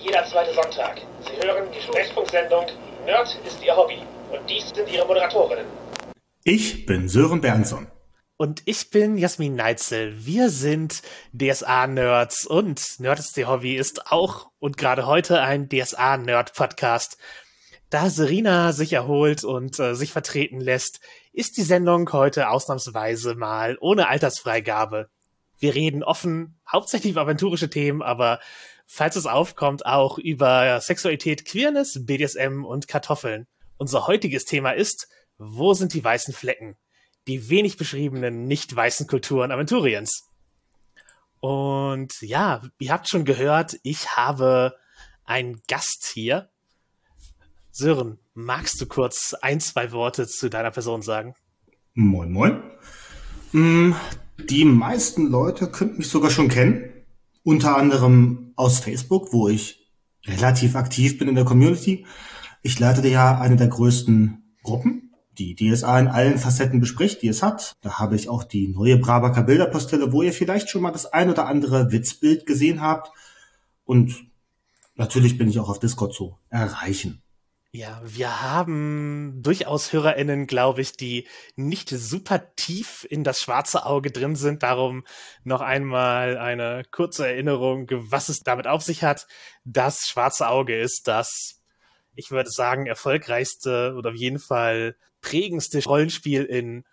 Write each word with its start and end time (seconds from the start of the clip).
jeder 0.00 0.24
zweite 0.24 0.54
Sonntag. 0.54 1.00
Sie 1.20 1.46
hören 1.46 1.68
die 1.74 1.80
Sprechfunksendung 1.80 2.66
Nerd 3.04 3.38
ist 3.46 3.62
Ihr 3.64 3.76
Hobby. 3.76 4.02
Und 4.30 4.48
dies 4.48 4.68
sind 4.70 4.90
Ihre 4.92 5.06
Moderatorinnen. 5.06 5.64
Ich 6.44 6.84
bin 6.86 7.08
Sören 7.08 7.40
Bernson. 7.40 7.86
Und 8.36 8.62
ich 8.66 8.90
bin 8.90 9.16
Jasmin 9.16 9.54
Neitzel. 9.54 10.14
Wir 10.24 10.50
sind 10.50 11.02
DSA-Nerds 11.32 12.46
und 12.46 13.00
Nerd 13.00 13.18
ist 13.18 13.36
Ihr 13.36 13.48
Hobby 13.48 13.76
ist 13.76 14.12
auch 14.12 14.50
und 14.58 14.76
gerade 14.76 15.06
heute 15.06 15.40
ein 15.40 15.68
DSA-Nerd-Podcast. 15.68 17.16
Da 17.90 18.10
Serena 18.10 18.72
sich 18.72 18.92
erholt 18.92 19.42
und 19.44 19.78
äh, 19.80 19.94
sich 19.94 20.12
vertreten 20.12 20.60
lässt, 20.60 21.00
ist 21.32 21.56
die 21.56 21.62
Sendung 21.62 22.12
heute 22.12 22.50
ausnahmsweise 22.50 23.34
mal 23.34 23.78
ohne 23.80 24.08
Altersfreigabe. 24.08 25.08
Wir 25.58 25.74
reden 25.74 26.04
offen, 26.04 26.60
hauptsächlich 26.70 27.12
über 27.12 27.22
aventurische 27.22 27.70
Themen, 27.70 28.02
aber 28.02 28.38
falls 28.88 29.16
es 29.16 29.26
aufkommt, 29.26 29.84
auch 29.86 30.18
über 30.18 30.80
Sexualität, 30.80 31.44
Queerness, 31.44 32.06
BDSM 32.06 32.64
und 32.64 32.88
Kartoffeln. 32.88 33.46
Unser 33.76 34.06
heutiges 34.06 34.46
Thema 34.46 34.72
ist, 34.72 35.08
wo 35.36 35.74
sind 35.74 35.92
die 35.92 36.02
weißen 36.02 36.32
Flecken? 36.34 36.76
Die 37.28 37.50
wenig 37.50 37.76
beschriebenen 37.76 38.46
nicht 38.46 38.74
weißen 38.74 39.06
Kulturen 39.06 39.52
Aventuriens. 39.52 40.24
Und 41.40 42.20
ja, 42.22 42.62
ihr 42.78 42.90
habt 42.90 43.08
schon 43.08 43.26
gehört, 43.26 43.78
ich 43.82 44.16
habe 44.16 44.74
einen 45.24 45.60
Gast 45.68 46.10
hier. 46.12 46.48
Sören, 47.70 48.18
magst 48.32 48.80
du 48.80 48.86
kurz 48.86 49.34
ein, 49.34 49.60
zwei 49.60 49.92
Worte 49.92 50.26
zu 50.26 50.48
deiner 50.48 50.70
Person 50.70 51.02
sagen? 51.02 51.34
Moin, 51.92 52.32
moin. 52.32 52.62
Mm, 53.52 53.92
die 54.38 54.64
meisten 54.64 55.26
Leute 55.26 55.70
könnten 55.70 55.98
mich 55.98 56.08
sogar 56.08 56.30
schon 56.30 56.48
kennen. 56.48 56.97
Unter 57.42 57.76
anderem 57.76 58.52
aus 58.56 58.80
Facebook, 58.80 59.32
wo 59.32 59.48
ich 59.48 59.88
relativ 60.26 60.76
aktiv 60.76 61.18
bin 61.18 61.28
in 61.28 61.34
der 61.34 61.44
Community. 61.44 62.06
Ich 62.62 62.78
leitete 62.78 63.08
ja 63.08 63.38
eine 63.38 63.56
der 63.56 63.68
größten 63.68 64.54
Gruppen, 64.62 65.14
die 65.38 65.54
DSA 65.54 66.00
in 66.00 66.08
allen 66.08 66.38
Facetten 66.38 66.80
bespricht, 66.80 67.22
die 67.22 67.28
es 67.28 67.42
hat. 67.42 67.76
Da 67.80 67.98
habe 67.98 68.16
ich 68.16 68.28
auch 68.28 68.44
die 68.44 68.68
neue 68.68 68.98
Brabaker 68.98 69.44
Bilderpostelle, 69.44 70.12
wo 70.12 70.22
ihr 70.22 70.32
vielleicht 70.32 70.68
schon 70.68 70.82
mal 70.82 70.90
das 70.90 71.06
ein 71.06 71.30
oder 71.30 71.46
andere 71.46 71.92
Witzbild 71.92 72.46
gesehen 72.46 72.82
habt. 72.82 73.10
Und 73.84 74.26
natürlich 74.96 75.38
bin 75.38 75.48
ich 75.48 75.58
auch 75.58 75.68
auf 75.68 75.78
Discord 75.78 76.12
zu 76.12 76.36
erreichen. 76.50 77.22
Ja, 77.70 78.00
wir 78.02 78.40
haben 78.40 79.42
durchaus 79.42 79.92
HörerInnen, 79.92 80.46
glaube 80.46 80.80
ich, 80.80 80.92
die 80.92 81.28
nicht 81.54 81.90
super 81.90 82.54
tief 82.56 83.06
in 83.10 83.24
das 83.24 83.40
schwarze 83.40 83.84
Auge 83.84 84.10
drin 84.10 84.36
sind. 84.36 84.62
Darum 84.62 85.04
noch 85.44 85.60
einmal 85.60 86.38
eine 86.38 86.82
kurze 86.90 87.26
Erinnerung, 87.28 87.86
was 87.90 88.30
es 88.30 88.40
damit 88.40 88.66
auf 88.66 88.82
sich 88.82 89.04
hat. 89.04 89.26
Das 89.64 90.06
schwarze 90.06 90.48
Auge 90.48 90.80
ist 90.80 91.08
das, 91.08 91.60
ich 92.14 92.30
würde 92.30 92.50
sagen, 92.50 92.86
erfolgreichste 92.86 93.94
oder 93.98 94.10
auf 94.10 94.16
jeden 94.16 94.38
Fall 94.38 94.96
prägendste 95.20 95.84
Rollenspiel 95.84 96.44
in 96.44 96.84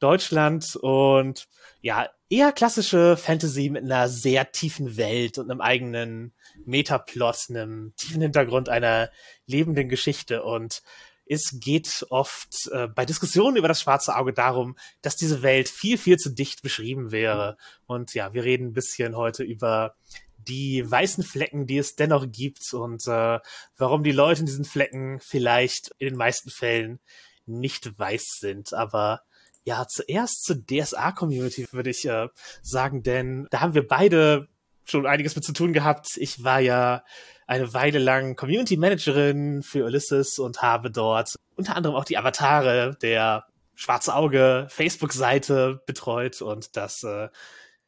Deutschland 0.00 0.74
und 0.74 1.46
ja, 1.80 2.08
eher 2.28 2.50
klassische 2.50 3.16
Fantasy 3.16 3.70
mit 3.70 3.84
einer 3.84 4.08
sehr 4.08 4.50
tiefen 4.50 4.96
Welt 4.96 5.38
und 5.38 5.52
einem 5.52 5.60
eigenen 5.60 6.34
Metaplot, 6.64 7.46
einem 7.50 7.92
tiefen 7.96 8.22
Hintergrund 8.22 8.68
einer 8.68 9.10
lebenden 9.46 9.88
Geschichte 9.88 10.42
und 10.42 10.82
es 11.28 11.58
geht 11.60 12.06
oft 12.10 12.68
äh, 12.70 12.86
bei 12.86 13.04
Diskussionen 13.04 13.56
über 13.56 13.68
das 13.68 13.80
schwarze 13.80 14.16
Auge 14.16 14.32
darum, 14.32 14.76
dass 15.02 15.16
diese 15.16 15.42
Welt 15.42 15.68
viel, 15.68 15.98
viel 15.98 16.18
zu 16.18 16.30
dicht 16.30 16.62
beschrieben 16.62 17.10
wäre. 17.10 17.56
Und 17.86 18.14
ja, 18.14 18.32
wir 18.32 18.44
reden 18.44 18.68
ein 18.68 18.72
bisschen 18.72 19.16
heute 19.16 19.42
über 19.42 19.96
die 20.38 20.88
weißen 20.88 21.24
Flecken, 21.24 21.66
die 21.66 21.78
es 21.78 21.96
dennoch 21.96 22.26
gibt 22.30 22.72
und 22.72 23.06
äh, 23.08 23.40
warum 23.76 24.04
die 24.04 24.12
Leute 24.12 24.40
in 24.40 24.46
diesen 24.46 24.64
Flecken 24.64 25.18
vielleicht 25.20 25.90
in 25.98 26.10
den 26.10 26.16
meisten 26.16 26.50
Fällen 26.50 27.00
nicht 27.44 27.98
weiß 27.98 28.38
sind. 28.38 28.72
Aber 28.72 29.22
ja, 29.64 29.86
zuerst 29.88 30.44
zur 30.44 30.64
DSA-Community 30.64 31.66
würde 31.72 31.90
ich 31.90 32.06
äh, 32.06 32.28
sagen, 32.62 33.02
denn 33.02 33.48
da 33.50 33.60
haben 33.60 33.74
wir 33.74 33.86
beide 33.86 34.46
schon 34.86 35.06
einiges 35.06 35.36
mit 35.36 35.44
zu 35.44 35.52
tun 35.52 35.72
gehabt. 35.72 36.16
Ich 36.16 36.42
war 36.44 36.60
ja 36.60 37.02
eine 37.46 37.72
Weile 37.74 37.98
lang 37.98 38.36
Community 38.36 38.76
Managerin 38.76 39.62
für 39.62 39.84
Ulysses 39.84 40.38
und 40.38 40.62
habe 40.62 40.90
dort 40.90 41.34
unter 41.54 41.76
anderem 41.76 41.96
auch 41.96 42.04
die 42.04 42.18
Avatare 42.18 42.96
der 43.00 43.44
Schwarze 43.74 44.14
Auge 44.14 44.66
Facebook-Seite 44.70 45.82
betreut 45.86 46.40
und 46.40 46.76
das 46.76 47.02
äh, 47.02 47.28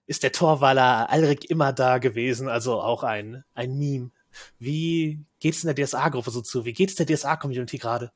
ist 0.07 0.23
der 0.23 0.33
Torwaller 0.33 1.11
Alrik 1.11 1.51
immer 1.51 1.73
da 1.73 1.99
gewesen, 1.99 2.49
also 2.49 2.81
auch 2.81 3.03
ein, 3.03 3.45
ein 3.55 3.77
Meme. 3.79 4.11
Wie 4.59 5.25
geht's 5.41 5.65
in 5.65 5.75
der 5.75 5.87
DSA-Gruppe 5.87 6.31
so 6.31 6.43
zu? 6.43 6.65
Wie 6.65 6.73
geht's 6.73 6.95
der 6.95 7.07
DSA-Community 7.07 7.79
gerade? 7.79 8.13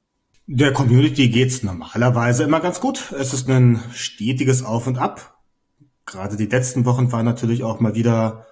Der 0.47 0.73
Community 0.73 1.29
geht's 1.29 1.63
normalerweise 1.63 2.45
immer 2.45 2.61
ganz 2.61 2.81
gut. 2.81 3.13
Es 3.13 3.33
ist 3.33 3.49
ein 3.49 3.83
stetiges 3.95 4.63
Auf 4.63 4.87
und 4.87 4.99
Ab. 4.99 5.39
Gerade 6.05 6.37
die 6.37 6.47
letzten 6.47 6.85
Wochen 6.85 7.13
waren 7.13 7.25
natürlich 7.25 7.63
auch 7.63 7.81
mal 7.81 7.95
wieder 7.95 8.47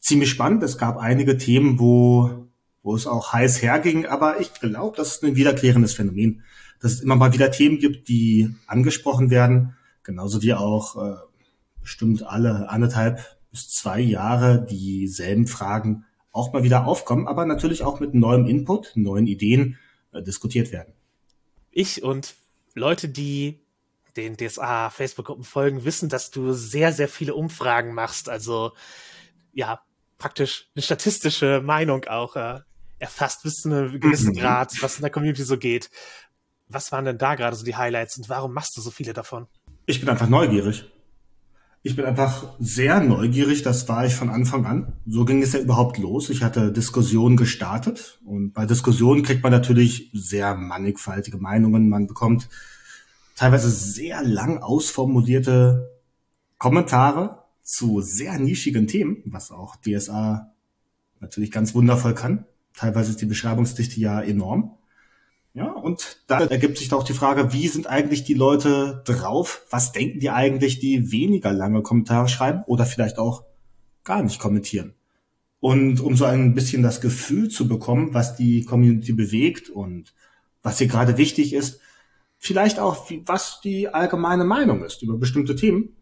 ziemlich 0.00 0.30
spannend. 0.30 0.62
Es 0.62 0.78
gab 0.78 0.98
einige 0.98 1.38
Themen, 1.38 1.78
wo, 1.78 2.48
wo 2.82 2.94
es 2.96 3.06
auch 3.06 3.32
heiß 3.32 3.62
herging, 3.62 4.06
aber 4.06 4.40
ich 4.40 4.54
glaube, 4.54 4.96
das 4.96 5.12
ist 5.12 5.24
ein 5.24 5.36
wiederkehrendes 5.36 5.94
Phänomen, 5.94 6.42
dass 6.80 6.92
es 6.92 7.00
immer 7.00 7.16
mal 7.16 7.32
wieder 7.32 7.50
Themen 7.50 7.78
gibt, 7.78 8.08
die 8.08 8.54
angesprochen 8.66 9.30
werden, 9.30 9.76
genauso 10.02 10.42
wie 10.42 10.54
auch 10.54 10.96
äh, 10.96 11.16
bestimmt 11.80 12.22
alle 12.22 12.68
anderthalb 12.70 13.20
bis 13.50 13.68
zwei 13.70 14.00
Jahre 14.00 14.64
dieselben 14.64 15.46
Fragen 15.46 16.04
auch 16.32 16.52
mal 16.52 16.62
wieder 16.62 16.86
aufkommen, 16.86 17.26
aber 17.26 17.44
natürlich 17.44 17.82
auch 17.82 18.00
mit 18.00 18.14
neuem 18.14 18.46
Input, 18.46 18.92
neuen 18.94 19.26
Ideen 19.26 19.78
äh, 20.12 20.22
diskutiert 20.22 20.72
werden. 20.72 20.94
Ich 21.70 22.02
und 22.02 22.34
Leute, 22.74 23.08
die 23.08 23.60
den 24.16 24.36
DSA 24.36 24.90
Facebook-Gruppen 24.90 25.44
folgen, 25.44 25.84
wissen, 25.84 26.08
dass 26.08 26.30
du 26.30 26.52
sehr, 26.52 26.92
sehr 26.92 27.08
viele 27.08 27.34
Umfragen 27.34 27.94
machst. 27.94 28.28
Also 28.28 28.72
ja, 29.52 29.80
praktisch 30.20 30.68
eine 30.76 30.82
statistische 30.82 31.60
Meinung 31.64 32.04
auch 32.04 32.36
äh, 32.36 32.60
erfasst 33.00 33.42
bis 33.42 33.62
zu 33.62 33.70
einem 33.70 33.98
gewissen 33.98 34.34
mhm. 34.34 34.38
Grad, 34.38 34.80
was 34.82 34.96
in 34.96 35.02
der 35.02 35.10
Community 35.10 35.42
so 35.42 35.58
geht. 35.58 35.90
Was 36.68 36.92
waren 36.92 37.04
denn 37.04 37.18
da 37.18 37.34
gerade 37.34 37.56
so 37.56 37.64
die 37.64 37.74
Highlights 37.74 38.16
und 38.16 38.28
warum 38.28 38.52
machst 38.52 38.76
du 38.76 38.80
so 38.80 38.92
viele 38.92 39.12
davon? 39.12 39.48
Ich 39.86 39.98
bin 39.98 40.08
einfach 40.08 40.28
neugierig. 40.28 40.84
Ich 41.82 41.96
bin 41.96 42.04
einfach 42.04 42.44
sehr 42.58 43.00
neugierig, 43.00 43.62
das 43.62 43.88
war 43.88 44.04
ich 44.04 44.14
von 44.14 44.28
Anfang 44.28 44.66
an. 44.66 44.92
So 45.06 45.24
ging 45.24 45.42
es 45.42 45.54
ja 45.54 45.60
überhaupt 45.60 45.96
los. 45.96 46.28
Ich 46.28 46.42
hatte 46.42 46.70
Diskussionen 46.70 47.38
gestartet 47.38 48.20
und 48.24 48.52
bei 48.52 48.66
Diskussionen 48.66 49.22
kriegt 49.22 49.42
man 49.42 49.50
natürlich 49.50 50.10
sehr 50.12 50.54
mannigfaltige 50.54 51.38
Meinungen. 51.38 51.88
Man 51.88 52.06
bekommt 52.06 52.50
teilweise 53.34 53.70
sehr 53.70 54.22
lang 54.22 54.58
ausformulierte 54.58 55.90
Kommentare 56.58 57.39
zu 57.70 58.00
sehr 58.00 58.36
nischigen 58.40 58.88
Themen, 58.88 59.22
was 59.26 59.52
auch 59.52 59.76
DSA 59.76 60.52
natürlich 61.20 61.52
ganz 61.52 61.72
wundervoll 61.72 62.14
kann. 62.14 62.44
Teilweise 62.74 63.10
ist 63.10 63.20
die 63.20 63.26
Beschreibungsdichte 63.26 64.00
ja 64.00 64.20
enorm. 64.20 64.76
Ja, 65.54 65.70
und 65.70 66.24
da 66.26 66.40
ergibt 66.40 66.78
sich 66.78 66.92
auch 66.92 67.04
die 67.04 67.12
Frage, 67.12 67.52
wie 67.52 67.68
sind 67.68 67.86
eigentlich 67.86 68.24
die 68.24 68.34
Leute 68.34 69.02
drauf? 69.04 69.66
Was 69.70 69.92
denken 69.92 70.18
die 70.18 70.30
eigentlich, 70.30 70.80
die 70.80 71.12
weniger 71.12 71.52
lange 71.52 71.82
Kommentare 71.82 72.28
schreiben 72.28 72.64
oder 72.66 72.86
vielleicht 72.86 73.18
auch 73.18 73.44
gar 74.02 74.22
nicht 74.22 74.40
kommentieren? 74.40 74.94
Und 75.60 76.00
um 76.00 76.16
so 76.16 76.24
ein 76.24 76.54
bisschen 76.54 76.82
das 76.82 77.00
Gefühl 77.00 77.50
zu 77.50 77.68
bekommen, 77.68 78.14
was 78.14 78.34
die 78.34 78.64
Community 78.64 79.12
bewegt 79.12 79.70
und 79.70 80.12
was 80.62 80.78
hier 80.78 80.88
gerade 80.88 81.18
wichtig 81.18 81.52
ist, 81.52 81.80
vielleicht 82.36 82.80
auch, 82.80 83.08
was 83.26 83.60
die 83.62 83.88
allgemeine 83.88 84.44
Meinung 84.44 84.82
ist 84.82 85.02
über 85.02 85.16
bestimmte 85.18 85.54
Themen, 85.54 85.94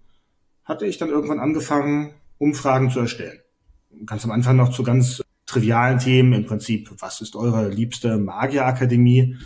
hatte 0.69 0.87
ich 0.87 0.99
dann 0.99 1.09
irgendwann 1.09 1.41
angefangen, 1.41 2.13
Umfragen 2.37 2.91
zu 2.91 3.01
erstellen. 3.01 3.41
Ganz 4.05 4.25
am 4.25 4.31
Anfang 4.31 4.57
noch 4.57 4.71
zu 4.71 4.83
ganz 4.83 5.23
trivialen 5.47 5.99
Themen, 5.99 6.35
im 6.35 6.47
Prinzip, 6.47 6.91
was 6.99 7.23
ist 7.23 7.35
eure 7.35 7.71
liebste 7.71 8.19
Magierakademie? 8.19 9.37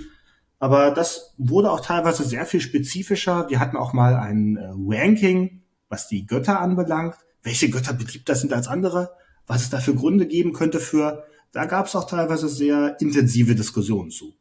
Aber 0.58 0.90
das 0.90 1.34
wurde 1.38 1.70
auch 1.70 1.80
teilweise 1.80 2.24
sehr 2.24 2.44
viel 2.44 2.60
spezifischer. 2.60 3.48
Wir 3.48 3.60
hatten 3.60 3.76
auch 3.76 3.92
mal 3.92 4.16
ein 4.16 4.56
äh, 4.56 4.72
Ranking, 4.74 5.62
was 5.88 6.08
die 6.08 6.26
Götter 6.26 6.60
anbelangt. 6.60 7.14
Welche 7.42 7.70
Götter 7.70 7.94
beliebter 7.94 8.34
sind 8.34 8.52
als 8.52 8.66
andere? 8.66 9.12
Was 9.46 9.62
es 9.62 9.70
da 9.70 9.78
für 9.78 9.94
Gründe 9.94 10.26
geben 10.26 10.52
könnte 10.52 10.80
für. 10.80 11.24
Da 11.52 11.66
gab 11.66 11.86
es 11.86 11.96
auch 11.96 12.08
teilweise 12.08 12.48
sehr 12.48 12.96
intensive 13.00 13.54
Diskussionen 13.54 14.10
zu. 14.10 14.34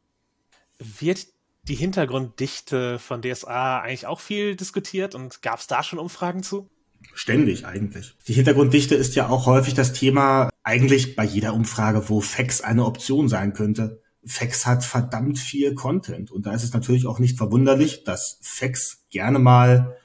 Wird 0.99 1.27
die 1.71 1.75
Hintergrunddichte 1.75 2.99
von 2.99 3.21
DSA 3.21 3.79
eigentlich 3.79 4.05
auch 4.05 4.19
viel 4.19 4.57
diskutiert 4.57 5.15
und 5.15 5.41
gab 5.41 5.59
es 5.59 5.67
da 5.67 5.83
schon 5.83 5.99
Umfragen 5.99 6.43
zu? 6.43 6.69
Ständig 7.13 7.65
eigentlich. 7.65 8.17
Die 8.27 8.33
Hintergrunddichte 8.33 8.93
ist 8.93 9.15
ja 9.15 9.29
auch 9.29 9.45
häufig 9.45 9.73
das 9.73 9.93
Thema, 9.93 10.49
eigentlich 10.63 11.15
bei 11.15 11.23
jeder 11.23 11.53
Umfrage, 11.53 12.09
wo 12.09 12.19
Fax 12.19 12.59
eine 12.59 12.83
Option 12.83 13.29
sein 13.29 13.53
könnte. 13.53 14.01
Fax 14.25 14.65
hat 14.65 14.83
verdammt 14.83 15.39
viel 15.39 15.73
Content 15.73 16.29
und 16.29 16.45
da 16.45 16.53
ist 16.53 16.63
es 16.63 16.73
natürlich 16.73 17.07
auch 17.07 17.19
nicht 17.19 17.37
verwunderlich, 17.37 18.03
dass 18.03 18.37
Fax 18.41 19.05
gerne 19.09 19.39
mal 19.39 19.95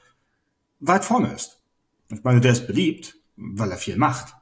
weit 0.79 1.03
vorne 1.03 1.33
ist. 1.33 1.61
Ich 2.07 2.23
meine, 2.23 2.39
der 2.39 2.53
ist 2.53 2.67
beliebt, 2.67 3.17
weil 3.35 3.71
er 3.71 3.77
viel 3.77 3.97
macht. 3.97 4.33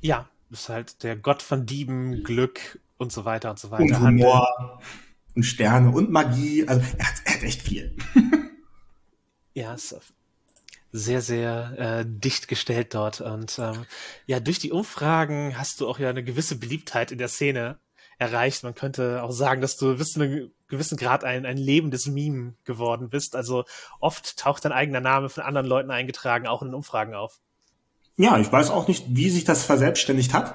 Ja, 0.00 0.28
ist 0.52 0.68
halt 0.68 1.02
der 1.02 1.16
Gott 1.16 1.42
von 1.42 1.66
Dieben, 1.66 2.22
Glück 2.22 2.78
und 2.96 3.10
so 3.10 3.24
weiter 3.24 3.50
und 3.50 3.58
so 3.58 3.72
weiter. 3.72 3.82
Und 3.82 4.00
Humor 4.00 4.78
und 5.34 5.42
Sterne 5.42 5.90
und 5.90 6.10
Magie. 6.10 6.66
Also 6.66 6.82
er 6.98 7.06
hat, 7.06 7.14
er 7.24 7.34
hat 7.34 7.42
echt 7.42 7.62
viel. 7.62 7.96
ja, 9.54 9.74
ist 9.74 9.96
sehr, 10.92 11.22
sehr 11.22 11.74
äh, 11.76 12.04
dicht 12.06 12.46
gestellt 12.46 12.94
dort. 12.94 13.20
Und 13.20 13.58
ähm, 13.58 13.84
ja, 14.26 14.38
durch 14.38 14.60
die 14.60 14.70
Umfragen 14.70 15.58
hast 15.58 15.80
du 15.80 15.88
auch 15.88 15.98
ja 15.98 16.08
eine 16.08 16.22
gewisse 16.22 16.56
Beliebtheit 16.56 17.10
in 17.10 17.18
der 17.18 17.28
Szene 17.28 17.78
erreicht. 18.18 18.62
Man 18.62 18.76
könnte 18.76 19.22
auch 19.22 19.32
sagen, 19.32 19.60
dass 19.60 19.76
du 19.76 19.96
bis 19.96 20.12
zu 20.12 20.22
einem 20.22 20.52
gewissen 20.68 20.96
Grad 20.96 21.24
ein, 21.24 21.46
ein 21.46 21.56
lebendes 21.56 22.06
Meme 22.06 22.54
geworden 22.64 23.08
bist. 23.08 23.34
Also 23.34 23.64
oft 23.98 24.36
taucht 24.36 24.64
dein 24.64 24.72
eigener 24.72 25.00
Name 25.00 25.28
von 25.28 25.42
anderen 25.42 25.66
Leuten 25.66 25.90
eingetragen, 25.90 26.46
auch 26.46 26.62
in 26.62 26.68
den 26.68 26.74
Umfragen 26.74 27.14
auf. 27.14 27.40
Ja, 28.16 28.38
ich 28.38 28.50
weiß 28.50 28.70
auch 28.70 28.86
nicht, 28.86 29.04
wie 29.08 29.30
sich 29.30 29.42
das 29.42 29.64
verselbstständigt 29.64 30.32
hat. 30.32 30.54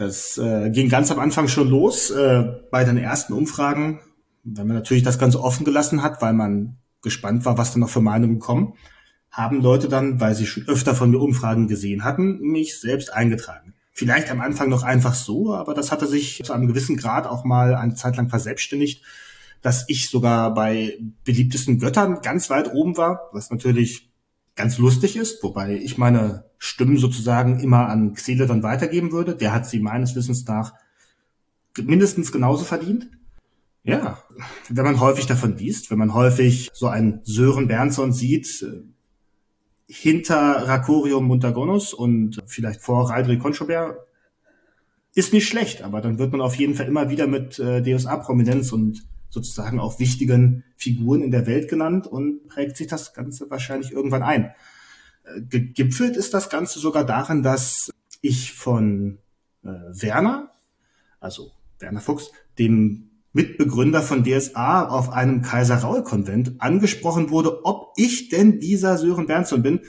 Das 0.00 0.38
äh, 0.38 0.70
ging 0.70 0.88
ganz 0.88 1.10
am 1.10 1.18
Anfang 1.18 1.46
schon 1.46 1.68
los 1.68 2.10
äh, 2.10 2.44
bei 2.70 2.84
den 2.84 2.96
ersten 2.96 3.34
Umfragen, 3.34 4.00
wenn 4.44 4.66
man 4.66 4.76
natürlich 4.76 5.02
das 5.02 5.18
Ganze 5.18 5.42
offen 5.42 5.64
gelassen 5.64 6.02
hat, 6.02 6.22
weil 6.22 6.32
man 6.32 6.78
gespannt 7.02 7.44
war, 7.44 7.58
was 7.58 7.72
da 7.72 7.78
noch 7.78 7.90
für 7.90 8.00
Meinungen 8.00 8.38
kommen 8.38 8.74
haben 9.30 9.60
Leute 9.60 9.88
dann, 9.88 10.20
weil 10.20 10.34
sie 10.34 10.46
schon 10.46 10.66
öfter 10.68 10.94
von 10.94 11.10
mir 11.10 11.20
Umfragen 11.20 11.68
gesehen 11.68 12.04
hatten, 12.04 12.40
mich 12.40 12.80
selbst 12.80 13.12
eingetragen. 13.12 13.74
Vielleicht 13.92 14.30
am 14.30 14.40
Anfang 14.40 14.68
noch 14.68 14.82
einfach 14.82 15.14
so, 15.14 15.54
aber 15.54 15.74
das 15.74 15.92
hatte 15.92 16.06
sich 16.06 16.42
zu 16.44 16.52
einem 16.52 16.66
gewissen 16.66 16.96
Grad 16.96 17.26
auch 17.26 17.44
mal 17.44 17.74
eine 17.74 17.94
Zeit 17.94 18.16
lang 18.16 18.28
verselbstständigt, 18.28 19.04
dass 19.62 19.84
ich 19.88 20.08
sogar 20.08 20.54
bei 20.54 20.98
beliebtesten 21.24 21.78
Göttern 21.78 22.22
ganz 22.22 22.50
weit 22.50 22.72
oben 22.72 22.96
war, 22.96 23.28
was 23.32 23.50
natürlich 23.50 24.09
ganz 24.56 24.78
lustig 24.78 25.16
ist, 25.16 25.42
wobei 25.42 25.76
ich 25.76 25.98
meine 25.98 26.44
Stimmen 26.58 26.98
sozusagen 26.98 27.60
immer 27.60 27.88
an 27.88 28.14
Xele 28.14 28.46
dann 28.46 28.62
weitergeben 28.62 29.12
würde. 29.12 29.34
Der 29.34 29.52
hat 29.52 29.66
sie 29.66 29.80
meines 29.80 30.14
Wissens 30.14 30.46
nach 30.46 30.74
mindestens 31.80 32.32
genauso 32.32 32.64
verdient. 32.64 33.08
Ja, 33.82 34.18
wenn 34.68 34.84
man 34.84 35.00
häufig 35.00 35.26
davon 35.26 35.56
liest, 35.56 35.90
wenn 35.90 35.98
man 35.98 36.12
häufig 36.12 36.70
so 36.74 36.88
einen 36.88 37.20
Sören 37.24 37.66
Bernson 37.66 38.12
sieht, 38.12 38.66
hinter 39.86 40.68
Rakorium 40.68 41.24
Montagonus 41.24 41.94
und 41.94 42.42
vielleicht 42.46 42.80
vor 42.82 43.10
Raidri 43.10 43.38
Conchobert 43.38 43.96
ist 45.14 45.32
nicht 45.32 45.48
schlecht, 45.48 45.82
aber 45.82 46.00
dann 46.00 46.18
wird 46.18 46.30
man 46.30 46.40
auf 46.40 46.54
jeden 46.54 46.74
Fall 46.74 46.86
immer 46.86 47.10
wieder 47.10 47.26
mit 47.26 47.58
äh, 47.58 47.82
DSA-Prominenz 47.82 48.70
und 48.72 49.02
sozusagen 49.30 49.80
auch 49.80 49.98
wichtigen 49.98 50.64
Figuren 50.76 51.22
in 51.22 51.30
der 51.30 51.46
Welt 51.46 51.68
genannt 51.68 52.06
und 52.06 52.48
prägt 52.48 52.76
sich 52.76 52.88
das 52.88 53.14
Ganze 53.14 53.50
wahrscheinlich 53.50 53.92
irgendwann 53.92 54.22
ein. 54.22 54.52
Äh, 55.24 55.40
gegipfelt 55.42 56.16
ist 56.16 56.34
das 56.34 56.50
Ganze 56.50 56.78
sogar 56.78 57.04
darin, 57.04 57.42
dass 57.42 57.90
ich 58.20 58.52
von 58.52 59.18
äh, 59.62 59.68
Werner, 59.68 60.50
also 61.20 61.52
Werner 61.78 62.00
Fuchs, 62.00 62.30
dem 62.58 63.10
Mitbegründer 63.32 64.02
von 64.02 64.24
DSA 64.24 64.88
auf 64.88 65.10
einem 65.10 65.42
Kaiser-Raul-Konvent 65.42 66.60
angesprochen 66.60 67.30
wurde, 67.30 67.64
ob 67.64 67.92
ich 67.96 68.28
denn 68.28 68.58
dieser 68.58 68.98
Sören 68.98 69.26
Bernson 69.26 69.62
bin. 69.62 69.80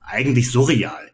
Eigentlich 0.00 0.50
surreal. 0.50 1.10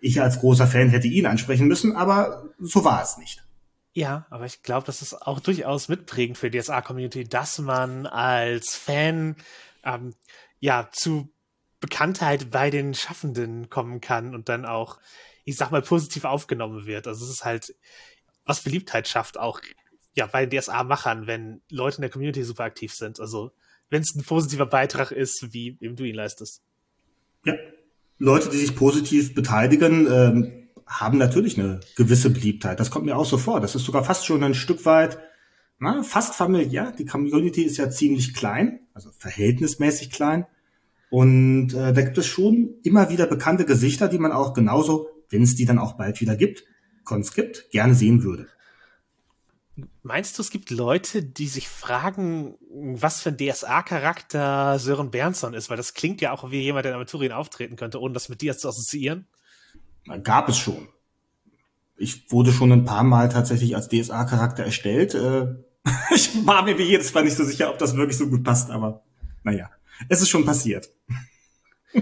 Ich 0.00 0.20
als 0.20 0.40
großer 0.40 0.66
Fan 0.66 0.88
hätte 0.88 1.06
ihn 1.06 1.26
ansprechen 1.26 1.68
müssen, 1.68 1.94
aber 1.94 2.48
so 2.58 2.84
war 2.84 3.02
es 3.02 3.16
nicht. 3.18 3.44
Ja, 3.92 4.26
aber 4.30 4.46
ich 4.46 4.62
glaube, 4.62 4.86
das 4.86 5.02
ist 5.02 5.14
auch 5.14 5.40
durchaus 5.40 5.88
mitprägend 5.88 6.38
für 6.38 6.50
die 6.50 6.60
DSA-Community, 6.60 7.24
dass 7.24 7.58
man 7.58 8.06
als 8.06 8.76
Fan 8.76 9.36
ähm, 9.84 10.14
ja 10.60 10.88
zu 10.92 11.32
Bekanntheit 11.80 12.50
bei 12.50 12.70
den 12.70 12.94
Schaffenden 12.94 13.68
kommen 13.68 14.00
kann 14.00 14.34
und 14.34 14.48
dann 14.48 14.64
auch, 14.64 14.98
ich 15.44 15.56
sag 15.56 15.70
mal, 15.70 15.82
positiv 15.82 16.24
aufgenommen 16.24 16.86
wird. 16.86 17.08
Also 17.08 17.24
es 17.24 17.30
ist 17.30 17.44
halt, 17.44 17.74
was 18.44 18.62
Beliebtheit 18.62 19.08
schafft, 19.08 19.38
auch 19.38 19.60
ja, 20.14 20.26
bei 20.26 20.46
DSA-Machern, 20.46 21.26
wenn 21.26 21.62
Leute 21.70 21.96
in 21.96 22.02
der 22.02 22.10
Community 22.10 22.44
super 22.44 22.64
aktiv 22.64 22.94
sind. 22.94 23.18
Also 23.18 23.52
wenn 23.88 24.02
es 24.02 24.14
ein 24.14 24.22
positiver 24.22 24.66
Beitrag 24.66 25.10
ist, 25.10 25.52
wie 25.52 25.78
eben 25.80 25.96
du 25.96 26.04
ihn 26.04 26.14
leistest. 26.14 26.62
Ja, 27.44 27.54
Leute, 28.18 28.50
die 28.50 28.58
sich 28.58 28.76
positiv 28.76 29.34
beteiligen, 29.34 30.06
ähm, 30.06 30.59
haben 30.90 31.18
natürlich 31.18 31.58
eine 31.58 31.80
gewisse 31.96 32.30
Beliebtheit. 32.30 32.80
Das 32.80 32.90
kommt 32.90 33.06
mir 33.06 33.16
auch 33.16 33.24
so 33.24 33.38
vor. 33.38 33.60
Das 33.60 33.76
ist 33.76 33.84
sogar 33.84 34.04
fast 34.04 34.26
schon 34.26 34.42
ein 34.42 34.54
Stück 34.54 34.84
weit, 34.84 35.18
na, 35.78 36.02
fast 36.02 36.34
familiär. 36.34 36.92
Die 36.98 37.06
Community 37.06 37.62
ist 37.62 37.76
ja 37.76 37.88
ziemlich 37.88 38.34
klein, 38.34 38.80
also 38.92 39.10
verhältnismäßig 39.16 40.10
klein. 40.10 40.46
Und 41.08 41.72
äh, 41.74 41.92
da 41.92 42.02
gibt 42.02 42.18
es 42.18 42.26
schon 42.26 42.74
immer 42.82 43.08
wieder 43.08 43.26
bekannte 43.26 43.64
Gesichter, 43.64 44.08
die 44.08 44.18
man 44.18 44.32
auch 44.32 44.52
genauso, 44.52 45.08
wenn 45.30 45.42
es 45.42 45.54
die 45.54 45.64
dann 45.64 45.78
auch 45.78 45.94
bald 45.94 46.20
wieder 46.20 46.36
gibt, 46.36 46.64
Cons 47.04 47.32
gibt, 47.32 47.70
gerne 47.70 47.94
sehen 47.94 48.22
würde. 48.24 48.48
Meinst 50.02 50.36
du, 50.36 50.42
es 50.42 50.50
gibt 50.50 50.70
Leute, 50.70 51.22
die 51.22 51.46
sich 51.46 51.68
fragen, 51.68 52.56
was 52.68 53.22
für 53.22 53.30
ein 53.30 53.36
DSA-Charakter 53.38 54.78
Sören 54.78 55.10
Bernson 55.10 55.54
ist? 55.54 55.70
Weil 55.70 55.76
das 55.76 55.94
klingt 55.94 56.20
ja 56.20 56.32
auch 56.32 56.50
wie 56.50 56.60
jemand, 56.60 56.84
der 56.84 56.92
in 56.92 56.96
Aventurien 56.96 57.32
auftreten 57.32 57.76
könnte, 57.76 58.00
ohne 58.00 58.12
das 58.12 58.28
mit 58.28 58.40
dir 58.42 58.58
zu 58.58 58.68
assoziieren. 58.68 59.26
Gab 60.22 60.48
es 60.48 60.58
schon. 60.58 60.88
Ich 61.96 62.30
wurde 62.32 62.52
schon 62.52 62.72
ein 62.72 62.84
paar 62.84 63.04
Mal 63.04 63.28
tatsächlich 63.28 63.76
als 63.76 63.88
DSA-Charakter 63.88 64.64
erstellt. 64.64 65.14
Äh, 65.14 65.54
ich 66.14 66.46
war 66.46 66.62
mir 66.62 66.78
wie 66.78 66.84
jedes 66.84 67.12
Mal 67.12 67.24
nicht 67.24 67.36
so 67.36 67.44
sicher, 67.44 67.70
ob 67.70 67.78
das 67.78 67.96
wirklich 67.96 68.16
so 68.16 68.28
gut 68.28 68.42
passt, 68.42 68.70
aber 68.70 69.02
naja, 69.42 69.70
es 70.08 70.22
ist 70.22 70.30
schon 70.30 70.44
passiert. 70.44 70.90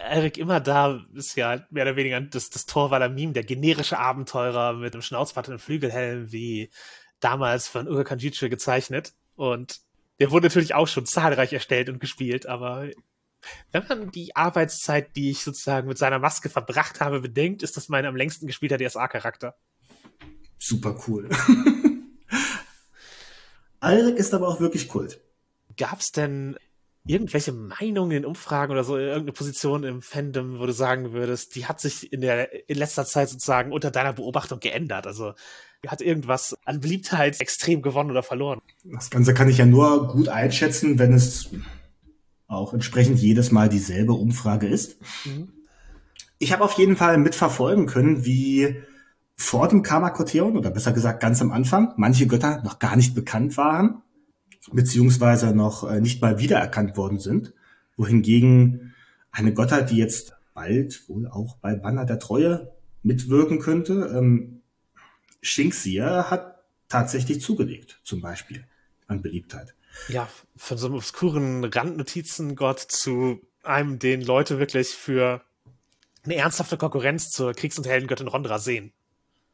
Eric 0.00 0.38
immer 0.38 0.60
da 0.60 1.00
ist 1.14 1.36
ja 1.36 1.64
mehr 1.70 1.84
oder 1.84 1.96
weniger 1.96 2.20
das, 2.20 2.50
das 2.50 2.66
Torwaler 2.66 3.08
Meme, 3.08 3.32
der 3.32 3.44
generische 3.44 3.98
Abenteurer 3.98 4.74
mit 4.74 4.92
einem 4.92 5.02
Schnauzbart 5.02 5.48
und 5.48 5.52
einem 5.52 5.60
Flügelhelm, 5.60 6.32
wie 6.32 6.70
damals 7.20 7.68
von 7.68 7.88
Uga 7.88 8.04
Kanjichi 8.04 8.48
gezeichnet. 8.48 9.12
Und 9.36 9.80
der 10.18 10.30
wurde 10.30 10.46
natürlich 10.48 10.74
auch 10.74 10.88
schon 10.88 11.06
zahlreich 11.06 11.52
erstellt 11.52 11.88
und 11.88 12.00
gespielt, 12.00 12.46
aber 12.46 12.88
wenn 13.72 13.86
man 13.88 14.10
die 14.10 14.36
Arbeitszeit, 14.36 15.16
die 15.16 15.30
ich 15.30 15.42
sozusagen 15.42 15.88
mit 15.88 15.98
seiner 15.98 16.18
Maske 16.18 16.48
verbracht 16.48 17.00
habe, 17.00 17.20
bedenkt, 17.20 17.62
ist 17.62 17.76
das 17.76 17.88
mein 17.88 18.06
am 18.06 18.16
längsten 18.16 18.46
gespielter 18.46 18.78
DSA-Charakter. 18.78 19.56
Super 20.58 20.98
cool. 21.06 21.28
Alrik 23.80 24.16
ist 24.16 24.34
aber 24.34 24.48
auch 24.48 24.60
wirklich 24.60 24.88
Kult. 24.88 25.20
Gab's 25.76 26.12
denn 26.12 26.56
irgendwelche 27.06 27.52
Meinungen 27.52 28.18
in 28.18 28.26
Umfragen 28.26 28.72
oder 28.72 28.84
so, 28.84 28.98
irgendeine 28.98 29.32
Position 29.32 29.84
im 29.84 30.02
Fandom, 30.02 30.58
wo 30.58 30.66
du 30.66 30.72
sagen 30.72 31.12
würdest, 31.12 31.56
die 31.56 31.66
hat 31.66 31.80
sich 31.80 32.12
in 32.12 32.20
der 32.20 32.68
in 32.68 32.76
letzter 32.76 33.06
Zeit 33.06 33.30
sozusagen 33.30 33.72
unter 33.72 33.90
deiner 33.90 34.12
Beobachtung 34.12 34.60
geändert? 34.60 35.06
Also 35.06 35.32
hat 35.86 36.02
irgendwas 36.02 36.56
an 36.66 36.80
Beliebtheit 36.80 37.40
extrem 37.40 37.80
gewonnen 37.80 38.10
oder 38.10 38.22
verloren? 38.22 38.60
Das 38.84 39.08
Ganze 39.08 39.32
kann 39.32 39.48
ich 39.48 39.58
ja 39.58 39.66
nur 39.66 40.08
gut 40.08 40.28
einschätzen, 40.28 40.98
wenn 40.98 41.14
es 41.14 41.48
auch 42.50 42.74
entsprechend 42.74 43.18
jedes 43.18 43.50
Mal 43.50 43.68
dieselbe 43.68 44.12
Umfrage 44.12 44.66
ist. 44.66 44.98
Mhm. 45.24 45.48
Ich 46.38 46.52
habe 46.52 46.64
auf 46.64 46.72
jeden 46.72 46.96
Fall 46.96 47.18
mitverfolgen 47.18 47.86
können, 47.86 48.24
wie 48.24 48.76
vor 49.36 49.68
dem 49.68 49.82
Karma-Koteon, 49.82 50.56
oder 50.56 50.70
besser 50.70 50.92
gesagt 50.92 51.20
ganz 51.20 51.40
am 51.40 51.52
Anfang, 51.52 51.94
manche 51.96 52.26
Götter 52.26 52.62
noch 52.62 52.78
gar 52.78 52.96
nicht 52.96 53.14
bekannt 53.14 53.56
waren 53.56 54.02
beziehungsweise 54.72 55.54
noch 55.54 55.88
äh, 55.88 56.00
nicht 56.00 56.20
mal 56.20 56.38
wiedererkannt 56.38 56.96
worden 56.96 57.18
sind, 57.18 57.52
wohingegen 57.96 58.94
eine 59.30 59.54
Gottheit, 59.54 59.90
die 59.90 59.96
jetzt 59.96 60.34
bald 60.54 61.08
wohl 61.08 61.26
auch 61.28 61.56
bei 61.56 61.74
Banner 61.74 62.04
der 62.04 62.18
Treue 62.18 62.72
mitwirken 63.02 63.60
könnte, 63.60 64.12
ähm, 64.14 64.60
Shinxia 65.42 66.30
hat 66.30 66.62
tatsächlich 66.88 67.40
zugelegt, 67.40 68.00
zum 68.02 68.20
Beispiel 68.20 68.64
an 69.06 69.22
Beliebtheit. 69.22 69.74
Ja, 70.08 70.28
von 70.56 70.78
so 70.78 70.86
einem 70.86 70.96
obskuren 70.96 71.64
Randnotizengott 71.64 72.80
zu 72.80 73.40
einem, 73.62 73.98
den 73.98 74.22
Leute 74.22 74.58
wirklich 74.58 74.88
für 74.88 75.42
eine 76.24 76.36
ernsthafte 76.36 76.76
Konkurrenz 76.76 77.30
zur 77.30 77.52
Kriegs- 77.54 77.78
und 77.78 77.86
Heldengöttin 77.86 78.28
Rondra 78.28 78.58
sehen. 78.58 78.92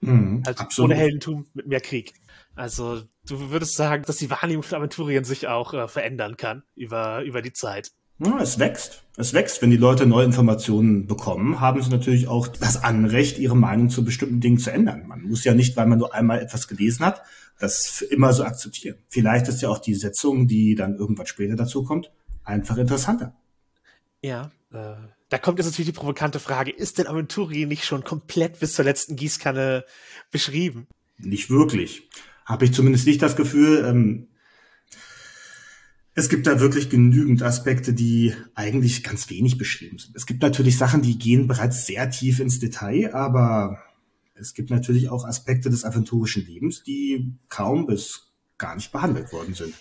Mhm, 0.00 0.42
halt 0.44 0.58
absolut. 0.60 0.90
ohne 0.90 1.00
Heldentum 1.00 1.46
mit 1.54 1.66
mehr 1.66 1.80
Krieg. 1.80 2.12
Also 2.54 3.02
du 3.26 3.50
würdest 3.50 3.76
sagen, 3.76 4.04
dass 4.06 4.16
die 4.16 4.30
Wahrnehmung 4.30 4.62
von 4.62 4.78
Aventurien 4.78 5.24
sich 5.24 5.46
auch 5.48 5.74
äh, 5.74 5.88
verändern 5.88 6.36
kann 6.36 6.62
über, 6.74 7.22
über 7.22 7.42
die 7.42 7.52
Zeit. 7.52 7.92
Ja, 8.18 8.38
es 8.40 8.58
wächst. 8.58 9.04
Es 9.16 9.34
wächst. 9.34 9.60
Wenn 9.60 9.70
die 9.70 9.76
Leute 9.76 10.06
neue 10.06 10.24
Informationen 10.24 11.06
bekommen, 11.06 11.60
haben 11.60 11.82
sie 11.82 11.90
natürlich 11.90 12.28
auch 12.28 12.48
das 12.48 12.82
Anrecht, 12.82 13.38
ihre 13.38 13.56
Meinung 13.56 13.90
zu 13.90 14.04
bestimmten 14.04 14.40
Dingen 14.40 14.58
zu 14.58 14.72
ändern. 14.72 15.06
Man 15.06 15.22
muss 15.22 15.44
ja 15.44 15.54
nicht, 15.54 15.76
weil 15.76 15.86
man 15.86 15.98
nur 15.98 16.14
einmal 16.14 16.40
etwas 16.40 16.66
gelesen 16.66 17.04
hat, 17.04 17.22
das 17.58 18.02
immer 18.02 18.32
so 18.32 18.44
akzeptieren. 18.44 18.98
Vielleicht 19.08 19.48
ist 19.48 19.62
ja 19.62 19.68
auch 19.68 19.78
die 19.78 19.94
Setzung, 19.94 20.46
die 20.46 20.74
dann 20.74 20.96
irgendwann 20.96 21.26
später 21.26 21.56
dazu 21.56 21.84
kommt, 21.84 22.10
einfach 22.44 22.76
interessanter. 22.76 23.34
Ja, 24.22 24.50
äh, 24.72 24.94
da 25.28 25.38
kommt 25.38 25.58
jetzt 25.58 25.66
natürlich 25.66 25.90
die 25.92 25.98
provokante 25.98 26.38
Frage, 26.38 26.70
ist 26.70 26.98
denn 26.98 27.06
Aventurien 27.06 27.68
nicht 27.68 27.84
schon 27.84 28.04
komplett 28.04 28.60
bis 28.60 28.74
zur 28.74 28.84
letzten 28.84 29.16
Gießkanne 29.16 29.84
beschrieben? 30.30 30.86
Nicht 31.18 31.50
wirklich 31.50 32.08
habe 32.44 32.64
ich 32.64 32.72
zumindest 32.72 33.06
nicht 33.06 33.20
das 33.20 33.36
Gefühl. 33.36 33.84
Ähm, 33.84 34.28
es 36.14 36.30
gibt 36.30 36.46
da 36.46 36.60
wirklich 36.60 36.88
genügend 36.88 37.42
Aspekte, 37.42 37.92
die 37.92 38.34
eigentlich 38.54 39.02
ganz 39.04 39.28
wenig 39.28 39.58
beschrieben 39.58 39.98
sind. 39.98 40.16
Es 40.16 40.24
gibt 40.24 40.40
natürlich 40.40 40.78
Sachen, 40.78 41.02
die 41.02 41.18
gehen 41.18 41.46
bereits 41.46 41.84
sehr 41.84 42.08
tief 42.08 42.40
ins 42.40 42.58
Detail, 42.58 43.14
aber 43.14 43.78
Es 44.38 44.54
gibt 44.54 44.70
natürlich 44.70 45.08
auch 45.08 45.24
Aspekte 45.24 45.70
des 45.70 45.84
aventurischen 45.84 46.44
Lebens, 46.46 46.82
die 46.82 47.34
kaum 47.48 47.86
bis 47.86 48.32
gar 48.58 48.74
nicht 48.74 48.92
behandelt 48.92 49.32
worden 49.32 49.54
sind. 49.54 49.74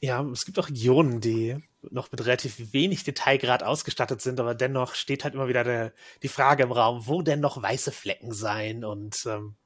Ja, 0.00 0.22
es 0.30 0.44
gibt 0.44 0.58
auch 0.58 0.68
Regionen, 0.68 1.20
die 1.20 1.56
noch 1.90 2.10
mit 2.10 2.24
relativ 2.24 2.72
wenig 2.72 3.04
Detailgrad 3.04 3.62
ausgestattet 3.62 4.20
sind, 4.20 4.38
aber 4.40 4.54
dennoch 4.54 4.94
steht 4.94 5.24
halt 5.24 5.34
immer 5.34 5.48
wieder 5.48 5.64
der, 5.64 5.92
die 6.22 6.28
Frage 6.28 6.62
im 6.64 6.72
Raum, 6.72 7.06
wo 7.06 7.22
denn 7.22 7.40
noch 7.40 7.60
weiße 7.60 7.92
Flecken 7.92 8.32
sein 8.32 8.84
und 8.84 9.24
ähm, 9.26 9.56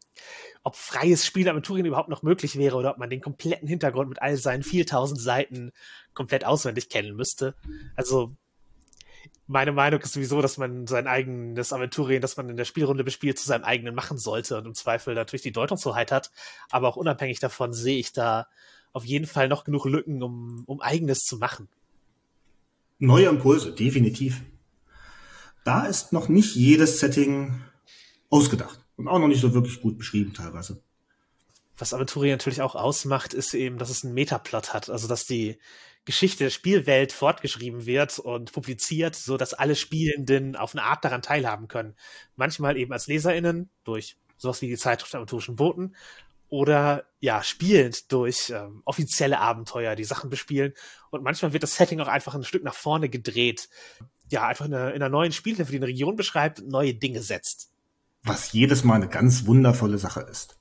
ob 0.63 0.77
freies 0.77 1.27
Spiel 1.27 1.49
Aventurien 1.49 1.87
überhaupt 1.87 2.09
noch 2.09 2.23
möglich 2.23 2.57
wäre 2.57 2.77
oder 2.77 2.93
ob 2.93 2.99
man 2.99 3.11
den 3.11 3.21
kompletten 3.21 3.69
Hintergrund 3.69 4.09
mit 4.09 4.23
all 4.23 4.37
seinen 4.37 4.63
4000 4.63 5.21
Seiten 5.21 5.73
komplett 6.15 6.45
auswendig 6.45 6.89
kennen 6.89 7.17
müsste. 7.17 7.55
Also 7.97 8.37
meine 9.47 9.73
Meinung 9.73 10.01
ist 10.01 10.13
sowieso, 10.13 10.41
dass 10.41 10.59
man 10.59 10.87
sein 10.87 11.07
eigenes 11.07 11.73
Aventurien, 11.73 12.23
das 12.23 12.37
man 12.37 12.49
in 12.49 12.57
der 12.57 12.65
Spielrunde 12.65 13.05
bespielt, 13.05 13.39
zu 13.39 13.47
seinem 13.47 13.65
eigenen 13.65 13.95
machen 13.95 14.19
sollte 14.19 14.57
und 14.57 14.67
im 14.67 14.75
Zweifel 14.75 15.15
natürlich 15.15 15.43
die 15.43 15.53
Deutungshoheit 15.53 16.13
hat. 16.13 16.31
Aber 16.71 16.89
auch 16.89 16.97
unabhängig 16.97 17.41
davon 17.41 17.73
sehe 17.73 17.99
ich 17.99 18.13
da 18.13 18.47
auf 18.93 19.05
jeden 19.05 19.27
Fall 19.27 19.49
noch 19.49 19.65
genug 19.65 19.87
Lücken, 19.87 20.23
um, 20.23 20.65
um 20.67 20.81
eigenes 20.81 21.25
zu 21.25 21.39
machen. 21.39 21.69
Neue 22.99 23.27
Impulse, 23.27 23.73
definitiv. 23.73 24.43
Da 25.65 25.87
ist 25.87 26.13
noch 26.13 26.29
nicht 26.29 26.55
jedes 26.55 27.01
Setting 27.01 27.61
ausgedacht 28.31 28.81
und 28.97 29.09
auch 29.09 29.19
noch 29.19 29.29
nicht 29.29 29.41
so 29.41 29.55
wirklich 29.55 29.81
gut 29.81 29.99
beschrieben 29.99 30.33
teilweise. 30.35 30.83
Was 31.77 31.95
Aventurien 31.95 32.35
natürlich 32.35 32.63
auch 32.63 32.75
ausmacht, 32.75 33.35
ist 33.35 33.55
eben, 33.55 33.79
dass 33.79 33.91
es 33.91 34.05
einen 34.05 34.15
Metaplot 34.15 34.75
hat, 34.75 34.91
also 34.91 35.09
dass 35.09 35.27
die 35.27 35.59
Geschichte 36.05 36.45
der 36.45 36.51
Spielwelt 36.51 37.13
fortgeschrieben 37.13 37.87
wird 37.87 38.19
und 38.19 38.53
publiziert, 38.53 39.15
so 39.15 39.37
dass 39.37 39.55
alle 39.55 39.77
Spielenden 39.77 40.57
auf 40.57 40.75
eine 40.75 40.83
Art 40.83 41.05
daran 41.05 41.23
teilhaben 41.23 41.69
können. 41.69 41.95
Manchmal 42.35 42.77
eben 42.77 42.93
als 42.93 43.07
LeserInnen 43.07 43.71
durch 43.85 44.17
sowas 44.37 44.61
wie 44.63 44.69
die 44.69 44.77
Zeitschrift 44.77 45.13
der 45.13 45.19
aventurischen 45.19 45.57
Boten 45.57 45.95
oder 46.49 47.05
ja, 47.21 47.43
spielend 47.43 48.13
durch 48.13 48.51
ähm, 48.51 48.83
offizielle 48.85 49.39
Abenteuer, 49.39 49.95
die 49.95 50.05
Sachen 50.05 50.29
bespielen. 50.29 50.75
Und 51.11 51.23
manchmal 51.23 51.53
wird 51.53 51.63
das 51.63 51.77
Setting 51.77 52.01
auch 52.01 52.09
einfach 52.09 52.35
ein 52.35 52.45
Stück 52.45 52.65
nach 52.65 52.75
vorne 52.75 53.09
gedreht. 53.09 53.71
Ja, 54.29 54.47
einfach 54.49 54.67
in 54.67 54.75
einer, 54.75 54.89
in 54.91 54.97
einer 54.97 55.09
neuen 55.09 55.33
Spielhilfe, 55.33 55.71
die 55.71 55.79
eine 55.79 55.87
Region 55.87 56.17
beschreibt, 56.17 56.63
neue 56.67 56.95
Dinge 56.95 57.23
setzt. 57.23 57.71
Was 58.25 58.53
jedes 58.53 58.85
Mal 58.85 58.97
eine 58.97 59.09
ganz 59.09 59.47
wundervolle 59.47 59.99
Sache 59.99 60.21
ist. 60.31 60.59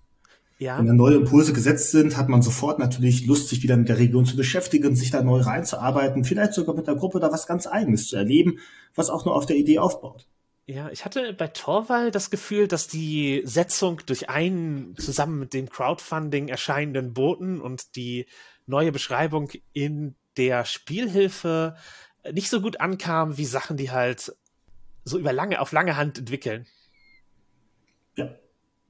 Ja. 0.61 0.77
Wenn 0.77 0.85
da 0.85 0.93
neue 0.93 1.15
Impulse 1.15 1.53
gesetzt 1.53 1.89
sind, 1.89 2.17
hat 2.17 2.29
man 2.29 2.43
sofort 2.43 2.77
natürlich 2.77 3.25
Lust, 3.25 3.49
sich 3.49 3.63
wieder 3.63 3.75
mit 3.77 3.89
der 3.89 3.97
Region 3.97 4.27
zu 4.27 4.35
beschäftigen, 4.35 4.95
sich 4.95 5.09
da 5.09 5.23
neu 5.23 5.41
reinzuarbeiten, 5.41 6.23
vielleicht 6.23 6.53
sogar 6.53 6.75
mit 6.75 6.85
der 6.85 6.93
Gruppe 6.93 7.19
da 7.19 7.31
was 7.31 7.47
ganz 7.47 7.65
Eigenes 7.65 8.09
zu 8.09 8.15
erleben, 8.15 8.59
was 8.93 9.09
auch 9.09 9.25
nur 9.25 9.35
auf 9.35 9.47
der 9.47 9.55
Idee 9.55 9.79
aufbaut. 9.79 10.27
Ja, 10.67 10.91
ich 10.91 11.03
hatte 11.03 11.33
bei 11.33 11.47
Torwall 11.47 12.11
das 12.11 12.29
Gefühl, 12.29 12.67
dass 12.67 12.87
die 12.87 13.41
Setzung 13.43 14.01
durch 14.05 14.29
einen 14.29 14.95
zusammen 14.97 15.39
mit 15.39 15.55
dem 15.55 15.67
Crowdfunding 15.67 16.47
erscheinenden 16.47 17.13
Boten 17.13 17.59
und 17.59 17.95
die 17.95 18.27
neue 18.67 18.91
Beschreibung 18.91 19.49
in 19.73 20.13
der 20.37 20.65
Spielhilfe 20.65 21.75
nicht 22.33 22.51
so 22.51 22.61
gut 22.61 22.79
ankam 22.79 23.35
wie 23.39 23.45
Sachen, 23.45 23.77
die 23.77 23.89
halt 23.89 24.35
so 25.05 25.17
über 25.17 25.33
lange, 25.33 25.59
auf 25.59 25.71
lange 25.71 25.97
Hand 25.97 26.19
entwickeln. 26.19 26.67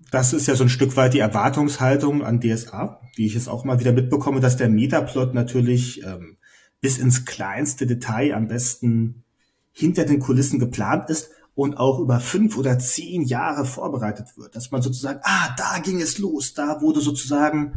Das 0.09 0.33
ist 0.33 0.47
ja 0.47 0.55
so 0.55 0.63
ein 0.63 0.69
Stück 0.69 0.97
weit 0.97 1.13
die 1.13 1.19
Erwartungshaltung 1.19 2.23
an 2.23 2.41
DSA, 2.41 2.99
die 3.17 3.25
ich 3.25 3.35
jetzt 3.35 3.47
auch 3.47 3.63
mal 3.63 3.79
wieder 3.79 3.93
mitbekomme, 3.93 4.39
dass 4.39 4.57
der 4.57 4.69
Metaplot 4.69 5.33
natürlich 5.33 6.03
ähm, 6.03 6.37
bis 6.81 6.97
ins 6.97 7.25
kleinste 7.25 7.85
Detail 7.85 8.33
am 8.33 8.47
besten 8.47 9.23
hinter 9.71 10.05
den 10.05 10.19
Kulissen 10.19 10.59
geplant 10.59 11.09
ist 11.09 11.29
und 11.53 11.77
auch 11.77 11.99
über 11.99 12.19
fünf 12.19 12.57
oder 12.57 12.79
zehn 12.79 13.21
Jahre 13.23 13.65
vorbereitet 13.65 14.37
wird. 14.37 14.55
Dass 14.55 14.71
man 14.71 14.81
sozusagen, 14.81 15.19
ah, 15.23 15.53
da 15.57 15.79
ging 15.79 16.01
es 16.01 16.17
los, 16.17 16.53
da 16.53 16.81
wurde 16.81 17.01
sozusagen 17.01 17.73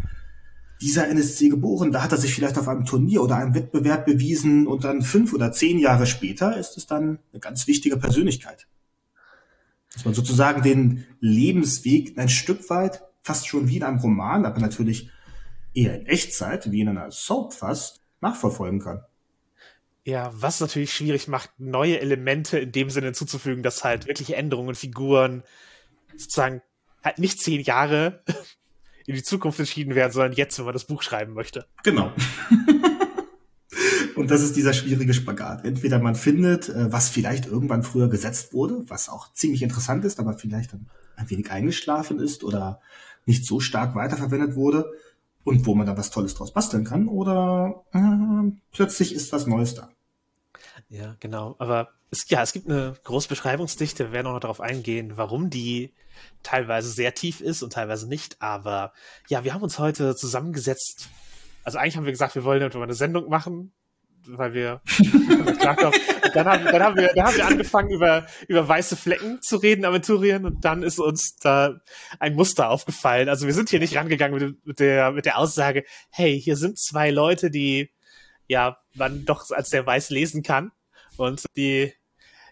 dieser 0.81 1.09
NSC 1.09 1.49
geboren, 1.49 1.93
da 1.93 2.03
hat 2.03 2.13
er 2.13 2.19
sich 2.19 2.35
vielleicht 2.35 2.59
auf 2.59 2.69
einem 2.69 2.85
Turnier 2.85 3.23
oder 3.23 3.37
einem 3.37 3.55
Wettbewerb 3.55 4.07
bewiesen 4.07 4.67
und 4.67 4.85
dann 4.85 5.03
fünf 5.03 5.33
oder 5.33 5.53
zehn 5.53 5.79
Jahre 5.79 6.07
später 6.07 6.57
ist 6.57 6.77
es 6.77 6.87
dann 6.87 7.19
eine 7.33 7.41
ganz 7.41 7.67
wichtige 7.67 7.97
Persönlichkeit. 7.97 8.67
Dass 9.95 10.05
man 10.05 10.15
sozusagen 10.15 10.63
den 10.63 11.07
Lebensweg 11.21 12.19
ein 12.19 12.29
Stück 12.29 12.69
weit, 12.69 13.03
fast 13.23 13.47
schon 13.47 13.69
wie 13.69 13.77
in 13.77 13.83
einem 13.83 13.99
Roman, 13.99 14.45
aber 14.45 14.61
natürlich 14.61 15.09
eher 15.73 15.99
in 15.99 16.07
Echtzeit, 16.07 16.71
wie 16.71 16.81
in 16.81 16.89
einer 16.89 17.11
Soap 17.11 17.55
fast, 17.55 18.03
nachverfolgen 18.21 18.81
kann. 18.81 19.03
Ja, 20.05 20.31
was 20.35 20.61
natürlich 20.61 20.93
schwierig 20.93 21.29
macht, 21.29 21.51
neue 21.59 22.01
Elemente 22.01 22.59
in 22.59 22.73
dem 22.73 22.91
Sinne 22.91 23.13
zuzufügen, 23.13 23.63
dass 23.63 23.85
halt 23.85 24.07
wirkliche 24.07 24.37
Änderungen, 24.37 24.75
Figuren 24.75 25.43
sozusagen 26.17 26.61
halt 27.03 27.19
nicht 27.19 27.41
zehn 27.41 27.61
Jahre 27.63 28.23
in 29.07 29.15
die 29.15 29.23
Zukunft 29.23 29.59
entschieden 29.59 29.95
werden, 29.95 30.13
sondern 30.13 30.33
jetzt, 30.33 30.59
wenn 30.59 30.67
man 30.67 30.75
das 30.75 30.85
Buch 30.85 31.03
schreiben 31.03 31.33
möchte. 31.33 31.67
Genau. 31.83 32.13
Und 34.17 34.31
das 34.31 34.43
ist 34.43 34.57
dieser 34.57 34.73
schwierige 34.73 35.15
Spagat. 35.15 35.65
Entweder 35.65 35.99
man 35.99 36.15
findet, 36.15 36.69
äh, 36.69 36.93
was 36.93 37.09
vielleicht 37.09 37.47
irgendwann 37.47 37.83
früher 37.83 38.09
gesetzt 38.09 38.53
wurde, 38.53 38.85
was 38.89 39.09
auch 39.09 39.33
ziemlich 39.33 39.63
interessant 39.63 40.05
ist, 40.05 40.21
aber 40.21 40.35
vielleicht 40.35 40.73
dann 40.73 40.87
ein 41.17 41.31
wenig 41.31 41.51
eingeschlafen 41.51 42.19
ist 42.21 42.45
oder 42.45 42.81
nicht 43.27 43.47
so 43.47 43.61
stark 43.61 43.95
weiterverwendet 43.95 44.55
wurde 44.55 44.93
und 45.45 45.67
wo 45.67 45.75
man 45.75 45.87
da 45.87 45.97
was 45.97 46.11
Tolles 46.11 46.35
draus 46.35 46.53
basteln 46.53 46.85
kann, 46.85 47.09
oder 47.09 47.85
äh, 47.93 48.51
plötzlich 48.73 49.15
ist 49.15 49.33
was 49.33 49.47
Neues 49.47 49.75
da. 49.75 49.91
Ja, 50.89 51.17
genau. 51.21 51.57
Aber 51.59 51.91
es, 52.11 52.29
ja, 52.29 52.43
es 52.43 52.53
gibt 52.53 52.69
eine 52.69 52.95
große 53.05 53.29
Beschreibungsdichte. 53.29 54.07
Wir 54.07 54.13
werden 54.13 54.27
auch 54.29 54.33
noch 54.35 54.41
darauf 54.41 54.61
eingehen, 54.61 55.17
warum 55.17 55.51
die 55.51 55.93
teilweise 56.43 56.89
sehr 56.89 57.15
tief 57.15 57.41
ist 57.41 57.63
und 57.63 57.73
teilweise 57.73 58.09
nicht. 58.09 58.41
Aber 58.41 58.93
ja, 59.29 59.45
wir 59.45 59.55
haben 59.55 59.63
uns 59.63 59.79
heute 59.79 60.15
zusammengesetzt. 60.17 61.09
Also 61.65 61.79
eigentlich 61.79 61.97
haben 61.97 62.05
wir 62.05 62.13
gesagt, 62.13 62.35
wir 62.35 62.45
wollen 62.45 62.63
eine 62.63 62.95
Sendung 62.95 63.29
machen, 63.29 63.73
weil 64.27 64.55
wir 64.55 64.81
dann 66.35 66.47
haben, 66.47 66.65
dann 66.65 66.83
haben 66.83 66.97
wir 66.97 67.13
dann 67.15 67.27
haben 67.27 67.37
wir 67.37 67.47
angefangen 67.47 67.91
über 67.91 68.27
über 68.49 68.67
weiße 68.67 68.97
Flecken 68.97 69.41
zu 69.43 69.57
reden 69.57 69.85
Aventurien 69.85 70.45
und 70.45 70.65
dann 70.65 70.83
ist 70.83 70.99
uns 70.99 71.37
da 71.37 71.81
ein 72.19 72.35
Muster 72.35 72.71
aufgefallen. 72.71 73.29
Also 73.29 73.47
wir 73.47 73.55
sind 73.55 73.71
hier 73.71 73.81
nicht 73.81 73.97
rangegangen 73.97 74.39
mit, 74.39 74.67
mit 74.67 74.81
der 74.81 75.13
mit 75.13 75.27
der 75.27 75.39
Aussage, 75.39 75.85
hey, 76.11 76.41
hier 76.41 76.57
sind 76.57 76.79
zwei 76.79 77.11
Leute, 77.11 77.51
die 77.51 77.91
ja 78.49 78.77
man 78.95 79.25
doch 79.25 79.51
als 79.51 79.71
sehr 79.71 79.87
weiß 79.87 80.11
lesen 80.11 80.43
kann 80.43 80.73
und 81.17 81.45
die 81.57 81.93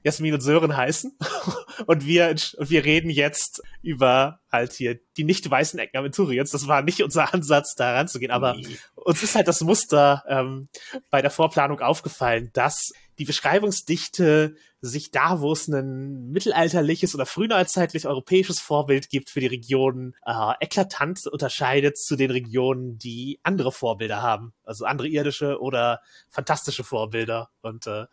Jasmin 0.02 0.34
und 0.34 0.40
Sören 0.40 0.76
heißen. 0.76 1.16
und 1.86 2.06
wir, 2.06 2.30
und 2.30 2.70
wir 2.70 2.84
reden 2.84 3.10
jetzt 3.10 3.62
über 3.82 4.40
halt 4.50 4.72
hier 4.72 4.98
die 5.16 5.24
nicht 5.24 5.50
weißen 5.50 5.78
Ecken 5.78 5.98
Aventuriens. 5.98 6.50
Das 6.50 6.68
war 6.68 6.82
nicht 6.82 7.02
unser 7.02 7.32
Ansatz, 7.32 7.74
da 7.74 7.94
ranzugehen, 7.94 8.30
aber 8.30 8.54
nee. 8.54 8.76
uns 8.94 9.22
ist 9.22 9.34
halt 9.34 9.48
das 9.48 9.60
Muster 9.62 10.24
ähm, 10.28 10.68
bei 11.10 11.22
der 11.22 11.30
Vorplanung 11.30 11.80
aufgefallen, 11.80 12.50
dass 12.52 12.92
die 13.18 13.24
Beschreibungsdichte 13.24 14.56
sich 14.80 15.10
da, 15.10 15.40
wo 15.40 15.52
es 15.52 15.68
ein 15.68 16.30
mittelalterliches 16.30 17.14
oder 17.14 17.24
frühneuzeitlich 17.24 18.06
europäisches 18.06 18.58
Vorbild 18.58 19.10
gibt 19.10 19.30
für 19.30 19.40
die 19.40 19.46
Regionen, 19.46 20.14
äh, 20.26 20.52
eklatant 20.60 21.26
unterscheidet 21.28 21.98
zu 21.98 22.16
den 22.16 22.30
Regionen, 22.30 22.98
die 22.98 23.38
andere 23.42 23.70
Vorbilder 23.70 24.22
haben. 24.22 24.54
Also 24.64 24.84
andere 24.84 25.08
irdische 25.08 25.60
oder 25.60 26.00
fantastische 26.28 26.84
Vorbilder. 26.84 27.50
Und 27.60 27.86
äh, 27.86 28.06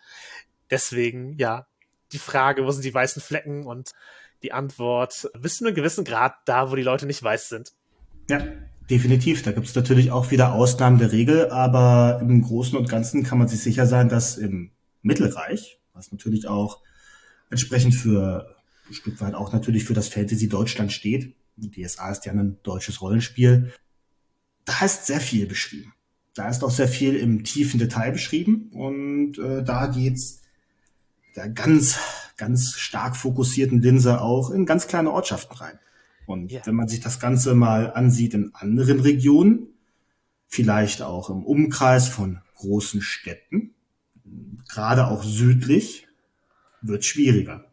deswegen, 0.70 1.38
ja, 1.40 1.66
die 2.12 2.20
Frage, 2.20 2.66
wo 2.66 2.72
sind 2.72 2.86
die 2.86 2.94
weißen 2.94 3.22
Flecken? 3.22 3.66
Und 3.66 3.92
die 4.44 4.54
Antwort, 4.54 5.30
bis 5.40 5.58
zu 5.58 5.66
einem 5.66 5.76
gewissen 5.76 6.04
Grad 6.04 6.36
da, 6.46 6.72
wo 6.72 6.76
die 6.76 6.84
Leute 6.84 7.06
nicht 7.06 7.22
weiß 7.22 7.50
sind. 7.50 7.74
Ja, 8.30 8.42
definitiv. 8.90 9.42
Da 9.44 9.52
gibt 9.52 9.68
es 9.68 9.76
natürlich 9.76 10.12
auch 10.12 10.32
wieder 10.32 10.54
Ausnahmen 10.54 11.00
der 11.00 11.12
Regel, 11.12 11.50
aber 11.50 12.20
im 12.22 12.42
Großen 12.42 12.78
und 12.78 12.90
Ganzen 12.90 13.24
kann 13.24 13.38
man 13.38 13.48
sich 13.48 13.62
sicher 13.62 13.86
sein, 13.86 14.10
dass 14.10 14.38
im 14.38 14.72
Mittelreich, 15.02 15.80
was 15.94 16.12
natürlich 16.12 16.48
auch 16.48 16.82
entsprechend 17.50 17.96
für 17.96 18.56
ein 18.88 18.94
Stück 18.94 19.20
weit 19.22 19.34
auch 19.34 19.52
natürlich 19.52 19.84
für 19.84 19.94
das 19.94 20.08
Fantasy 20.08 20.48
Deutschland 20.48 20.92
steht, 20.92 21.36
die 21.56 21.72
DSA 21.72 22.12
ist 22.12 22.26
ja 22.26 22.32
ein 22.32 22.58
deutsches 22.64 23.02
Rollenspiel, 23.02 23.74
da 24.66 24.86
ist 24.86 25.08
sehr 25.08 25.20
viel 25.20 25.46
beschrieben. 25.46 25.94
Da 26.36 26.48
ist 26.48 26.64
auch 26.64 26.72
sehr 26.72 26.88
viel 26.88 27.16
im 27.16 27.44
tiefen 27.44 27.80
Detail 27.80 28.12
beschrieben 28.12 28.70
und 28.72 29.38
äh, 29.40 29.64
da 29.64 29.88
geht's 29.88 30.44
der 31.36 31.50
ganz, 31.50 32.00
ganz 32.38 32.74
stark 32.74 33.16
fokussierten 33.16 33.82
Linse 33.82 34.22
auch 34.22 34.50
in 34.52 34.66
ganz 34.66 34.88
kleine 34.88 35.12
Ortschaften 35.12 35.56
rein. 35.58 35.80
Und 36.26 36.52
ja. 36.52 36.62
wenn 36.66 36.76
man 36.76 36.88
sich 36.88 37.00
das 37.00 37.20
Ganze 37.20 37.56
mal 37.56 37.92
ansieht 37.94 38.34
in 38.34 38.54
anderen 38.54 39.00
Regionen, 39.00 39.68
vielleicht 40.48 41.02
auch 41.02 41.30
im 41.30 41.44
Umkreis 41.44 42.08
von 42.08 42.42
großen 42.56 43.02
Städten, 43.02 43.74
gerade 44.68 45.08
auch 45.08 45.24
südlich, 45.24 46.08
wird 46.82 47.06
schwieriger. 47.06 47.66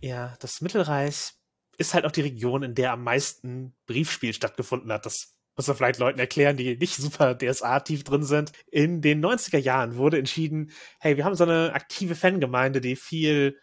Ja, 0.00 0.36
das 0.40 0.60
Mittelreich 0.60 1.34
ist 1.78 1.94
halt 1.94 2.04
auch 2.04 2.12
die 2.12 2.22
Region, 2.22 2.62
in 2.62 2.74
der 2.74 2.92
am 2.92 3.04
meisten 3.04 3.74
Briefspiel 3.86 4.32
stattgefunden 4.32 4.92
hat. 4.92 5.06
Das 5.06 5.35
muss 5.56 5.66
man 5.66 5.76
vielleicht 5.76 5.98
Leuten 5.98 6.18
erklären, 6.18 6.56
die 6.56 6.76
nicht 6.76 6.96
super 6.96 7.34
DSA-tief 7.34 8.04
drin 8.04 8.22
sind. 8.22 8.52
In 8.70 9.00
den 9.00 9.24
90er 9.24 9.58
Jahren 9.58 9.96
wurde 9.96 10.18
entschieden, 10.18 10.70
hey, 11.00 11.16
wir 11.16 11.24
haben 11.24 11.34
so 11.34 11.44
eine 11.44 11.72
aktive 11.72 12.14
Fangemeinde, 12.14 12.80
die 12.80 12.96
viel 12.96 13.58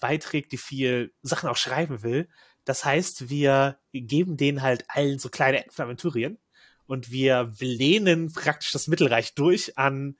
beiträgt, 0.00 0.52
die 0.52 0.58
viel 0.58 1.12
Sachen 1.22 1.48
auch 1.48 1.56
schreiben 1.56 2.02
will. 2.02 2.28
Das 2.64 2.84
heißt, 2.84 3.28
wir 3.28 3.78
geben 3.92 4.36
denen 4.36 4.62
halt 4.62 4.84
allen 4.88 5.18
so 5.18 5.28
kleine 5.28 5.64
Aventurien 5.76 6.38
und 6.86 7.10
wir 7.10 7.52
lehnen 7.60 8.32
praktisch 8.32 8.72
das 8.72 8.88
Mittelreich 8.88 9.34
durch 9.34 9.76
an 9.78 10.16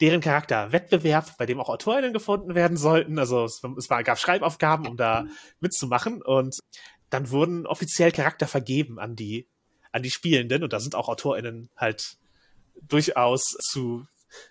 deren 0.00 0.20
Charakterwettbewerb, 0.20 1.36
bei 1.38 1.46
dem 1.46 1.60
auch 1.60 1.68
AutorInnen 1.68 2.12
gefunden 2.12 2.54
werden 2.54 2.76
sollten. 2.76 3.18
Also 3.18 3.44
es, 3.44 3.62
es 3.78 3.90
war, 3.90 4.02
gab 4.02 4.18
Schreibaufgaben, 4.18 4.86
um 4.86 4.96
da 4.96 5.26
mitzumachen 5.60 6.20
und 6.22 6.58
dann 7.10 7.30
wurden 7.30 7.66
offiziell 7.66 8.10
Charakter 8.10 8.48
vergeben 8.48 8.98
an 8.98 9.14
die, 9.14 9.48
an 9.94 10.02
die 10.02 10.10
Spielenden 10.10 10.64
und 10.64 10.72
da 10.72 10.80
sind 10.80 10.96
auch 10.96 11.08
AutorInnen 11.08 11.68
halt 11.76 12.16
durchaus 12.82 13.56
zu, 13.60 14.04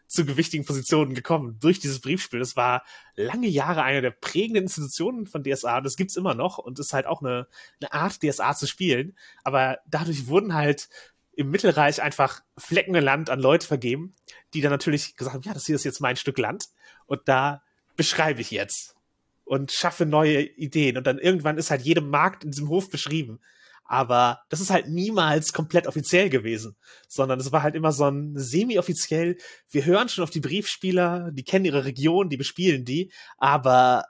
zu 0.08 0.26
gewichtigen 0.26 0.66
Positionen 0.66 1.16
gekommen 1.16 1.58
durch 1.60 1.82
dieses 1.82 2.00
Briefspiel. 2.00 2.40
Das 2.40 2.56
war 2.56 2.86
lange 3.18 3.48
Jahre 3.48 3.84
eine 3.84 4.02
der 4.02 4.12
prägenden 4.12 4.64
Institutionen 4.64 5.28
von 5.28 5.44
DSA 5.44 5.80
und 5.80 5.84
das 5.84 5.98
gibt's 5.98 6.16
immer 6.16 6.34
noch 6.34 6.60
und 6.60 6.80
ist 6.80 6.94
halt 6.94 7.06
auch 7.06 7.22
eine, 7.22 7.48
eine 7.82 7.92
Art, 7.92 8.24
DSA 8.24 8.56
zu 8.56 8.68
spielen. 8.68 9.18
Aber 9.44 9.80
dadurch 9.86 10.28
wurden 10.28 10.54
halt 10.54 10.88
im 11.36 11.52
Mittelreich 11.52 12.02
einfach 12.02 12.42
Flecken 12.58 12.96
Land 12.96 13.30
an 13.30 13.42
Leute 13.42 13.68
vergeben, 13.68 14.16
die 14.54 14.62
dann 14.62 14.72
natürlich 14.72 15.18
gesagt 15.18 15.36
haben, 15.36 15.44
ja, 15.44 15.54
das 15.54 15.66
hier 15.66 15.76
ist 15.76 15.84
jetzt 15.84 16.00
mein 16.00 16.16
Stück 16.16 16.38
Land 16.38 16.70
und 17.06 17.20
da 17.26 17.64
beschreibe 17.98 18.40
ich 18.40 18.52
jetzt 18.52 18.96
und 19.44 19.74
schaffe 19.74 20.06
neue 20.06 20.42
Ideen 20.42 20.96
und 20.96 21.06
dann 21.06 21.20
irgendwann 21.20 21.58
ist 21.58 21.70
halt 21.70 21.82
jedem 21.82 22.10
Markt 22.10 22.46
in 22.46 22.52
diesem 22.52 22.70
Hof 22.70 22.90
beschrieben. 22.90 23.42
Aber 23.86 24.40
das 24.50 24.62
ist 24.62 24.70
halt 24.70 24.90
niemals 24.90 25.54
komplett 25.54 25.88
offiziell 25.88 26.30
gewesen, 26.30 26.76
sondern 27.08 27.40
es 27.40 27.52
war 27.52 27.64
halt 27.64 27.76
immer 27.76 27.92
so 27.92 28.06
ein 28.06 28.34
semi-offiziell. 28.36 29.38
Wir 29.70 29.86
hören 29.86 30.10
schon 30.10 30.24
auf 30.24 30.30
die 30.30 30.40
Briefspieler, 30.40 31.32
die 31.32 31.44
kennen 31.44 31.66
ihre 31.66 31.86
Region, 31.86 32.30
die 32.30 32.38
bespielen 32.38 32.86
die, 32.86 33.12
aber 33.38 34.06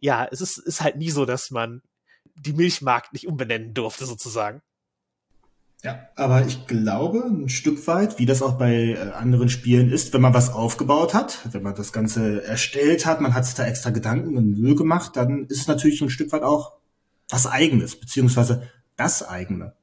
ja, 0.00 0.28
es 0.30 0.40
ist, 0.40 0.58
ist 0.58 0.80
halt 0.80 0.96
nie 0.96 1.10
so, 1.10 1.24
dass 1.24 1.50
man 1.50 1.82
die 2.34 2.52
Milchmarkt 2.52 3.12
nicht 3.12 3.26
umbenennen 3.26 3.74
durfte, 3.74 4.06
sozusagen. 4.06 4.62
Ja, 5.84 6.08
aber 6.16 6.44
ich 6.44 6.66
glaube 6.66 7.24
ein 7.24 7.48
Stück 7.48 7.86
weit, 7.86 8.18
wie 8.18 8.26
das 8.26 8.42
auch 8.42 8.58
bei 8.58 8.94
äh, 8.94 8.98
anderen 9.12 9.48
Spielen 9.48 9.92
ist, 9.92 10.12
wenn 10.12 10.20
man 10.20 10.34
was 10.34 10.52
aufgebaut 10.52 11.14
hat, 11.14 11.38
wenn 11.52 11.62
man 11.62 11.76
das 11.76 11.92
Ganze 11.92 12.42
erstellt 12.42 13.06
hat, 13.06 13.20
man 13.20 13.32
hat 13.32 13.44
sich 13.44 13.54
da 13.54 13.64
extra 13.64 13.90
Gedanken 13.90 14.36
und 14.36 14.58
Mühe 14.58 14.74
gemacht, 14.74 15.16
dann 15.16 15.46
ist 15.46 15.60
es 15.60 15.68
natürlich 15.68 16.00
ein 16.00 16.10
Stück 16.10 16.32
weit 16.32 16.42
auch 16.42 16.72
was 17.28 17.46
Eigenes, 17.46 17.94
beziehungsweise 17.94 18.68
das 18.98 19.26
eigene. 19.26 19.74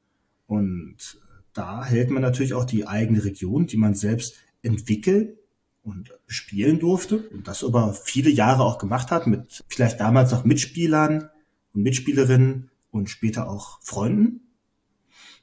Und 0.46 1.20
da 1.52 1.84
hält 1.84 2.10
man 2.10 2.22
natürlich 2.22 2.54
auch 2.54 2.64
die 2.64 2.86
eigene 2.86 3.24
Region, 3.24 3.66
die 3.66 3.76
man 3.76 3.94
selbst 3.94 4.36
entwickeln 4.62 5.34
und 5.82 6.12
spielen 6.26 6.78
durfte 6.78 7.28
und 7.30 7.48
das 7.48 7.62
über 7.62 7.94
viele 7.94 8.30
Jahre 8.30 8.64
auch 8.64 8.78
gemacht 8.78 9.10
hat 9.10 9.26
mit 9.26 9.64
vielleicht 9.68 10.00
damals 10.00 10.30
noch 10.30 10.44
Mitspielern 10.44 11.30
und 11.72 11.82
Mitspielerinnen 11.82 12.70
und 12.90 13.10
später 13.10 13.48
auch 13.48 13.80
Freunden 13.82 14.46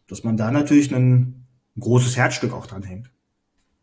dass 0.07 0.23
man 0.23 0.37
da 0.37 0.51
natürlich 0.51 0.93
ein 0.93 1.47
großes 1.79 2.17
Herzstück 2.17 2.53
auch 2.53 2.67
dran 2.67 2.83
hängt. 2.83 3.09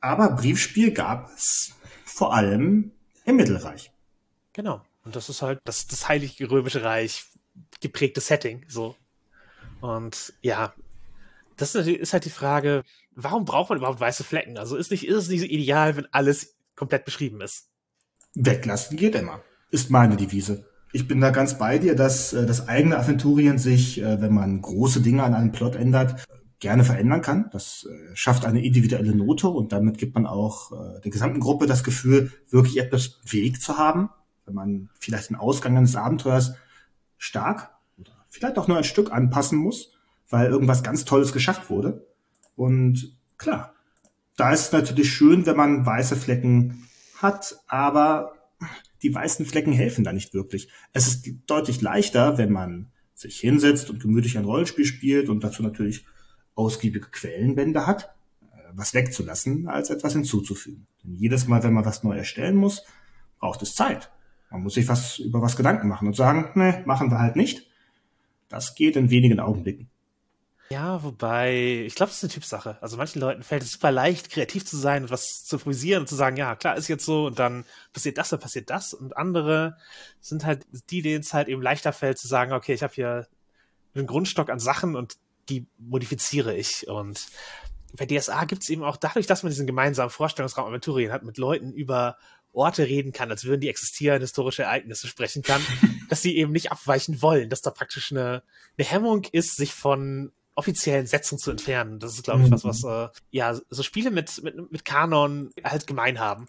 Aber 0.01 0.31
Briefspiel 0.31 0.93
gab 0.93 1.29
es 1.35 1.75
vor 2.05 2.35
allem 2.35 2.93
im 3.25 3.37
Mittelreich. 3.37 3.91
Genau. 4.53 4.83
Und 5.05 5.17
das 5.17 5.29
ist 5.29 5.43
halt 5.43 5.61
das, 5.65 5.87
das 5.87 6.09
Heilige 6.09 6.51
Römische 6.51 6.83
Reich 6.83 7.25
geprägte 7.81 8.21
Setting, 8.21 8.65
so. 8.69 8.97
Und 9.81 10.33
ja, 10.43 10.75
das 11.57 11.75
ist 11.75 12.13
halt 12.13 12.25
die 12.25 12.31
Frage, 12.31 12.85
warum 13.15 13.45
braucht 13.45 13.71
man 13.71 13.79
überhaupt 13.79 14.01
weiße 14.01 14.25
Flecken? 14.25 14.59
Also 14.59 14.77
ist 14.77 14.91
nicht, 14.91 15.07
ist 15.07 15.17
es 15.17 15.29
nicht 15.29 15.41
so 15.41 15.47
ideal, 15.47 15.97
wenn 15.97 16.07
alles 16.13 16.57
komplett 16.77 17.05
beschrieben 17.05 17.41
ist? 17.41 17.69
Weglassen 18.35 18.97
geht 18.97 19.15
immer. 19.15 19.43
Ist 19.71 19.91
meine 19.91 20.17
Devise 20.17 20.71
ich 20.93 21.07
bin 21.07 21.21
da 21.21 21.31
ganz 21.31 21.59
bei 21.59 21.79
dir, 21.79 21.95
dass 21.95 22.33
äh, 22.33 22.47
das 22.47 22.69
eigene 22.69 22.99
Aventurien 22.99 23.59
sich, 23.59 24.01
äh, 24.01 24.21
wenn 24.21 24.35
man 24.35 24.61
große 24.61 25.01
Dinge 25.01 25.23
an 25.23 25.35
einem 25.35 25.53
Plot 25.53 25.77
ändert, 25.77 26.25
gerne 26.59 26.85
verändern 26.85 27.23
kann. 27.23 27.49
Das 27.53 27.87
äh, 27.89 28.15
schafft 28.15 28.45
eine 28.45 28.65
individuelle 28.65 29.15
Note 29.15 29.49
und 29.49 29.73
damit 29.73 29.99
gibt 29.99 30.15
man 30.15 30.27
auch 30.27 30.73
der 31.03 31.11
gesamten 31.11 31.41
Gruppe 31.41 31.67
das 31.67 31.85
Gefühl, 31.85 32.33
wirklich 32.51 32.79
etwas 32.79 33.21
Weg 33.25 33.61
zu 33.61 33.79
haben, 33.79 34.11
wenn 34.45 34.55
man 34.55 34.89
vielleicht 34.99 35.31
den 35.31 35.37
Ausgang 35.37 35.77
eines 35.77 35.97
Abenteuers 35.97 36.55
stark 37.17 37.71
vielleicht 38.31 38.59
auch 38.59 38.69
nur 38.69 38.79
ein 38.79 38.85
Stück 38.85 39.13
anpassen 39.13 39.59
muss, 39.59 39.93
weil 40.29 40.51
irgendwas 40.51 40.83
ganz 40.83 41.05
Tolles 41.05 41.33
geschafft 41.33 41.69
wurde. 41.69 42.07
Und 42.57 43.17
klar, 43.37 43.75
da 44.37 44.53
ist 44.53 44.67
es 44.67 44.73
natürlich 44.73 45.13
schön, 45.13 45.45
wenn 45.45 45.57
man 45.57 45.85
weiße 45.85 46.17
Flecken 46.17 46.89
hat, 47.17 47.57
aber 47.67 48.33
die 49.03 49.15
weißen 49.15 49.45
Flecken 49.45 49.73
helfen 49.73 50.05
da 50.05 50.13
nicht 50.13 50.33
wirklich. 50.33 50.69
Es 50.93 51.07
ist 51.07 51.29
deutlich 51.47 51.81
leichter, 51.81 52.39
wenn 52.39 52.53
man 52.53 52.91
sich 53.15 53.39
hinsetzt 53.39 53.91
und 53.91 54.01
gemütlich 54.01 54.39
ein 54.39 54.45
Rollenspiel 54.45 54.85
spielt 54.85 55.29
und 55.29 55.45
dazu 55.45 55.63
natürlich 55.63 56.07
ausgiebige 56.55 57.09
Quellenbände 57.11 57.87
hat, 57.87 58.15
äh, 58.43 58.57
was 58.73 58.95
wegzulassen, 58.95 59.69
als 59.69 59.91
etwas 59.91 60.15
hinzuzufügen. 60.15 60.87
Denn 61.03 61.15
jedes 61.17 61.47
Mal, 61.47 61.63
wenn 61.63 61.73
man 61.73 61.85
was 61.85 62.03
neu 62.03 62.17
erstellen 62.17 62.57
muss, 62.57 62.85
braucht 63.39 63.63
es 63.63 63.75
Zeit. 63.75 64.11
Man 64.51 64.63
muss 64.63 64.75
sich 64.75 64.89
was 64.89 65.19
über 65.19 65.43
was 65.43 65.57
Gedanken 65.57 65.89
machen 65.89 66.09
und 66.09 66.17
sagen, 66.17 66.51
ne, 66.55 66.83
machen 66.87 67.11
wir 67.11 67.19
halt 67.19 67.37
nicht. 67.37 67.70
Das 68.51 68.75
geht 68.75 68.97
in 68.97 69.09
wenigen 69.09 69.41
Augenblicken. 69.41 69.89
Ja, 70.73 71.03
wobei, 71.03 71.83
ich 71.85 71.97
glaube, 71.97 72.11
das 72.11 72.19
ist 72.19 72.25
eine 72.25 72.33
Typsache. 72.33 72.79
Also 72.81 72.97
manchen 72.97 73.21
Leuten 73.21 73.43
fällt 73.43 73.63
es 73.63 73.73
super 73.73 73.91
leicht, 73.91 74.31
kreativ 74.31 74.65
zu 74.65 74.77
sein 74.77 75.03
und 75.03 75.11
was 75.11 75.45
zu 75.45 75.57
improvisieren 75.57 76.03
und 76.03 76.07
zu 76.07 76.15
sagen, 76.15 76.37
ja, 76.37 76.55
klar, 76.55 76.77
ist 76.77 76.87
jetzt 76.87 77.05
so 77.05 77.27
und 77.27 77.41
dann 77.41 77.65
passiert 77.93 78.19
das, 78.19 78.29
dann 78.29 78.39
passiert 78.39 78.71
das. 78.71 78.95
Und 78.95 79.17
andere 79.17 79.77
sind 80.21 80.45
halt 80.45 80.67
die, 80.91 81.03
denen 81.03 81.23
es 81.23 81.35
halt 81.35 81.49
eben 81.49 81.61
leichter 81.61 81.93
fällt 81.93 82.19
zu 82.19 82.29
sagen, 82.29 82.53
okay, 82.53 82.75
ich 82.75 82.85
habe 82.85 82.95
hier 82.95 83.27
einen 83.97 84.07
Grundstock 84.07 84.49
an 84.49 84.61
Sachen 84.61 84.95
und 84.95 85.17
die 85.49 85.67
modifiziere 85.79 86.55
ich. 86.55 86.87
Und 86.87 87.27
bei 87.97 88.07
DSA 88.07 88.45
gibt 88.45 88.63
es 88.63 88.69
eben 88.69 88.85
auch 88.85 88.97
dadurch, 88.97 89.27
dass 89.27 89.43
man 89.43 89.51
diesen 89.51 89.67
gemeinsamen 89.67 90.11
Vorstellungsraum 90.11 90.69
Aventurien 90.69 91.11
hat, 91.11 91.25
mit 91.25 91.37
Leuten 91.37 91.73
über 91.73 92.17
Orte 92.53 92.85
reden 92.85 93.13
kann, 93.13 93.31
als 93.31 93.45
würden 93.45 93.61
die 93.61 93.69
existieren, 93.69 94.21
historische 94.21 94.65
Ereignisse 94.65 95.07
sprechen 95.07 95.43
kann, 95.43 95.63
dass 96.09 96.23
sie 96.23 96.37
eben 96.37 96.53
nicht 96.53 96.73
abweichen 96.73 97.23
wollen, 97.23 97.51
dass 97.51 97.63
da 97.63 97.71
praktisch 97.71 98.13
eine, 98.13 98.43
eine 98.77 98.87
Hemmung 98.87 99.25
ist, 99.33 99.57
sich 99.57 99.73
von 99.73 100.33
offiziellen 100.55 101.07
Sätzen 101.07 101.39
zu 101.39 101.51
entfernen. 101.51 102.01
Das 102.01 102.15
ist, 102.15 102.25
glaube 102.25 102.43
ich, 102.45 102.51
was, 102.51 102.65
was 102.65 102.83
mhm. 102.83 102.91
äh, 102.91 103.09
ja 103.31 103.59
so 103.71 103.83
Spiele 103.83 104.11
mit, 104.11 104.43
mit, 104.43 104.71
mit 104.71 104.85
Kanon 104.85 105.51
halt 105.65 105.87
gemein 105.87 106.19
haben. 106.19 106.49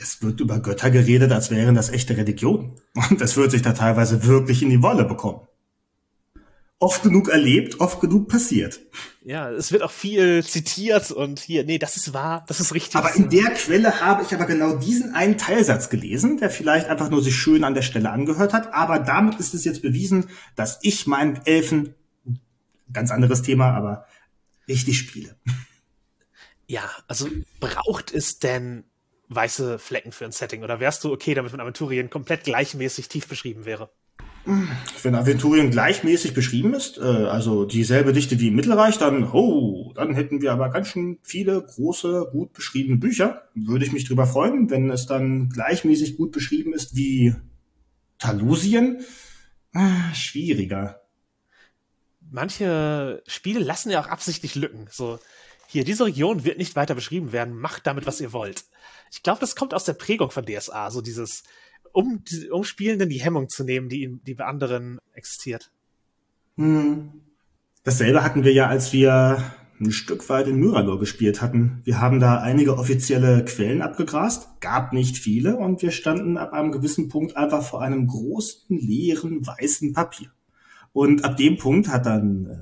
Es 0.00 0.22
wird 0.22 0.40
über 0.40 0.58
Götter 0.58 0.90
geredet, 0.90 1.30
als 1.30 1.50
wären 1.50 1.76
das 1.76 1.90
echte 1.90 2.16
Religionen. 2.16 2.80
Und 2.94 3.20
es 3.20 3.36
wird 3.36 3.52
sich 3.52 3.62
da 3.62 3.72
teilweise 3.72 4.24
wirklich 4.24 4.62
in 4.62 4.70
die 4.70 4.82
Wolle 4.82 5.04
bekommen. 5.04 5.46
Oft 6.84 7.02
genug 7.02 7.30
erlebt, 7.30 7.80
oft 7.80 8.02
genug 8.02 8.28
passiert. 8.28 8.78
Ja, 9.22 9.50
es 9.50 9.72
wird 9.72 9.82
auch 9.82 9.90
viel 9.90 10.44
zitiert 10.44 11.10
und 11.10 11.40
hier, 11.40 11.64
nee, 11.64 11.78
das 11.78 11.96
ist 11.96 12.12
wahr, 12.12 12.44
das 12.46 12.60
ist 12.60 12.74
richtig. 12.74 12.96
Aber 12.96 13.14
in 13.14 13.30
der 13.30 13.52
Quelle 13.52 14.02
habe 14.02 14.22
ich 14.22 14.34
aber 14.34 14.44
genau 14.44 14.76
diesen 14.76 15.14
einen 15.14 15.38
Teilsatz 15.38 15.88
gelesen, 15.88 16.36
der 16.36 16.50
vielleicht 16.50 16.88
einfach 16.88 17.08
nur 17.08 17.22
sich 17.22 17.34
schön 17.34 17.64
an 17.64 17.72
der 17.72 17.80
Stelle 17.80 18.10
angehört 18.10 18.52
hat, 18.52 18.74
aber 18.74 18.98
damit 18.98 19.40
ist 19.40 19.54
es 19.54 19.64
jetzt 19.64 19.80
bewiesen, 19.80 20.28
dass 20.56 20.78
ich 20.82 21.06
meinen 21.06 21.40
Elfen 21.46 21.94
ganz 22.92 23.10
anderes 23.10 23.40
Thema, 23.40 23.72
aber 23.72 24.04
richtig 24.68 24.98
Spiele. 24.98 25.36
Ja, 26.66 26.90
also 27.08 27.28
braucht 27.60 28.12
es 28.12 28.40
denn 28.40 28.84
weiße 29.28 29.78
Flecken 29.78 30.12
für 30.12 30.26
ein 30.26 30.32
Setting? 30.32 30.62
Oder 30.62 30.80
wärst 30.80 31.02
du 31.02 31.14
okay, 31.14 31.32
damit 31.32 31.50
von 31.50 31.60
Aventurien 31.60 32.10
komplett 32.10 32.44
gleichmäßig 32.44 33.08
tief 33.08 33.26
beschrieben 33.26 33.64
wäre? 33.64 33.90
Wenn 35.02 35.14
Aventurien 35.14 35.70
gleichmäßig 35.70 36.34
beschrieben 36.34 36.74
ist, 36.74 36.98
äh, 36.98 37.02
also 37.02 37.64
dieselbe 37.64 38.12
Dichte 38.12 38.38
wie 38.40 38.48
im 38.48 38.56
Mittelreich, 38.56 38.98
dann, 38.98 39.30
oh, 39.32 39.92
dann 39.94 40.14
hätten 40.14 40.42
wir 40.42 40.52
aber 40.52 40.70
ganz 40.70 40.88
schön 40.88 41.18
viele 41.22 41.62
große, 41.62 42.28
gut 42.30 42.52
beschriebene 42.52 42.98
Bücher. 42.98 43.48
Würde 43.54 43.86
ich 43.86 43.92
mich 43.92 44.06
drüber 44.06 44.26
freuen, 44.26 44.68
wenn 44.70 44.90
es 44.90 45.06
dann 45.06 45.48
gleichmäßig 45.48 46.16
gut 46.16 46.32
beschrieben 46.32 46.74
ist 46.74 46.94
wie 46.94 47.34
Talusien. 48.18 49.00
Ah, 49.72 50.12
schwieriger 50.14 51.00
manche 52.34 53.22
Spiele 53.26 53.60
lassen 53.60 53.90
ja 53.90 54.00
auch 54.00 54.08
absichtlich 54.08 54.56
Lücken. 54.56 54.88
So, 54.90 55.18
hier, 55.68 55.84
diese 55.84 56.04
Region 56.04 56.44
wird 56.44 56.58
nicht 56.58 56.76
weiter 56.76 56.94
beschrieben 56.94 57.32
werden, 57.32 57.56
macht 57.56 57.86
damit, 57.86 58.06
was 58.06 58.20
ihr 58.20 58.32
wollt. 58.32 58.64
Ich 59.10 59.22
glaube, 59.22 59.40
das 59.40 59.56
kommt 59.56 59.72
aus 59.72 59.84
der 59.84 59.94
Prägung 59.94 60.30
von 60.30 60.44
DSA, 60.44 60.90
so 60.90 61.00
dieses, 61.00 61.44
um, 61.94 62.22
um 62.50 62.64
Spielenden 62.64 63.08
die 63.08 63.22
Hemmung 63.22 63.48
zu 63.48 63.64
nehmen, 63.64 63.88
die, 63.88 64.18
die 64.26 64.34
bei 64.34 64.44
anderen 64.44 64.98
existiert. 65.12 65.70
Hm. 66.56 67.12
Dasselbe 67.84 68.22
hatten 68.22 68.44
wir 68.44 68.52
ja, 68.52 68.66
als 68.66 68.92
wir 68.92 69.42
ein 69.80 69.92
Stück 69.92 70.28
weit 70.28 70.48
in 70.48 70.58
Myrador 70.58 70.98
gespielt 70.98 71.40
hatten. 71.42 71.80
Wir 71.84 72.00
haben 72.00 72.20
da 72.20 72.38
einige 72.38 72.78
offizielle 72.78 73.44
Quellen 73.44 73.82
abgegrast, 73.82 74.60
gab 74.60 74.92
nicht 74.92 75.18
viele 75.18 75.56
und 75.56 75.82
wir 75.82 75.90
standen 75.90 76.36
ab 76.36 76.52
einem 76.52 76.72
gewissen 76.72 77.08
Punkt 77.08 77.36
einfach 77.36 77.62
vor 77.62 77.82
einem 77.82 78.06
großen, 78.06 78.78
leeren, 78.78 79.46
weißen 79.46 79.92
Papier. 79.92 80.28
Und 80.92 81.24
ab 81.24 81.36
dem 81.36 81.58
Punkt 81.58 81.88
hat 81.88 82.06
dann 82.06 82.46
äh, 82.46 82.56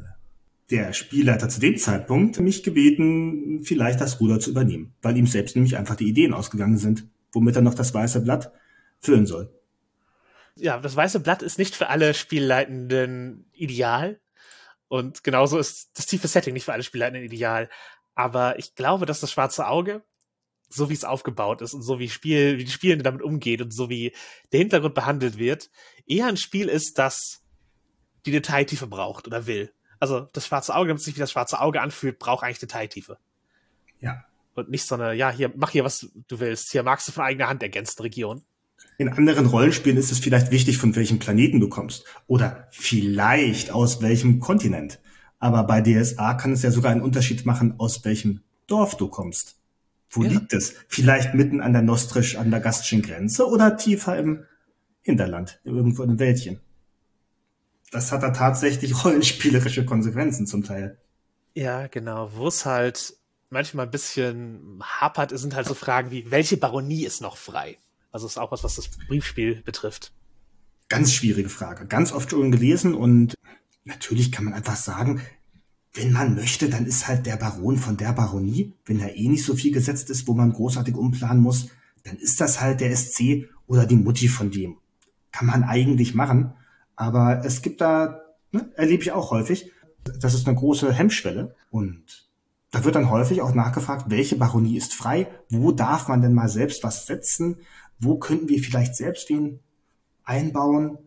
der 0.71 0.93
Spielleiter 0.93 1.49
zu 1.49 1.61
dem 1.61 1.77
Zeitpunkt 1.77 2.41
mich 2.41 2.63
gebeten, 2.63 3.61
vielleicht 3.63 4.01
das 4.01 4.21
Ruder 4.21 4.41
zu 4.41 4.51
übernehmen, 4.51 4.95
weil 5.03 5.17
ihm 5.17 5.27
selbst 5.27 5.55
nämlich 5.55 5.77
einfach 5.77 5.97
die 5.97 6.09
Ideen 6.09 6.33
ausgegangen 6.33 6.79
sind, 6.79 7.07
womit 7.31 7.57
er 7.57 7.63
noch 7.63 7.75
das 7.75 7.93
weiße 7.93 8.23
Blatt 8.23 8.53
füllen 9.03 9.27
soll. 9.27 9.53
Ja, 10.57 10.79
das 10.79 10.97
weiße 10.97 11.21
Blatt 11.21 11.43
ist 11.43 11.59
nicht 11.59 11.75
für 11.75 11.89
alle 11.89 12.15
Spielleitenden 12.15 13.51
ideal. 13.53 14.21
Und 14.89 15.25
genauso 15.25 15.59
ist 15.59 15.91
das 15.95 16.07
tiefe 16.07 16.29
Setting 16.29 16.53
nicht 16.53 16.65
für 16.65 16.73
alle 16.73 16.83
Spielleitenden 16.83 17.25
ideal. 17.25 17.69
Aber 18.15 18.59
ich 18.59 18.75
glaube, 18.75 19.07
dass 19.07 19.21
das 19.21 19.33
schwarze 19.33 19.67
Auge, 19.67 20.03
so 20.69 20.91
wie 20.91 20.95
es 20.95 21.05
aufgebaut 21.05 21.63
ist 21.63 21.75
und 21.75 21.83
so 21.83 21.99
wie 21.99 22.09
Spiel, 22.09 22.59
wie 22.59 22.65
die 22.65 22.71
Spielende 22.71 23.03
damit 23.03 23.23
umgeht 23.23 23.63
und 23.63 23.73
so 23.73 23.89
wie 23.89 24.15
der 24.53 24.61
Hintergrund 24.61 24.95
behandelt 24.95 25.39
wird, 25.39 25.71
eher 26.07 26.27
ein 26.27 26.37
Spiel 26.37 26.69
ist, 26.69 26.99
das 26.99 27.43
die 28.27 28.31
Detailtiefe 28.31 28.87
braucht 28.87 29.27
oder 29.27 29.47
will. 29.47 29.73
Also 29.99 30.21
das 30.33 30.47
schwarze 30.47 30.75
Auge, 30.75 30.89
damit 30.89 31.03
sich 31.03 31.15
wie 31.15 31.21
das 31.21 31.33
schwarze 31.33 31.61
Auge 31.61 31.81
anfühlt, 31.81 32.19
braucht 32.19 32.45
eigentlich 32.45 32.59
Detailtiefe. 32.59 33.19
Ja. 34.01 34.25
Und 34.55 34.69
nicht 34.69 34.87
so 34.87 34.97
eine, 34.97 35.15
ja, 35.15 35.31
hier, 35.31 35.53
mach 35.57 35.71
hier, 35.71 35.85
was 35.85 36.11
du 36.29 36.41
willst. 36.41 36.73
Hier 36.73 36.83
magst 36.83 37.09
du 37.09 37.13
von 37.13 37.25
eigener 37.25 37.49
Hand 37.49 37.63
ergänzte 37.63 38.03
Region. 38.03 38.45
In 38.99 39.09
anderen 39.09 39.47
Rollenspielen 39.47 39.99
ist 39.99 40.13
es 40.13 40.19
vielleicht 40.19 40.51
wichtig, 40.51 40.79
von 40.79 40.95
welchem 40.95 41.19
Planeten 41.19 41.61
du 41.61 41.69
kommst. 41.69 42.05
Oder 42.27 42.69
vielleicht 42.71 43.71
aus 43.71 44.03
welchem 44.03 44.39
Kontinent. 44.39 45.01
Aber 45.39 45.65
bei 45.65 45.81
DSA 45.81 46.35
kann 46.35 46.53
es 46.53 46.63
ja 46.63 46.71
sogar 46.71 46.93
einen 46.93 47.03
Unterschied 47.03 47.45
machen, 47.45 47.75
aus 47.79 48.05
welchem 48.05 48.43
Dorf 48.69 48.97
du 48.97 49.09
kommst. 49.09 49.57
Wo 50.09 50.23
ja. 50.23 50.31
liegt 50.31 50.53
es? 50.53 50.75
Vielleicht 50.89 51.35
mitten 51.35 51.61
an 51.61 51.73
der 51.73 51.83
nostrisch 51.83 52.37
an 52.37 52.51
der 52.51 52.61
gastschen 52.61 53.03
Grenze 53.03 53.49
oder 53.49 53.77
tiefer 53.77 54.17
im 54.19 54.45
Hinterland, 55.01 55.61
irgendwo 55.65 56.03
in 56.03 56.11
einem 56.11 56.19
Wäldchen. 56.19 56.61
Das 57.91 58.13
hat 58.13 58.23
da 58.23 58.31
tatsächlich 58.31 59.05
rollenspielerische 59.05 59.85
Konsequenzen 59.85 60.47
zum 60.47 60.63
Teil. 60.63 60.99
Ja, 61.55 61.87
genau. 61.89 62.31
Wo 62.35 62.49
es 62.49 62.65
halt 62.65 63.17
manchmal 63.51 63.87
ein 63.87 63.91
bisschen 63.91 64.81
hapert, 64.83 65.37
sind 65.39 65.55
halt 65.55 65.67
so 65.67 65.75
Fragen 65.75 66.11
wie, 66.11 66.31
welche 66.31 66.57
Baronie 66.57 67.05
ist 67.05 67.21
noch 67.21 67.37
frei? 67.37 67.79
Also 68.13 68.27
ist 68.27 68.39
auch 68.39 68.53
was, 68.53 68.63
was 68.63 68.77
das 68.77 68.89
Briefspiel 68.89 69.63
betrifft. 69.63 70.13
Ganz 70.89 71.13
schwierige 71.13 71.49
Frage. 71.49 71.87
Ganz 71.87 72.13
oft 72.13 72.31
schon 72.31 72.53
gelesen 72.53 72.95
und 72.95 73.35
natürlich 73.85 74.31
kann 74.31 74.45
man 74.45 74.55
einfach 74.55 74.77
sagen, 74.77 75.23
wenn 75.95 76.13
man 76.13 76.35
möchte, 76.35 76.69
dann 76.69 76.87
ist 76.87 77.09
halt 77.09 77.27
der 77.27 77.37
Baron 77.37 77.77
von 77.77 77.97
der 77.97 78.13
Baronie, 78.13 78.75
wenn 78.87 78.99
da 78.99 79.09
eh 79.09 79.29
nicht 79.29 79.45
so 79.45 79.55
viel 79.55 79.73
gesetzt 79.73 80.11
ist, 80.11 80.27
wo 80.27 80.35
man 80.35 80.53
großartig 80.53 80.95
umplanen 80.95 81.43
muss, 81.43 81.69
dann 82.05 82.17
ist 82.17 82.41
das 82.41 82.61
halt 82.61 82.81
der 82.81 82.95
SC 82.97 83.49
oder 83.67 83.87
die 83.87 83.97
Mutti 83.97 84.29
von 84.29 84.51
dem. 84.51 84.77
Kann 85.33 85.47
man 85.47 85.65
eigentlich 85.65 86.15
machen. 86.15 86.53
Aber 86.97 87.45
es 87.45 87.63
gibt 87.63 87.81
da, 87.81 88.21
ne, 88.53 88.71
erlebe 88.77 89.03
ich 89.03 89.13
auch 89.13 89.31
häufig, 89.31 89.71
das 90.05 90.35
ist 90.35 90.47
eine 90.47 90.57
große 90.57 90.93
Hemmschwelle. 90.93 91.55
Und 91.71 92.29
da 92.71 92.85
wird 92.85 92.95
dann 92.95 93.11
häufig 93.11 93.43
auch 93.43 93.55
nachgefragt, 93.55 94.07
welche 94.09 94.37
Baronie 94.37 94.77
ist 94.77 94.95
frei? 94.95 95.29
Wo 95.49 95.73
darf 95.73 96.09
man 96.09 96.23
denn 96.23 96.35
mal 96.35 96.49
selbst 96.49 96.83
was 96.85 97.07
setzen? 97.07 97.59
Wo 98.03 98.19
könnten 98.19 98.49
wir 98.49 98.61
vielleicht 98.61 98.97
selbst 98.97 99.29
wen 99.31 99.61
einbauen. 100.25 100.99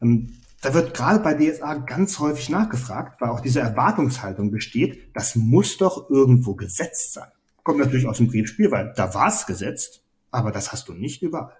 Ähm, 0.00 0.36
da 0.62 0.74
wird 0.74 0.94
gerade 0.94 1.20
bei 1.20 1.34
DSA 1.34 1.74
ganz 1.74 2.18
häufig 2.18 2.48
nachgefragt, 2.48 3.20
weil 3.20 3.30
auch 3.30 3.40
diese 3.40 3.60
Erwartungshaltung 3.60 4.50
besteht, 4.50 5.14
das 5.14 5.36
muss 5.36 5.76
doch 5.76 6.10
irgendwo 6.10 6.54
gesetzt 6.54 7.12
sein. 7.12 7.28
Kommt 7.62 7.78
natürlich 7.78 8.06
aus 8.06 8.18
dem 8.18 8.28
Briefspiel, 8.28 8.70
weil 8.70 8.92
da 8.96 9.12
war 9.14 9.28
es 9.28 9.46
gesetzt, 9.46 10.02
aber 10.30 10.50
das 10.50 10.72
hast 10.72 10.88
du 10.88 10.92
nicht 10.92 11.22
überall. 11.22 11.56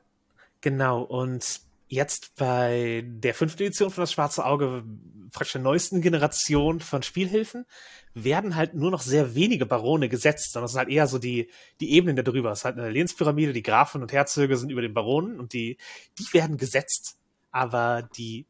Genau, 0.61 1.03
und 1.03 1.61
jetzt 1.89 2.35
bei 2.37 3.05
der 3.07 3.35
fünften 3.35 3.63
Edition 3.63 3.91
von 3.91 4.03
das 4.03 4.13
Schwarze 4.13 4.45
Auge, 4.45 4.85
praktisch 5.33 5.53
der 5.53 5.63
neuesten 5.63 6.01
Generation 6.01 6.81
von 6.81 7.03
Spielhilfen, 7.03 7.65
werden 8.15 8.57
halt 8.57 8.75
nur 8.75 8.91
noch 8.91 9.03
sehr 9.03 9.35
wenige 9.35 9.67
Barone 9.67 10.09
gesetzt, 10.09 10.53
sondern 10.53 10.67
es 10.67 10.73
sind 10.73 10.79
halt 10.79 10.89
eher 10.89 11.07
so 11.07 11.19
die, 11.19 11.51
die 11.81 11.93
Ebenen 11.93 12.17
darüber. 12.17 12.51
Es 12.51 12.61
ist 12.61 12.65
halt 12.65 12.79
eine 12.79 12.91
Lehnspyramide, 12.91 13.53
die 13.53 13.63
Grafen 13.63 14.03
und 14.03 14.13
Herzöge 14.13 14.57
sind 14.57 14.71
über 14.71 14.83
den 14.83 14.95
Baronen 14.95 15.39
und 15.39 15.53
die, 15.53 15.77
die 16.19 16.33
werden 16.33 16.57
gesetzt. 16.57 17.19
Aber 17.51 18.09
die 18.17 18.47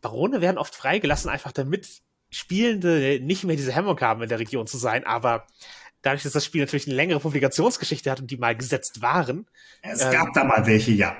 Barone 0.00 0.40
werden 0.40 0.58
oft 0.58 0.74
freigelassen, 0.74 1.30
einfach 1.30 1.52
damit 1.52 2.02
Spielende 2.30 3.18
nicht 3.20 3.44
mehr 3.44 3.56
diese 3.56 3.72
Hemmung 3.72 4.00
haben, 4.00 4.22
in 4.22 4.28
der 4.28 4.38
Region 4.38 4.66
zu 4.66 4.78
sein, 4.78 5.04
aber 5.04 5.46
dadurch, 6.02 6.22
dass 6.22 6.32
das 6.32 6.44
Spiel 6.44 6.62
natürlich 6.62 6.86
eine 6.86 6.96
längere 6.96 7.20
Publikationsgeschichte 7.20 8.10
hat 8.10 8.20
und 8.20 8.30
die 8.30 8.36
mal 8.36 8.56
gesetzt 8.56 9.02
waren. 9.02 9.46
Es 9.82 10.02
ähm, 10.02 10.12
gab 10.12 10.32
da 10.34 10.44
mal 10.44 10.66
welche, 10.66 10.92
ja. 10.92 11.16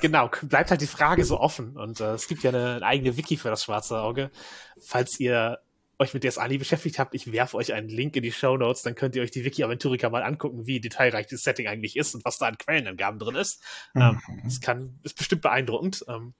Genau, 0.00 0.30
bleibt 0.42 0.70
halt 0.70 0.80
die 0.80 0.86
Frage 0.86 1.24
so 1.24 1.38
offen. 1.38 1.76
Und 1.76 2.00
äh, 2.00 2.12
es 2.14 2.28
gibt 2.28 2.42
ja 2.42 2.50
eine, 2.50 2.76
eine 2.76 2.86
eigene 2.86 3.16
Wiki 3.16 3.36
für 3.36 3.50
das 3.50 3.64
schwarze 3.64 4.00
Auge. 4.00 4.30
Falls 4.78 5.20
ihr 5.20 5.58
euch 6.00 6.14
mit 6.14 6.24
DSA 6.24 6.48
nie 6.48 6.58
beschäftigt 6.58 6.98
habt, 6.98 7.14
ich 7.14 7.30
werfe 7.30 7.58
euch 7.58 7.74
einen 7.74 7.88
Link 7.88 8.16
in 8.16 8.22
die 8.22 8.32
Show 8.32 8.56
Notes, 8.56 8.82
dann 8.82 8.94
könnt 8.94 9.14
ihr 9.14 9.22
euch 9.22 9.30
die 9.30 9.44
Wiki 9.44 9.62
Aventurica 9.62 10.08
mal 10.08 10.22
angucken, 10.22 10.66
wie 10.66 10.80
detailreich 10.80 11.26
das 11.26 11.42
Setting 11.42 11.68
eigentlich 11.68 11.96
ist 11.96 12.14
und 12.14 12.24
was 12.24 12.38
da 12.38 12.46
an 12.46 12.56
Quellenangaben 12.56 13.20
drin 13.20 13.34
ist. 13.34 13.62
Ähm, 13.94 14.02
mhm. 14.02 14.20
Ähm, 14.28 14.40
das 14.44 14.60
kann, 14.60 14.98
ist 15.02 15.18
bestimmt 15.18 15.42
beeindruckend. 15.42 16.04
Ähm, 16.08 16.32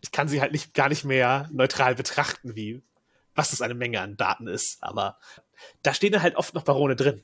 ich 0.00 0.12
kann 0.12 0.28
sie 0.28 0.40
halt 0.40 0.52
nicht, 0.52 0.74
gar 0.74 0.88
nicht 0.88 1.04
mehr 1.04 1.48
neutral 1.52 1.96
betrachten, 1.96 2.54
wie, 2.54 2.82
was 3.34 3.50
das 3.50 3.62
eine 3.62 3.74
Menge 3.74 4.00
an 4.00 4.16
Daten 4.16 4.46
ist, 4.46 4.82
aber 4.82 5.18
da 5.82 5.92
stehen 5.92 6.12
dann 6.12 6.22
halt 6.22 6.36
oft 6.36 6.54
noch 6.54 6.62
Barone 6.62 6.94
drin. 6.94 7.22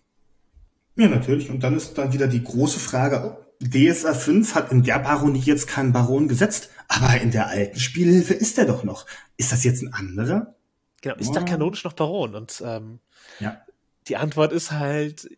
Ja, 0.97 1.09
natürlich. 1.09 1.51
Und 1.51 1.63
dann 1.63 1.77
ist 1.77 1.97
dann 1.99 2.13
wieder 2.13 2.27
die 2.27 2.43
große 2.43 2.81
Frage, 2.81 3.46
DSA 3.61 4.15
5 4.15 4.55
hat 4.55 4.73
in 4.73 4.83
der 4.83 4.99
Baronie 4.99 5.41
jetzt 5.41 5.69
keinen 5.69 5.93
Baron 5.93 6.29
gesetzt, 6.29 6.71
aber 6.89 7.21
in 7.21 7.31
der 7.31 7.49
alten 7.49 7.79
Spielhilfe 7.79 8.35
ist 8.35 8.59
er 8.59 8.67
doch 8.67 8.85
noch. 8.85 9.07
Ist 9.37 9.53
das 9.53 9.65
jetzt 9.65 9.83
ein 9.83 9.93
anderer? 9.93 10.55
Genau, 11.03 11.17
ist 11.17 11.31
oh. 11.31 11.35
da 11.35 11.43
kanonisch 11.43 11.85
noch 11.85 11.95
Baron? 11.95 12.35
Und 12.35 12.63
ähm, 12.65 13.01
ja. 13.41 13.61
die 14.09 14.17
Antwort 14.17 14.53
ist 14.53 14.73
halt 14.73 15.29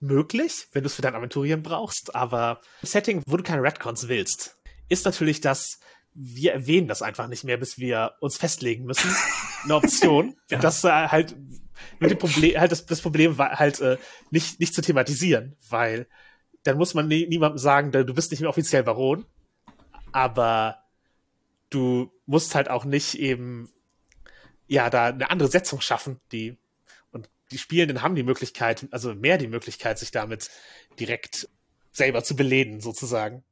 möglich, 0.00 0.68
wenn 0.72 0.82
du 0.82 0.86
es 0.88 0.94
für 0.94 1.02
dein 1.02 1.14
Aventurieren 1.14 1.62
brauchst, 1.62 2.14
aber 2.14 2.60
im 2.82 2.88
Setting, 2.88 3.22
wo 3.26 3.36
du 3.36 3.42
keine 3.42 3.62
Redcons 3.62 4.08
willst, 4.08 4.56
ist 4.88 5.04
natürlich 5.04 5.40
das, 5.40 5.80
wir 6.14 6.52
erwähnen 6.52 6.88
das 6.88 7.02
einfach 7.02 7.28
nicht 7.28 7.44
mehr, 7.44 7.56
bis 7.56 7.78
wir 7.78 8.12
uns 8.20 8.36
festlegen 8.36 8.84
müssen. 8.84 9.14
Eine 9.64 9.76
Option. 9.76 10.36
ja. 10.50 10.58
Das 10.58 10.84
äh, 10.84 10.88
halt 10.88 11.36
mit 12.00 12.10
dem 12.10 12.18
Problem, 12.18 12.58
halt 12.58 12.72
das, 12.72 12.86
das 12.86 13.00
Problem 13.00 13.38
war 13.38 13.58
halt 13.58 13.80
äh, 13.80 13.98
nicht, 14.30 14.60
nicht 14.60 14.74
zu 14.74 14.82
thematisieren, 14.82 15.56
weil 15.68 16.06
dann 16.68 16.76
muss 16.76 16.92
man 16.92 17.08
nie, 17.08 17.26
niemandem 17.26 17.58
sagen, 17.58 17.92
du 17.92 18.14
bist 18.14 18.30
nicht 18.30 18.40
mehr 18.40 18.50
offiziell 18.50 18.82
Baron, 18.82 19.24
aber 20.12 20.76
du 21.70 22.12
musst 22.26 22.54
halt 22.54 22.68
auch 22.68 22.84
nicht 22.84 23.18
eben 23.18 23.70
ja 24.66 24.90
da 24.90 25.06
eine 25.06 25.30
andere 25.30 25.48
Setzung 25.48 25.80
schaffen, 25.80 26.20
die 26.30 26.58
und 27.10 27.30
die 27.50 27.58
Spielenden 27.58 28.02
haben 28.02 28.14
die 28.14 28.22
Möglichkeit, 28.22 28.86
also 28.90 29.14
mehr 29.14 29.38
die 29.38 29.48
Möglichkeit, 29.48 29.98
sich 29.98 30.10
damit 30.10 30.50
direkt 31.00 31.48
selber 31.90 32.22
zu 32.22 32.36
belehnen, 32.36 32.80
sozusagen. 32.80 33.44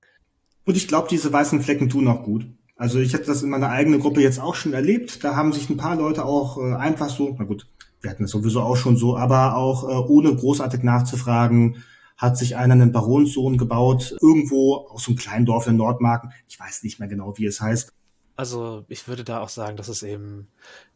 Und 0.67 0.77
ich 0.77 0.87
glaube, 0.87 1.09
diese 1.09 1.33
weißen 1.33 1.63
Flecken 1.63 1.89
tun 1.89 2.09
auch 2.09 2.23
gut. 2.23 2.47
Also 2.77 2.99
ich 2.99 3.15
hätte 3.15 3.27
das 3.27 3.43
in 3.43 3.49
meiner 3.49 3.71
eigenen 3.71 4.01
Gruppe 4.01 4.21
jetzt 4.21 4.39
auch 4.39 4.55
schon 4.55 4.75
erlebt. 4.75 5.25
Da 5.25 5.37
haben 5.37 5.55
sich 5.55 5.71
ein 5.71 5.79
paar 5.79 5.97
Leute 5.97 6.27
auch 6.27 6.59
äh, 6.59 6.75
einfach 6.75 7.09
so, 7.09 7.35
na 7.39 7.47
gut, 7.47 7.67
wir 8.03 8.11
hatten 8.11 8.25
es 8.25 8.31
sowieso 8.31 8.61
auch 8.61 8.77
schon 8.77 8.99
so, 8.99 9.17
aber 9.17 9.57
auch 9.57 9.85
äh, 9.85 10.13
ohne 10.13 10.37
großartig 10.37 10.83
nachzufragen, 10.83 11.83
hat 12.17 12.39
sich 12.39 12.57
einer 12.57 12.75
einen 12.75 12.93
Baronssohn 12.93 13.59
gebaut, 13.59 14.17
irgendwo 14.21 14.89
aus 14.89 15.07
einem 15.07 15.17
kleinen 15.17 15.47
Dorf 15.47 15.67
in 15.67 15.77
Nordmarken. 15.77 16.33
Ich 16.49 16.59
weiß 16.59 16.83
nicht 16.83 16.99
mehr 16.99 17.09
genau, 17.09 17.37
wie 17.37 17.47
es 17.47 17.61
heißt. 17.61 17.93
Also 18.37 18.85
ich 18.89 19.09
würde 19.09 19.25
da 19.25 19.41
auch 19.41 19.49
sagen, 19.49 19.77
dass 19.77 19.89
es 19.89 20.03
eben 20.03 20.49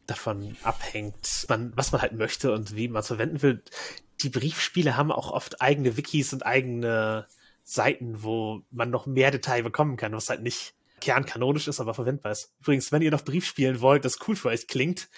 davon 0.06 0.56
abhängt, 0.62 1.46
man, 1.48 1.72
was 1.76 1.92
man 1.92 2.02
halt 2.02 2.12
möchte 2.12 2.52
und 2.52 2.74
wie 2.74 2.88
man 2.88 3.00
es 3.00 3.06
verwenden 3.06 3.42
will. 3.42 3.62
Die 4.22 4.28
Briefspiele 4.28 4.96
haben 4.96 5.12
auch 5.12 5.30
oft 5.30 5.62
eigene 5.62 5.96
Wikis 5.96 6.32
und 6.32 6.44
eigene 6.44 7.26
Seiten, 7.64 8.22
wo 8.22 8.62
man 8.70 8.90
noch 8.90 9.06
mehr 9.06 9.30
Detail 9.30 9.62
bekommen 9.62 9.96
kann, 9.96 10.12
was 10.12 10.28
halt 10.28 10.42
nicht 10.42 10.74
kernkanonisch 11.00 11.68
ist, 11.68 11.80
aber 11.80 11.94
verwendbar 11.94 12.32
ist. 12.32 12.52
Übrigens, 12.60 12.92
wenn 12.92 13.02
ihr 13.02 13.10
noch 13.10 13.24
Brief 13.24 13.46
spielen 13.46 13.80
wollt, 13.80 14.04
das 14.04 14.18
cool 14.26 14.36
für 14.36 14.48
euch 14.48 14.66
klingt, 14.66 15.08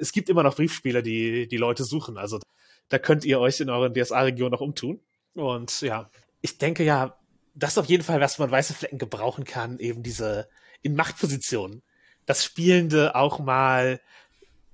es 0.00 0.12
gibt 0.12 0.28
immer 0.28 0.42
noch 0.42 0.56
Briefspiele, 0.56 1.02
die 1.02 1.46
die 1.48 1.56
Leute 1.56 1.84
suchen. 1.84 2.18
Also 2.18 2.40
da 2.88 2.98
könnt 2.98 3.24
ihr 3.24 3.40
euch 3.40 3.60
in 3.60 3.70
euren 3.70 3.94
DSA-Region 3.94 4.50
noch 4.50 4.60
umtun. 4.60 5.00
Und 5.34 5.80
ja, 5.80 6.10
ich 6.40 6.58
denke 6.58 6.84
ja, 6.84 7.16
das 7.54 7.72
ist 7.72 7.78
auf 7.78 7.86
jeden 7.86 8.02
Fall, 8.02 8.20
was 8.20 8.38
man 8.38 8.50
weiße 8.50 8.74
Flecken 8.74 8.98
gebrauchen 8.98 9.44
kann, 9.44 9.78
eben 9.78 10.02
diese 10.02 10.48
in 10.82 10.96
Machtpositionen. 10.96 11.82
Dass 12.26 12.44
Spielende 12.44 13.14
auch 13.14 13.38
mal 13.38 14.00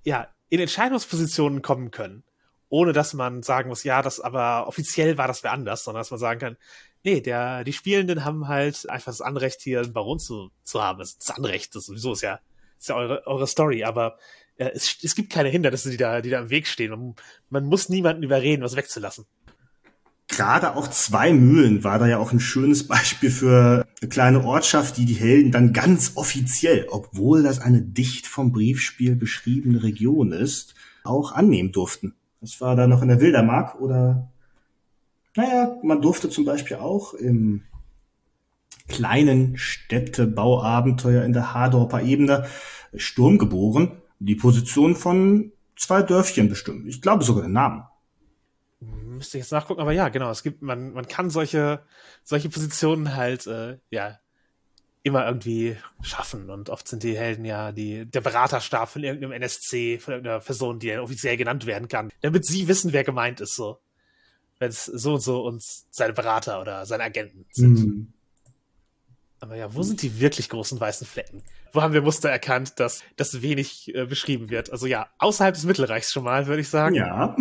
ja, 0.05 0.29
in 0.49 0.61
Entscheidungspositionen 0.61 1.62
kommen 1.62 1.90
können, 1.90 2.23
ohne 2.68 2.92
dass 2.92 3.12
man 3.12 3.42
sagen 3.42 3.68
muss, 3.68 3.85
ja, 3.85 4.03
das 4.03 4.20
aber 4.20 4.68
offiziell 4.68 5.18
war 5.18 5.27
das 5.27 5.42
wer 5.42 5.53
anders, 5.53 5.85
sondern 5.85 6.01
dass 6.01 6.11
man 6.11 6.20
sagen 6.20 6.40
kann, 6.40 6.57
nee, 7.03 7.20
der, 7.20 7.64
die 7.64 7.73
Spielenden 7.73 8.25
haben 8.25 8.49
halt 8.49 8.88
einfach 8.88 9.12
das 9.12 9.20
Anrecht, 9.20 9.61
hier 9.62 9.81
einen 9.81 9.92
Baron 9.92 10.18
zu, 10.18 10.51
zu 10.62 10.83
haben. 10.83 10.99
Das, 11.01 11.18
Anrecht, 11.31 11.75
das 11.75 11.87
sowieso 11.87 12.12
ist 12.12 12.23
ja, 12.23 12.40
ist 12.79 12.88
ja 12.88 12.94
eure, 12.94 13.27
eure 13.27 13.46
Story, 13.46 13.85
aber 13.85 14.18
äh, 14.57 14.70
es, 14.75 14.96
es 15.03 15.14
gibt 15.14 15.33
keine 15.33 15.49
Hindernisse, 15.49 15.90
die 15.90 15.96
da, 15.96 16.20
die 16.20 16.31
da 16.31 16.40
im 16.40 16.51
Weg 16.51 16.66
stehen. 16.66 16.90
Man, 16.90 17.14
man 17.49 17.64
muss 17.64 17.88
niemanden 17.88 18.23
überreden, 18.23 18.62
was 18.62 18.77
wegzulassen 18.77 19.27
gerade 20.31 20.77
auch 20.77 20.88
zwei 20.88 21.33
Mühlen 21.33 21.85
war 21.85 21.99
da 21.99 22.07
ja 22.07 22.19
auch 22.19 22.33
ein 22.33 22.40
schönes 22.40 22.87
Beispiel 22.87 23.31
für 23.31 23.87
eine 24.01 24.09
kleine 24.09 24.45
Ortschaft, 24.45 24.97
die 24.97 25.05
die 25.05 25.14
Helden 25.14 25.53
dann 25.53 25.73
ganz 25.73 26.12
offiziell, 26.14 26.87
obwohl 26.90 27.43
das 27.43 27.59
eine 27.59 27.83
dicht 27.83 28.27
vom 28.27 28.53
Briefspiel 28.53 29.16
beschriebene 29.16 29.83
Region 29.83 30.33
ist, 30.33 30.75
auch 31.05 31.33
annehmen 31.33 31.73
durften. 31.73 32.14
Das 32.40 32.61
war 32.61 32.77
da 32.77 32.87
noch 32.87 33.03
in 33.03 33.09
der 33.09 33.21
Wildermark 33.21 33.81
oder, 33.81 34.31
naja, 35.37 35.77
man 35.83 36.01
durfte 36.01 36.31
zum 36.31 36.45
Beispiel 36.45 36.79
auch 36.79 37.12
im 37.14 37.62
kleinen 38.88 39.57
Städtebauabenteuer 39.57 41.25
in 41.25 41.33
der 41.33 41.55
Hardorper 41.55 42.03
Ebene 42.03 42.47
Sturm 42.95 43.38
geboren, 43.38 43.93
die 44.19 44.35
Position 44.35 44.97
von 44.97 45.53
zwei 45.77 46.03
Dörfchen 46.03 46.49
bestimmen. 46.49 46.87
Ich 46.87 47.01
glaube 47.01 47.25
sogar 47.25 47.43
den 47.43 47.53
Namen. 47.53 47.85
Müsste 49.21 49.37
ich 49.37 49.45
jetzt 49.45 49.53
nachgucken, 49.53 49.83
aber 49.83 49.93
ja, 49.93 50.09
genau. 50.09 50.31
Es 50.31 50.43
gibt, 50.43 50.63
man, 50.63 50.95
man 50.95 51.07
kann 51.07 51.29
solche, 51.29 51.83
solche 52.25 52.49
Positionen 52.49 53.15
halt, 53.17 53.47
äh, 53.47 53.77
ja, 53.91 54.19
immer 55.03 55.27
irgendwie 55.27 55.77
schaffen. 56.01 56.49
Und 56.49 56.71
oft 56.71 56.89
sind 56.89 57.03
die 57.03 57.19
Helden 57.19 57.45
ja 57.45 57.71
die, 57.71 58.07
der 58.07 58.23
Beraterstab 58.23 58.89
von 58.89 59.05
irgendeinem 59.05 59.33
NSC, 59.33 59.99
von 59.99 60.15
irgendeiner 60.15 60.41
Person, 60.41 60.79
die 60.79 60.87
ja 60.87 61.03
offiziell 61.03 61.37
genannt 61.37 61.67
werden 61.67 61.87
kann, 61.87 62.11
damit 62.23 62.47
sie 62.47 62.67
wissen, 62.67 62.95
wer 62.95 63.05
gemeint 63.05 63.43
ist, 63.43 63.57
so. 63.57 63.79
Wenn 64.59 64.71
es 64.71 64.87
so 64.87 65.13
und 65.13 65.21
so 65.21 65.45
und 65.45 65.63
seine 65.91 66.15
Berater 66.15 66.63
oder 66.63 66.87
seine 66.87 67.03
Agenten 67.03 67.45
sind. 67.51 67.79
Mhm. 67.79 68.13
Aber 69.41 69.55
ja, 69.55 69.75
wo 69.75 69.83
sind 69.83 70.01
die 70.01 70.19
wirklich 70.19 70.49
großen 70.49 70.81
weißen 70.81 71.07
Flecken? 71.07 71.43
Wo 71.75 71.83
haben 71.83 71.93
wir 71.93 72.01
Muster 72.01 72.31
erkannt, 72.31 72.81
dass 72.81 73.03
das 73.17 73.43
wenig 73.43 73.95
äh, 73.95 74.07
beschrieben 74.07 74.49
wird? 74.49 74.73
Also 74.73 74.87
ja, 74.87 75.11
außerhalb 75.19 75.55
des 75.55 75.65
Mittelreichs 75.65 76.11
schon 76.11 76.25
mal, 76.25 76.47
würde 76.47 76.63
ich 76.63 76.71
sagen. 76.71 76.95
Ja, 76.95 77.37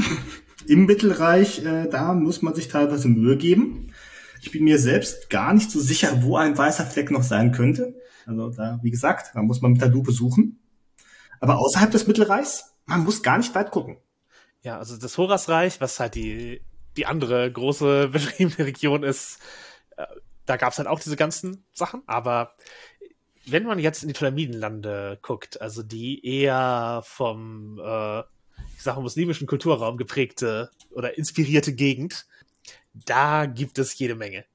im 0.68 0.86
Mittelreich, 0.86 1.66
äh, 1.66 1.88
da 1.88 2.14
muss 2.14 2.42
man 2.42 2.56
sich 2.56 2.68
teilweise 2.68 3.08
Mühe 3.08 3.38
geben. 3.38 3.94
Ich 4.42 4.52
bin 4.52 4.64
mir 4.64 4.80
selbst 4.80 5.30
gar 5.30 5.54
nicht 5.54 5.72
so 5.72 5.80
sicher, 5.80 6.24
wo 6.24 6.38
ein 6.38 6.58
weißer 6.58 6.86
Fleck 6.86 7.12
noch 7.12 7.24
sein 7.24 7.52
könnte. 7.52 7.96
Also 8.26 8.50
da, 8.50 8.80
wie 8.84 8.92
gesagt, 8.92 9.32
da 9.34 9.42
muss 9.42 9.62
man 9.62 9.74
mit 9.74 9.82
der 9.82 9.90
Lupe 9.90 10.12
suchen. 10.12 10.60
Aber 11.40 11.60
außerhalb 11.60 11.92
des 11.92 12.08
Mittelreichs, 12.08 12.76
man 12.86 13.04
muss 13.04 13.24
gar 13.24 13.38
nicht 13.38 13.54
weit 13.56 13.72
gucken. 13.72 13.98
Ja, 14.62 14.78
also 14.78 14.98
das 14.98 15.18
Horasreich, 15.18 15.80
was 15.82 16.00
halt 16.00 16.16
die, 16.16 16.62
die 16.98 17.06
andere 17.06 17.52
große 17.52 18.08
beschriebene 18.12 18.68
Region 18.68 19.04
ist, 19.04 19.40
äh, 19.98 20.06
da 20.46 20.58
gab 20.58 20.72
es 20.72 20.80
halt 20.80 20.88
auch 20.88 21.00
diese 21.00 21.16
ganzen 21.16 21.64
Sachen, 21.74 22.02
aber 22.08 22.56
wenn 23.46 23.66
man 23.66 23.80
jetzt 23.80 24.04
in 24.04 24.10
die 24.10 24.14
Ptolemidenlande 24.14 25.20
guckt, 25.22 25.62
also 25.62 25.84
die 25.84 26.26
eher 26.26 27.02
vom, 27.06 27.80
äh, 27.80 28.24
ich 28.80 28.84
sage 28.84 29.02
muslimischen 29.02 29.46
Kulturraum 29.46 29.98
geprägte 29.98 30.72
oder 30.92 31.18
inspirierte 31.18 31.74
Gegend, 31.74 32.26
da 32.94 33.46
gibt 33.46 33.78
es 33.78 34.00
jede 34.00 34.16
Menge. 34.16 34.46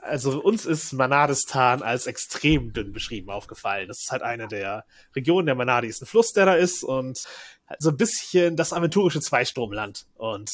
Also 0.00 0.42
uns 0.42 0.64
ist 0.64 0.94
Manadistan 0.94 1.82
als 1.82 2.06
extrem 2.06 2.72
dünn 2.72 2.92
beschrieben 2.92 3.28
aufgefallen. 3.28 3.88
Das 3.88 4.00
ist 4.00 4.10
halt 4.10 4.22
eine 4.22 4.48
der 4.48 4.86
Regionen 5.14 5.44
der 5.44 5.54
Manadi, 5.54 5.88
ist 5.88 6.00
ein 6.00 6.06
Fluss, 6.06 6.32
der 6.32 6.46
da 6.46 6.54
ist 6.54 6.82
und 6.82 7.26
halt 7.66 7.82
so 7.82 7.90
ein 7.90 7.98
bisschen 7.98 8.56
das 8.56 8.72
aventurische 8.72 9.20
Zweistromland. 9.20 10.06
Und 10.14 10.50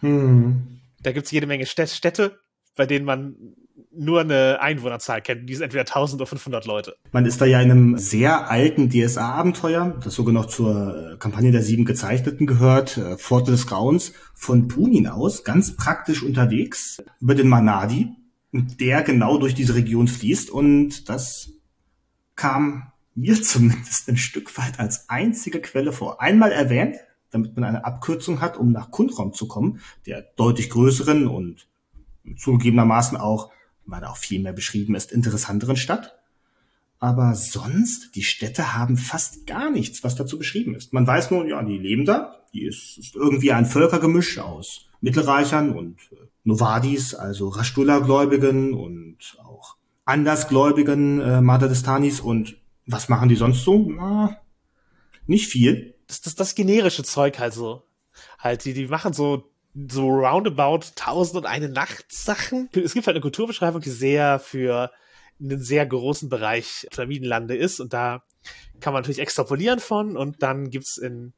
hm. 0.00 0.80
da 1.02 1.12
gibt's 1.12 1.30
jede 1.30 1.46
Menge 1.46 1.66
Städte, 1.66 2.40
bei 2.74 2.86
denen 2.86 3.04
man 3.04 3.54
nur 3.94 4.20
eine 4.20 4.60
Einwohnerzahl 4.60 5.20
kennt. 5.20 5.48
Die 5.48 5.54
sind 5.54 5.64
entweder 5.64 5.82
1000 5.82 6.20
oder 6.20 6.26
500 6.26 6.64
Leute. 6.66 6.96
Man 7.12 7.26
ist 7.26 7.40
da 7.40 7.44
ja 7.44 7.60
in 7.60 7.70
einem 7.70 7.98
sehr 7.98 8.50
alten 8.50 8.90
DSA-Abenteuer, 8.90 9.98
das 10.02 10.14
sogar 10.14 10.32
noch 10.32 10.46
zur 10.46 11.12
äh, 11.12 11.16
Kampagne 11.18 11.52
der 11.52 11.62
Sieben 11.62 11.84
Gezeichneten 11.84 12.46
gehört, 12.46 12.96
äh, 12.96 13.16
Pforte 13.16 13.50
des 13.50 13.66
Grauens, 13.66 14.12
von 14.34 14.68
Punin 14.68 15.06
aus, 15.06 15.44
ganz 15.44 15.76
praktisch 15.76 16.22
unterwegs, 16.22 17.02
über 17.20 17.34
den 17.34 17.48
Manadi, 17.48 18.10
der 18.52 19.02
genau 19.02 19.38
durch 19.38 19.54
diese 19.54 19.74
Region 19.74 20.08
fließt. 20.08 20.50
Und 20.50 21.08
das 21.08 21.50
kam 22.34 22.92
mir 23.14 23.34
zumindest 23.42 24.08
ein 24.08 24.16
Stück 24.16 24.56
weit 24.58 24.80
als 24.80 25.08
einzige 25.08 25.60
Quelle 25.60 25.92
vor. 25.92 26.20
Einmal 26.20 26.52
erwähnt, 26.52 26.96
damit 27.30 27.56
man 27.56 27.64
eine 27.64 27.84
Abkürzung 27.84 28.40
hat, 28.40 28.56
um 28.56 28.72
nach 28.72 28.90
Kundraum 28.90 29.32
zu 29.32 29.48
kommen, 29.48 29.80
der 30.06 30.22
deutlich 30.36 30.70
größeren 30.70 31.26
und 31.26 31.66
zugegebenermaßen 32.36 33.16
auch 33.16 33.50
weil 33.86 34.00
da 34.00 34.10
auch 34.10 34.16
viel 34.16 34.40
mehr 34.40 34.52
beschrieben 34.52 34.94
ist, 34.94 35.12
interessanteren 35.12 35.76
Stadt. 35.76 36.18
Aber 36.98 37.34
sonst, 37.34 38.14
die 38.14 38.22
Städte 38.22 38.76
haben 38.76 38.96
fast 38.96 39.46
gar 39.46 39.70
nichts, 39.70 40.04
was 40.04 40.14
dazu 40.14 40.38
beschrieben 40.38 40.76
ist. 40.76 40.92
Man 40.92 41.06
weiß 41.06 41.32
nur, 41.32 41.44
ja, 41.46 41.60
die 41.62 41.78
leben 41.78 42.04
da. 42.04 42.36
Die 42.52 42.64
ist, 42.64 42.96
ist 42.96 43.16
irgendwie 43.16 43.52
ein 43.52 43.66
Völkergemisch 43.66 44.38
aus 44.38 44.86
Mittelreichern 45.00 45.76
und 45.76 45.96
äh, 46.12 46.26
Novadis, 46.44 47.14
also 47.14 47.48
Rashtullah-Gläubigen 47.48 48.72
und 48.74 49.16
auch 49.42 49.76
andersgläubigen 50.04 51.20
äh, 51.20 51.40
Madadistanis. 51.40 52.20
Und 52.20 52.56
was 52.86 53.08
machen 53.08 53.28
die 53.28 53.36
sonst 53.36 53.64
so? 53.64 53.90
Na, 53.90 54.36
nicht 55.26 55.48
viel. 55.48 55.94
Das 56.06 56.18
ist 56.18 56.26
das, 56.26 56.34
das 56.36 56.54
generische 56.54 57.02
Zeug 57.02 57.40
halt 57.40 57.54
so. 57.54 57.82
Halt, 58.38 58.64
die, 58.64 58.74
die 58.74 58.86
machen 58.86 59.12
so 59.12 59.51
so 59.74 60.08
roundabout 60.08 60.92
tausend 60.96 61.36
und 61.36 61.46
eine 61.46 61.68
Nacht 61.68 62.06
Sachen. 62.10 62.68
Es 62.72 62.94
gibt 62.94 63.06
halt 63.06 63.16
eine 63.16 63.22
Kulturbeschreibung, 63.22 63.80
die 63.80 63.90
sehr 63.90 64.38
für 64.38 64.90
einen 65.40 65.60
sehr 65.60 65.86
großen 65.86 66.28
Bereich 66.28 66.86
Pyramidenlande 66.90 67.56
ist 67.56 67.80
und 67.80 67.92
da 67.92 68.22
kann 68.80 68.92
man 68.92 69.02
natürlich 69.02 69.20
extrapolieren 69.20 69.80
von 69.80 70.16
und 70.16 70.42
dann 70.42 70.70
gibt's 70.70 70.98
in 70.98 71.32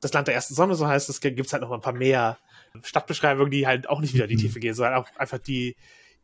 das 0.00 0.12
Land 0.12 0.28
der 0.28 0.34
ersten 0.34 0.54
Sonne, 0.54 0.74
so 0.74 0.86
heißt 0.86 1.08
es, 1.08 1.20
gibt's 1.20 1.52
halt 1.52 1.62
noch 1.62 1.72
ein 1.72 1.80
paar 1.80 1.92
mehr 1.92 2.38
Stadtbeschreibungen, 2.82 3.50
die 3.50 3.66
halt 3.66 3.88
auch 3.88 4.00
nicht 4.00 4.14
wieder 4.14 4.24
in 4.24 4.30
die 4.30 4.36
mhm. 4.36 4.40
Tiefe 4.40 4.60
gehen, 4.60 4.74
sondern 4.74 4.94
auch 4.94 5.08
einfach 5.16 5.38
die, 5.38 5.76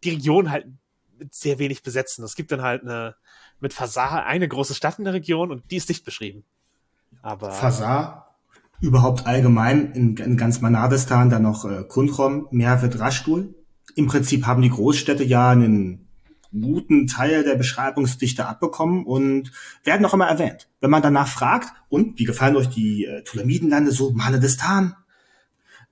die 0.04 0.10
Region 0.10 0.50
halt 0.50 0.66
mit 1.18 1.34
sehr 1.34 1.58
wenig 1.58 1.82
besetzen. 1.82 2.24
Es 2.24 2.36
gibt 2.36 2.52
dann 2.52 2.62
halt 2.62 2.82
eine, 2.82 3.16
mit 3.60 3.72
Fasar 3.72 4.26
eine 4.26 4.46
große 4.46 4.74
Stadt 4.74 4.98
in 4.98 5.04
der 5.04 5.14
Region 5.14 5.50
und 5.50 5.70
die 5.70 5.76
ist 5.76 5.88
nicht 5.88 6.04
beschrieben. 6.04 6.44
Aber. 7.22 7.50
Fasar 7.50 8.23
überhaupt 8.84 9.26
allgemein 9.26 9.92
in, 9.92 10.16
in 10.18 10.36
ganz 10.36 10.60
Manabistan 10.60 11.30
dann 11.30 11.42
noch 11.42 11.64
äh, 11.64 11.84
Kundrom, 11.84 12.48
Merwet, 12.50 13.00
Raschtul. 13.00 13.54
Im 13.96 14.06
Prinzip 14.06 14.46
haben 14.46 14.60
die 14.60 14.70
Großstädte 14.70 15.24
ja 15.24 15.50
einen 15.50 16.06
guten 16.52 17.06
Teil 17.06 17.44
der 17.44 17.56
Beschreibungsdichte 17.56 18.46
abbekommen 18.46 19.06
und 19.06 19.50
werden 19.84 20.02
noch 20.02 20.12
immer 20.12 20.26
erwähnt. 20.26 20.68
Wenn 20.80 20.90
man 20.90 21.02
danach 21.02 21.28
fragt, 21.28 21.72
und 21.88 22.18
wie 22.18 22.24
gefallen 22.24 22.56
euch 22.56 22.68
die 22.68 23.06
äh, 23.06 23.24
Tulamidenlande 23.24 23.90
so, 23.90 24.12
Manadistan? 24.12 24.94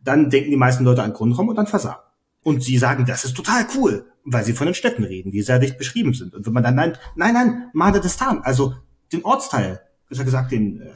Dann 0.05 0.28
denken 0.28 0.50
die 0.50 0.57
meisten 0.57 0.85
Leute 0.85 1.02
an 1.02 1.14
Kundrom 1.14 1.48
und 1.48 1.59
an 1.59 1.66
Fasar. 1.66 2.12
Und 2.42 2.62
sie 2.62 2.76
sagen, 2.76 3.07
das 3.07 3.24
ist 3.24 3.35
total 3.35 3.66
cool, 3.74 4.05
weil 4.24 4.44
sie 4.44 4.52
von 4.52 4.66
den 4.66 4.74
Städten 4.74 5.05
reden, 5.05 5.31
die 5.31 5.42
sehr 5.42 5.59
dicht 5.59 5.78
beschrieben 5.78 6.12
sind. 6.12 6.35
Und 6.35 6.44
wenn 6.44 6.52
man 6.52 6.62
dann 6.62 6.74
nein, 6.74 6.98
nein, 7.16 7.33
nein, 7.33 7.70
Manadistan, 7.72 8.42
also 8.42 8.74
den 9.12 9.24
Ortsteil, 9.24 9.81
besser 10.09 10.24
gesagt 10.24 10.52
den, 10.52 10.83
äh, 10.83 10.90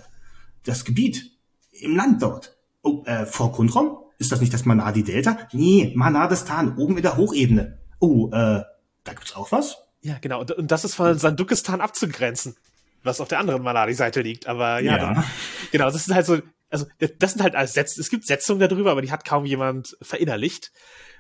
das 0.64 0.84
Gebiet, 0.84 1.35
im 1.80 1.96
Land 1.96 2.22
dort. 2.22 2.56
Oh, 2.82 3.02
äh, 3.04 3.26
vor 3.26 3.52
Kundrom? 3.52 3.98
Ist 4.18 4.32
das 4.32 4.40
nicht 4.40 4.52
das 4.54 4.64
Manadi 4.64 5.02
Delta? 5.02 5.38
Nee, 5.52 5.92
Manadistan, 5.94 6.76
oben 6.76 6.96
in 6.96 7.02
der 7.02 7.16
Hochebene. 7.16 7.78
Oh, 7.98 8.28
äh, 8.28 8.62
da 9.04 9.12
gibt's 9.12 9.36
auch 9.36 9.52
was? 9.52 9.78
Ja, 10.00 10.18
genau. 10.20 10.40
Und 10.40 10.70
das 10.70 10.84
ist 10.84 10.94
von 10.94 11.18
Sandukistan 11.18 11.80
abzugrenzen, 11.80 12.56
was 13.02 13.20
auf 13.20 13.28
der 13.28 13.40
anderen 13.40 13.62
Manadi-Seite 13.62 14.20
liegt. 14.20 14.46
Aber 14.46 14.80
ja, 14.80 14.96
ja. 14.96 15.14
Dann, 15.14 15.24
genau, 15.72 15.90
das 15.90 16.04
sind 16.04 16.14
halt 16.14 16.26
so, 16.26 16.38
also 16.70 16.86
das 17.18 17.32
sind 17.32 17.42
halt 17.42 17.54
als 17.54 17.74
Sätze, 17.74 18.00
es 18.00 18.08
gibt 18.08 18.26
Setzungen 18.26 18.60
darüber, 18.68 18.92
aber 18.92 19.02
die 19.02 19.10
hat 19.10 19.24
kaum 19.24 19.44
jemand 19.44 19.96
verinnerlicht. 20.00 20.72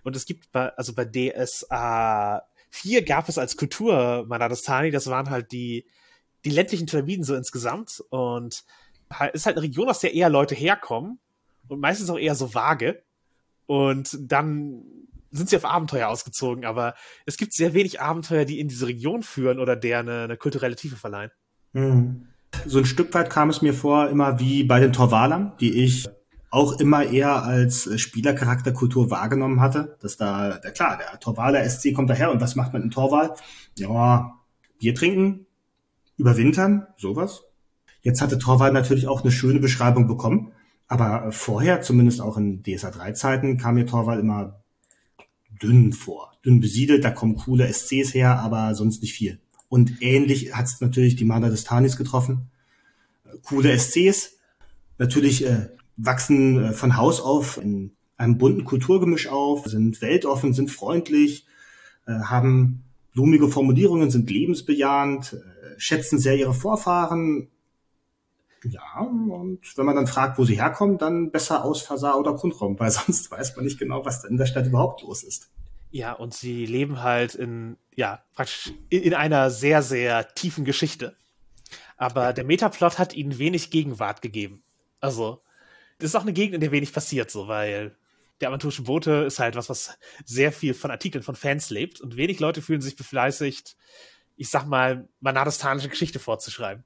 Und 0.04 0.16
es 0.16 0.24
gibt 0.24 0.52
bei, 0.52 0.68
also 0.76 0.94
bei 0.94 1.04
DSA 1.04 2.42
4 2.70 3.04
gab 3.04 3.28
es 3.28 3.38
als 3.38 3.56
Kultur 3.56 4.24
Manadistani, 4.28 4.90
das 4.90 5.08
waren 5.08 5.30
halt 5.30 5.52
die, 5.52 5.86
die 6.44 6.50
ländlichen 6.50 6.86
Pyramiden 6.86 7.24
so 7.24 7.34
insgesamt. 7.34 8.02
Und 8.10 8.64
ist 9.32 9.46
halt 9.46 9.56
eine 9.56 9.62
Region, 9.62 9.88
aus 9.88 10.00
der 10.00 10.14
eher 10.14 10.28
Leute 10.28 10.54
herkommen 10.54 11.18
und 11.68 11.80
meistens 11.80 12.10
auch 12.10 12.18
eher 12.18 12.34
so 12.34 12.54
vage. 12.54 13.02
Und 13.66 14.16
dann 14.20 14.82
sind 15.30 15.50
sie 15.50 15.56
auf 15.56 15.64
Abenteuer 15.64 16.08
ausgezogen, 16.08 16.64
aber 16.64 16.94
es 17.24 17.36
gibt 17.36 17.52
sehr 17.52 17.74
wenig 17.74 18.00
Abenteuer, 18.00 18.44
die 18.44 18.60
in 18.60 18.68
diese 18.68 18.86
Region 18.86 19.22
führen 19.22 19.58
oder 19.58 19.76
der 19.76 20.00
eine, 20.00 20.24
eine 20.24 20.36
kulturelle 20.36 20.76
Tiefe 20.76 20.96
verleihen. 20.96 21.30
Mhm. 21.72 22.28
So 22.64 22.78
ein 22.78 22.86
Stück 22.86 23.12
weit 23.14 23.28
kam 23.28 23.50
es 23.50 23.60
mir 23.60 23.74
vor, 23.74 24.08
immer 24.08 24.38
wie 24.40 24.64
bei 24.64 24.80
den 24.80 24.92
Torwalern, 24.92 25.52
die 25.60 25.84
ich 25.84 26.08
auch 26.50 26.80
immer 26.80 27.04
eher 27.04 27.42
als 27.42 28.00
Spielercharakterkultur 28.00 29.10
wahrgenommen 29.10 29.60
hatte. 29.60 29.98
Dass 30.00 30.16
da, 30.16 30.58
der, 30.58 30.70
klar, 30.70 30.96
der 30.96 31.20
Torwaler 31.20 31.68
SC 31.68 31.92
kommt 31.92 32.08
daher 32.08 32.30
und 32.30 32.40
was 32.40 32.56
macht 32.56 32.72
man 32.72 32.82
in 32.82 32.90
Torwal? 32.90 33.34
Ja, 33.76 34.38
Bier 34.78 34.94
trinken, 34.94 35.46
überwintern, 36.16 36.86
sowas. 36.96 37.44
Jetzt 38.06 38.22
hatte 38.22 38.38
Torwald 38.38 38.72
natürlich 38.72 39.08
auch 39.08 39.22
eine 39.22 39.32
schöne 39.32 39.58
Beschreibung 39.58 40.06
bekommen, 40.06 40.52
aber 40.86 41.32
vorher, 41.32 41.82
zumindest 41.82 42.20
auch 42.20 42.36
in 42.36 42.62
DSA 42.62 42.92
3 42.92 43.10
Zeiten, 43.14 43.58
kam 43.58 43.74
mir 43.74 43.84
Torwald 43.84 44.20
immer 44.20 44.62
dünn 45.60 45.92
vor. 45.92 46.30
Dünn 46.44 46.60
besiedelt, 46.60 47.02
da 47.02 47.10
kommen 47.10 47.34
coole 47.34 47.66
SCs 47.66 48.14
her, 48.14 48.38
aber 48.38 48.76
sonst 48.76 49.02
nicht 49.02 49.12
viel. 49.12 49.40
Und 49.68 50.02
ähnlich 50.02 50.54
hat 50.54 50.66
es 50.66 50.80
natürlich 50.80 51.16
die 51.16 51.24
Mana 51.24 51.48
des 51.48 51.64
Tanis 51.64 51.96
getroffen. 51.96 52.48
Coole 53.42 53.76
SCs, 53.76 54.36
natürlich 54.98 55.44
äh, 55.44 55.70
wachsen 55.96 56.62
äh, 56.62 56.72
von 56.74 56.96
Haus 56.96 57.20
auf 57.20 57.58
in 57.60 57.90
einem 58.16 58.38
bunten 58.38 58.62
Kulturgemisch 58.62 59.26
auf, 59.26 59.66
sind 59.66 60.00
weltoffen, 60.00 60.52
sind 60.52 60.70
freundlich, 60.70 61.44
äh, 62.06 62.12
haben 62.12 62.84
blumige 63.14 63.48
Formulierungen, 63.48 64.12
sind 64.12 64.30
lebensbejahend, 64.30 65.32
äh, 65.32 65.74
schätzen 65.76 66.20
sehr 66.20 66.36
ihre 66.36 66.54
Vorfahren, 66.54 67.48
ja, 68.64 69.00
und 69.00 69.60
wenn 69.76 69.86
man 69.86 69.96
dann 69.96 70.06
fragt, 70.06 70.38
wo 70.38 70.44
sie 70.44 70.56
herkommen, 70.56 70.98
dann 70.98 71.30
besser 71.30 71.64
aus 71.64 71.82
Fasar 71.82 72.18
oder 72.18 72.34
Grundraum, 72.34 72.78
weil 72.78 72.90
sonst 72.92 73.30
weiß 73.30 73.56
man 73.56 73.64
nicht 73.64 73.78
genau, 73.78 74.04
was 74.04 74.24
in 74.24 74.36
der 74.36 74.46
Stadt 74.46 74.66
überhaupt 74.66 75.02
los 75.02 75.22
ist. 75.22 75.50
Ja, 75.90 76.12
und 76.12 76.34
sie 76.34 76.66
leben 76.66 77.02
halt 77.02 77.34
in, 77.34 77.76
ja, 77.94 78.22
praktisch 78.34 78.72
in, 78.88 79.02
in 79.02 79.14
einer 79.14 79.50
sehr, 79.50 79.82
sehr 79.82 80.28
tiefen 80.34 80.64
Geschichte. 80.64 81.16
Aber 81.96 82.32
der 82.32 82.44
Metaplot 82.44 82.98
hat 82.98 83.14
ihnen 83.14 83.38
wenig 83.38 83.70
Gegenwart 83.70 84.20
gegeben. 84.20 84.62
Also, 85.00 85.42
das 85.98 86.10
ist 86.10 86.16
auch 86.16 86.22
eine 86.22 86.32
Gegend, 86.32 86.54
in 86.54 86.60
der 86.60 86.72
wenig 86.72 86.92
passiert, 86.92 87.30
so, 87.30 87.48
weil 87.48 87.96
der 88.40 88.50
aventurische 88.50 88.82
Bote 88.82 89.24
ist 89.26 89.38
halt 89.38 89.56
was, 89.56 89.70
was 89.70 89.96
sehr 90.24 90.52
viel 90.52 90.74
von 90.74 90.90
Artikeln 90.90 91.24
von 91.24 91.36
Fans 91.36 91.70
lebt 91.70 92.00
und 92.00 92.16
wenig 92.16 92.40
Leute 92.40 92.60
fühlen 92.60 92.82
sich 92.82 92.96
befleißigt, 92.96 93.76
ich 94.36 94.50
sag 94.50 94.66
mal, 94.66 95.08
manadastanische 95.20 95.88
Geschichte 95.88 96.18
vorzuschreiben. 96.18 96.84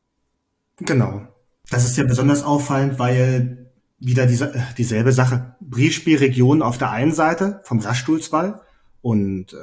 Genau. 0.77 1.27
Das 1.71 1.85
ist 1.85 1.97
ja 1.97 2.05
besonders 2.05 2.43
auffallend, 2.43 2.99
weil 2.99 3.71
wieder 3.99 4.27
diese, 4.27 4.55
äh, 4.55 4.61
dieselbe 4.77 5.13
Sache. 5.13 5.57
Briefspielregion 5.61 6.63
auf 6.63 6.79
der 6.79 6.91
einen 6.91 7.13
Seite 7.13 7.61
vom 7.65 7.79
Raschdulzwall 7.79 8.61
und 9.03 9.53
äh, 9.53 9.57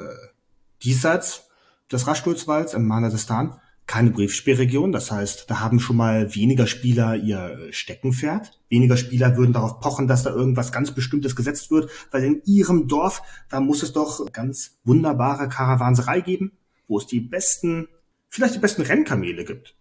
diesseits 0.83 1.49
des 1.91 2.07
Raschdulzwalls 2.07 2.73
im 2.73 2.85
Manadistan 2.85 3.59
keine 3.87 4.11
Briefspielregion. 4.11 4.91
Das 4.91 5.11
heißt, 5.11 5.49
da 5.49 5.61
haben 5.61 5.79
schon 5.79 5.95
mal 5.95 6.35
weniger 6.35 6.67
Spieler 6.67 7.15
ihr 7.15 7.57
Steckenpferd. 7.71 8.59
Weniger 8.69 8.97
Spieler 8.97 9.37
würden 9.37 9.53
darauf 9.53 9.79
pochen, 9.79 10.07
dass 10.07 10.23
da 10.23 10.29
irgendwas 10.29 10.73
ganz 10.73 10.91
Bestimmtes 10.91 11.35
gesetzt 11.35 11.71
wird, 11.71 11.89
weil 12.11 12.23
in 12.23 12.41
ihrem 12.45 12.87
Dorf, 12.87 13.23
da 13.49 13.61
muss 13.61 13.83
es 13.83 13.93
doch 13.93 14.29
ganz 14.33 14.77
wunderbare 14.83 15.47
Karawanserei 15.47 16.19
geben, 16.19 16.51
wo 16.87 16.97
es 16.97 17.07
die 17.07 17.21
besten, 17.21 17.87
vielleicht 18.27 18.55
die 18.55 18.59
besten 18.59 18.81
Rennkamele 18.81 19.45
gibt. 19.45 19.76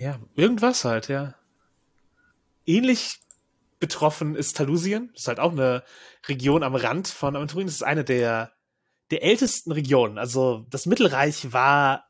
Ja, 0.00 0.18
irgendwas 0.34 0.86
halt, 0.86 1.08
ja. 1.08 1.34
Ähnlich 2.64 3.20
betroffen 3.80 4.34
ist 4.34 4.56
Talusien. 4.56 5.10
Das 5.12 5.22
ist 5.22 5.28
halt 5.28 5.40
auch 5.40 5.52
eine 5.52 5.84
Region 6.26 6.62
am 6.62 6.74
Rand 6.74 7.06
von 7.06 7.36
Aventurien. 7.36 7.66
Das 7.66 7.74
ist 7.74 7.82
eine 7.82 8.02
der, 8.02 8.50
der 9.10 9.22
ältesten 9.22 9.72
Regionen. 9.72 10.16
Also 10.16 10.66
das 10.70 10.86
Mittelreich 10.86 11.52
war 11.52 12.06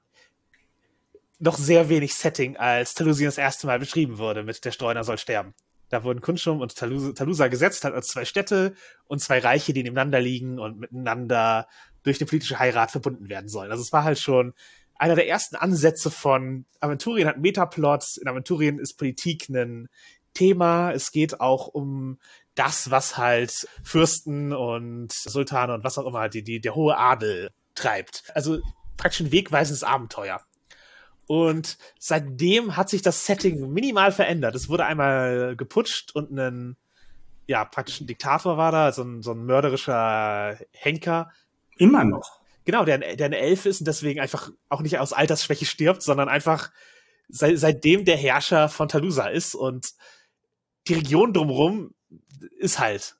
noch 1.40 1.58
sehr 1.58 1.88
wenig 1.88 2.14
Setting, 2.14 2.56
als 2.56 2.94
Talusien 2.94 3.26
das 3.26 3.38
erste 3.38 3.66
Mal 3.66 3.80
beschrieben 3.80 4.18
wurde 4.18 4.44
mit 4.44 4.64
der 4.64 4.70
Streuner 4.70 5.02
soll 5.02 5.18
sterben. 5.18 5.52
Da 5.88 6.04
wurden 6.04 6.20
Kunschum 6.20 6.60
und 6.60 6.76
Talusa, 6.76 7.12
Talusa 7.12 7.48
gesetzt, 7.48 7.82
halt 7.82 7.96
als 7.96 8.06
zwei 8.06 8.24
Städte 8.24 8.74
und 9.08 9.18
zwei 9.18 9.40
Reiche, 9.40 9.72
die 9.72 9.82
nebeneinander 9.82 10.20
liegen 10.20 10.60
und 10.60 10.78
miteinander 10.78 11.66
durch 12.04 12.20
eine 12.20 12.28
politische 12.28 12.60
Heirat 12.60 12.92
verbunden 12.92 13.28
werden 13.28 13.48
sollen. 13.48 13.72
Also 13.72 13.82
es 13.82 13.92
war 13.92 14.04
halt 14.04 14.20
schon 14.20 14.54
einer 15.00 15.14
der 15.14 15.28
ersten 15.28 15.56
Ansätze 15.56 16.10
von 16.10 16.66
Aventurien 16.78 17.26
hat 17.26 17.38
Metaplots. 17.38 18.18
In 18.18 18.28
Aventurien 18.28 18.78
ist 18.78 18.98
Politik 18.98 19.48
ein 19.48 19.88
Thema. 20.34 20.92
Es 20.92 21.10
geht 21.10 21.40
auch 21.40 21.68
um 21.68 22.18
das, 22.54 22.90
was 22.90 23.16
halt 23.16 23.66
Fürsten 23.82 24.52
und 24.52 25.10
Sultane 25.10 25.72
und 25.72 25.84
was 25.84 25.96
auch 25.96 26.06
immer 26.06 26.28
die, 26.28 26.42
die, 26.44 26.60
der 26.60 26.74
hohe 26.74 26.98
Adel 26.98 27.50
treibt. 27.74 28.24
Also 28.34 28.60
praktisch 28.98 29.20
ein 29.20 29.32
wegweisendes 29.32 29.84
Abenteuer. 29.84 30.42
Und 31.26 31.78
seitdem 31.98 32.76
hat 32.76 32.90
sich 32.90 33.00
das 33.00 33.24
Setting 33.24 33.72
minimal 33.72 34.12
verändert. 34.12 34.54
Es 34.54 34.68
wurde 34.68 34.84
einmal 34.84 35.56
geputscht 35.56 36.14
und 36.14 36.30
ein, 36.38 36.76
ja, 37.46 37.64
praktisch 37.64 38.02
ein 38.02 38.06
Diktator 38.06 38.58
war 38.58 38.70
da, 38.70 38.92
so 38.92 39.02
ein, 39.02 39.22
so 39.22 39.32
ein 39.32 39.46
mörderischer 39.46 40.58
Henker. 40.72 41.30
Immer 41.78 42.04
noch. 42.04 42.39
Genau, 42.70 42.84
der, 42.84 42.98
der 42.98 43.26
eine 43.26 43.38
Elf 43.38 43.66
ist 43.66 43.80
und 43.80 43.88
deswegen 43.88 44.20
einfach 44.20 44.48
auch 44.68 44.80
nicht 44.80 44.96
aus 45.00 45.12
Altersschwäche 45.12 45.66
stirbt, 45.66 46.02
sondern 46.02 46.28
einfach 46.28 46.70
seit, 47.28 47.58
seitdem 47.58 48.04
der 48.04 48.16
Herrscher 48.16 48.68
von 48.68 48.86
Talusa 48.86 49.26
ist 49.26 49.56
und 49.56 49.94
die 50.86 50.94
Region 50.94 51.32
drumherum 51.32 51.92
ist 52.58 52.78
halt 52.78 53.16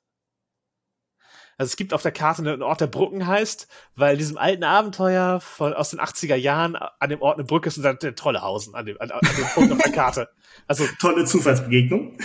also 1.57 1.69
es 1.69 1.75
gibt 1.75 1.93
auf 1.93 2.01
der 2.01 2.13
Karte 2.13 2.41
einen 2.41 2.63
Ort, 2.63 2.79
der 2.79 2.87
Brücken 2.87 3.27
heißt, 3.27 3.67
weil 3.93 4.13
in 4.13 4.19
diesem 4.19 4.37
alten 4.37 4.63
Abenteuer 4.63 5.41
von, 5.41 5.73
aus 5.73 5.89
den 5.89 5.99
80er 5.99 6.35
Jahren 6.35 6.75
an 6.75 7.09
dem 7.09 7.21
Ort 7.21 7.37
eine 7.37 7.45
Brücke 7.45 7.67
ist 7.67 7.77
und 7.77 7.83
dann 7.83 7.99
der 7.99 8.15
Trollehausen 8.15 8.73
an 8.73 8.85
dem, 8.85 8.99
an, 9.01 9.11
an 9.11 9.19
dem 9.21 9.45
Punkt 9.53 9.71
auf 9.73 9.77
der 9.77 9.91
Karte. 9.91 10.29
Also 10.65 10.87
tolle 10.99 11.25
Zufallsbegegnung. 11.25 12.17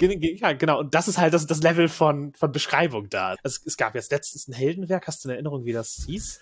Ja, 0.00 0.52
genau. 0.52 0.80
Und 0.80 0.94
das 0.94 1.08
ist 1.08 1.18
halt 1.18 1.34
das, 1.34 1.46
das 1.46 1.62
Level 1.62 1.88
von, 1.88 2.34
von 2.34 2.52
Beschreibung 2.52 3.08
da. 3.08 3.36
Also 3.42 3.60
es 3.64 3.76
gab 3.76 3.94
jetzt 3.94 4.12
letztens 4.12 4.46
ein 4.46 4.52
Heldenwerk. 4.52 5.06
Hast 5.06 5.24
du 5.24 5.28
eine 5.28 5.34
Erinnerung, 5.34 5.64
wie 5.64 5.72
das 5.72 6.04
hieß? 6.06 6.40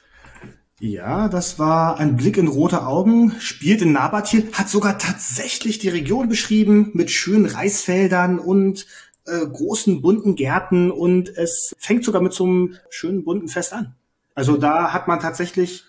Ja, 0.83 1.29
das 1.29 1.61
war 1.61 2.01
ein 2.01 2.17
Blick 2.17 2.37
in 2.37 2.49
rote 2.49 2.85
Augen, 2.85 3.37
spielt 3.39 3.83
in 3.83 3.93
Nabatil, 3.93 4.51
hat 4.53 4.69
sogar 4.69 4.99
tatsächlich 4.99 5.79
die 5.79 5.91
Region 5.91 6.29
beschrieben 6.29 6.91
mit 6.93 7.13
schönen 7.13 7.47
Reisfeldern 7.47 8.41
und 8.41 8.89
äh, 9.25 9.47
großen 9.47 10.03
bunten 10.03 10.35
Gärten 10.35 10.91
und 10.91 11.29
es 11.29 11.73
fängt 11.79 12.03
sogar 12.03 12.21
mit 12.21 12.33
so 12.33 12.47
einem 12.47 12.75
schönen 12.91 13.23
bunten 13.23 13.47
Fest 13.47 13.73
an. 13.73 13.95
Also 14.35 14.57
da 14.57 14.93
hat 14.93 15.07
man 15.07 15.21
tatsächlich 15.21 15.85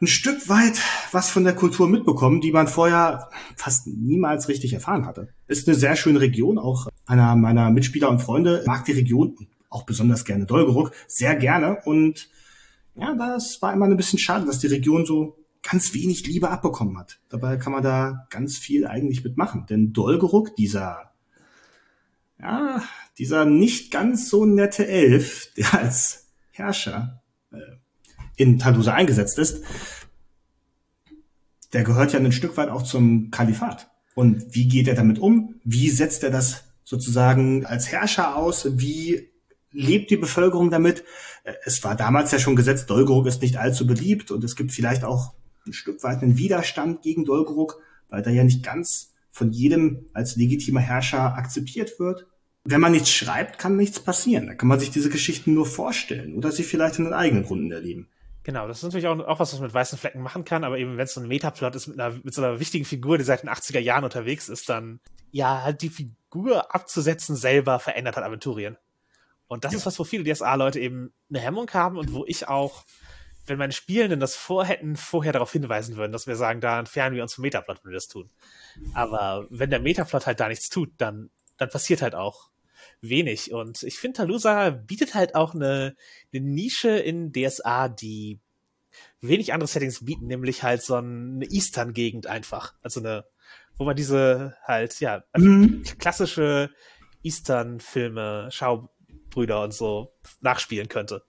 ein 0.00 0.06
Stück 0.06 0.48
weit 0.48 0.80
was 1.10 1.28
von 1.28 1.42
der 1.42 1.56
Kultur 1.56 1.88
mitbekommen, 1.88 2.40
die 2.40 2.52
man 2.52 2.68
vorher 2.68 3.30
fast 3.56 3.88
niemals 3.88 4.46
richtig 4.46 4.74
erfahren 4.74 5.06
hatte. 5.06 5.26
Ist 5.48 5.66
eine 5.66 5.76
sehr 5.76 5.96
schöne 5.96 6.20
Region, 6.20 6.56
auch 6.56 6.86
einer 7.04 7.34
meiner 7.34 7.68
Mitspieler 7.70 8.10
und 8.10 8.20
Freunde 8.20 8.62
mag 8.64 8.84
die 8.84 8.92
Region, 8.92 9.36
auch 9.70 9.82
besonders 9.82 10.24
gerne 10.24 10.46
Dolgeruck, 10.46 10.92
sehr 11.08 11.34
gerne 11.34 11.78
und 11.84 12.28
ja, 13.00 13.14
das 13.14 13.60
war 13.62 13.72
immer 13.72 13.86
ein 13.86 13.96
bisschen 13.96 14.18
schade, 14.18 14.46
dass 14.46 14.58
die 14.58 14.66
Region 14.66 15.06
so 15.06 15.36
ganz 15.62 15.94
wenig 15.94 16.26
Liebe 16.26 16.50
abbekommen 16.50 16.98
hat. 16.98 17.20
Dabei 17.28 17.56
kann 17.56 17.72
man 17.72 17.82
da 17.82 18.26
ganz 18.30 18.56
viel 18.56 18.86
eigentlich 18.86 19.24
mitmachen, 19.24 19.66
denn 19.68 19.92
Dolgeruck, 19.92 20.54
dieser 20.56 21.10
ja, 22.40 22.82
dieser 23.18 23.44
nicht 23.44 23.90
ganz 23.90 24.28
so 24.28 24.46
nette 24.46 24.86
Elf, 24.86 25.52
der 25.56 25.74
als 25.74 26.28
Herrscher 26.50 27.22
äh, 27.52 27.58
in 28.36 28.58
Talusa 28.58 28.94
eingesetzt 28.94 29.38
ist, 29.38 29.62
der 31.72 31.84
gehört 31.84 32.12
ja 32.12 32.18
ein 32.18 32.32
Stück 32.32 32.56
weit 32.56 32.70
auch 32.70 32.82
zum 32.82 33.30
Kalifat. 33.30 33.90
Und 34.14 34.54
wie 34.54 34.66
geht 34.66 34.88
er 34.88 34.94
damit 34.94 35.18
um? 35.18 35.60
Wie 35.64 35.90
setzt 35.90 36.24
er 36.24 36.30
das 36.30 36.64
sozusagen 36.82 37.64
als 37.64 37.92
Herrscher 37.92 38.36
aus? 38.36 38.78
Wie 38.78 39.29
lebt 39.72 40.10
die 40.10 40.16
Bevölkerung 40.16 40.70
damit? 40.70 41.04
Äh, 41.44 41.54
es 41.64 41.82
war 41.84 41.96
damals 41.96 42.32
ja 42.32 42.38
schon 42.38 42.56
gesetzt, 42.56 42.90
Dolgeruk 42.90 43.26
ist 43.26 43.42
nicht 43.42 43.56
allzu 43.56 43.86
beliebt 43.86 44.30
und 44.30 44.44
es 44.44 44.56
gibt 44.56 44.72
vielleicht 44.72 45.04
auch 45.04 45.34
ein 45.66 45.72
Stück 45.72 46.02
weit 46.02 46.22
einen 46.22 46.38
Widerstand 46.38 47.02
gegen 47.02 47.24
Dolgeruk, 47.24 47.80
weil 48.08 48.22
der 48.22 48.32
ja 48.32 48.44
nicht 48.44 48.62
ganz 48.62 49.12
von 49.30 49.52
jedem 49.52 50.06
als 50.12 50.36
legitimer 50.36 50.80
Herrscher 50.80 51.36
akzeptiert 51.36 52.00
wird 52.00 52.26
wenn 52.64 52.80
man 52.80 52.92
nichts 52.92 53.10
schreibt, 53.10 53.58
kann 53.58 53.76
nichts 53.76 54.00
passieren. 54.00 54.46
Da 54.46 54.54
kann 54.54 54.68
man 54.68 54.78
sich 54.78 54.90
diese 54.90 55.10
Geschichten 55.10 55.54
nur 55.54 55.66
vorstellen 55.66 56.34
oder 56.34 56.52
sie 56.52 56.62
vielleicht 56.62 56.98
in 56.98 57.04
den 57.04 57.14
eigenen 57.14 57.44
Runden 57.44 57.72
erleben. 57.72 58.08
Genau, 58.42 58.66
das 58.66 58.78
ist 58.78 58.84
natürlich 58.84 59.06
auch, 59.06 59.18
auch 59.18 59.38
was, 59.38 59.52
was 59.52 59.60
man 59.60 59.68
mit 59.68 59.74
weißen 59.74 59.98
Flecken 59.98 60.22
machen 60.22 60.44
kann, 60.44 60.64
aber 60.64 60.78
eben 60.78 60.96
wenn 60.96 61.04
es 61.04 61.14
so 61.14 61.20
ein 61.20 61.28
Metaplot 61.28 61.74
ist 61.74 61.88
mit, 61.88 62.00
einer, 62.00 62.14
mit 62.22 62.32
so 62.32 62.42
einer 62.42 62.58
wichtigen 62.58 62.84
Figur, 62.84 63.18
die 63.18 63.24
seit 63.24 63.42
den 63.42 63.50
80er 63.50 63.80
Jahren 63.80 64.04
unterwegs 64.04 64.48
ist, 64.48 64.68
dann 64.68 65.00
ja, 65.30 65.62
halt 65.62 65.82
die 65.82 65.90
Figur 65.90 66.74
abzusetzen 66.74 67.36
selber 67.36 67.78
verändert 67.78 68.16
hat 68.16 68.24
Aventurien. 68.24 68.76
Und 69.50 69.64
das 69.64 69.72
ja. 69.72 69.78
ist 69.78 69.86
was, 69.86 69.98
wo 69.98 70.04
viele 70.04 70.22
DSA-Leute 70.22 70.78
eben 70.78 71.12
eine 71.28 71.40
Hemmung 71.40 71.68
haben 71.72 71.98
und 71.98 72.12
wo 72.12 72.24
ich 72.24 72.46
auch, 72.46 72.84
wenn 73.46 73.58
meine 73.58 73.72
Spielenden 73.72 74.20
das 74.20 74.36
vorhätten, 74.36 74.94
vorher 74.94 75.32
darauf 75.32 75.50
hinweisen 75.50 75.96
würden, 75.96 76.12
dass 76.12 76.28
wir 76.28 76.36
sagen, 76.36 76.60
da 76.60 76.78
entfernen 76.78 77.16
wir 77.16 77.22
uns 77.24 77.34
vom 77.34 77.42
Metaplot, 77.42 77.80
wenn 77.82 77.90
wir 77.90 77.96
das 77.96 78.06
tun. 78.06 78.30
Aber 78.94 79.48
wenn 79.50 79.68
der 79.68 79.80
Metaplot 79.80 80.24
halt 80.28 80.38
da 80.38 80.46
nichts 80.46 80.68
tut, 80.68 80.92
dann, 80.98 81.30
dann 81.56 81.68
passiert 81.68 82.00
halt 82.00 82.14
auch 82.14 82.50
wenig. 83.00 83.52
Und 83.52 83.82
ich 83.82 83.98
finde, 83.98 84.18
Talusa 84.18 84.70
bietet 84.70 85.16
halt 85.16 85.34
auch 85.34 85.52
eine, 85.52 85.96
eine 86.32 86.44
Nische 86.44 86.90
in 86.90 87.32
DSA, 87.32 87.88
die 87.88 88.38
wenig 89.20 89.52
andere 89.52 89.66
Settings 89.66 90.04
bieten, 90.04 90.28
nämlich 90.28 90.62
halt 90.62 90.80
so 90.80 90.94
eine 90.94 91.44
Eastern-Gegend 91.44 92.28
einfach. 92.28 92.74
Also 92.82 93.00
eine, 93.00 93.24
wo 93.76 93.82
man 93.82 93.96
diese 93.96 94.54
halt, 94.62 95.00
ja, 95.00 95.24
mhm. 95.36 95.82
klassische 95.98 96.70
Eastern-Filme, 97.24 98.48
Schaubrüder 99.30 99.62
und 99.62 99.72
so 99.72 100.12
nachspielen 100.40 100.88
könnte. 100.88 101.22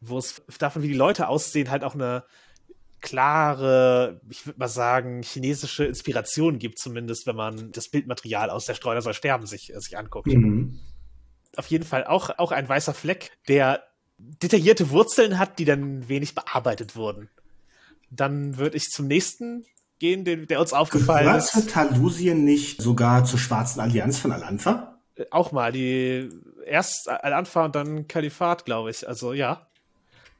Wo 0.00 0.18
es 0.18 0.42
davon, 0.58 0.82
wie 0.82 0.88
die 0.88 0.94
Leute 0.94 1.28
aussehen, 1.28 1.70
halt 1.70 1.84
auch 1.84 1.94
eine 1.94 2.24
klare, 3.00 4.20
ich 4.28 4.46
würde 4.46 4.58
mal 4.58 4.68
sagen, 4.68 5.22
chinesische 5.22 5.84
Inspiration 5.84 6.58
gibt, 6.58 6.78
zumindest 6.78 7.26
wenn 7.26 7.36
man 7.36 7.72
das 7.72 7.88
Bildmaterial 7.88 8.50
aus 8.50 8.66
der 8.66 8.74
Streuner 8.74 9.02
soll 9.02 9.14
sterben 9.14 9.46
sich, 9.46 9.72
äh, 9.74 9.80
sich 9.80 9.96
anguckt. 9.96 10.26
Mhm 10.28 10.80
auf 11.56 11.68
jeden 11.68 11.84
Fall 11.84 12.04
auch, 12.04 12.30
auch 12.38 12.52
ein 12.52 12.68
weißer 12.68 12.92
Fleck, 12.92 13.30
der 13.48 13.82
detaillierte 14.18 14.90
Wurzeln 14.90 15.38
hat, 15.38 15.58
die 15.58 15.64
dann 15.64 16.06
wenig 16.08 16.34
bearbeitet 16.34 16.96
wurden. 16.96 17.30
Dann 18.10 18.58
würde 18.58 18.76
ich 18.76 18.90
zum 18.90 19.06
nächsten 19.06 19.64
gehen, 19.98 20.24
den, 20.24 20.46
der 20.46 20.60
uns 20.60 20.74
aufgefallen 20.74 21.24
Gehört 21.24 21.44
ist. 21.44 21.52
Gehört 21.52 21.70
Talusien 21.70 22.44
nicht 22.44 22.82
sogar 22.82 23.24
zur 23.24 23.38
Schwarzen 23.38 23.80
Allianz 23.80 24.18
von 24.18 24.32
Al-Anfa? 24.32 24.95
Auch 25.30 25.52
mal, 25.52 25.72
die 25.72 26.28
erst 26.64 27.08
Al-Anfa 27.08 27.66
und 27.66 27.74
dann 27.74 28.08
Kalifat, 28.08 28.64
glaube 28.64 28.90
ich. 28.90 29.08
Also 29.08 29.32
ja, 29.32 29.66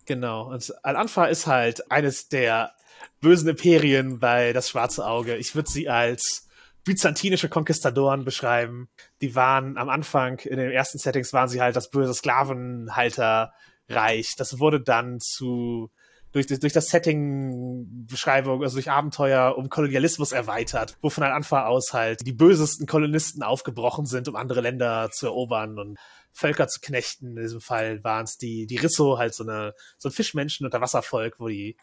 genau. 0.04 0.50
Und 0.52 0.74
Al-Anfa 0.82 1.26
ist 1.26 1.46
halt 1.46 1.90
eines 1.90 2.28
der 2.28 2.72
bösen 3.20 3.48
Imperien 3.48 4.18
bei 4.18 4.52
das 4.52 4.68
Schwarze 4.68 5.06
Auge. 5.06 5.36
Ich 5.36 5.54
würde 5.54 5.70
sie 5.70 5.88
als 5.88 6.48
byzantinische 6.84 7.48
Konquistadoren 7.48 8.24
beschreiben. 8.24 8.88
Die 9.20 9.34
waren 9.34 9.76
am 9.76 9.88
Anfang, 9.88 10.38
in 10.40 10.56
den 10.56 10.70
ersten 10.70 10.98
Settings 10.98 11.32
waren 11.32 11.48
sie 11.48 11.60
halt 11.60 11.74
das 11.74 11.90
böse 11.90 12.14
Sklavenhalter 12.14 13.52
Reich. 13.88 14.34
Das 14.36 14.58
wurde 14.58 14.80
dann 14.80 15.20
zu 15.20 15.90
durch, 16.32 16.46
durch 16.46 16.72
das 16.72 16.88
Setting-Beschreibung, 16.88 18.62
also 18.62 18.76
durch 18.76 18.90
Abenteuer 18.90 19.56
um 19.56 19.68
Kolonialismus 19.68 20.32
erweitert, 20.32 20.96
wo 21.00 21.10
von 21.10 21.24
Anfang 21.24 21.64
aus 21.64 21.92
halt 21.92 22.26
die 22.26 22.32
bösesten 22.32 22.86
Kolonisten 22.86 23.42
aufgebrochen 23.42 24.06
sind, 24.06 24.28
um 24.28 24.36
andere 24.36 24.60
Länder 24.60 25.10
zu 25.10 25.26
erobern 25.26 25.78
und 25.78 25.98
Völker 26.32 26.68
zu 26.68 26.80
knechten. 26.80 27.36
In 27.36 27.42
diesem 27.42 27.60
Fall 27.62 28.04
waren 28.04 28.24
es 28.24 28.36
die, 28.36 28.66
die 28.66 28.76
Risso, 28.76 29.16
halt 29.16 29.34
so 29.34 29.44
eine, 29.44 29.74
so 29.96 30.08
ein 30.10 30.12
Fischmenschen- 30.12 30.66
unter 30.66 30.82
Wasservolk, 30.82 31.40
wo 31.40 31.48
die 31.48 31.76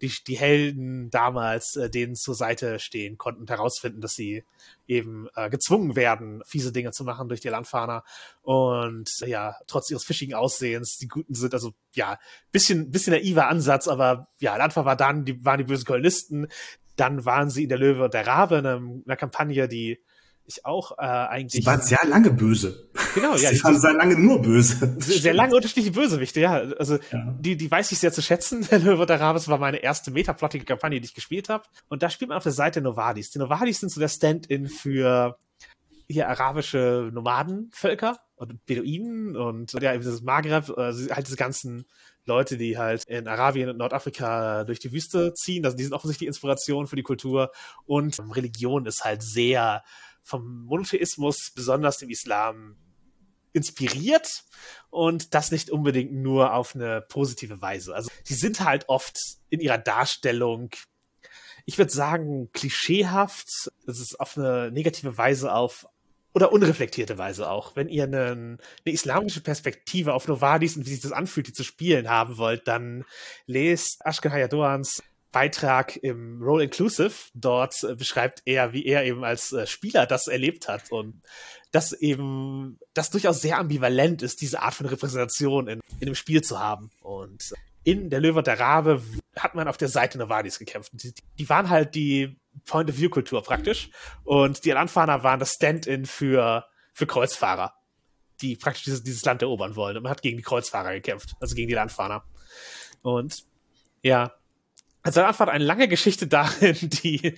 die, 0.00 0.12
die 0.26 0.38
Helden 0.38 1.10
damals 1.10 1.76
äh, 1.76 1.90
denen 1.90 2.14
zur 2.14 2.34
Seite 2.34 2.78
stehen 2.78 3.18
konnten 3.18 3.46
herausfinden, 3.46 4.00
dass 4.00 4.14
sie 4.14 4.44
eben 4.86 5.28
äh, 5.34 5.50
gezwungen 5.50 5.96
werden, 5.96 6.42
fiese 6.46 6.72
Dinge 6.72 6.92
zu 6.92 7.04
machen 7.04 7.28
durch 7.28 7.40
die 7.40 7.48
Landfahner 7.48 8.04
und 8.42 9.10
äh, 9.22 9.28
ja, 9.28 9.56
trotz 9.66 9.90
ihres 9.90 10.04
fischigen 10.04 10.34
Aussehens, 10.34 10.98
die 10.98 11.08
Guten 11.08 11.34
sind, 11.34 11.54
also 11.54 11.72
ja, 11.94 12.18
bisschen, 12.52 12.90
bisschen 12.90 13.12
naiver 13.12 13.48
Ansatz, 13.48 13.88
aber 13.88 14.28
ja, 14.40 14.56
Landfahr 14.56 14.84
war 14.84 14.96
dann, 14.96 15.24
die 15.24 15.44
waren 15.44 15.58
die 15.58 15.64
bösen 15.64 15.84
Kolonisten, 15.84 16.48
dann 16.96 17.24
waren 17.24 17.50
sie 17.50 17.64
in 17.64 17.68
der 17.68 17.78
Löwe 17.78 18.04
und 18.04 18.14
der 18.14 18.26
Rabe, 18.26 18.58
in 18.58 18.66
einer 18.66 19.16
Kampagne, 19.16 19.68
die 19.68 20.00
ich 20.48 20.64
auch 20.64 20.92
äh, 20.98 21.02
eigentlich. 21.02 21.62
Sie 21.62 21.66
waren 21.66 21.82
sehr 21.82 22.04
lange 22.06 22.30
böse. 22.30 22.88
Genau, 23.14 23.36
ja. 23.36 23.50
Sie 23.52 23.62
waren 23.62 23.78
sehr 23.78 23.92
lange 23.92 24.18
nur 24.18 24.40
böse. 24.40 24.96
Sehr, 24.98 25.34
lange 25.34 25.54
unterschiedliche 25.54 25.92
Bösewichte, 25.92 26.40
ja. 26.40 26.54
Also 26.78 26.98
ja. 27.12 27.36
Die, 27.38 27.56
die 27.56 27.70
weiß 27.70 27.92
ich 27.92 27.98
sehr 27.98 28.12
zu 28.12 28.22
schätzen. 28.22 28.66
Der 28.70 28.78
Löwe 28.78 29.06
der 29.06 29.20
Rabes 29.20 29.48
war 29.48 29.58
meine 29.58 29.78
erste 29.78 30.10
metaplottige 30.10 30.64
Kampagne, 30.64 31.00
die 31.00 31.06
ich 31.06 31.14
gespielt 31.14 31.48
habe. 31.48 31.64
Und 31.88 32.02
da 32.02 32.10
spielt 32.10 32.30
man 32.30 32.38
auf 32.38 32.42
der 32.42 32.52
Seite 32.52 32.80
Novadis. 32.80 33.30
Die 33.30 33.38
Novadis 33.38 33.80
sind 33.80 33.90
so 33.90 34.00
der 34.00 34.08
Stand-in 34.08 34.68
für 34.68 35.36
hier 36.08 36.28
arabische 36.28 37.10
Nomadenvölker 37.12 38.18
und 38.36 38.64
Beduinen 38.64 39.36
und 39.36 39.74
ja, 39.74 39.92
eben 39.92 40.02
dieses 40.02 40.22
Maghreb, 40.22 40.70
also 40.70 41.14
halt 41.14 41.26
diese 41.26 41.36
ganzen 41.36 41.84
Leute, 42.24 42.56
die 42.56 42.78
halt 42.78 43.04
in 43.06 43.26
Arabien 43.26 43.68
und 43.68 43.78
Nordafrika 43.78 44.64
durch 44.64 44.78
die 44.78 44.92
Wüste 44.92 45.34
ziehen. 45.34 45.64
Also 45.64 45.76
die 45.76 45.82
sind 45.82 45.92
offensichtlich 45.92 46.28
Inspiration 46.28 46.86
für 46.86 46.96
die 46.96 47.02
Kultur 47.02 47.50
und 47.84 48.18
Religion 48.34 48.86
ist 48.86 49.04
halt 49.04 49.22
sehr 49.22 49.82
vom 50.28 50.64
Monotheismus, 50.64 51.50
besonders 51.54 51.96
dem 51.96 52.10
Islam, 52.10 52.76
inspiriert 53.52 54.44
und 54.90 55.34
das 55.34 55.50
nicht 55.50 55.70
unbedingt 55.70 56.12
nur 56.12 56.52
auf 56.54 56.74
eine 56.74 57.00
positive 57.00 57.60
Weise. 57.60 57.94
Also 57.94 58.10
die 58.28 58.34
sind 58.34 58.60
halt 58.60 58.88
oft 58.88 59.18
in 59.48 59.60
ihrer 59.60 59.78
Darstellung, 59.78 60.70
ich 61.64 61.78
würde 61.78 61.92
sagen, 61.92 62.50
klischeehaft. 62.52 63.70
Es 63.86 64.00
ist 64.00 64.20
auf 64.20 64.38
eine 64.38 64.70
negative 64.70 65.18
Weise 65.18 65.52
auf 65.52 65.86
oder 66.34 66.52
unreflektierte 66.52 67.18
Weise 67.18 67.50
auch. 67.50 67.74
Wenn 67.74 67.88
ihr 67.88 68.04
eine, 68.04 68.30
eine 68.30 68.58
islamische 68.84 69.40
Perspektive 69.40 70.14
auf 70.14 70.28
Novadis 70.28 70.76
und 70.76 70.86
wie 70.86 70.90
sich 70.90 71.00
das 71.00 71.12
anfühlt, 71.12 71.48
die 71.48 71.52
zu 71.52 71.64
spielen 71.64 72.08
haben 72.08 72.36
wollt, 72.38 72.68
dann 72.68 73.04
lest 73.46 74.00
Ashkan 74.04 74.32
Hayadoans 74.32 75.02
Beitrag 75.32 75.96
im 75.96 76.42
Role 76.42 76.64
Inclusive. 76.64 77.12
Dort 77.34 77.82
äh, 77.84 77.94
beschreibt 77.94 78.42
er, 78.44 78.72
wie 78.72 78.86
er 78.86 79.04
eben 79.04 79.24
als 79.24 79.52
äh, 79.52 79.66
Spieler 79.66 80.06
das 80.06 80.26
erlebt 80.26 80.68
hat 80.68 80.90
und 80.90 81.22
dass 81.70 81.92
eben 81.92 82.78
das 82.94 83.10
durchaus 83.10 83.42
sehr 83.42 83.58
ambivalent 83.58 84.22
ist, 84.22 84.40
diese 84.40 84.62
Art 84.62 84.74
von 84.74 84.86
Repräsentation 84.86 85.68
in, 85.68 85.80
in 86.00 86.08
einem 86.08 86.14
Spiel 86.14 86.42
zu 86.42 86.58
haben. 86.58 86.90
Und 87.00 87.52
in 87.84 88.10
der 88.10 88.20
Löwe 88.20 88.38
und 88.38 88.46
der 88.46 88.58
Rabe 88.58 89.02
hat 89.36 89.54
man 89.54 89.68
auf 89.68 89.76
der 89.76 89.88
Seite 89.88 90.18
Novadis 90.18 90.58
gekämpft. 90.58 90.92
Die, 90.94 91.12
die 91.38 91.48
waren 91.48 91.68
halt 91.68 91.94
die 91.94 92.38
Point-of-View-Kultur 92.66 93.42
praktisch. 93.42 93.90
Und 94.24 94.64
die 94.64 94.72
Alanfaner 94.72 95.22
waren 95.22 95.40
das 95.40 95.54
Stand-in 95.54 96.06
für, 96.06 96.66
für 96.92 97.06
Kreuzfahrer, 97.06 97.74
die 98.40 98.56
praktisch 98.56 98.84
dieses, 98.84 99.02
dieses 99.02 99.24
Land 99.24 99.42
erobern 99.42 99.76
wollen. 99.76 99.96
Und 99.96 100.04
man 100.04 100.10
hat 100.10 100.22
gegen 100.22 100.38
die 100.38 100.42
Kreuzfahrer 100.42 100.92
gekämpft, 100.92 101.34
also 101.40 101.54
gegen 101.54 101.68
die 101.68 101.74
Landfahrer. 101.74 102.24
Und 103.02 103.44
ja, 104.02 104.32
also 105.02 105.22
Anfang 105.22 105.48
eine 105.48 105.64
lange 105.64 105.88
Geschichte 105.88 106.26
darin, 106.26 106.76
die, 106.82 107.34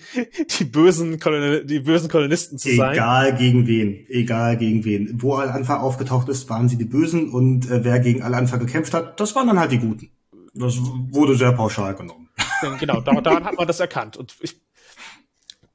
die 0.59 0.63
bösen, 0.65 1.19
Kolon 1.19 1.65
die 1.65 1.79
bösen 1.79 2.09
Kolonisten 2.09 2.57
zu 2.57 2.69
Egal 2.69 2.87
sein. 2.87 2.93
Egal 2.95 3.37
gegen 3.37 3.67
wen, 3.67 4.05
egal 4.09 4.57
gegen 4.57 4.83
wen. 4.83 5.21
Wo 5.21 5.35
Al-Anfa 5.35 5.79
aufgetaucht 5.79 6.27
ist, 6.29 6.49
waren 6.49 6.69
sie 6.69 6.77
die 6.77 6.85
Bösen 6.85 7.29
und 7.29 7.69
äh, 7.69 7.83
wer 7.83 7.99
gegen 7.99 8.23
Al-Anfa 8.23 8.57
gekämpft 8.57 8.93
hat, 8.93 9.19
das 9.19 9.35
waren 9.35 9.47
dann 9.47 9.59
halt 9.59 9.71
die 9.71 9.79
Guten. 9.79 10.11
Das 10.53 10.77
wurde 11.11 11.35
sehr 11.35 11.53
pauschal 11.53 11.95
genommen. 11.95 12.29
Genau, 12.79 13.01
daran 13.01 13.45
hat 13.45 13.57
man 13.57 13.67
das 13.67 13.79
erkannt. 13.79 14.17
Und 14.17 14.35
ich 14.41 14.59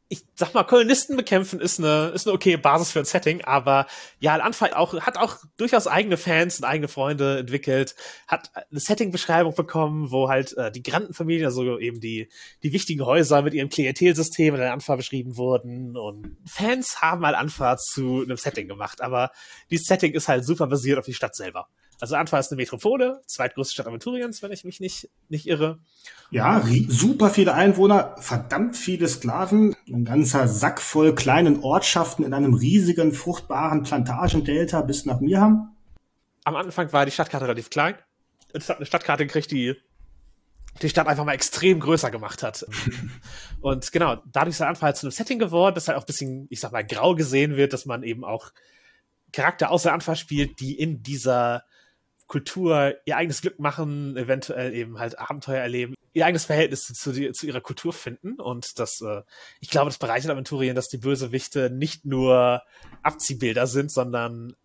ich 0.08 0.22
sag 0.36 0.54
mal, 0.54 0.62
Kolonisten 0.62 1.16
bekämpfen 1.16 1.60
ist 1.60 1.80
eine, 1.80 2.12
ist 2.14 2.26
eine 2.26 2.34
okay 2.34 2.56
Basis 2.56 2.92
für 2.92 3.00
ein 3.00 3.04
Setting, 3.04 3.42
aber 3.42 3.86
ja, 4.20 4.34
Al-Anfang 4.34 4.72
auch, 4.72 4.94
hat 5.00 5.18
auch 5.18 5.38
durchaus 5.56 5.88
eigene 5.88 6.16
Fans 6.16 6.58
und 6.58 6.64
eigene 6.64 6.86
Freunde 6.86 7.38
entwickelt, 7.38 7.96
hat 8.28 8.50
eine 8.54 8.78
Setting-Beschreibung 8.78 9.54
bekommen, 9.54 10.12
wo 10.12 10.28
halt 10.28 10.56
äh, 10.56 10.70
die 10.70 10.82
Grandenfamilien, 10.82 11.46
also 11.46 11.78
eben 11.78 12.00
die, 12.00 12.28
die 12.62 12.72
wichtigen 12.72 13.04
Häuser 13.04 13.42
mit 13.42 13.54
ihrem 13.54 13.68
Klientelsystem 13.68 14.54
in 14.54 14.60
Al-Anfa 14.60 14.94
beschrieben 14.94 15.36
wurden 15.36 15.96
und 15.96 16.36
Fans 16.46 17.02
haben 17.02 17.24
Al-Anfa 17.24 17.76
zu 17.76 18.22
einem 18.22 18.36
Setting 18.36 18.68
gemacht, 18.68 19.00
aber 19.00 19.32
dieses 19.70 19.86
Setting 19.86 20.12
ist 20.12 20.28
halt 20.28 20.44
super 20.44 20.68
basiert 20.68 20.98
auf 20.98 21.06
die 21.06 21.14
Stadt 21.14 21.34
selber. 21.34 21.68
Also 22.00 22.16
Antwerp 22.16 22.40
ist 22.40 22.52
eine 22.52 22.56
Metropole, 22.56 23.22
zweitgrößte 23.26 23.74
Stadt 23.74 23.86
Aventuriens, 23.86 24.42
wenn 24.42 24.52
ich 24.52 24.64
mich 24.64 24.80
nicht, 24.80 25.08
nicht 25.28 25.46
irre. 25.46 25.78
Ja, 26.30 26.62
super 26.88 27.30
viele 27.30 27.54
Einwohner, 27.54 28.16
verdammt 28.18 28.76
viele 28.76 29.08
Sklaven, 29.08 29.74
ein 29.88 30.04
ganzer 30.04 30.46
Sack 30.46 30.82
voll 30.82 31.14
kleinen 31.14 31.62
Ortschaften 31.62 32.24
in 32.24 32.34
einem 32.34 32.54
riesigen, 32.54 33.12
fruchtbaren 33.12 33.82
Plantagendelta 33.82 34.82
bis 34.82 35.06
nach 35.06 35.20
Mirham. 35.20 35.74
Am 36.44 36.56
Anfang 36.56 36.92
war 36.92 37.06
die 37.06 37.12
Stadtkarte 37.12 37.46
relativ 37.46 37.70
klein. 37.70 37.96
Es 38.52 38.68
hat 38.68 38.76
eine 38.76 38.86
Stadtkarte 38.86 39.26
gekriegt, 39.26 39.50
die 39.50 39.76
die 40.82 40.88
Stadt 40.90 41.08
einfach 41.08 41.24
mal 41.24 41.32
extrem 41.32 41.80
größer 41.80 42.10
gemacht 42.10 42.42
hat. 42.42 42.66
und 43.60 43.90
genau, 43.92 44.22
dadurch 44.26 44.52
ist 44.52 44.60
der 44.60 44.68
Anfall 44.68 44.94
zu 44.94 45.06
einem 45.06 45.12
Setting 45.12 45.38
geworden, 45.38 45.74
das 45.74 45.88
halt 45.88 45.96
auch 45.96 46.02
ein 46.02 46.06
bisschen, 46.06 46.46
ich 46.50 46.60
sag 46.60 46.72
mal, 46.72 46.84
grau 46.84 47.14
gesehen 47.14 47.56
wird, 47.56 47.72
dass 47.72 47.86
man 47.86 48.02
eben 48.02 48.24
auch 48.24 48.52
Charakter 49.32 49.70
außer 49.70 49.92
Anfall 49.92 50.16
spielt, 50.16 50.60
die 50.60 50.78
in 50.78 51.02
dieser 51.02 51.64
Kultur 52.26 52.94
ihr 53.04 53.16
eigenes 53.16 53.40
Glück 53.40 53.58
machen, 53.58 54.16
eventuell 54.16 54.74
eben 54.74 54.98
halt 54.98 55.18
Abenteuer 55.18 55.60
erleben, 55.60 55.94
ihr 56.12 56.26
eigenes 56.26 56.44
Verhältnis 56.44 56.86
zu, 56.86 57.32
zu, 57.32 57.46
ihrer 57.46 57.60
Kultur 57.60 57.92
finden. 57.92 58.40
Und 58.40 58.78
das, 58.78 59.00
äh, 59.00 59.22
ich 59.60 59.70
glaube, 59.70 59.90
das 59.90 59.98
bereichert 59.98 60.30
Aventurien, 60.30 60.74
dass 60.74 60.88
die 60.88 60.98
Bösewichte 60.98 61.70
nicht 61.70 62.04
nur 62.04 62.62
Abziehbilder 63.02 63.66
sind, 63.66 63.90
sondern 63.90 64.56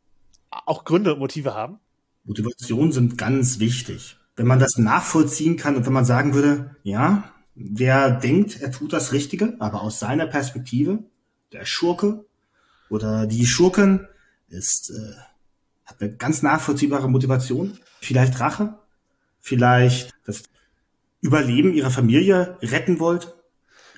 auch 0.50 0.86
Gründe 0.86 1.14
und 1.14 1.20
Motive 1.20 1.54
haben. 1.54 1.80
Motivationen 2.24 2.92
sind 2.92 3.18
ganz 3.18 3.60
wichtig. 3.60 4.18
Wenn 4.36 4.48
man 4.48 4.60
das 4.60 4.78
nachvollziehen 4.78 5.58
kann 5.58 5.76
und 5.76 5.86
wenn 5.86 5.94
man 5.94 6.06
sagen 6.06 6.34
würde, 6.34 6.76
ja, 6.84 7.32
wer 7.56 8.12
denkt, 8.12 8.62
er 8.62 8.72
tut 8.72 8.94
das 8.94 9.12
Richtige, 9.12 9.56
aber 9.60 9.82
aus 9.82 10.00
seiner 10.00 10.28
Perspektive, 10.28 11.04
der 11.52 11.66
Schurke 11.66 12.26
oder 12.90 13.28
die 13.28 13.46
Schurken 13.46 14.08
ist 14.48 14.90
äh, 14.92 15.14
ganz 16.18 16.42
nachvollziehbare 16.42 17.10
Motivation. 17.10 17.80
Vielleicht 18.00 18.40
Rache, 18.40 18.78
vielleicht 19.40 20.12
das 20.26 20.44
Überleben 21.22 21.74
ihrer 21.74 21.92
Familie 21.92 22.58
retten 22.62 23.00
wollt. 23.00 23.36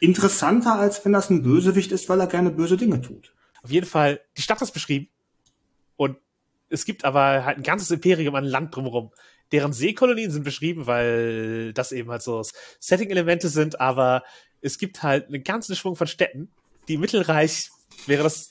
Interessanter, 0.02 0.76
als 0.76 1.06
wenn 1.06 1.14
das 1.14 1.30
ein 1.30 1.44
Bösewicht 1.44 1.92
ist, 1.92 2.10
weil 2.10 2.20
er 2.20 2.28
gerne 2.28 2.52
böse 2.52 2.76
Dinge 2.76 3.02
tut. 3.02 3.34
Auf 3.64 3.72
jeden 3.72 3.86
Fall, 3.86 4.20
die 4.36 4.42
Stadt 4.42 4.62
ist 4.62 4.74
beschrieben. 4.74 5.08
Und 5.96 6.18
es 6.70 6.84
gibt 6.84 7.06
aber 7.06 7.46
halt 7.46 7.58
ein 7.58 7.64
ganzes 7.64 7.92
Imperium 7.92 8.36
an 8.36 8.44
Land 8.44 8.76
drumherum. 8.76 9.12
Deren 9.54 9.72
Seekolonien 9.72 10.32
sind 10.32 10.44
beschrieben, 10.44 10.88
weil 10.88 11.72
das 11.74 11.92
eben 11.92 12.10
halt 12.10 12.24
so 12.24 12.42
Setting-Elemente 12.80 13.48
sind, 13.48 13.80
aber 13.80 14.24
es 14.62 14.78
gibt 14.78 15.04
halt 15.04 15.28
einen 15.28 15.44
ganzen 15.44 15.76
Schwung 15.76 15.96
von 15.96 16.08
Städten. 16.08 16.50
Die 16.88 16.98
Mittelreich 16.98 17.70
wäre 18.08 18.24
das 18.24 18.50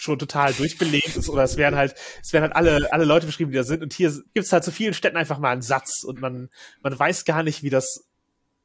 schon 0.00 0.18
total 0.18 0.52
durchbelegt 0.52 1.16
ist 1.16 1.28
oder 1.28 1.42
es 1.42 1.56
werden 1.56 1.76
halt, 1.76 1.94
es 2.22 2.32
werden 2.32 2.44
halt 2.44 2.56
alle, 2.56 2.92
alle 2.92 3.04
Leute 3.04 3.26
beschrieben, 3.26 3.50
die 3.50 3.56
da 3.56 3.64
sind 3.64 3.82
und 3.82 3.92
hier 3.92 4.10
gibt 4.34 4.46
es 4.46 4.52
halt 4.52 4.64
zu 4.64 4.72
vielen 4.72 4.94
Städten 4.94 5.16
einfach 5.16 5.38
mal 5.38 5.50
einen 5.50 5.62
Satz 5.62 6.04
und 6.04 6.20
man, 6.20 6.48
man 6.82 6.98
weiß 6.98 7.24
gar 7.24 7.42
nicht, 7.42 7.62
wie 7.62 7.70
das 7.70 8.08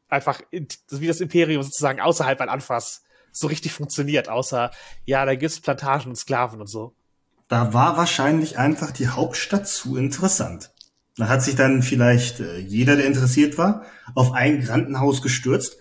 einfach, 0.09 0.41
wie 0.51 1.07
das 1.07 1.21
Imperium 1.21 1.63
sozusagen 1.63 1.99
außerhalb 1.99 2.39
ein 2.41 2.49
Anfass 2.49 3.03
so 3.31 3.47
richtig 3.47 3.73
funktioniert, 3.73 4.29
außer, 4.29 4.71
ja, 5.05 5.25
da 5.25 5.35
gibt's 5.35 5.59
Plantagen 5.59 6.09
und 6.09 6.15
Sklaven 6.15 6.61
und 6.61 6.67
so. 6.67 6.93
Da 7.47 7.73
war 7.73 7.97
wahrscheinlich 7.97 8.57
einfach 8.57 8.91
die 8.91 9.09
Hauptstadt 9.09 9.67
zu 9.67 9.97
interessant. 9.97 10.71
Da 11.17 11.27
hat 11.27 11.43
sich 11.43 11.55
dann 11.55 11.83
vielleicht 11.83 12.39
äh, 12.39 12.57
jeder, 12.57 12.95
der 12.95 13.05
interessiert 13.05 13.57
war, 13.57 13.85
auf 14.15 14.31
ein 14.33 14.61
Grandenhaus 14.61 15.21
gestürzt 15.21 15.77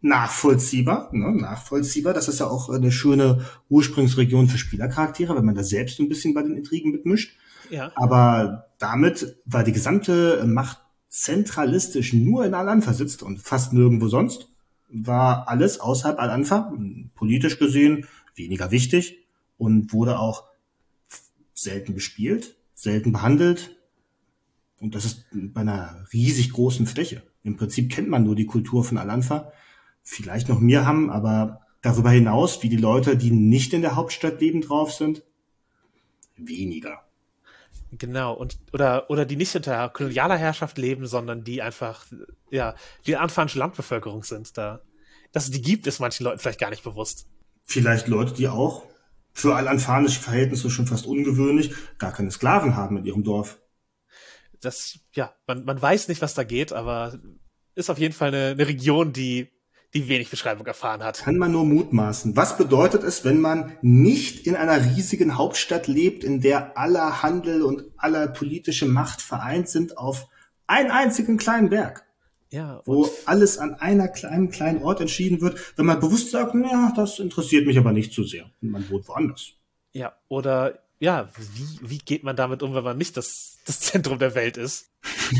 nachvollziehbar, 0.00 1.10
ne, 1.12 1.32
nachvollziehbar. 1.32 2.14
Das 2.14 2.28
ist 2.28 2.40
ja 2.40 2.46
auch 2.46 2.70
eine 2.70 2.92
schöne 2.92 3.44
Ursprungsregion 3.68 4.48
für 4.48 4.58
Spielercharaktere, 4.58 5.36
wenn 5.36 5.44
man 5.44 5.54
da 5.54 5.62
selbst 5.62 6.00
ein 6.00 6.08
bisschen 6.08 6.34
bei 6.34 6.42
den 6.42 6.56
Intrigen 6.56 6.90
mitmischt. 6.90 7.36
Ja. 7.70 7.92
Aber 7.94 8.66
damit 8.78 9.36
war 9.44 9.62
die 9.62 9.72
gesamte 9.72 10.44
Macht 10.46 10.78
zentralistisch 11.08 12.12
nur 12.12 12.44
in 12.44 12.54
Al-Anfa 12.54 12.94
sitzt 12.94 13.22
und 13.22 13.40
fast 13.40 13.72
nirgendwo 13.72 14.08
sonst, 14.08 14.48
war 14.88 15.48
alles 15.48 15.80
außerhalb 15.80 16.18
Al-Anfa, 16.18 16.72
politisch 17.14 17.58
gesehen, 17.58 18.06
weniger 18.34 18.70
wichtig 18.70 19.26
und 19.58 19.92
wurde 19.92 20.18
auch 20.18 20.44
selten 21.52 21.94
gespielt, 21.94 22.56
selten 22.74 23.12
behandelt. 23.12 23.76
Und 24.80 24.94
das 24.94 25.04
ist 25.04 25.26
bei 25.32 25.60
einer 25.60 26.06
riesig 26.12 26.52
großen 26.52 26.86
Fläche. 26.86 27.22
Im 27.42 27.56
Prinzip 27.56 27.90
kennt 27.92 28.08
man 28.08 28.24
nur 28.24 28.34
die 28.34 28.46
Kultur 28.46 28.84
von 28.84 28.98
Al-Anfa. 28.98 29.52
Vielleicht 30.02 30.48
noch 30.48 30.60
mehr 30.60 30.86
haben, 30.86 31.10
aber 31.10 31.60
darüber 31.82 32.10
hinaus, 32.10 32.62
wie 32.62 32.68
die 32.68 32.76
Leute, 32.76 33.16
die 33.16 33.30
nicht 33.30 33.72
in 33.72 33.82
der 33.82 33.96
Hauptstadt 33.96 34.40
leben, 34.40 34.60
drauf 34.60 34.92
sind, 34.92 35.22
weniger. 36.36 37.04
Genau, 37.92 38.34
und 38.34 38.58
oder 38.72 39.10
oder 39.10 39.24
die 39.24 39.36
nicht 39.36 39.54
unter 39.56 39.88
kolonialer 39.88 40.36
Herrschaft 40.36 40.78
leben, 40.78 41.06
sondern 41.06 41.42
die 41.42 41.60
einfach 41.60 42.06
ja 42.50 42.74
die 43.06 43.16
anfanische 43.16 43.58
Landbevölkerung 43.58 44.22
sind. 44.22 44.56
Da, 44.56 44.80
dass 45.32 45.44
es 45.44 45.50
die 45.50 45.62
gibt, 45.62 45.86
ist 45.86 45.98
manchen 45.98 46.24
Leuten 46.24 46.38
vielleicht 46.38 46.60
gar 46.60 46.70
nicht 46.70 46.84
bewusst. 46.84 47.26
Vielleicht 47.64 48.06
Leute, 48.06 48.32
die 48.34 48.48
auch 48.48 48.84
für 49.32 49.56
al-anfanische 49.56 50.20
Verhältnisse 50.20 50.70
schon 50.70 50.86
fast 50.86 51.06
ungewöhnlich 51.06 51.74
gar 51.98 52.12
keine 52.12 52.30
Sklaven 52.30 52.76
haben 52.76 52.96
in 52.96 53.04
ihrem 53.04 53.24
Dorf. 53.24 53.60
Das 54.60 55.00
ja, 55.12 55.34
man 55.46 55.64
man 55.64 55.80
weiß 55.80 56.08
nicht, 56.08 56.22
was 56.22 56.34
da 56.34 56.44
geht, 56.44 56.72
aber 56.72 57.18
ist 57.74 57.90
auf 57.90 57.98
jeden 57.98 58.14
Fall 58.14 58.28
eine, 58.28 58.50
eine 58.50 58.68
Region, 58.68 59.12
die 59.12 59.50
die 59.94 60.08
wenig 60.08 60.30
Beschreibung 60.30 60.66
erfahren 60.66 61.02
hat. 61.02 61.18
Kann 61.18 61.38
man 61.38 61.52
nur 61.52 61.64
mutmaßen. 61.64 62.36
Was 62.36 62.56
bedeutet 62.56 63.02
es, 63.02 63.24
wenn 63.24 63.40
man 63.40 63.72
nicht 63.82 64.46
in 64.46 64.54
einer 64.54 64.84
riesigen 64.84 65.36
Hauptstadt 65.36 65.88
lebt, 65.88 66.22
in 66.22 66.40
der 66.40 66.78
aller 66.78 67.22
Handel 67.22 67.62
und 67.62 67.84
aller 67.96 68.28
politische 68.28 68.86
Macht 68.86 69.20
vereint 69.20 69.68
sind 69.68 69.98
auf 69.98 70.28
einen 70.66 70.90
einzigen 70.90 71.36
kleinen 71.36 71.70
Berg? 71.70 72.04
Ja, 72.52 72.82
wo 72.84 73.08
alles 73.26 73.58
an 73.58 73.74
einer 73.74 74.08
kleinen, 74.08 74.50
kleinen 74.50 74.82
Ort 74.82 75.00
entschieden 75.00 75.40
wird, 75.40 75.78
wenn 75.78 75.86
man 75.86 76.00
bewusst 76.00 76.32
sagt, 76.32 76.52
ja, 76.56 76.92
das 76.96 77.20
interessiert 77.20 77.64
mich 77.64 77.78
aber 77.78 77.92
nicht 77.92 78.12
zu 78.12 78.24
sehr. 78.24 78.50
Und 78.60 78.70
man 78.70 78.90
wohnt 78.90 79.06
woanders. 79.06 79.52
Ja, 79.92 80.14
oder 80.28 80.80
ja, 81.00 81.30
wie, 81.54 81.90
wie 81.90 81.98
geht 81.98 82.22
man 82.22 82.36
damit 82.36 82.62
um, 82.62 82.74
wenn 82.74 82.84
man 82.84 82.98
nicht 82.98 83.16
das, 83.16 83.58
das 83.66 83.80
Zentrum 83.80 84.18
der 84.18 84.34
Welt 84.34 84.58
ist? 84.58 84.90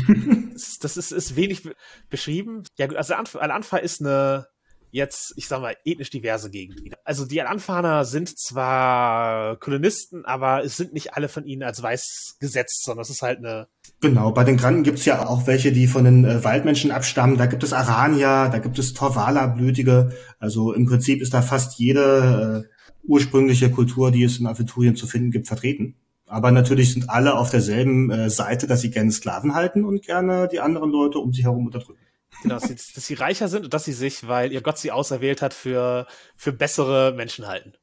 das 0.81 0.97
ist, 0.97 1.11
ist 1.11 1.35
wenig 1.35 1.63
beschrieben. 2.09 2.63
Ja 2.77 2.87
gut, 2.87 2.97
also 2.97 3.13
Al-Anfa 3.13 3.77
ist 3.77 4.01
eine 4.01 4.47
jetzt, 4.89 5.33
ich 5.37 5.47
sag 5.47 5.61
mal, 5.61 5.75
ethnisch 5.85 6.09
diverse 6.09 6.49
Gegend 6.49 6.83
wieder. 6.83 6.97
Also 7.05 7.25
die 7.25 7.41
Al-Anfaner 7.41 8.05
sind 8.05 8.37
zwar 8.37 9.57
Kolonisten, 9.57 10.25
aber 10.25 10.63
es 10.63 10.77
sind 10.77 10.93
nicht 10.93 11.13
alle 11.13 11.29
von 11.29 11.45
ihnen 11.45 11.63
als 11.63 11.81
weiß 11.81 12.37
gesetzt, 12.39 12.83
sondern 12.83 13.03
es 13.03 13.09
ist 13.09 13.21
halt 13.21 13.39
eine 13.39 13.67
Genau, 14.01 14.31
bei 14.31 14.43
den 14.43 14.57
Granden 14.57 14.83
gibt's 14.83 15.05
ja 15.05 15.27
auch 15.27 15.47
welche, 15.47 15.71
die 15.71 15.87
von 15.87 16.03
den 16.03 16.25
äh, 16.25 16.43
Waldmenschen 16.43 16.91
abstammen. 16.91 17.37
Da 17.37 17.45
gibt 17.45 17.63
es 17.63 17.71
Arania, 17.71 18.49
da 18.49 18.57
gibt 18.57 18.79
es 18.79 18.93
Torvala-Blütige. 18.93 20.11
Also 20.39 20.73
im 20.73 20.85
Prinzip 20.85 21.21
ist 21.21 21.33
da 21.33 21.41
fast 21.41 21.79
jede 21.79 22.65
äh, 22.67 22.70
ursprüngliche 23.03 23.71
Kultur, 23.71 24.11
die 24.11 24.23
es 24.23 24.39
in 24.39 24.47
Aventurien 24.47 24.95
zu 24.95 25.07
finden 25.07 25.31
gibt, 25.31 25.47
vertreten. 25.47 25.95
Aber 26.27 26.51
natürlich 26.51 26.93
sind 26.93 27.09
alle 27.09 27.37
auf 27.37 27.49
derselben 27.49 28.09
äh, 28.09 28.29
Seite, 28.29 28.67
dass 28.67 28.81
sie 28.81 28.91
gerne 28.91 29.11
Sklaven 29.11 29.53
halten 29.53 29.83
und 29.83 30.05
gerne 30.05 30.47
die 30.47 30.61
anderen 30.61 30.89
Leute 30.89 31.19
um 31.19 31.33
sich 31.33 31.43
herum 31.43 31.65
unterdrücken. 31.65 31.99
Genau, 32.41 32.55
dass 32.55 32.69
sie, 32.69 32.75
dass 32.75 33.05
sie 33.05 33.15
reicher 33.15 33.49
sind 33.49 33.65
und 33.65 33.73
dass 33.73 33.83
sie 33.83 33.93
sich, 33.93 34.27
weil 34.27 34.53
ihr 34.53 34.61
Gott 34.61 34.77
sie 34.77 34.91
auserwählt 34.91 35.41
hat, 35.41 35.53
für, 35.53 36.07
für 36.37 36.53
bessere 36.53 37.13
Menschen 37.13 37.47
halten. 37.47 37.73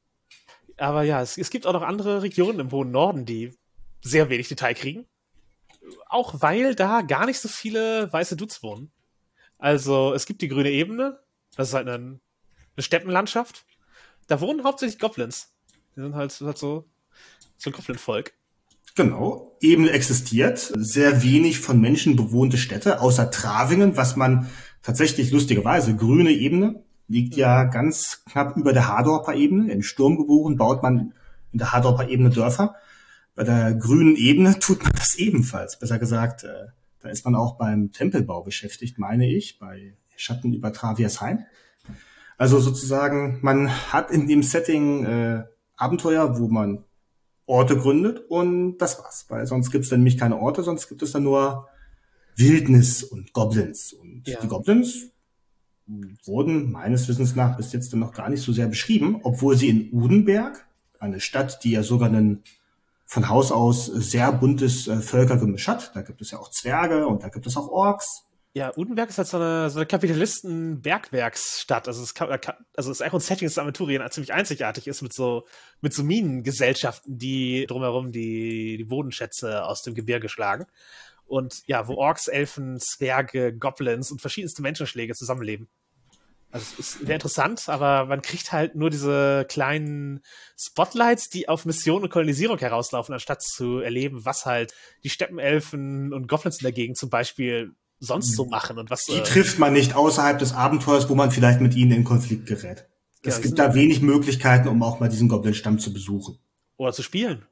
Aber 0.77 1.03
ja, 1.03 1.21
es, 1.21 1.37
es 1.37 1.51
gibt 1.51 1.67
auch 1.67 1.73
noch 1.73 1.83
andere 1.83 2.23
Regionen 2.23 2.59
im 2.59 2.71
hohen 2.71 2.91
Norden, 2.91 3.25
die 3.25 3.53
sehr 4.01 4.29
wenig 4.29 4.47
Detail 4.47 4.73
kriegen. 4.73 5.05
Auch 6.07 6.41
weil 6.41 6.75
da 6.75 7.01
gar 7.01 7.25
nicht 7.25 7.39
so 7.39 7.47
viele 7.47 8.11
weiße 8.11 8.35
Dudes 8.35 8.63
wohnen. 8.63 8.91
Also 9.57 10.13
es 10.13 10.25
gibt 10.25 10.41
die 10.41 10.47
grüne 10.47 10.71
Ebene, 10.71 11.19
das 11.55 11.69
ist 11.69 11.73
halt 11.73 11.87
eine, 11.87 11.97
eine 11.97 12.19
Steppenlandschaft 12.83 13.65
da 14.29 14.39
wohnen 14.39 14.63
hauptsächlich 14.63 14.99
Goblins. 14.99 15.51
Die 15.95 16.01
sind 16.01 16.15
halt, 16.15 16.39
halt 16.39 16.57
so, 16.57 16.85
so 17.57 17.69
ein 17.69 17.73
Goblin-Volk. 17.73 18.33
Genau, 18.95 19.55
Ebene 19.59 19.91
existiert, 19.91 20.71
sehr 20.75 21.23
wenig 21.23 21.59
von 21.59 21.79
Menschen 21.79 22.15
bewohnte 22.15 22.57
Städte, 22.57 23.01
außer 23.01 23.31
Travingen, 23.31 23.97
was 23.97 24.15
man 24.15 24.49
tatsächlich 24.81 25.31
lustigerweise, 25.31 25.95
grüne 25.95 26.31
Ebene, 26.31 26.83
liegt 27.07 27.35
ja 27.35 27.63
ganz 27.63 28.23
knapp 28.29 28.55
über 28.55 28.71
der 28.71 28.87
Hardorper 28.87 29.33
Ebene. 29.33 29.71
In 29.71 29.83
Sturmgebuchen 29.83 30.57
baut 30.57 30.83
man 30.83 31.13
in 31.51 31.59
der 31.59 31.71
Hardorper 31.71 32.07
Ebene 32.07 32.29
Dörfer. 32.29 32.75
Bei 33.35 33.43
der 33.43 33.73
grünen 33.73 34.15
Ebene 34.15 34.59
tut 34.59 34.83
man 34.83 34.93
das 34.93 35.15
ebenfalls. 35.15 35.79
Besser 35.79 35.97
gesagt, 35.97 36.43
äh, 36.43 36.67
da 36.99 37.09
ist 37.09 37.25
man 37.25 37.35
auch 37.35 37.57
beim 37.57 37.91
Tempelbau 37.91 38.43
beschäftigt, 38.43 38.99
meine 38.99 39.27
ich, 39.27 39.57
bei 39.57 39.95
Schatten 40.15 40.53
über 40.53 40.71
Traviersheim. 40.73 41.45
Also 42.39 42.59
sozusagen, 42.61 43.37
man 43.41 43.69
hat 43.91 44.11
in 44.11 44.25
dem 44.25 44.43
Setting 44.43 45.05
äh, 45.05 45.43
Abenteuer, 45.75 46.39
wo 46.39 46.47
man 46.47 46.85
Orte 47.45 47.75
gründet 47.75 48.21
und 48.29 48.77
das 48.77 48.97
war's. 48.97 49.25
Weil 49.27 49.45
sonst 49.45 49.71
gibt 49.71 49.83
es 49.83 49.89
dann 49.89 49.99
nämlich 49.99 50.17
keine 50.17 50.37
Orte, 50.37 50.63
sonst 50.63 50.87
gibt 50.87 51.01
es 51.01 51.11
dann 51.11 51.23
nur 51.23 51.67
Wildnis 52.37 53.03
und 53.03 53.33
Goblins. 53.33 53.91
Und 53.91 54.25
ja. 54.25 54.39
die 54.39 54.47
Goblins 54.47 55.11
wurden 56.23 56.71
meines 56.71 57.09
Wissens 57.09 57.35
nach 57.35 57.57
bis 57.57 57.73
jetzt 57.73 57.91
dann 57.91 57.99
noch 57.99 58.13
gar 58.13 58.29
nicht 58.29 58.41
so 58.41 58.53
sehr 58.53 58.67
beschrieben, 58.67 59.19
obwohl 59.23 59.57
sie 59.57 59.67
in 59.67 59.89
Udenberg, 59.91 60.65
eine 60.97 61.19
Stadt, 61.19 61.63
die 61.65 61.71
ja 61.71 61.83
sogar 61.83 62.07
einen 62.07 62.43
von 63.05 63.27
Haus 63.27 63.51
aus 63.51 63.87
sehr 63.87 64.31
buntes 64.31 64.87
äh, 64.87 65.01
Völkergemisch 65.01 65.67
hat, 65.67 65.93
da 65.93 66.03
gibt 66.03 66.21
es 66.21 66.31
ja 66.31 66.39
auch 66.39 66.51
Zwerge 66.51 67.05
und 67.05 67.21
da 67.23 67.27
gibt 67.27 67.47
es 67.47 67.57
auch 67.57 67.67
Orks, 67.67 68.28
ja, 68.53 68.75
Udenberg 68.75 69.09
ist 69.09 69.19
halt 69.19 69.27
so 69.27 69.37
eine, 69.37 69.69
so 69.69 69.79
eine 69.79 69.85
Kapitalisten-Bergwerksstadt. 69.85 71.87
Also 71.87 72.01
es, 72.01 72.15
also 72.19 72.89
das 72.89 73.01
Echo 73.01 73.19
Setting 73.19 73.47
des 73.47 73.59
Aventurien 73.59 74.03
ziemlich 74.09 74.33
einzigartig 74.33 74.87
ist 74.87 75.03
mit 75.03 75.13
so, 75.13 75.45
mit 75.81 75.93
so 75.93 76.03
Minengesellschaften, 76.03 77.17
die 77.17 77.67
drumherum 77.67 78.11
die, 78.11 78.77
die 78.77 78.85
Bodenschätze 78.85 79.65
aus 79.65 79.83
dem 79.83 79.93
Gebirge 79.93 80.29
schlagen. 80.29 80.65
Und 81.27 81.61
ja, 81.67 81.87
wo 81.87 81.93
Orks, 81.93 82.27
Elfen, 82.27 82.79
Zwerge, 82.79 83.55
Goblins 83.55 84.11
und 84.11 84.19
verschiedenste 84.19 84.63
Menschenschläge 84.63 85.13
zusammenleben. 85.13 85.69
Also 86.51 86.65
es 86.73 86.79
ist 86.79 87.05
sehr 87.05 87.15
interessant, 87.15 87.69
aber 87.69 88.07
man 88.07 88.23
kriegt 88.23 88.51
halt 88.51 88.73
nur 88.73 88.89
diese 88.89 89.45
kleinen 89.47 90.23
Spotlights, 90.57 91.29
die 91.29 91.47
auf 91.47 91.65
Mission 91.65 92.01
und 92.01 92.09
Kolonisierung 92.09 92.57
herauslaufen, 92.57 93.13
anstatt 93.13 93.43
zu 93.43 93.77
erleben, 93.77 94.25
was 94.25 94.47
halt 94.47 94.73
die 95.03 95.11
Steppenelfen 95.11 96.11
und 96.11 96.27
Goblins 96.27 96.57
in 96.57 96.63
der 96.63 96.71
Gegend 96.71 96.97
zum 96.97 97.11
Beispiel 97.11 97.75
sonst 97.99 98.35
so 98.35 98.45
machen 98.45 98.77
und 98.77 98.89
was. 98.89 99.05
Die 99.05 99.13
äh, 99.13 99.23
trifft 99.23 99.59
man 99.59 99.73
nicht 99.73 99.95
außerhalb 99.95 100.39
des 100.39 100.53
Abenteuers, 100.53 101.09
wo 101.09 101.15
man 101.15 101.31
vielleicht 101.31 101.61
mit 101.61 101.75
ihnen 101.75 101.91
in 101.91 102.03
Konflikt 102.03 102.45
gerät. 102.45 102.87
Es 103.23 103.37
ja, 103.37 103.41
gibt 103.41 103.59
da 103.59 103.75
wenig 103.75 104.01
Möglichkeiten, 104.01 104.67
um 104.69 104.81
auch 104.81 104.99
mal 104.99 105.09
diesen 105.09 105.27
Goblin-Stamm 105.27 105.79
zu 105.79 105.91
besuchen. 105.91 106.37
Oder 106.77 106.93
zu 106.93 107.03
spielen. 107.03 107.45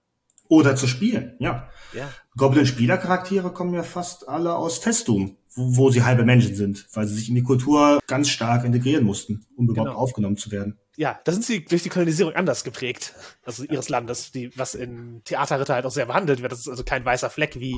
Oder 0.50 0.78
zu 0.78 0.88
spielen, 0.88 1.36
ja. 1.39 1.70
ja. 1.93 2.10
Goblin-Spielercharaktere 2.38 3.52
kommen 3.52 3.74
ja 3.74 3.84
fast 3.84 4.30
alle 4.30 4.56
aus 4.56 4.78
Festum, 4.78 5.36
wo, 5.54 5.76
wo, 5.76 5.91
sie 5.91 6.04
halbe 6.04 6.24
Menschen 6.24 6.56
sind, 6.56 6.88
weil 6.93 7.06
sie 7.06 7.16
sich 7.16 7.28
in 7.28 7.36
die 7.36 7.43
Kultur 7.43 8.00
ganz 8.08 8.30
stark 8.30 8.64
integrieren 8.64 9.04
mussten, 9.04 9.45
um 9.58 9.68
überhaupt 9.68 9.89
genau. 9.89 10.00
aufgenommen 10.00 10.38
zu 10.38 10.50
werden. 10.52 10.80
Ja, 10.95 11.20
da 11.26 11.32
sind 11.34 11.43
sie 11.43 11.66
durch 11.66 11.84
die 11.84 11.89
Kolonisierung 11.89 12.34
anders 12.34 12.64
geprägt, 12.64 13.14
also 13.43 13.66
ihres 13.66 13.89
Landes, 13.89 14.32
die, 14.32 14.58
was 14.58 14.74
in 14.74 15.22
Theaterritter 15.26 15.76
halt 15.76 15.86
auch 15.86 15.91
sehr 15.91 16.06
behandelt 16.06 16.41
wird. 16.41 16.54
Das 16.54 16.62
ist 16.62 16.70
also 16.70 16.84
kein 16.84 17.04
weißer 17.04 17.30
Fleck 17.30 17.60
wie 17.60 17.76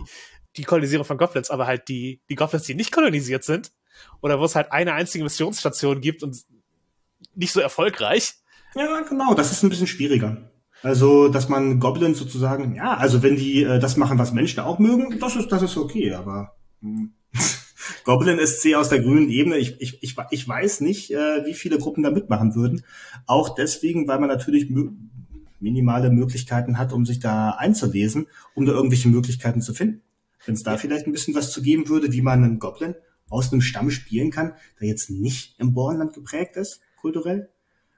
die 0.58 0.64
Kolonisierung 0.64 1.06
von 1.06 1.18
Goblins, 1.18 1.50
aber 1.50 1.68
halt 1.68 1.88
die, 1.88 2.22
die 2.30 2.36
Goblins, 2.36 2.64
die 2.64 2.76
nicht 2.76 2.92
kolonisiert 2.92 3.44
sind, 3.44 3.72
oder 4.22 4.40
wo 4.40 4.46
es 4.46 4.56
halt 4.56 4.72
eine 4.72 4.94
einzige 4.94 5.24
Missionsstation 5.24 6.02
gibt 6.02 6.24
und 6.24 6.38
nicht 7.36 7.52
so 7.52 7.60
erfolgreich. 7.60 8.34
Ja, 8.76 9.02
genau, 9.02 9.34
das 9.34 9.52
ist 9.52 9.64
ein 9.64 9.70
bisschen 9.70 9.88
schwieriger. 9.88 10.50
Also, 10.82 11.28
dass 11.28 11.50
man 11.50 11.80
Goblins 11.80 12.18
sozusagen, 12.18 12.76
ja, 12.76 12.96
also 12.96 13.22
wenn 13.22 13.36
die 13.36 13.64
äh, 13.64 13.80
das 13.80 13.98
machen, 13.98 14.18
was 14.18 14.32
Menschen 14.32 14.62
auch 14.62 14.80
mögen, 14.80 15.20
das 15.20 15.36
ist, 15.36 15.52
das 15.52 15.62
ist 15.62 15.78
okay, 15.78 16.14
aber 16.14 16.56
hm. 16.82 17.14
Goblin 18.06 18.40
SC 18.46 18.76
aus 18.76 18.90
der 18.90 19.02
grünen 19.02 19.30
Ebene, 19.30 19.58
ich, 19.58 19.80
ich, 19.82 20.02
ich, 20.02 20.16
ich 20.32 20.48
weiß 20.48 20.82
nicht, 20.82 21.12
äh, 21.12 21.46
wie 21.46 21.54
viele 21.54 21.78
Gruppen 21.78 22.04
da 22.04 22.12
mitmachen 22.12 22.56
würden. 22.56 22.84
Auch 23.26 23.56
deswegen, 23.56 24.08
weil 24.08 24.20
man 24.20 24.30
natürlich 24.30 24.72
minimale 25.60 26.10
Möglichkeiten 26.10 26.78
hat, 26.78 26.94
um 26.94 27.06
sich 27.06 27.20
da 27.20 27.52
einzulesen, 27.52 28.28
um 28.56 28.66
da 28.66 28.72
irgendwelche 28.72 29.10
Möglichkeiten 29.10 29.62
zu 29.62 29.74
finden. 29.74 30.02
Wenn 30.46 30.56
es 30.56 30.64
da 30.64 30.78
vielleicht 30.78 31.06
ein 31.06 31.12
bisschen 31.12 31.36
was 31.36 31.52
zu 31.52 31.62
geben 31.62 31.90
würde, 31.90 32.12
wie 32.12 32.22
man 32.22 32.44
einen 32.44 32.60
Goblin 32.60 32.96
aus 33.30 33.52
einem 33.52 33.62
Stamm 33.62 33.92
spielen 33.92 34.32
kann, 34.32 34.54
der 34.80 34.88
jetzt 34.88 35.10
nicht 35.10 35.60
im 35.60 35.74
Bornland 35.74 36.14
geprägt 36.14 36.56
ist, 36.56 36.82
kulturell. 36.98 37.50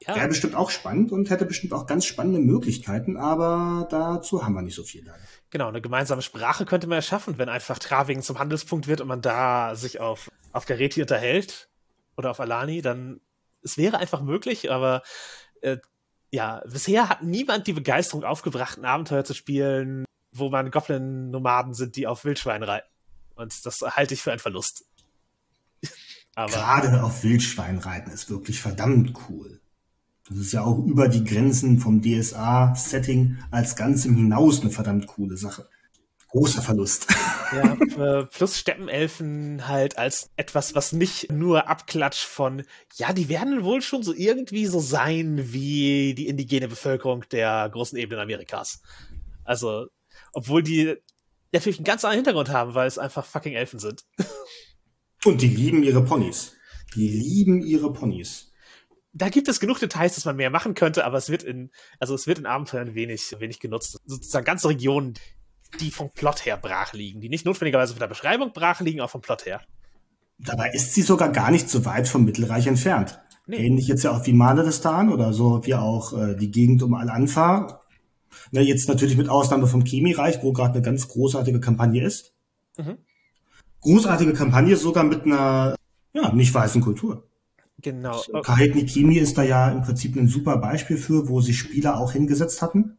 Ja. 0.05 0.15
Wäre 0.15 0.29
bestimmt 0.29 0.55
auch 0.55 0.71
spannend 0.71 1.11
und 1.11 1.29
hätte 1.29 1.45
bestimmt 1.45 1.73
auch 1.73 1.85
ganz 1.85 2.05
spannende 2.05 2.39
Möglichkeiten, 2.39 3.17
aber 3.17 3.87
dazu 3.91 4.43
haben 4.43 4.55
wir 4.55 4.63
nicht 4.63 4.75
so 4.75 4.83
viel 4.83 5.05
leider. 5.05 5.21
Genau, 5.51 5.67
eine 5.67 5.81
gemeinsame 5.81 6.23
Sprache 6.23 6.65
könnte 6.65 6.87
man 6.87 6.95
erschaffen, 6.95 7.37
wenn 7.37 7.49
einfach 7.49 7.77
Travingen 7.77 8.23
zum 8.23 8.39
Handelspunkt 8.39 8.87
wird 8.87 9.01
und 9.01 9.07
man 9.07 9.21
da 9.21 9.75
sich 9.75 9.99
auf, 9.99 10.29
auf 10.53 10.65
Gareti 10.65 11.01
unterhält 11.01 11.69
oder 12.17 12.31
auf 12.31 12.39
Alani, 12.39 12.81
dann 12.81 13.21
es 13.63 13.77
wäre 13.77 13.99
einfach 13.99 14.23
möglich, 14.23 14.71
aber 14.71 15.03
äh, 15.61 15.77
ja, 16.31 16.63
bisher 16.65 17.09
hat 17.09 17.21
niemand 17.21 17.67
die 17.67 17.73
Begeisterung 17.73 18.23
aufgebracht, 18.23 18.79
ein 18.79 18.85
Abenteuer 18.85 19.23
zu 19.23 19.35
spielen, 19.35 20.05
wo 20.32 20.49
man 20.49 20.71
Goblin-Nomaden 20.71 21.73
sind, 21.73 21.95
die 21.95 22.07
auf 22.07 22.25
Wildschwein 22.25 22.63
reiten. 22.63 22.88
Und 23.36 23.65
das 23.65 23.82
halte 23.82 24.13
ich 24.13 24.21
für 24.21 24.32
einen 24.32 24.39
Verlust. 24.39 24.86
Aber 26.36 26.51
Gerade 26.51 27.03
auf 27.03 27.23
Wildschwein 27.23 27.77
reiten 27.77 28.11
ist 28.11 28.29
wirklich 28.29 28.59
verdammt 28.59 29.13
cool. 29.29 29.61
Das 30.29 30.38
ist 30.38 30.53
ja 30.53 30.63
auch 30.63 30.79
über 30.79 31.09
die 31.09 31.25
Grenzen 31.25 31.79
vom 31.79 32.01
DSA-Setting 32.01 33.39
als 33.51 33.75
Ganzem 33.75 34.15
hinaus 34.15 34.61
eine 34.61 34.69
verdammt 34.69 35.07
coole 35.07 35.36
Sache. 35.36 35.67
Großer 36.29 36.61
Verlust. 36.61 37.07
Ja, 37.51 37.73
äh, 37.73 38.25
plus 38.27 38.57
Steppenelfen 38.57 39.67
halt 39.67 39.97
als 39.97 40.29
etwas, 40.38 40.73
was 40.73 40.93
nicht 40.93 41.29
nur 41.34 41.67
Abklatsch 41.67 42.23
von, 42.23 42.63
ja, 42.95 43.11
die 43.11 43.27
werden 43.27 43.65
wohl 43.65 43.82
schon 43.82 44.03
so 44.03 44.13
irgendwie 44.13 44.67
so 44.67 44.79
sein 44.79 45.51
wie 45.51 46.13
die 46.13 46.27
indigene 46.27 46.69
Bevölkerung 46.69 47.25
der 47.29 47.67
großen 47.69 47.97
Ebenen 47.97 48.21
Amerikas. 48.21 48.82
Also, 49.43 49.88
obwohl 50.34 50.63
die 50.63 50.95
natürlich 51.51 51.80
einen 51.80 51.86
ganz 51.86 52.03
anderen 52.05 52.19
Hintergrund 52.19 52.49
haben, 52.49 52.74
weil 52.74 52.88
es 52.88 52.97
einfach 52.97 53.26
fucking 53.26 53.53
Elfen 53.53 53.80
sind. 53.80 54.05
Und 55.26 55.41
die 55.41 55.47
lieben 55.47 55.84
ihre 55.84 56.03
Ponys. 56.03 56.53
Die 56.95 57.07
lieben 57.07 57.61
ihre 57.61 57.93
Ponys 57.93 58.51
da 59.13 59.30
gibt 59.30 59.47
es 59.47 59.59
genug 59.59 59.80
Details, 59.80 60.15
dass 60.15 60.26
man 60.26 60.36
mehr 60.36 60.49
machen 60.49 60.74
könnte, 60.74 61.05
aber 61.05 61.17
es 61.17 61.30
wird 61.30 61.43
in, 61.43 61.69
also 61.99 62.15
es 62.15 62.28
wird 62.28 62.39
in 62.39 62.45
Abenteuern 62.45 62.95
wenig, 62.95 63.36
wenig 63.39 63.59
genutzt. 63.59 63.99
Sozusagen 64.05 64.45
ganze 64.45 64.69
Regionen, 64.69 65.15
die 65.80 65.91
vom 65.91 66.11
Plot 66.11 66.45
her 66.45 66.57
brach 66.57 66.93
liegen, 66.93 67.22
die 67.22 67.30
nicht 67.30 67.45
notwendigerweise 67.45 67.93
von 67.93 67.99
der 67.99 68.07
Beschreibung 68.07 68.53
brach 68.53 68.82
liegen, 68.82 69.01
auch 69.01 69.09
vom 69.09 69.22
Plot 69.22 69.45
her. 69.45 69.61
Dabei 70.39 70.72
ist 70.72 70.93
sie 70.93 71.01
sogar 71.01 71.30
gar 71.30 71.51
nicht 71.51 71.69
so 71.69 71.86
weit 71.86 72.07
vom 72.07 72.26
Mittelreich 72.26 72.67
entfernt. 72.67 73.19
Nee. 73.47 73.57
Ähnlich 73.57 73.88
jetzt 73.88 74.03
ja 74.03 74.11
auch 74.11 74.26
wie 74.26 74.34
Maledestan 74.34 75.11
oder 75.11 75.34
so 75.34 75.65
wie 75.65 75.76
auch 75.76 76.13
äh, 76.17 76.36
die 76.36 76.51
Gegend 76.51 76.82
um 76.84 76.93
Al-Anfa. 76.93 77.80
Ne, 78.51 78.61
jetzt 78.61 78.88
natürlich 78.88 79.17
mit 79.17 79.29
Ausnahme 79.29 79.67
vom 79.67 79.84
Chemiereich, 79.84 80.43
wo 80.43 80.53
gerade 80.53 80.73
eine 80.73 80.82
ganz 80.82 81.07
großartige 81.07 81.59
Kampagne 81.59 82.03
ist. 82.03 82.34
Mhm. 82.77 82.97
Großartige 83.82 84.34
Kampagne 84.34 84.75
sogar 84.75 85.03
mit 85.03 85.23
einer 85.25 85.75
ja, 86.13 86.32
nicht 86.34 86.53
weißen 86.53 86.82
Kultur. 86.82 87.23
Genau. 87.82 88.21
Kahit 88.43 88.75
Nikimi 88.75 89.17
ist 89.17 89.38
da 89.38 89.43
ja 89.43 89.71
im 89.71 89.82
Prinzip 89.82 90.15
ein 90.15 90.27
super 90.27 90.57
Beispiel 90.57 90.97
für, 90.97 91.27
wo 91.27 91.41
sich 91.41 91.57
Spieler 91.57 91.97
auch 91.97 92.11
hingesetzt 92.11 92.61
hatten, 92.61 92.97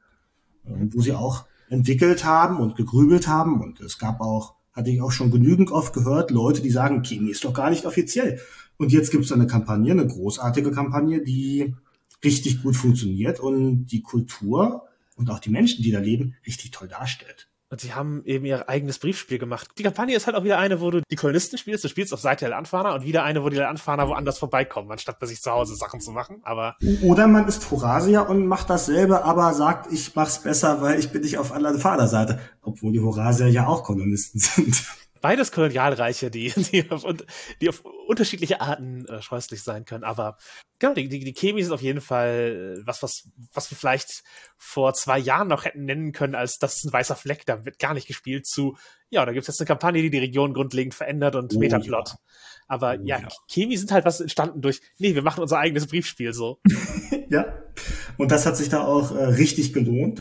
wo 0.65 1.01
sie 1.01 1.13
auch 1.13 1.45
entwickelt 1.69 2.25
haben 2.25 2.59
und 2.59 2.77
gegrübelt 2.77 3.29
haben. 3.29 3.61
Und 3.61 3.81
es 3.81 3.99
gab 3.99 4.21
auch, 4.21 4.55
hatte 4.73 4.91
ich 4.91 5.01
auch 5.01 5.13
schon 5.13 5.31
genügend 5.31 5.71
oft 5.71 5.93
gehört, 5.95 6.31
Leute, 6.31 6.63
die 6.63 6.71
sagen, 6.71 7.03
Kimi 7.03 7.31
ist 7.31 7.45
doch 7.45 7.55
gar 7.55 7.71
nicht 7.71 7.87
offiziell. 7.87 8.41
Und 8.77 8.93
jetzt 8.93 9.13
gibt 9.13 9.25
es 9.25 9.33
eine 9.33 9.47
Kampagne, 9.47 9.93
eine 9.93 10.07
großartige 10.07 10.73
Kampagne, 10.73 11.23
die 11.23 11.75
richtig 12.25 12.63
gut 12.63 12.77
funktioniert 12.77 13.39
und 13.39 13.87
die 13.87 14.03
Kultur 14.03 14.89
und 15.17 15.31
auch 15.31 15.39
die 15.39 15.51
Menschen, 15.51 15.83
die 15.83 15.91
da 15.91 15.99
leben, 15.99 16.37
richtig 16.47 16.71
toll 16.71 16.89
darstellt. 16.89 17.49
Und 17.73 17.81
sie 17.81 17.95
haben 17.95 18.23
eben 18.27 18.45
ihr 18.45 18.69
eigenes 18.69 18.99
Briefspiel 18.99 19.39
gemacht. 19.39 19.71
Die 19.79 19.83
Kampagne 19.83 20.15
ist 20.15 20.27
halt 20.27 20.37
auch 20.37 20.45
wieder 20.45 20.59
eine, 20.59 20.83
wo 20.83 20.91
du 20.91 21.01
die 21.11 21.17
Kolonisten 21.17 21.57
spielst. 21.57 21.83
Du 21.83 21.89
spielst 21.89 22.13
auf 22.13 22.21
Seite 22.21 22.41
der 22.41 22.51
Landfahrer 22.51 22.95
und 22.95 23.03
wieder 23.03 23.25
eine, 23.25 23.43
wo 23.43 23.49
die 23.49 23.57
Landfahrer 23.57 24.09
woanders 24.09 24.39
vorbeikommen, 24.39 24.91
anstatt 24.91 25.19
bei 25.19 25.25
sich 25.25 25.41
zu 25.41 25.51
Hause 25.51 25.75
Sachen 25.75 25.99
zu 25.99 26.11
machen. 26.11 26.41
Aber 26.43 26.77
Oder 27.03 27.27
man 27.29 27.49
ist 27.49 27.71
Horasia 27.71 28.21
und 28.21 28.47
macht 28.47 28.69
dasselbe, 28.69 29.25
aber 29.25 29.55
sagt, 29.55 29.91
ich 29.91 30.15
mach's 30.15 30.43
besser, 30.43 30.83
weil 30.83 30.99
ich 30.99 31.13
bin 31.13 31.23
nicht 31.23 31.39
auf 31.39 31.51
der 31.51 31.79
Vaterseite. 31.79 32.41
Obwohl 32.61 32.93
die 32.93 33.01
Horasier 33.01 33.49
ja 33.49 33.67
auch 33.67 33.85
Kolonisten 33.85 34.39
sind 34.39 34.85
beides 35.23 35.53
Kolonialreiche, 35.53 36.31
die, 36.31 36.49
die, 36.73 36.91
auf, 36.91 37.05
die 37.61 37.69
auf 37.71 37.83
unterschiedliche 38.07 38.61
Arten 38.61 39.07
äh, 39.07 39.23
scheußlich 39.23 39.63
sein 39.63 39.87
können. 39.87 40.05
Aber 40.05 40.37
genau, 40.79 40.93
die, 40.93 41.09
die, 41.09 41.21
die 41.21 41.33
Chemis 41.33 41.67
sind 41.67 41.75
auf 41.75 41.81
jeden 41.81 42.03
Fall 42.03 42.81
äh, 42.81 42.87
was, 42.87 43.03
was, 43.03 43.31
was 43.55 43.71
wir 43.71 43.79
vielleicht 43.79 44.23
vor 44.59 44.93
zwei 44.93 45.19
Jahren 45.19 45.49
noch 45.49 45.65
hätten 45.65 45.87
nennen 45.87 46.13
können, 46.13 46.35
als 46.35 46.59
das 46.59 46.77
ist 46.77 46.85
ein 46.85 46.93
weißer 46.93 47.17
Fleck, 47.17 47.47
da 47.47 47.65
wird 47.65 47.79
gar 47.79 47.95
nicht 47.95 48.07
gespielt 48.07 48.47
zu, 48.47 48.77
ja, 49.09 49.25
da 49.25 49.33
gibt 49.33 49.43
es 49.43 49.49
jetzt 49.49 49.61
eine 49.61 49.69
Kampagne, 49.69 50.03
die 50.03 50.11
die 50.11 50.19
Region 50.19 50.53
grundlegend 50.53 50.95
verändert 50.95 51.37
und 51.37 51.55
oh, 51.55 51.59
Metaplot. 51.59 52.09
Ja. 52.09 52.17
Aber 52.67 52.97
oh, 52.99 53.05
ja, 53.05 53.21
ja, 53.21 53.29
Chemie 53.49 53.77
sind 53.77 53.93
halt 53.93 54.05
was 54.05 54.21
entstanden 54.21 54.61
durch, 54.61 54.81
nee, 54.99 55.15
wir 55.15 55.23
machen 55.23 55.43
unser 55.43 55.59
eigenes 55.59 55.87
Briefspiel 55.87 56.33
so. 56.33 56.61
ja, 57.31 57.63
und 58.19 58.31
das 58.31 58.45
hat 58.45 58.57
sich 58.57 58.69
da 58.69 58.85
auch 58.85 59.15
äh, 59.15 59.25
richtig 59.25 59.73
gelohnt. 59.73 60.21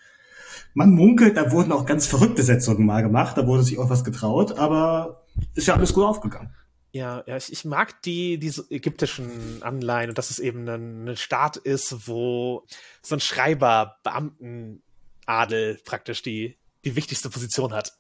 Man 0.73 0.91
munkelt, 0.91 1.37
da 1.37 1.51
wurden 1.51 1.71
auch 1.71 1.85
ganz 1.85 2.07
verrückte 2.07 2.43
Setzungen 2.43 2.85
mal 2.85 3.01
gemacht, 3.01 3.37
da 3.37 3.45
wurde 3.45 3.63
sich 3.63 3.77
auch 3.77 3.89
was 3.89 4.03
getraut, 4.03 4.57
aber 4.57 5.25
ist 5.55 5.67
ja 5.67 5.75
alles 5.75 5.93
gut 5.93 6.05
aufgegangen. 6.05 6.53
Ja, 6.93 7.23
ja, 7.25 7.37
ich, 7.37 7.51
ich 7.51 7.63
mag 7.63 8.01
die, 8.01 8.37
diese 8.37 8.65
ägyptischen 8.69 9.63
Anleihen 9.63 10.09
und 10.09 10.17
dass 10.17 10.29
es 10.29 10.39
eben 10.39 10.67
ein, 10.67 11.07
ein 11.07 11.17
Staat 11.17 11.55
ist, 11.55 12.07
wo 12.07 12.65
so 13.01 13.15
ein 13.15 13.21
Schreiber, 13.21 13.97
Beamtenadel 14.03 15.79
praktisch 15.85 16.21
die, 16.21 16.57
die 16.83 16.95
wichtigste 16.95 17.29
Position 17.29 17.71
hat. 17.71 17.97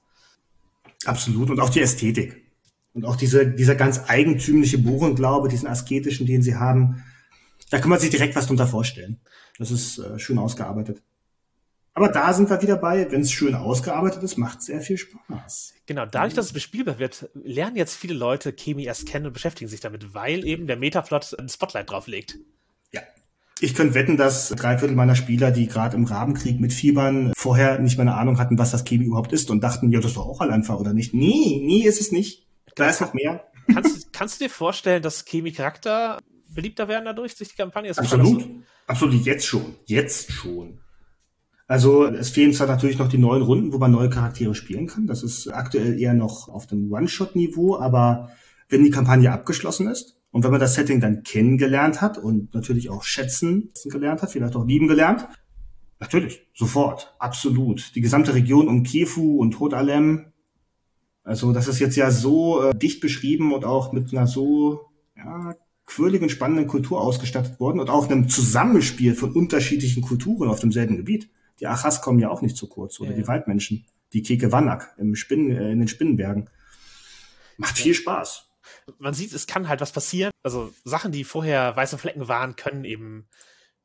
Absolut. 1.05 1.49
Und 1.49 1.59
auch 1.61 1.69
die 1.69 1.79
Ästhetik. 1.79 2.45
Und 2.93 3.05
auch 3.05 3.15
diese, 3.15 3.47
dieser 3.47 3.75
ganz 3.75 4.01
eigentümliche 4.07 4.77
Buchenglaube, 4.77 5.47
diesen 5.47 5.67
asketischen, 5.67 6.27
den 6.27 6.41
sie 6.41 6.55
haben. 6.55 7.03
Da 7.69 7.79
kann 7.79 7.89
man 7.89 7.99
sich 7.99 8.09
direkt 8.09 8.35
was 8.35 8.47
drunter 8.47 8.67
vorstellen. 8.67 9.21
Das 9.57 9.71
ist 9.71 9.99
äh, 9.99 10.19
schön 10.19 10.37
ausgearbeitet. 10.37 11.01
Aber 11.93 12.07
da 12.07 12.31
sind 12.33 12.49
wir 12.49 12.61
wieder 12.61 12.77
bei, 12.77 13.11
wenn 13.11 13.21
es 13.21 13.31
schön 13.31 13.53
ausgearbeitet 13.53 14.23
ist, 14.23 14.37
macht 14.37 14.61
sehr 14.61 14.79
viel 14.79 14.97
Spaß. 14.97 15.73
Genau, 15.87 16.05
dadurch, 16.05 16.33
dass 16.33 16.45
es 16.45 16.53
bespielbar 16.53 16.99
wird, 16.99 17.29
lernen 17.33 17.75
jetzt 17.75 17.95
viele 17.95 18.13
Leute 18.13 18.53
Chemie 18.53 18.85
erst 18.85 19.07
kennen 19.07 19.25
und 19.25 19.33
beschäftigen 19.33 19.69
sich 19.69 19.81
damit, 19.81 20.13
weil 20.13 20.45
eben 20.45 20.67
der 20.67 20.77
Metaplot 20.77 21.37
ein 21.37 21.49
Spotlight 21.49 21.89
drauf 21.89 22.07
legt. 22.07 22.37
Ja. 22.93 23.01
Ich 23.59 23.75
könnte 23.75 23.93
wetten, 23.93 24.15
dass 24.15 24.49
drei 24.49 24.77
Viertel 24.77 24.95
meiner 24.95 25.15
Spieler, 25.15 25.51
die 25.51 25.67
gerade 25.67 25.97
im 25.97 26.05
Rabenkrieg 26.05 26.61
mit 26.61 26.71
Fiebern 26.71 27.33
vorher 27.35 27.77
nicht 27.79 27.97
mal 27.97 28.03
eine 28.03 28.15
Ahnung 28.15 28.39
hatten, 28.39 28.57
was 28.57 28.71
das 28.71 28.85
Chemie 28.85 29.05
überhaupt 29.05 29.33
ist 29.33 29.51
und 29.51 29.61
dachten, 29.61 29.91
ja, 29.91 29.99
das 29.99 30.11
ist 30.11 30.17
doch 30.17 30.27
auch 30.27 30.39
einfach 30.39 30.79
oder 30.79 30.93
nicht. 30.93 31.13
Nee, 31.13 31.61
nee, 31.63 31.83
ist 31.83 31.99
es 31.99 32.13
nicht. 32.13 32.47
Da 32.75 32.89
ist 32.89 33.01
noch 33.01 33.13
mehr. 33.13 33.51
Kannst, 33.73 34.13
kannst 34.13 34.39
du 34.39 34.45
dir 34.45 34.49
vorstellen, 34.49 35.03
dass 35.03 35.25
Chemie-Charakter 35.25 36.19
beliebter 36.47 36.87
werden 36.87 37.05
dadurch, 37.05 37.35
durch 37.35 37.49
die 37.49 37.55
Kampagne? 37.55 37.91
Absolut. 37.95 38.47
Absolut, 38.87 39.25
jetzt 39.25 39.45
schon. 39.45 39.75
Jetzt 39.85 40.31
schon. 40.31 40.80
Also 41.71 42.05
es 42.05 42.31
fehlen 42.31 42.51
zwar 42.51 42.67
natürlich 42.67 42.99
noch 42.99 43.07
die 43.07 43.17
neuen 43.17 43.43
Runden, 43.43 43.71
wo 43.71 43.77
man 43.77 43.93
neue 43.93 44.09
Charaktere 44.09 44.53
spielen 44.53 44.87
kann. 44.87 45.07
Das 45.07 45.23
ist 45.23 45.47
aktuell 45.47 45.97
eher 45.97 46.13
noch 46.13 46.49
auf 46.49 46.67
dem 46.67 46.91
One-Shot-Niveau, 46.91 47.77
aber 47.77 48.29
wenn 48.67 48.83
die 48.83 48.89
Kampagne 48.89 49.31
abgeschlossen 49.31 49.87
ist 49.87 50.17
und 50.31 50.43
wenn 50.43 50.51
man 50.51 50.59
das 50.59 50.75
Setting 50.75 50.99
dann 50.99 51.23
kennengelernt 51.23 52.01
hat 52.01 52.17
und 52.17 52.53
natürlich 52.53 52.89
auch 52.89 53.03
schätzen 53.03 53.71
gelernt 53.85 54.21
hat, 54.21 54.31
vielleicht 54.31 54.57
auch 54.57 54.65
lieben 54.65 54.89
gelernt, 54.89 55.29
natürlich, 56.01 56.45
sofort, 56.53 57.15
absolut. 57.19 57.95
Die 57.95 58.01
gesamte 58.01 58.33
Region 58.33 58.67
um 58.67 58.83
Kefu 58.83 59.37
und 59.37 59.61
Hot 59.61 59.73
Alem, 59.73 60.25
also 61.23 61.53
das 61.53 61.69
ist 61.69 61.79
jetzt 61.79 61.95
ja 61.95 62.11
so 62.11 62.63
äh, 62.63 62.77
dicht 62.77 62.99
beschrieben 62.99 63.53
und 63.53 63.63
auch 63.63 63.93
mit 63.93 64.11
einer 64.11 64.27
so 64.27 64.89
ja, 65.15 65.55
quirligen, 65.85 66.27
spannenden 66.27 66.67
Kultur 66.67 66.99
ausgestattet 66.99 67.61
worden 67.61 67.79
und 67.79 67.89
auch 67.89 68.09
einem 68.09 68.27
Zusammenspiel 68.27 69.15
von 69.15 69.31
unterschiedlichen 69.31 70.03
Kulturen 70.03 70.49
auf 70.49 70.59
demselben 70.59 70.97
Gebiet. 70.97 71.29
Die 71.61 71.67
Achas 71.67 72.01
kommen 72.01 72.19
ja 72.19 72.29
auch 72.29 72.41
nicht 72.41 72.57
zu 72.57 72.67
kurz 72.67 72.99
oder 72.99 73.11
ja. 73.11 73.17
die 73.17 73.27
Waldmenschen, 73.27 73.85
die 74.13 74.23
Kekewanak 74.23 74.93
im 74.97 75.15
Spinnen, 75.15 75.51
äh, 75.55 75.71
in 75.71 75.79
den 75.79 75.87
Spinnenbergen. 75.87 76.49
Macht 77.57 77.77
viel 77.77 77.93
Spaß. 77.93 78.47
Man 78.97 79.13
sieht, 79.13 79.31
es 79.33 79.45
kann 79.45 79.67
halt 79.67 79.79
was 79.79 79.91
passieren. 79.91 80.31
Also 80.43 80.73
Sachen, 80.83 81.11
die 81.11 81.23
vorher 81.23 81.75
weiße 81.75 81.99
Flecken 81.99 82.27
waren, 82.27 82.55
können 82.55 82.83
eben 82.83 83.29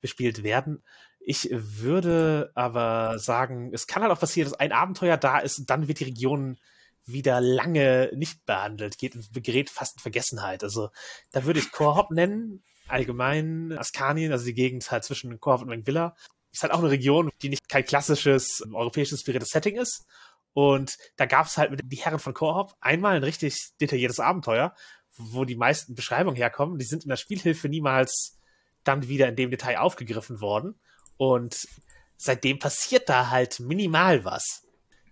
bespielt 0.01 0.43
werden. 0.43 0.83
Ich 1.21 1.49
würde 1.53 2.51
aber 2.55 3.19
sagen, 3.19 3.73
es 3.75 3.87
kann 3.87 4.03
halt 4.03 4.13
auch 4.13 4.21
passieren, 4.21 4.49
dass 4.49 4.59
ein 4.59 4.73
Abenteuer 4.73 5.17
da 5.17 5.39
ist 5.39 5.59
und 5.59 5.69
dann 5.69 5.89
wird 5.89 6.01
die 6.01 6.05
Region 6.05 6.59
wieder 7.05 7.41
lange 7.41 8.11
nicht 8.15 8.45
behandelt, 8.47 8.99
geht 8.99 9.17
gerät 9.33 9.71
fast 9.71 9.97
in 9.97 10.03
Vergessenheit. 10.03 10.65
Also 10.65 10.91
da 11.33 11.45
würde 11.45 11.61
ich 11.61 11.73
Korhop 11.73 12.11
nennen, 12.11 12.65
allgemein 12.89 13.77
Askanien, 13.77 14.33
also 14.33 14.45
die 14.45 14.55
Gegend 14.55 14.91
halt 14.91 15.05
zwischen 15.05 15.41
Korhop 15.41 15.63
und 15.63 15.69
Mengvilla 15.69 16.17
ist 16.57 16.63
halt 16.63 16.73
auch 16.73 16.79
eine 16.79 16.91
Region, 16.91 17.31
die 17.43 17.49
nicht 17.51 17.69
kein 17.69 17.85
klassisches 17.85 18.63
ähm, 18.65 18.75
europäisch 18.75 19.13
inspiriertes 19.13 19.51
Setting 19.51 19.77
ist. 19.77 20.07
Und 20.53 20.97
da 21.17 21.27
gab 21.27 21.47
es 21.47 21.59
halt 21.59 21.71
mit 21.71 21.81
die 21.85 21.97
Herren 21.97 22.19
von 22.19 22.33
Korhop 22.33 22.75
einmal 22.81 23.17
ein 23.17 23.25
richtig 23.25 23.73
detailliertes 23.81 24.21
Abenteuer, 24.21 24.75
wo 25.19 25.45
die 25.45 25.57
meisten 25.57 25.95
Beschreibungen 25.95 26.37
herkommen. 26.37 26.79
Die 26.79 26.87
sind 26.87 27.05
in 27.05 27.11
der 27.11 27.17
Spielhilfe 27.17 27.69
niemals 27.69 28.39
dann 28.85 29.07
wieder 29.07 29.29
in 29.29 29.37
dem 29.37 29.51
Detail 29.51 29.79
aufgegriffen 29.79 30.41
worden. 30.41 30.81
Und 31.19 31.69
seitdem 32.17 32.59
passiert 32.59 33.09
da 33.09 33.29
halt 33.31 33.61
minimal 33.61 34.25
was. 34.25 34.63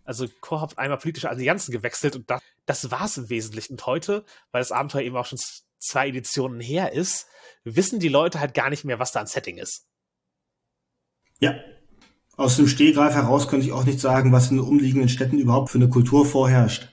Also 0.05 0.27
Korhop 0.41 0.71
hat 0.71 0.79
einmal 0.79 0.99
politische 0.99 1.29
Allianzen 1.29 1.73
gewechselt 1.73 2.17
und 2.17 2.31
das, 2.31 2.41
das 2.67 2.91
war 2.91 3.05
es 3.05 3.19
im 3.19 3.29
Wesentlichen. 3.29 3.75
Und 3.75 3.87
heute, 3.87 4.25
weil 4.51 4.63
das 4.63 4.73
Abenteuer 4.73 5.03
eben 5.03 5.17
auch 5.17 5.27
schon 5.27 5.39
zwei 5.79 6.09
Editionen 6.09 6.61
her 6.61 6.93
ist, 6.93 7.27
wissen 7.65 8.01
die 8.01 8.09
Leute 8.09 8.41
halt 8.41 8.55
gar 8.55 8.71
nicht 8.71 8.85
mehr, 8.85 8.99
was 8.99 9.13
da 9.13 9.21
ein 9.21 9.27
Setting 9.27 9.59
ist. 9.59 9.87
Ja. 11.41 11.55
Aus 12.37 12.57
dem 12.57 12.67
Stehgreif 12.67 13.15
heraus 13.15 13.49
könnte 13.49 13.67
ich 13.67 13.73
auch 13.73 13.85
nicht 13.85 14.01
sagen, 14.01 14.33
was 14.33 14.51
in 14.51 14.57
den 14.57 14.67
umliegenden 14.67 15.09
Städten 15.09 15.39
überhaupt 15.39 15.71
für 15.71 15.79
eine 15.79 15.89
Kultur 15.89 16.27
vorherrscht. 16.27 16.89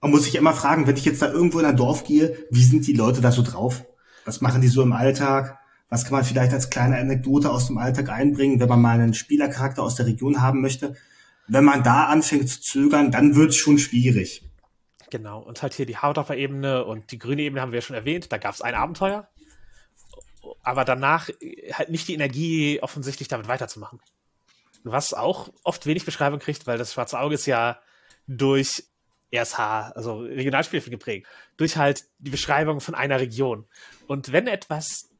Man 0.00 0.10
muss 0.10 0.24
sich 0.24 0.34
immer 0.34 0.52
fragen, 0.52 0.86
wenn 0.86 0.96
ich 0.96 1.04
jetzt 1.04 1.22
da 1.22 1.30
irgendwo 1.30 1.60
in 1.60 1.64
ein 1.64 1.76
Dorf 1.76 2.04
gehe, 2.04 2.36
wie 2.50 2.62
sind 2.62 2.86
die 2.86 2.92
Leute 2.92 3.20
da 3.20 3.30
so 3.32 3.42
drauf? 3.42 3.84
Was 4.24 4.40
machen 4.40 4.60
die 4.60 4.68
so 4.68 4.82
im 4.82 4.92
Alltag? 4.92 5.58
Was 5.88 6.04
kann 6.04 6.12
man 6.12 6.24
vielleicht 6.24 6.52
als 6.52 6.70
kleine 6.70 6.98
Anekdote 6.98 7.50
aus 7.50 7.68
dem 7.68 7.78
Alltag 7.78 8.08
einbringen, 8.08 8.58
wenn 8.58 8.68
man 8.68 8.82
mal 8.82 9.00
einen 9.00 9.14
Spielercharakter 9.14 9.82
aus 9.82 9.94
der 9.94 10.06
Region 10.06 10.42
haben 10.42 10.60
möchte? 10.60 10.96
Wenn 11.46 11.64
man 11.64 11.82
da 11.82 12.06
anfängt 12.06 12.48
zu 12.48 12.60
zögern, 12.60 13.10
dann 13.10 13.36
wird 13.36 13.50
es 13.50 13.56
schon 13.56 13.78
schwierig. 13.78 14.42
Genau, 15.10 15.40
und 15.40 15.62
halt 15.62 15.74
hier 15.74 15.86
die 15.86 15.96
Hautdorfer 15.96 16.36
Ebene 16.36 16.84
und 16.84 17.12
die 17.12 17.18
grüne 17.18 17.42
Ebene 17.42 17.60
haben 17.60 17.70
wir 17.70 17.78
ja 17.78 17.82
schon 17.82 17.94
erwähnt. 17.94 18.32
Da 18.32 18.38
gab 18.38 18.54
es 18.54 18.62
ein 18.62 18.74
Abenteuer, 18.74 19.28
aber 20.64 20.84
danach 20.84 21.28
äh, 21.40 21.72
halt 21.72 21.90
nicht 21.90 22.08
die 22.08 22.14
Energie, 22.14 22.80
offensichtlich 22.82 23.28
damit 23.28 23.46
weiterzumachen. 23.46 24.00
Was 24.82 25.14
auch 25.14 25.50
oft 25.62 25.86
wenig 25.86 26.04
Beschreibung 26.04 26.40
kriegt, 26.40 26.66
weil 26.66 26.78
das 26.78 26.92
schwarze 26.92 27.18
Auge 27.18 27.36
ist 27.36 27.46
ja 27.46 27.80
durch 28.26 28.84
RSH, 29.34 29.58
also 29.94 30.18
Regionalspiel 30.18 30.80
geprägt, 30.80 31.26
durch 31.56 31.76
halt 31.76 32.04
die 32.18 32.30
Beschreibung 32.30 32.80
von 32.80 32.94
einer 32.94 33.20
Region. 33.20 33.66
Und 34.06 34.32
wenn 34.32 34.46
etwas 34.46 35.10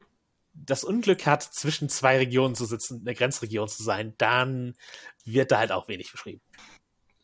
das 0.53 0.83
Unglück 0.83 1.25
hat, 1.25 1.43
zwischen 1.43 1.89
zwei 1.89 2.17
Regionen 2.17 2.55
zu 2.55 2.65
sitzen, 2.65 3.01
eine 3.01 3.15
Grenzregion 3.15 3.67
zu 3.67 3.83
sein, 3.83 4.13
dann 4.17 4.75
wird 5.25 5.51
da 5.51 5.57
halt 5.57 5.71
auch 5.71 5.87
wenig 5.87 6.11
beschrieben. 6.11 6.41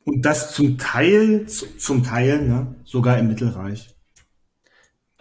Und 0.04 0.24
das 0.24 0.54
zum 0.54 0.78
Teil, 0.78 1.48
zum 1.48 2.04
Teil, 2.04 2.42
ne, 2.42 2.76
sogar 2.84 3.18
im 3.20 3.28
Mittelreich. 3.28 3.96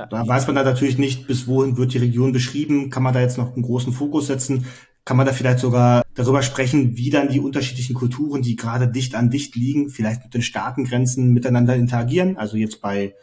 Da 0.06 0.26
weiß 0.26 0.46
man 0.46 0.56
da 0.56 0.64
natürlich 0.64 0.98
nicht, 0.98 1.26
bis 1.26 1.46
wohin 1.46 1.76
wird 1.76 1.94
die 1.94 1.98
Region 1.98 2.32
beschrieben. 2.32 2.90
Kann 2.90 3.02
man 3.02 3.14
da 3.14 3.20
jetzt 3.20 3.38
noch 3.38 3.54
einen 3.54 3.62
großen 3.62 3.92
Fokus 3.92 4.26
setzen? 4.26 4.66
Kann 5.04 5.16
man 5.16 5.26
da 5.26 5.32
vielleicht 5.32 5.58
sogar 5.58 6.02
darüber 6.14 6.42
sprechen, 6.42 6.96
wie 6.96 7.10
dann 7.10 7.28
die 7.28 7.40
unterschiedlichen 7.40 7.94
Kulturen, 7.94 8.42
die 8.42 8.56
gerade 8.56 8.88
dicht 8.88 9.14
an 9.14 9.30
dicht 9.30 9.56
liegen, 9.56 9.90
vielleicht 9.90 10.22
mit 10.24 10.34
den 10.34 10.42
Staatengrenzen 10.42 11.32
miteinander 11.32 11.74
interagieren? 11.74 12.36
Also 12.36 12.56
jetzt 12.56 12.80
bei, 12.80 13.14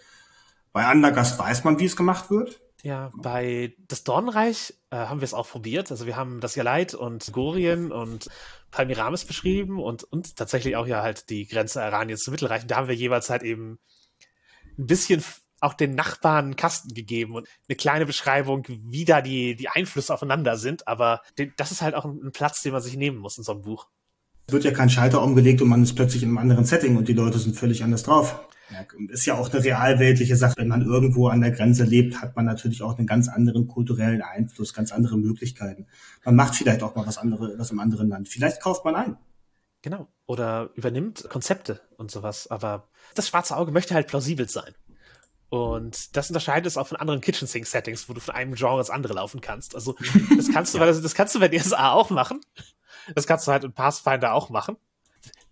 bei 0.74 0.86
Andergast 0.86 1.40
weiß 1.40 1.64
man, 1.64 1.80
wie 1.80 1.86
es 1.86 1.96
gemacht 1.96 2.30
wird. 2.30 2.60
Ja, 2.84 3.12
bei 3.16 3.74
das 3.88 4.04
Dornenreich 4.04 4.74
äh, 4.92 4.98
haben 4.98 5.20
wir 5.20 5.26
es 5.26 5.34
auch 5.34 5.50
probiert. 5.50 5.92
Also 5.92 6.06
wir 6.06 6.16
haben 6.16 6.40
das 6.40 6.56
Jaleit 6.56 6.94
und 6.94 7.32
Gorien 7.34 7.92
und 7.92 8.30
Palmiramis 8.72 9.26
beschrieben 9.26 9.80
und, 9.80 10.04
und 10.04 10.36
tatsächlich 10.36 10.76
auch 10.76 10.88
ja 10.88 11.02
halt 11.02 11.30
die 11.30 11.48
Grenze 11.48 11.82
Iraniens 11.82 12.22
zum 12.22 12.32
Mittelreich. 12.32 12.62
Und 12.62 12.72
da 12.72 12.78
haben 12.78 12.88
wir 12.88 12.96
jeweils 12.96 13.30
halt 13.30 13.44
eben 13.44 13.80
ein 14.78 14.86
bisschen 14.86 15.24
auch 15.60 15.74
den 15.74 15.96
Nachbarn 15.96 16.56
Kasten 16.56 16.94
gegeben 16.94 17.36
und 17.36 17.48
eine 17.68 17.76
kleine 17.76 18.06
Beschreibung, 18.06 18.66
wie 18.68 19.06
da 19.06 19.22
die, 19.22 19.56
die 19.56 19.70
Einflüsse 19.70 20.14
aufeinander 20.14 20.58
sind. 20.58 20.88
Aber 20.88 21.22
das 21.58 21.72
ist 21.72 21.82
halt 21.82 21.96
auch 21.96 22.06
ein, 22.06 22.32
Platz, 22.32 22.62
den 22.62 22.74
man 22.74 22.82
sich 22.82 22.98
nehmen 22.98 23.18
muss 23.18 23.38
in 23.38 23.44
so 23.44 23.54
einem 23.54 23.62
Buch. 23.62 23.88
Es 24.48 24.54
wird 24.54 24.64
ja 24.64 24.72
kein 24.72 24.90
Schalter 24.90 25.22
umgelegt 25.22 25.62
und 25.62 25.68
man 25.68 25.84
ist 25.84 25.96
plötzlich 25.96 26.24
in 26.24 26.30
einem 26.30 26.38
anderen 26.38 26.66
Setting 26.66 26.96
und 26.96 27.08
die 27.08 27.14
Leute 27.14 27.40
sind 27.40 27.56
völlig 27.56 27.84
anders 27.84 28.04
drauf. 28.04 28.40
Ist 29.10 29.26
ja 29.26 29.36
auch 29.36 29.52
eine 29.52 29.64
realweltliche 29.64 30.36
Sache. 30.36 30.56
Wenn 30.58 30.68
man 30.68 30.82
irgendwo 30.86 31.30
an 31.30 31.42
der 31.42 31.52
Grenze 31.52 31.84
lebt, 31.84 32.22
hat 32.22 32.36
man 32.36 32.46
natürlich 32.46 32.82
auch 32.82 32.98
einen 32.98 33.08
ganz 33.08 33.30
anderen 33.30 33.68
kulturellen 33.68 34.22
Einfluss, 34.22 34.74
ganz 34.74 34.92
andere 34.92 35.18
Möglichkeiten. 35.18 35.88
Man 36.26 36.36
macht 36.36 36.56
vielleicht 36.56 36.84
auch 36.84 36.96
mal 36.96 37.08
was 37.08 37.18
anderes, 37.18 37.58
was 37.58 37.72
im 37.72 37.80
anderen 37.80 38.10
Land. 38.10 38.28
Vielleicht 38.28 38.62
kauft 38.62 38.84
man 38.84 38.96
ein. 38.96 39.18
Genau. 39.82 40.08
Oder 40.26 40.72
übernimmt 40.76 41.28
Konzepte 41.30 41.82
und 41.98 42.12
sowas. 42.12 42.48
Aber 42.48 42.90
das 43.16 43.30
schwarze 43.30 43.56
Auge 43.56 43.72
möchte 43.72 43.94
halt 43.94 44.08
plausibel 44.08 44.50
sein. 44.50 44.74
Und 45.50 46.16
das 46.18 46.30
unterscheidet 46.30 46.68
es 46.68 46.78
auch 46.78 46.88
von 46.88 46.98
anderen 46.98 47.22
Kitchen 47.22 47.48
Sink 47.48 47.68
Settings, 47.68 48.10
wo 48.10 48.14
du 48.14 48.20
von 48.20 48.36
einem 48.36 48.56
Genre 48.56 48.80
ins 48.80 48.90
andere 48.90 49.14
laufen 49.14 49.40
kannst. 49.40 49.76
Also 49.76 49.96
das 50.36 50.52
kannst 50.52 50.74
du, 50.74 50.80
ja. 50.80 50.86
das, 50.86 51.02
das 51.02 51.16
kannst 51.16 51.36
du 51.36 51.40
bei 51.40 51.48
DSA 51.48 51.92
auch 51.92 52.10
machen. 52.10 52.42
Das 53.16 53.28
kannst 53.28 53.48
du 53.48 53.52
halt 53.52 53.64
in 53.64 53.74
Pathfinder 53.74 54.34
auch 54.34 54.50
machen. 54.50 54.76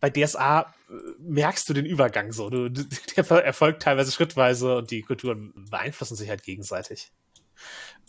Bei 0.02 0.10
DSA 0.10 0.62
äh, 0.62 0.94
merkst 1.20 1.68
du 1.70 1.74
den 1.74 1.86
Übergang 1.86 2.34
so. 2.34 2.50
Du, 2.50 2.70
der 3.16 3.46
erfolgt 3.46 3.84
teilweise 3.84 4.12
schrittweise 4.12 4.78
und 4.78 4.92
die 4.92 5.02
Kulturen 5.02 5.54
beeinflussen 5.70 6.16
sich 6.16 6.30
halt 6.30 6.44
gegenseitig. 6.44 7.14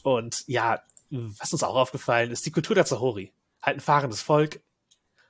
Und 0.03 0.43
ja, 0.49 0.83
was 1.11 1.53
uns 1.53 1.63
auch 1.63 1.77
aufgefallen 1.77 2.33
ist, 2.33 2.45
die 2.47 2.51
Kultur 2.51 2.75
der 2.75 2.85
Zahori. 2.85 3.33
Halt 3.63 3.79
ein 3.79 3.81
fahrendes 3.81 4.23
Volk, 4.23 4.61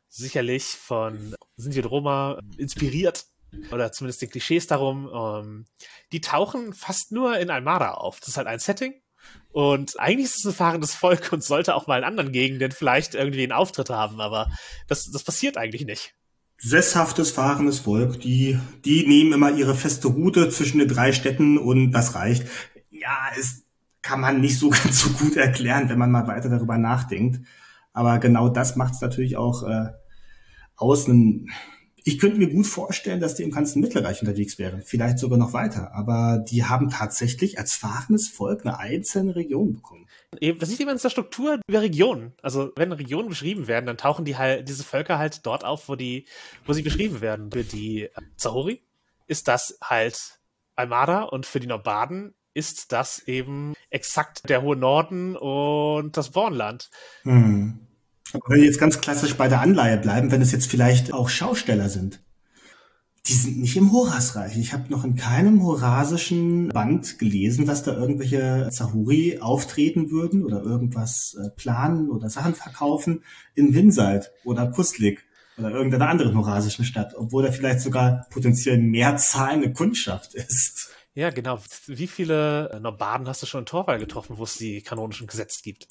sicherlich 0.09 0.65
von 0.65 1.35
Sinti 1.57 1.81
und 1.81 1.87
Roma 1.87 2.41
inspiriert 2.57 3.27
oder 3.73 3.93
zumindest 3.93 4.23
den 4.23 4.31
Klischees 4.31 4.67
darum, 4.67 5.11
ähm, 5.15 5.67
die 6.13 6.21
tauchen 6.21 6.73
fast 6.73 7.13
nur 7.13 7.39
in 7.39 7.51
Almada 7.51 7.93
auf. 7.93 8.21
Das 8.21 8.31
ist 8.31 8.37
halt 8.37 8.47
ein 8.47 8.59
Setting. 8.59 8.95
Und 9.51 9.99
eigentlich 9.99 10.27
ist 10.27 10.39
es 10.39 10.47
ein 10.47 10.55
fahrendes 10.55 10.95
Volk 10.95 11.33
und 11.33 11.43
sollte 11.43 11.75
auch 11.75 11.87
mal 11.87 11.99
in 11.99 12.05
anderen 12.05 12.33
Gegenden 12.33 12.73
vielleicht 12.73 13.15
irgendwie 13.15 13.43
einen 13.43 13.53
Auftritt 13.53 13.91
haben, 13.91 14.21
aber 14.21 14.51
das, 14.87 15.11
das 15.11 15.25
passiert 15.25 15.57
eigentlich 15.57 15.85
nicht. 15.85 16.15
Sesshaftes, 16.59 17.31
fahrendes 17.31 17.81
Volk, 17.81 18.21
die, 18.21 18.59
die 18.85 19.07
nehmen 19.07 19.33
immer 19.33 19.51
ihre 19.51 19.75
feste 19.75 20.09
Route 20.09 20.49
zwischen 20.51 20.79
den 20.79 20.89
drei 20.89 21.13
Städten 21.13 21.59
und 21.59 21.93
das 21.93 22.15
reicht. 22.15 22.47
Ja, 22.91 23.31
es 23.39 23.65
kann 24.03 24.21
man 24.21 24.41
nicht 24.41 24.59
so 24.59 24.71
ganz 24.71 25.01
so 25.01 25.11
gut 25.11 25.37
erklären, 25.37 25.89
wenn 25.89 25.99
man 25.99 26.11
mal 26.11 26.27
weiter 26.27 26.49
darüber 26.49 26.79
nachdenkt. 26.79 27.41
Aber 27.93 28.19
genau 28.19 28.49
das 28.49 28.77
macht 28.77 28.95
es 28.95 29.01
natürlich 29.01 29.37
auch 29.37 29.63
äh, 29.63 29.89
aus 30.77 31.07
einem 31.07 31.49
ich 32.09 32.21
könnte 32.21 32.39
mir 32.39 32.49
gut 32.49 32.69
vorstellen, 32.69 33.19
dass 33.19 33.35
die 33.35 33.43
im 33.43 33.51
ganzen 33.51 33.81
Mittelreich 33.81 34.21
unterwegs 34.21 34.61
wären, 34.61 34.81
vielleicht 34.83 35.19
sogar 35.19 35.39
noch 35.39 35.53
weiter. 35.53 35.93
Aber 35.93 36.39
die 36.39 36.65
haben 36.65 36.89
tatsächlich 36.89 37.59
als 37.59 37.75
fahrendes 37.75 38.29
Volk 38.29 38.65
eine 38.65 38.79
einzelne 38.79 39.35
Region 39.35 39.75
bekommen. 39.75 40.07
Das 40.61 40.69
sieht 40.69 40.79
eben 40.79 40.91
in 40.91 40.99
der 40.99 41.11
Struktur 41.11 41.59
über 41.67 41.83
Regionen. 41.83 42.33
Also 42.43 42.71
wenn 42.77 42.93
Regionen 42.93 43.29
beschrieben 43.29 43.67
werden, 43.67 43.87
dann 43.87 43.97
tauchen 43.97 44.25
die 44.25 44.37
halt, 44.37 44.69
diese 44.69 44.85
Völker 44.85 45.19
halt 45.19 45.45
dort 45.45 45.65
auf, 45.65 45.89
wo 45.89 45.97
die, 45.97 46.27
wo 46.65 46.73
sie 46.75 46.83
beschrieben 46.83 47.21
werden. 47.21 47.51
Für 47.51 47.65
die 47.65 48.03
äh, 48.03 48.11
Zahori 48.37 48.83
ist 49.27 49.49
das 49.49 49.77
halt 49.83 50.39
Almada 50.77 51.23
und 51.23 51.45
für 51.45 51.59
die 51.59 51.67
Nobaden 51.67 52.35
ist 52.55 52.93
das 52.93 53.19
eben 53.27 53.75
exakt 53.91 54.49
der 54.49 54.63
hohe 54.63 54.77
Norden 54.77 55.35
und 55.35 56.17
das 56.17 56.31
Bornland. 56.31 56.89
Hm. 57.23 57.86
Wenn 58.47 58.59
wir 58.59 58.65
jetzt 58.65 58.81
ganz 58.81 59.01
klassisch 59.01 59.35
bei 59.35 59.49
der 59.49 59.61
Anleihe 59.61 59.99
bleiben, 59.99 60.31
wenn 60.31 60.43
es 60.43 60.53
jetzt 60.53 60.71
vielleicht 60.71 61.13
auch 61.13 61.29
Schausteller 61.29 61.89
sind, 61.89 62.21
die 63.27 63.33
sind 63.33 63.59
nicht 63.59 63.77
im 63.77 63.91
Horasreich. 63.91 64.57
Ich 64.57 64.73
habe 64.73 64.91
noch 64.91 65.05
in 65.05 65.17
keinem 65.17 65.65
horasischen 65.65 66.69
Band 66.69 67.19
gelesen, 67.19 67.67
dass 67.67 67.83
da 67.83 67.93
irgendwelche 67.93 68.69
Zahuri 68.71 69.39
auftreten 69.41 70.11
würden 70.11 70.45
oder 70.45 70.63
irgendwas 70.63 71.37
äh, 71.43 71.51
planen 71.51 72.11
oder 72.11 72.31
Sachen 72.31 72.55
verkaufen 72.55 73.25
in 73.55 73.75
Winseid 73.75 74.31
oder 74.45 74.69
Kuslik 74.71 75.25
oder 75.59 75.71
irgendeiner 75.71 76.09
anderen 76.09 76.37
horasischen 76.37 76.85
Stadt, 76.85 77.15
obwohl 77.17 77.43
da 77.43 77.51
vielleicht 77.51 77.81
sogar 77.81 78.27
potenziell 78.31 78.79
mehr 78.79 79.17
zahlende 79.17 79.73
Kundschaft 79.73 80.35
ist. 80.35 80.91
Ja, 81.15 81.31
genau. 81.31 81.59
Wie 81.87 82.07
viele 82.07 82.79
Nobaden 82.81 83.27
hast 83.27 83.43
du 83.43 83.47
schon 83.47 83.61
in 83.61 83.67
Torwall 83.67 83.99
getroffen, 83.99 84.37
wo 84.39 84.45
es 84.45 84.57
die 84.57 84.83
kanonischen 84.83 85.27
Gesetze 85.27 85.63
gibt? 85.63 85.89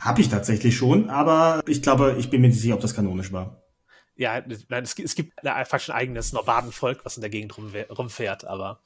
Habe 0.00 0.20
ich 0.20 0.28
tatsächlich 0.28 0.76
schon, 0.76 1.10
aber 1.10 1.62
ich 1.66 1.82
glaube, 1.82 2.16
ich 2.18 2.30
bin 2.30 2.40
mir 2.40 2.48
nicht 2.48 2.60
sicher, 2.60 2.74
ob 2.74 2.80
das 2.80 2.94
kanonisch 2.94 3.32
war. 3.32 3.62
Ja, 4.16 4.42
nein, 4.68 4.82
es, 4.82 4.98
es 4.98 5.14
gibt 5.14 5.46
einfach 5.46 5.78
schon 5.78 5.94
ein 5.94 6.00
eigenes 6.00 6.32
Nobadenvolk, 6.32 7.04
was 7.04 7.16
in 7.16 7.20
der 7.20 7.30
Gegend 7.30 7.56
rum, 7.56 7.72
rumfährt, 7.90 8.44
aber. 8.46 8.80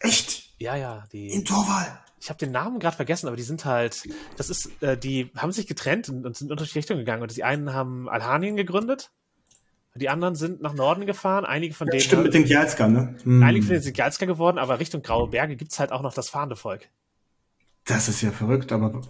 Echt? 0.00 0.50
Ja, 0.58 0.76
ja. 0.76 1.04
Die, 1.12 1.28
in 1.28 1.44
Torwal. 1.44 2.00
Ich 2.20 2.28
habe 2.28 2.38
den 2.38 2.50
Namen 2.50 2.80
gerade 2.80 2.96
vergessen, 2.96 3.28
aber 3.28 3.36
die 3.36 3.42
sind 3.42 3.64
halt, 3.64 4.08
das 4.36 4.50
ist, 4.50 4.70
äh, 4.82 4.96
die 4.96 5.30
haben 5.36 5.52
sich 5.52 5.66
getrennt 5.66 6.08
und, 6.08 6.26
und 6.26 6.36
sind 6.36 6.48
in 6.48 6.52
unterschiedliche 6.52 6.80
Richtungen 6.80 7.00
gegangen. 7.00 7.22
Und 7.22 7.36
die 7.36 7.44
einen 7.44 7.72
haben 7.72 8.08
Alhanien 8.08 8.56
gegründet, 8.56 9.10
die 9.94 10.08
anderen 10.08 10.34
sind 10.34 10.60
nach 10.60 10.74
Norden 10.74 11.06
gefahren. 11.06 11.44
Einige 11.44 11.74
von 11.74 11.86
ja, 11.86 11.92
denen. 11.92 12.02
Stimmt, 12.02 12.24
mit 12.24 12.34
den 12.34 12.44
Gjalska, 12.44 12.88
ne? 12.88 13.16
Hm. 13.22 13.42
Einige 13.42 13.64
von 13.64 13.72
denen 13.74 13.82
sind 13.82 13.94
Gjalska 13.94 14.26
geworden, 14.26 14.58
aber 14.58 14.78
Richtung 14.78 15.02
Graue 15.02 15.28
Berge 15.28 15.56
gibt's 15.56 15.78
halt 15.78 15.92
auch 15.92 16.02
noch 16.02 16.14
das 16.14 16.28
fahrende 16.28 16.56
Volk. 16.56 16.88
Das 17.84 18.08
ist 18.08 18.20
ja 18.20 18.32
verrückt, 18.32 18.72
aber 18.72 19.00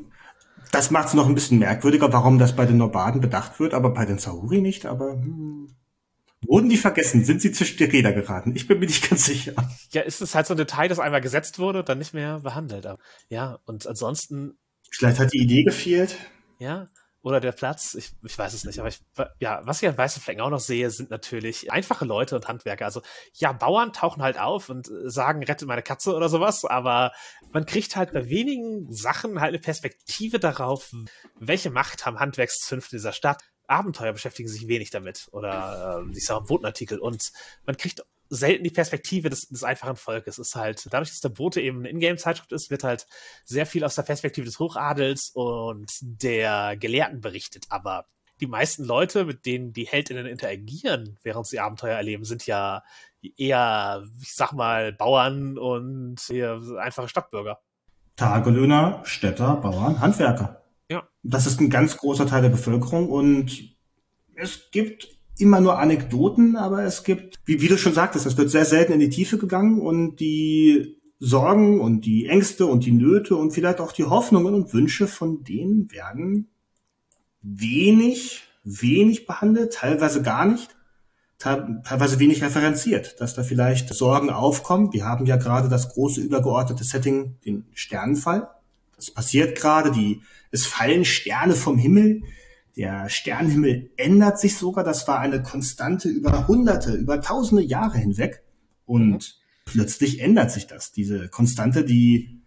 das 0.76 0.90
macht 0.90 1.08
es 1.08 1.14
noch 1.14 1.26
ein 1.26 1.34
bisschen 1.34 1.58
merkwürdiger, 1.58 2.12
warum 2.12 2.38
das 2.38 2.54
bei 2.54 2.66
den 2.66 2.76
Nobaden 2.76 3.20
bedacht 3.20 3.58
wird, 3.58 3.72
aber 3.72 3.90
bei 3.90 4.04
den 4.04 4.18
Sauri 4.18 4.60
nicht. 4.60 4.84
Aber 4.84 5.12
hm. 5.12 5.74
wurden 6.46 6.68
die 6.68 6.76
vergessen? 6.76 7.24
Sind 7.24 7.40
sie 7.40 7.50
zwischen 7.52 7.78
die 7.78 7.84
Räder 7.84 8.12
geraten? 8.12 8.54
Ich 8.54 8.68
bin 8.68 8.78
mir 8.78 8.86
nicht 8.86 9.08
ganz 9.08 9.24
sicher. 9.24 9.54
Ja, 9.90 10.02
ist 10.02 10.20
es 10.20 10.34
halt 10.34 10.46
so 10.46 10.54
ein 10.54 10.58
Detail, 10.58 10.88
das 10.88 10.98
einmal 10.98 11.22
gesetzt 11.22 11.58
wurde 11.58 11.78
und 11.78 11.88
dann 11.88 11.98
nicht 11.98 12.12
mehr 12.12 12.40
behandelt. 12.40 12.86
Aber, 12.86 13.00
ja, 13.30 13.58
und 13.64 13.86
ansonsten. 13.86 14.58
Vielleicht 14.90 15.18
hat 15.18 15.32
die 15.32 15.42
Idee 15.42 15.64
gefehlt. 15.64 16.16
Ja, 16.58 16.88
oder 17.26 17.40
der 17.40 17.50
Platz, 17.50 17.94
ich, 17.94 18.12
ich 18.22 18.38
weiß 18.38 18.54
es 18.54 18.64
nicht, 18.64 18.78
aber 18.78 18.88
ich, 18.88 19.00
ja, 19.40 19.60
was 19.64 19.82
ich 19.82 19.88
an 19.88 19.98
Weißen 19.98 20.22
Flecken 20.22 20.42
auch 20.42 20.50
noch 20.50 20.60
sehe, 20.60 20.90
sind 20.90 21.10
natürlich 21.10 21.72
einfache 21.72 22.04
Leute 22.04 22.36
und 22.36 22.46
Handwerker. 22.46 22.84
Also 22.84 23.02
ja, 23.34 23.52
Bauern 23.52 23.92
tauchen 23.92 24.22
halt 24.22 24.38
auf 24.38 24.68
und 24.68 24.86
äh, 24.88 25.10
sagen, 25.10 25.42
rette 25.42 25.66
meine 25.66 25.82
Katze 25.82 26.14
oder 26.14 26.28
sowas, 26.28 26.64
aber 26.64 27.10
man 27.50 27.66
kriegt 27.66 27.96
halt 27.96 28.12
bei 28.12 28.28
wenigen 28.28 28.92
Sachen 28.92 29.40
halt 29.40 29.48
eine 29.48 29.58
Perspektive 29.58 30.38
darauf, 30.38 30.92
welche 31.34 31.70
Macht 31.70 32.06
haben 32.06 32.20
Handwerkszünfte 32.20 32.94
dieser 32.94 33.12
Stadt. 33.12 33.42
Abenteuer 33.66 34.12
beschäftigen 34.12 34.48
sich 34.48 34.68
wenig 34.68 34.90
damit 34.90 35.26
oder 35.32 36.04
äh, 36.06 36.16
ich 36.16 36.26
sage 36.26 36.44
Botenartikel 36.44 37.00
und 37.00 37.32
man 37.64 37.76
kriegt 37.76 38.04
selten 38.28 38.64
die 38.64 38.70
Perspektive 38.70 39.30
des, 39.30 39.48
des 39.48 39.64
einfachen 39.64 39.96
Volkes. 39.96 40.38
Es 40.38 40.48
ist 40.48 40.56
halt, 40.56 40.86
dadurch, 40.90 41.10
dass 41.10 41.20
der 41.20 41.28
Bote 41.28 41.60
eben 41.60 41.80
eine 41.80 41.90
Ingame-Zeitschrift 41.90 42.52
ist, 42.52 42.70
wird 42.70 42.84
halt 42.84 43.06
sehr 43.44 43.66
viel 43.66 43.84
aus 43.84 43.94
der 43.94 44.02
Perspektive 44.02 44.46
des 44.46 44.58
Hochadels 44.58 45.30
und 45.30 45.90
der 46.00 46.76
Gelehrten 46.76 47.20
berichtet. 47.20 47.66
Aber 47.68 48.06
die 48.40 48.46
meisten 48.46 48.84
Leute, 48.84 49.24
mit 49.24 49.46
denen 49.46 49.72
die 49.72 49.86
Heldinnen 49.86 50.26
interagieren, 50.26 51.18
während 51.22 51.46
sie 51.46 51.60
Abenteuer 51.60 51.96
erleben, 51.96 52.24
sind 52.24 52.46
ja 52.46 52.82
eher, 53.36 54.04
ich 54.20 54.34
sag 54.34 54.52
mal, 54.52 54.92
Bauern 54.92 55.58
und 55.58 56.20
einfache 56.78 57.08
Stadtbürger. 57.08 57.60
Tagelöhner, 58.16 59.02
Städter, 59.04 59.56
Bauern, 59.56 60.00
Handwerker. 60.00 60.62
Ja. 60.90 61.06
Das 61.22 61.46
ist 61.46 61.60
ein 61.60 61.70
ganz 61.70 61.96
großer 61.96 62.26
Teil 62.26 62.42
der 62.42 62.48
Bevölkerung 62.50 63.08
und 63.08 63.76
es 64.34 64.70
gibt 64.70 65.15
immer 65.38 65.60
nur 65.60 65.78
Anekdoten, 65.78 66.56
aber 66.56 66.84
es 66.84 67.04
gibt, 67.04 67.36
wie, 67.44 67.60
wie 67.60 67.68
du 67.68 67.76
schon 67.76 67.92
sagtest, 67.92 68.26
es 68.26 68.36
wird 68.36 68.50
sehr 68.50 68.64
selten 68.64 68.92
in 68.92 69.00
die 69.00 69.10
Tiefe 69.10 69.38
gegangen 69.38 69.80
und 69.80 70.20
die 70.20 70.96
Sorgen 71.18 71.80
und 71.80 72.02
die 72.02 72.26
Ängste 72.26 72.66
und 72.66 72.84
die 72.84 72.92
Nöte 72.92 73.36
und 73.36 73.52
vielleicht 73.52 73.80
auch 73.80 73.92
die 73.92 74.04
Hoffnungen 74.04 74.54
und 74.54 74.72
Wünsche 74.74 75.06
von 75.06 75.44
denen 75.44 75.90
werden 75.90 76.48
wenig, 77.42 78.42
wenig 78.64 79.26
behandelt, 79.26 79.72
teilweise 79.72 80.22
gar 80.22 80.44
nicht. 80.46 80.74
teilweise 81.38 82.18
wenig 82.18 82.42
referenziert, 82.42 83.20
dass 83.20 83.34
da 83.34 83.42
vielleicht 83.42 83.92
Sorgen 83.92 84.30
aufkommen. 84.30 84.92
Wir 84.94 85.04
haben 85.04 85.26
ja 85.26 85.36
gerade 85.36 85.68
das 85.68 85.90
große 85.90 86.20
übergeordnete 86.20 86.82
Setting, 86.82 87.36
den 87.44 87.66
Sternenfall. 87.74 88.48
Das 88.96 89.10
passiert 89.10 89.56
gerade, 89.56 89.90
die, 89.90 90.22
es 90.50 90.66
fallen 90.66 91.04
Sterne 91.04 91.54
vom 91.54 91.76
Himmel. 91.76 92.22
Der 92.76 93.08
Sternenhimmel 93.08 93.90
ändert 93.96 94.38
sich 94.38 94.56
sogar. 94.56 94.84
Das 94.84 95.08
war 95.08 95.20
eine 95.20 95.42
Konstante 95.42 96.08
über 96.08 96.46
Hunderte, 96.46 96.92
über 96.92 97.20
Tausende 97.20 97.62
Jahre 97.62 97.98
hinweg. 97.98 98.42
Und 98.84 99.12
mhm. 99.12 99.20
plötzlich 99.64 100.20
ändert 100.20 100.50
sich 100.50 100.66
das. 100.66 100.92
Diese 100.92 101.28
Konstante, 101.28 101.84
die 101.84 102.42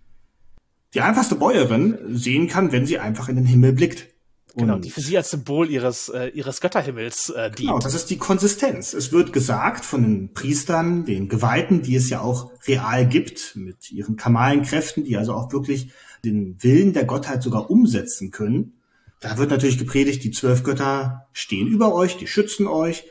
die 0.93 1.01
einfachste 1.01 1.35
Bäuerin 1.35 1.97
sehen 2.09 2.47
kann, 2.47 2.71
wenn 2.71 2.85
sie 2.85 2.99
einfach 2.99 3.29
in 3.29 3.35
den 3.35 3.45
Himmel 3.45 3.73
blickt. 3.73 4.07
Genau, 4.55 4.79
die 4.79 4.89
für 4.89 5.01
sie 5.01 5.15
als 5.15 5.29
Symbol 5.29 5.69
ihres, 5.69 6.09
äh, 6.09 6.27
ihres 6.29 6.59
Götterhimmels 6.59 7.29
äh, 7.29 7.51
dient. 7.51 7.57
Genau, 7.57 7.79
das 7.79 7.93
ist 7.93 8.09
die 8.09 8.17
Konsistenz. 8.17 8.93
Es 8.93 9.11
wird 9.11 9.31
gesagt 9.31 9.85
von 9.85 10.01
den 10.01 10.33
Priestern, 10.33 11.05
den 11.05 11.29
Geweihten, 11.29 11.83
die 11.83 11.95
es 11.95 12.09
ja 12.09 12.21
auch 12.21 12.51
real 12.67 13.07
gibt, 13.07 13.55
mit 13.55 13.91
ihren 13.91 14.15
kamalen 14.15 14.63
Kräften, 14.63 15.03
die 15.03 15.17
also 15.17 15.33
auch 15.33 15.53
wirklich 15.53 15.91
den 16.25 16.61
Willen 16.63 16.93
der 16.93 17.05
Gottheit 17.05 17.43
sogar 17.43 17.69
umsetzen 17.69 18.31
können. 18.31 18.78
Da 19.19 19.37
wird 19.37 19.49
natürlich 19.49 19.77
gepredigt, 19.77 20.23
die 20.23 20.31
zwölf 20.31 20.63
Götter 20.63 21.27
stehen 21.33 21.67
über 21.67 21.93
euch, 21.93 22.17
die 22.17 22.27
schützen 22.27 22.67
euch. 22.67 23.03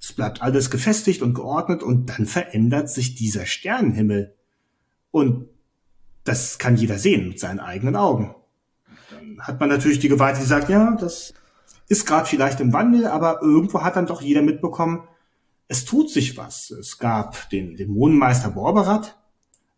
Es 0.00 0.12
bleibt 0.12 0.42
alles 0.42 0.70
gefestigt 0.70 1.22
und 1.22 1.34
geordnet 1.34 1.82
und 1.82 2.06
dann 2.06 2.26
verändert 2.26 2.90
sich 2.90 3.14
dieser 3.14 3.46
Sternenhimmel. 3.46 4.34
Und 5.10 5.48
das 6.24 6.58
kann 6.58 6.76
jeder 6.76 6.98
sehen 6.98 7.28
mit 7.28 7.40
seinen 7.40 7.60
eigenen 7.60 7.96
Augen 7.96 8.34
hat 9.38 9.60
man 9.60 9.68
natürlich 9.68 9.98
die 9.98 10.08
Geweihte, 10.08 10.40
die 10.40 10.46
sagt, 10.46 10.68
ja, 10.68 10.96
das 10.98 11.34
ist 11.88 12.06
gerade 12.06 12.26
vielleicht 12.26 12.60
im 12.60 12.72
Wandel, 12.72 13.06
aber 13.06 13.42
irgendwo 13.42 13.82
hat 13.82 13.96
dann 13.96 14.06
doch 14.06 14.22
jeder 14.22 14.42
mitbekommen, 14.42 15.06
es 15.68 15.84
tut 15.84 16.10
sich 16.10 16.36
was. 16.36 16.70
Es 16.70 16.98
gab 16.98 17.50
den 17.50 17.76
Dämonenmeister 17.76 18.50
Borberat, 18.50 19.16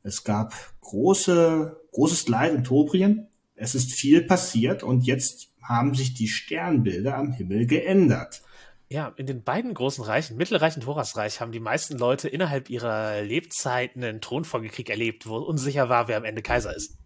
es 0.03 0.25
gab 0.25 0.55
große, 0.81 1.81
großes 1.93 2.29
Leid 2.29 2.55
in 2.55 2.65
Tobrien, 2.65 3.27
es 3.55 3.75
ist 3.75 3.93
viel 3.93 4.23
passiert 4.23 4.83
und 4.83 5.07
jetzt 5.07 5.48
haben 5.69 5.95
sich 5.95 6.15
die 6.15 6.29
Sternbilder 6.29 7.17
am 7.17 7.33
Himmel 7.33 7.67
geändert. 7.67 8.43
Ja, 8.91 9.13
in 9.17 9.27
den 9.27 9.43
beiden 9.43 9.75
großen 9.75 10.03
Reichen, 10.03 10.39
Mittelreich 10.39 10.75
und 10.77 10.87
Horasreich, 10.87 11.43
haben 11.43 11.53
die 11.53 11.61
meisten 11.61 11.99
Leute 11.99 12.29
innerhalb 12.29 12.71
ihrer 12.71 13.21
Lebzeit 13.21 13.95
einen 13.95 14.23
Thronfolgekrieg 14.23 14.89
erlebt, 14.89 15.27
wo 15.27 15.37
unsicher 15.37 15.91
war, 15.91 16.09
wer 16.09 16.17
am 16.17 16.25
Ende 16.25 16.41
Kaiser 16.41 16.75
ist. 16.75 16.97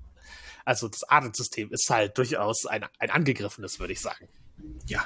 Also 0.65 0.87
das 0.87 1.03
Adelssystem 1.03 1.73
ist 1.73 1.91
halt 1.91 2.17
durchaus 2.19 2.67
ein, 2.67 2.85
ein 3.01 3.11
angegriffenes, 3.11 3.81
würde 3.81 3.95
ich 3.95 4.01
sagen. 4.01 4.29
Ja. 4.87 5.05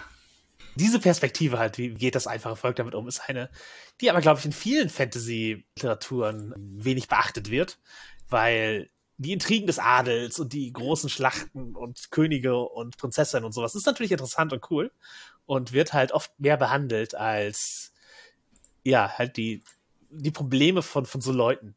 Diese 0.75 1.01
Perspektive 1.01 1.59
halt, 1.59 1.79
wie 1.79 1.95
geht 1.95 2.15
das 2.15 2.27
einfache 2.27 2.57
Volk 2.57 2.77
damit 2.77 2.95
um, 2.95 3.09
ist 3.09 3.23
eine, 3.27 3.49
die 4.03 4.11
aber, 4.11 4.21
glaube 4.21 4.39
ich, 4.39 4.45
in 4.45 4.53
vielen 4.53 4.91
Fantasy-Literaturen 4.91 6.53
wenig 6.59 7.09
beachtet 7.09 7.51
wird, 7.51 7.79
weil 8.29 8.91
die 9.19 9.33
Intrigen 9.33 9.67
des 9.67 9.79
Adels 9.79 10.39
und 10.39 10.53
die 10.53 10.73
großen 10.73 11.09
Schlachten 11.09 11.75
und 11.75 12.11
Könige 12.11 12.57
und 12.59 12.97
Prinzessinnen 12.99 13.45
und 13.45 13.53
sowas 13.53 13.75
ist 13.75 13.87
natürlich 13.87 14.13
interessant 14.13 14.53
und 14.53 14.71
cool 14.71 14.91
und 15.47 15.73
wird 15.73 15.93
halt 15.93 16.13
oft 16.13 16.39
mehr 16.39 16.57
behandelt 16.57 17.15
als 17.15 17.93
ja, 18.85 19.11
halt 19.19 19.37
die, 19.37 19.63
die 20.11 20.31
Probleme 20.31 20.83
von, 20.83 21.07
von 21.07 21.21
so 21.21 21.33
Leuten, 21.33 21.75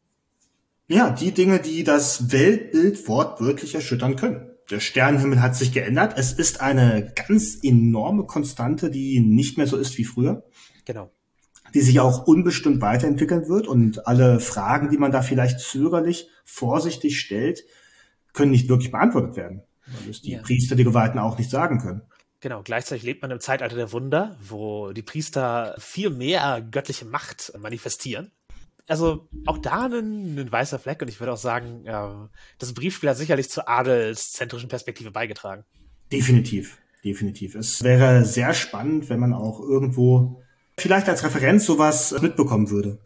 ja, 0.92 1.12
die 1.12 1.32
Dinge, 1.32 1.60
die 1.60 1.84
das 1.84 2.32
Weltbild 2.32 3.08
wortwörtlich 3.08 3.76
erschüttern 3.76 4.16
können. 4.16 4.50
Der 4.72 4.80
Sternenhimmel 4.80 5.40
hat 5.40 5.56
sich 5.56 5.72
geändert. 5.72 6.14
Es 6.18 6.34
ist 6.34 6.62
eine 6.62 7.14
ganz 7.28 7.60
enorme 7.62 8.26
Konstante, 8.26 8.90
die 8.90 9.20
nicht 9.20 9.58
mehr 9.58 9.68
so 9.68 9.78
ist 9.78 10.00
wie 10.00 10.04
früher. 10.04 10.44
Genau. 10.86 11.12
Die 11.74 11.82
sich 11.82 12.00
auch 12.00 12.28
unbestimmt 12.28 12.82
weiterentwickeln 12.82 13.48
wird 13.48 13.68
und 13.68 14.08
alle 14.08 14.40
Fragen, 14.40 14.90
die 14.90 14.98
man 14.98 15.12
da 15.12 15.22
vielleicht 15.22 15.60
zögerlich, 15.60 16.30
vorsichtig 16.46 17.20
stellt, 17.20 17.64
können 18.34 18.52
nicht 18.52 18.70
wirklich 18.70 18.92
beantwortet 18.92 19.36
werden. 19.36 19.64
Weil 19.86 20.12
es 20.12 20.22
die 20.22 20.32
ja. 20.32 20.42
Priester, 20.42 20.76
die 20.76 20.84
Geweihten 20.84 21.20
auch 21.20 21.38
nicht 21.38 21.50
sagen 21.50 21.80
können. 21.80 22.02
Genau, 22.42 22.62
gleichzeitig 22.64 23.04
lebt 23.04 23.22
man 23.22 23.32
im 23.32 23.40
Zeitalter 23.40 23.76
der 23.76 23.92
Wunder, 23.92 24.38
wo 24.42 24.92
die 24.94 25.02
Priester 25.02 25.76
viel 25.78 26.10
mehr 26.10 26.62
göttliche 26.62 27.06
Macht 27.06 27.52
manifestieren 27.60 28.32
also 28.90 29.28
auch 29.46 29.60
da 29.60 29.86
ein, 29.86 30.38
ein, 30.38 30.52
weißer 30.52 30.80
Fleck 30.80 31.02
und 31.02 31.08
ich 31.08 31.20
würde 31.20 31.34
auch 31.34 31.38
sagen, 31.38 31.86
das 32.58 32.74
Briefspiel 32.74 33.10
hat 33.10 33.18
sicherlich 33.18 33.50
zur 33.50 33.70
adelszentrischen 33.70 34.68
Perspektive 34.70 35.12
beigetragen. 35.12 35.64
Definitiv, 36.12 36.80
definitiv. 37.04 37.56
Es 37.56 37.84
wäre 37.84 38.26
sehr 38.26 38.54
spannend, 38.54 39.10
wenn 39.10 39.20
man 39.20 39.34
auch 39.34 39.60
irgendwo 39.60 40.42
vielleicht 40.82 41.10
als 41.10 41.24
Referenz 41.24 41.66
sowas 41.66 42.20
mitbekommen 42.22 42.70
würde. 42.70 43.00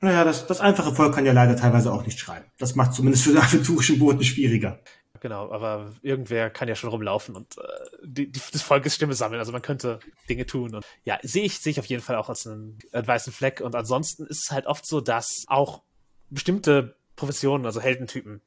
Naja, 0.00 0.24
das, 0.24 0.46
das 0.46 0.60
einfache 0.60 0.94
Volk 0.94 1.14
kann 1.14 1.26
ja 1.26 1.32
leider 1.32 1.56
teilweise 1.56 1.92
auch 1.92 2.04
nicht 2.04 2.18
schreiben. 2.18 2.46
Das 2.58 2.74
macht 2.74 2.94
zumindest 2.94 3.24
für 3.24 3.30
den 3.30 3.42
aventurischen 3.42 3.98
Boten 3.98 4.24
schwieriger. 4.24 4.80
Genau, 5.20 5.52
aber 5.52 5.92
irgendwer 6.00 6.48
kann 6.48 6.68
ja 6.68 6.74
schon 6.74 6.88
rumlaufen 6.88 7.36
und 7.36 7.58
äh, 7.58 7.62
die, 8.02 8.32
die, 8.32 8.40
des 8.40 8.62
Volkes 8.62 8.94
Stimme 8.94 9.12
sammeln. 9.12 9.38
Also 9.38 9.52
man 9.52 9.60
könnte 9.60 10.00
Dinge 10.30 10.46
tun. 10.46 10.74
Und 10.74 10.86
ja, 11.04 11.18
sehe 11.22 11.44
ich, 11.44 11.58
sehe 11.58 11.72
ich 11.72 11.78
auf 11.78 11.84
jeden 11.84 12.02
Fall 12.02 12.16
auch 12.16 12.30
als 12.30 12.46
einen 12.46 12.78
äh, 12.92 13.06
weißen 13.06 13.30
Fleck. 13.30 13.60
Und 13.60 13.74
ansonsten 13.74 14.24
ist 14.26 14.44
es 14.44 14.50
halt 14.50 14.66
oft 14.66 14.86
so, 14.86 15.02
dass 15.02 15.44
auch 15.46 15.82
bestimmte 16.30 16.96
Professionen, 17.16 17.66
also 17.66 17.82
Heldentypen, 17.82 18.40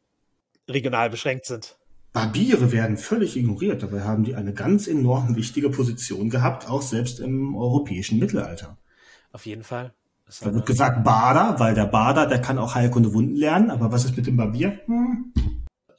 regional 0.68 1.12
beschränkt 1.12 1.46
sind. 1.46 1.78
Barbiere 2.14 2.72
werden 2.72 2.98
völlig 2.98 3.36
ignoriert. 3.36 3.84
Dabei 3.84 4.02
haben 4.02 4.24
die 4.24 4.36
eine 4.36 4.54
ganz 4.54 4.88
enorm 4.88 5.36
wichtige 5.36 5.70
Position 5.70 6.30
gehabt, 6.30 6.70
auch 6.70 6.82
selbst 6.82 7.20
im 7.20 7.56
europäischen 7.56 8.20
Mittelalter. 8.20 8.78
Auf 9.32 9.46
jeden 9.46 9.64
Fall. 9.64 9.94
Da 10.42 10.54
wird 10.54 10.66
gesagt 10.66 11.04
Bader, 11.04 11.60
weil 11.60 11.74
der 11.74 11.86
Bader, 11.86 12.28
der 12.28 12.40
kann 12.40 12.58
auch 12.58 12.76
Heilkunde 12.76 13.14
Wunden 13.14 13.36
lernen. 13.36 13.72
Aber 13.72 13.92
was 13.92 14.06
ist 14.06 14.16
mit 14.16 14.28
dem 14.28 14.38
Barbier? 14.38 14.80
Hm 14.86 15.34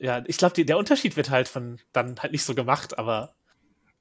ja, 0.05 0.23
ich 0.27 0.37
glaube, 0.37 0.63
der 0.65 0.79
Unterschied 0.79 1.17
wird 1.17 1.31
halt 1.31 1.49
von 1.49 1.79
dann 1.93 2.17
halt 2.21 2.33
nicht 2.33 2.45
so 2.45 2.55
gemacht, 2.55 2.99
aber. 2.99 3.35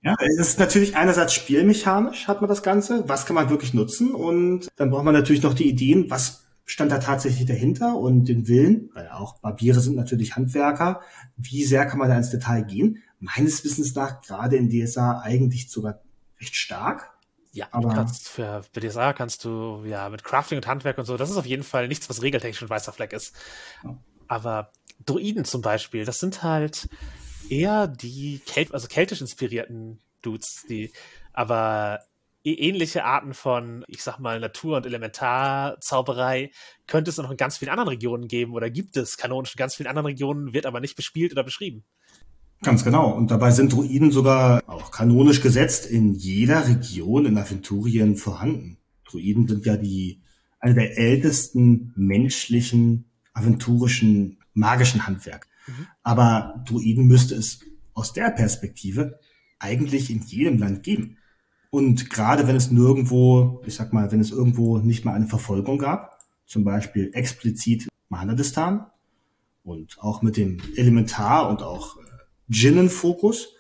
Ja, 0.02 0.16
es 0.20 0.50
ist 0.50 0.60
natürlich 0.60 0.98
einerseits 0.98 1.34
spielmechanisch 1.34 2.28
hat 2.28 2.42
man 2.42 2.50
das 2.50 2.62
Ganze, 2.62 3.08
was 3.08 3.26
kann 3.26 3.36
man 3.36 3.50
wirklich 3.50 3.74
nutzen 3.74 4.14
und 4.14 4.68
dann 4.76 4.90
braucht 4.90 5.06
man 5.06 5.14
natürlich 5.14 5.44
noch 5.44 5.54
die 5.54 5.70
Ideen, 5.70 6.10
was 6.10 6.44
stand 6.66 6.92
da 6.92 7.00
tatsächlich 7.00 7.46
dahinter 7.46 7.98
und 7.98 8.26
den 8.26 8.48
Willen, 8.48 8.90
weil 8.94 9.10
auch 9.10 9.40
Barbiere 9.40 9.80
sind 9.80 9.96
natürlich 9.96 10.36
Handwerker, 10.36 11.02
wie 11.36 11.64
sehr 11.64 11.86
kann 11.86 12.00
man 12.00 12.10
da 12.10 12.18
ins 12.18 12.30
Detail 12.30 12.64
gehen? 12.64 13.04
Meines 13.20 13.64
Wissens 13.64 13.96
nach 13.96 14.22
gerade 14.22 14.56
in 14.56 14.70
DSA 14.70 15.22
eigentlich 15.22 15.70
sogar 15.70 16.02
recht 16.40 16.56
stark. 16.56 17.12
Ja, 17.52 17.68
aber 17.72 17.90
du 17.90 17.96
kannst 17.96 18.30
für, 18.30 18.64
DSA 18.74 19.14
kannst 19.14 19.46
du 19.46 19.84
ja 19.86 20.10
mit 20.10 20.24
Crafting 20.24 20.58
und 20.58 20.68
Handwerk 20.68 20.98
und 20.98 21.06
so, 21.06 21.18
das 21.18 21.30
ist 21.30 21.38
auf 21.38 21.46
jeden 21.46 21.64
Fall 21.64 21.88
nichts, 21.88 22.10
was 22.10 22.22
regeltechnisch 22.22 22.64
ein 22.64 22.70
weißer 22.70 22.94
Fleck 22.94 23.14
ist. 23.14 23.36
Ja. 23.84 23.98
Aber 24.28 24.72
Druiden 25.06 25.46
zum 25.46 25.62
Beispiel, 25.62 26.06
das 26.06 26.20
sind 26.20 26.44
halt 26.44 26.90
eher 27.50 27.88
die 27.88 28.42
Kel 28.46 28.68
also 28.72 28.88
keltisch 28.88 29.22
inspirierten 29.22 30.00
Dudes, 30.22 30.66
die 30.68 30.92
aber 31.34 32.00
ähnliche 32.44 33.06
Arten 33.06 33.34
von, 33.34 33.86
ich 33.88 34.04
sag 34.04 34.20
mal, 34.20 34.40
Natur- 34.40 34.78
und 34.78 34.86
Elementarzauberei 34.86 36.52
könnte 36.88 37.10
es 37.10 37.18
noch 37.18 37.32
in 37.32 37.38
ganz 37.38 37.58
vielen 37.58 37.72
anderen 37.72 37.90
Regionen 37.90 38.28
geben 38.28 38.54
oder 38.54 38.70
gibt 38.70 38.98
es 38.98 39.18
kanonisch 39.18 39.56
in 39.56 39.60
ganz 39.60 39.76
vielen 39.76 39.88
anderen 39.88 40.08
Regionen, 40.08 40.54
wird 40.54 40.66
aber 40.66 40.80
nicht 40.80 40.96
bespielt 40.96 41.32
oder 41.32 41.44
beschrieben. 41.44 41.86
Ganz 42.62 42.84
genau. 42.84 43.12
Und 43.12 43.32
dabei 43.32 43.52
sind 43.52 43.74
Druiden 43.74 44.12
sogar 44.12 44.62
auch 44.68 44.92
kanonisch 44.92 45.42
gesetzt 45.42 45.86
in 45.86 46.14
jeder 46.14 46.68
Region 46.68 47.26
in 47.26 47.38
Aventurien 47.38 48.16
vorhanden. 48.16 48.78
Druiden 49.10 49.48
sind 49.48 49.66
ja 49.66 49.76
die, 49.76 50.22
eine 50.60 50.74
der 50.74 50.98
ältesten 50.98 51.94
menschlichen 51.96 53.06
aventurischen 53.34 54.38
magischen 54.54 55.06
Handwerk. 55.06 55.48
Mhm. 55.68 55.88
Aber 56.04 56.64
Druiden 56.66 57.06
müsste 57.06 57.36
es 57.36 57.60
aus 57.94 58.14
der 58.14 58.30
Perspektive 58.32 59.20
eigentlich 59.60 60.10
in 60.10 60.22
jedem 60.22 60.58
Land 60.58 60.84
geben. 60.84 61.18
Und 61.74 62.12
gerade 62.12 62.46
wenn 62.46 62.56
es 62.56 62.70
nirgendwo, 62.70 63.60
ich 63.66 63.74
sag 63.74 63.94
mal, 63.94 64.12
wenn 64.12 64.20
es 64.20 64.30
irgendwo 64.30 64.78
nicht 64.78 65.06
mal 65.06 65.16
eine 65.16 65.26
Verfolgung 65.26 65.80
gab, 65.80 66.20
zum 66.46 66.64
Beispiel 66.64 67.10
explizit 67.14 67.88
Mahanadistan 68.10 68.86
und 69.64 69.98
auch 70.00 70.22
mit 70.22 70.38
dem 70.38 70.62
Elementar 70.76 71.50
und 71.50 71.64
auch 71.64 71.98
äh, 71.98 72.02
Djinnen-Fokus, 72.48 73.56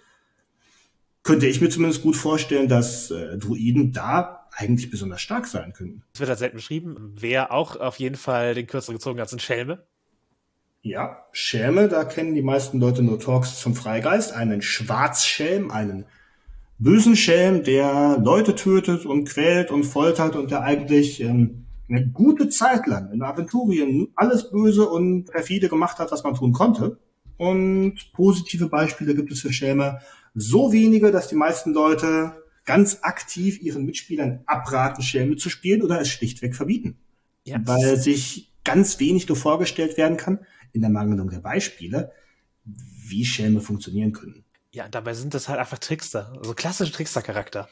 könnte 1.24 1.47
ich 1.47 1.59
mir 1.59 1.70
zumindest 1.70 2.03
gut 2.03 2.16
vorstellen, 2.16 2.68
dass 2.68 3.09
äh, 3.09 3.39
Druiden 3.39 3.93
da 3.93 4.47
eigentlich 4.51 4.91
besonders 4.91 5.22
stark 5.22 5.47
sein 5.47 5.74
könnten. 5.74 6.03
Es 6.14 6.20
wird 6.20 6.30
halt 6.30 6.38
selten 6.38 6.57
beschrieben. 6.57 7.16
Wer 7.16 7.51
auch 7.51 7.78
auf 7.78 7.97
jeden 7.97 8.18
Fall 8.18 8.53
den 8.53 8.68
Kürzer 8.68 8.93
gezogen 8.93 9.20
hat, 9.20 9.30
sind 9.30 9.41
Schelme. 9.41 9.88
Ja, 10.84 11.26
Schelme, 11.32 11.88
da 11.88 12.05
kennen 12.05 12.36
die 12.36 12.43
meisten 12.43 12.80
Leute 12.80 13.01
nur 13.01 13.20
Talks 13.20 13.59
zum 13.59 13.74
Freigeist. 13.74 14.34
Einen 14.34 14.61
Schwarzschelm, 14.61 15.72
einen 15.72 16.05
bösen 16.84 17.15
Schelm, 17.15 17.63
der 17.63 18.19
Leute 18.21 18.55
tötet 18.55 19.05
und 19.05 19.25
quält 19.25 19.71
und 19.71 19.86
foltert 19.86 20.36
und 20.36 20.51
der 20.51 20.61
eigentlich 20.61 21.21
ähm, 21.21 21.65
eine 21.89 22.07
gute 22.07 22.49
Zeit 22.49 22.88
lang 22.88 23.11
in 23.11 23.21
Aventurien 23.21 24.09
alles 24.15 24.51
böse 24.51 24.88
und 24.88 25.25
perfide 25.25 25.69
gemacht 25.69 25.97
hat, 25.99 26.11
was 26.11 26.23
man 26.23 26.36
tun 26.36 26.51
konnte. 26.51 26.99
Und 27.38 28.11
positive 28.13 28.67
Beispiele 28.67 29.15
gibt 29.15 29.31
es 29.31 29.41
für 29.41 29.53
Schelme 29.53 29.99
so 30.36 30.71
wenige, 30.71 31.11
dass 31.11 31.27
die 31.27 31.36
meisten 31.36 31.73
Leute 31.73 32.34
ganz 32.65 32.99
aktiv 33.01 33.61
ihren 33.61 33.86
Mitspielern 33.86 34.41
abraten, 34.45 35.03
Schelme 35.03 35.36
zu 35.36 35.49
spielen 35.49 35.81
oder 35.81 35.99
es 35.99 36.09
schlichtweg 36.09 36.55
verbieten. 36.55 36.97
Ja. 37.45 37.59
Weil 37.65 37.97
sich 37.97 38.51
ganz 38.63 38.99
wenig 38.99 39.27
nur 39.27 39.38
vorgestellt 39.38 39.97
werden 39.97 40.17
kann, 40.17 40.39
in 40.71 40.81
der 40.81 40.89
Mangelung 40.89 41.29
der 41.29 41.39
Beispiele, 41.39 42.11
wie 42.65 43.25
Schelme 43.25 43.61
funktionieren 43.61 44.13
können. 44.13 44.43
Ja, 44.74 44.88
dabei 44.88 45.13
sind 45.13 45.36
das 45.36 45.47
halt 45.49 45.59
einfach 45.59 45.78
Trickster, 45.78 46.34
also 46.38 46.55
klassische 46.55 46.91
Trickster-Charakter. 46.91 47.69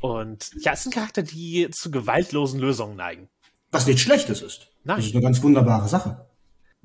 Und 0.00 0.50
ja, 0.60 0.72
es 0.72 0.82
sind 0.82 0.94
Charakter, 0.94 1.22
die 1.22 1.68
zu 1.70 1.90
gewaltlosen 1.90 2.58
Lösungen 2.58 2.96
neigen. 2.96 3.28
Was 3.70 3.86
nichts 3.86 4.02
Schlechtes 4.02 4.40
ist. 4.40 4.68
Nein. 4.82 4.96
Das 4.96 5.06
ist 5.06 5.14
eine 5.14 5.22
ganz 5.22 5.42
wunderbare 5.42 5.88
Sache. 5.88 6.26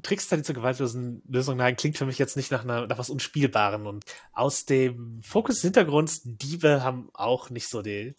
Trickster, 0.03 0.37
die 0.37 0.43
zur 0.43 0.53
gewaltlosen 0.53 1.23
Lösung 1.27 1.57
neigen, 1.57 1.77
klingt 1.77 1.97
für 1.97 2.05
mich 2.05 2.19
jetzt 2.19 2.37
nicht 2.37 2.51
nach, 2.51 2.63
einer, 2.63 2.87
nach 2.87 2.97
was 2.97 3.09
Unspielbaren. 3.09 3.87
Und 3.87 4.03
aus 4.33 4.65
dem 4.65 5.21
Fokus 5.23 5.55
des 5.55 5.63
Hintergrunds, 5.63 6.21
Diebe 6.23 6.83
haben 6.83 7.09
auch 7.13 7.49
nicht 7.49 7.69
so 7.69 7.81
die, 7.81 8.15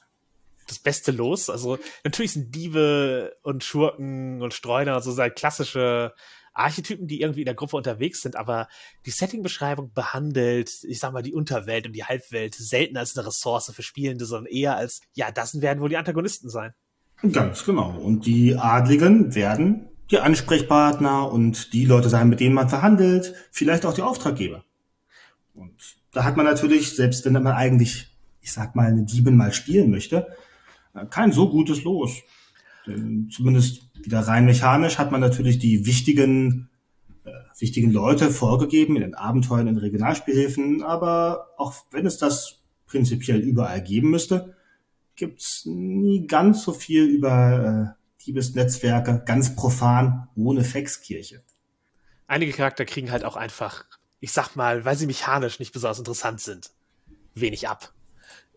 das 0.67 0.79
beste 0.79 1.13
Los. 1.13 1.51
Also 1.51 1.79
natürlich 2.05 2.33
sind 2.33 2.55
Diebe 2.55 3.37
und 3.43 3.65
Schurken 3.65 4.43
und 4.43 4.55
Streuner 4.55 4.97
und 4.97 5.03
so 5.03 5.17
halt 5.17 5.37
klassische 5.37 6.15
Archetypen, 6.59 7.07
die 7.07 7.21
irgendwie 7.21 7.41
in 7.41 7.47
der 7.47 7.55
Gruppe 7.55 7.77
unterwegs 7.77 8.23
sind, 8.23 8.37
aber 8.37 8.69
die 9.07 9.11
Setting-Beschreibung 9.11 9.93
behandelt, 9.93 10.71
ich 10.85 10.99
sag 10.99 11.13
mal, 11.13 11.23
die 11.23 11.35
Unterwelt 11.35 11.87
und 11.87 11.93
die 11.93 12.05
Halbwelt 12.05 12.55
selten 12.55 12.97
als 12.97 13.17
eine 13.17 13.27
Ressource 13.27 13.73
für 13.75 13.83
Spielende, 13.83 14.27
sondern 14.27 14.53
eher 14.53 14.77
als, 14.77 15.01
ja, 15.15 15.31
das 15.31 15.61
werden 15.61 15.81
wohl 15.81 15.89
die 15.89 15.97
Antagonisten 15.97 16.51
sein. 16.51 16.73
Ganz 17.33 17.65
genau. 17.65 17.91
Und 17.99 18.27
die 18.27 18.57
Adligen 18.57 19.35
werden 19.35 19.89
die 20.11 20.21
Ansprechpartner 20.21 21.31
und 21.31 21.73
die 21.73 21.85
Leute 21.85 22.09
sein, 22.09 22.29
mit 22.29 22.41
denen 22.41 22.55
man 22.55 22.69
verhandelt, 22.69 23.35
vielleicht 23.51 23.85
auch 23.85 23.95
die 23.95 24.03
Auftraggeber. 24.03 24.65
Und 25.55 25.75
da 26.13 26.25
hat 26.25 26.37
man 26.37 26.47
natürlich, 26.47 26.95
selbst 26.95 27.25
wenn 27.25 27.33
man 27.35 27.47
eigentlich, 27.49 28.17
ich 28.41 28.53
sag 28.53 28.75
mal, 28.75 28.87
eine 28.87 29.05
Diebin 29.05 29.37
mal 29.37 29.53
spielen 29.53 29.91
möchte, 29.91 30.29
kein 31.11 31.33
so 31.33 31.51
gutes 31.51 31.83
Los. 31.85 32.23
Denn 32.89 33.29
zumindest 33.31 33.83
wieder 34.03 34.21
rein 34.21 34.47
mechanisch 34.47 34.99
hat 34.99 35.13
man 35.13 35.21
natürlich 35.21 35.59
die 35.59 35.87
wichtigen, 35.87 36.71
äh, 37.25 37.31
wichtigen 37.59 37.93
Leute 37.93 38.31
vorgegeben 38.31 38.97
in 38.97 39.03
den 39.03 39.15
Abenteuern, 39.15 39.69
in 39.69 39.77
Regionalspielhilfen, 39.77 40.83
aber 40.83 41.49
auch 41.59 41.75
wenn 41.91 42.07
es 42.07 42.17
das 42.19 42.63
prinzipiell 42.87 43.41
überall 43.41 43.83
geben 43.83 44.11
müsste, 44.11 44.57
gibt's 45.15 45.67
nie 45.67 46.27
ganz 46.27 46.63
so 46.63 46.73
viel 46.73 47.05
über 47.05 47.95
äh, 47.99 48.25
Diebesnetzwerke, 48.25 49.23
ganz 49.27 49.55
profan, 49.55 50.29
ohne 50.35 50.65
Fexkirche. 50.65 51.43
Einige 52.27 52.53
Charakter 52.53 52.85
kriegen 52.85 53.11
halt 53.11 53.25
auch 53.25 53.37
einfach, 53.37 53.85
ich 54.21 54.33
sag 54.33 54.55
mal, 54.57 54.85
weil 54.85 54.97
sie 54.97 55.07
mechanisch 55.07 55.59
nicht 55.59 55.73
besonders 55.73 55.99
interessant 55.99 56.41
sind, 56.41 56.71
wenig 57.35 57.69
ab. 57.69 57.93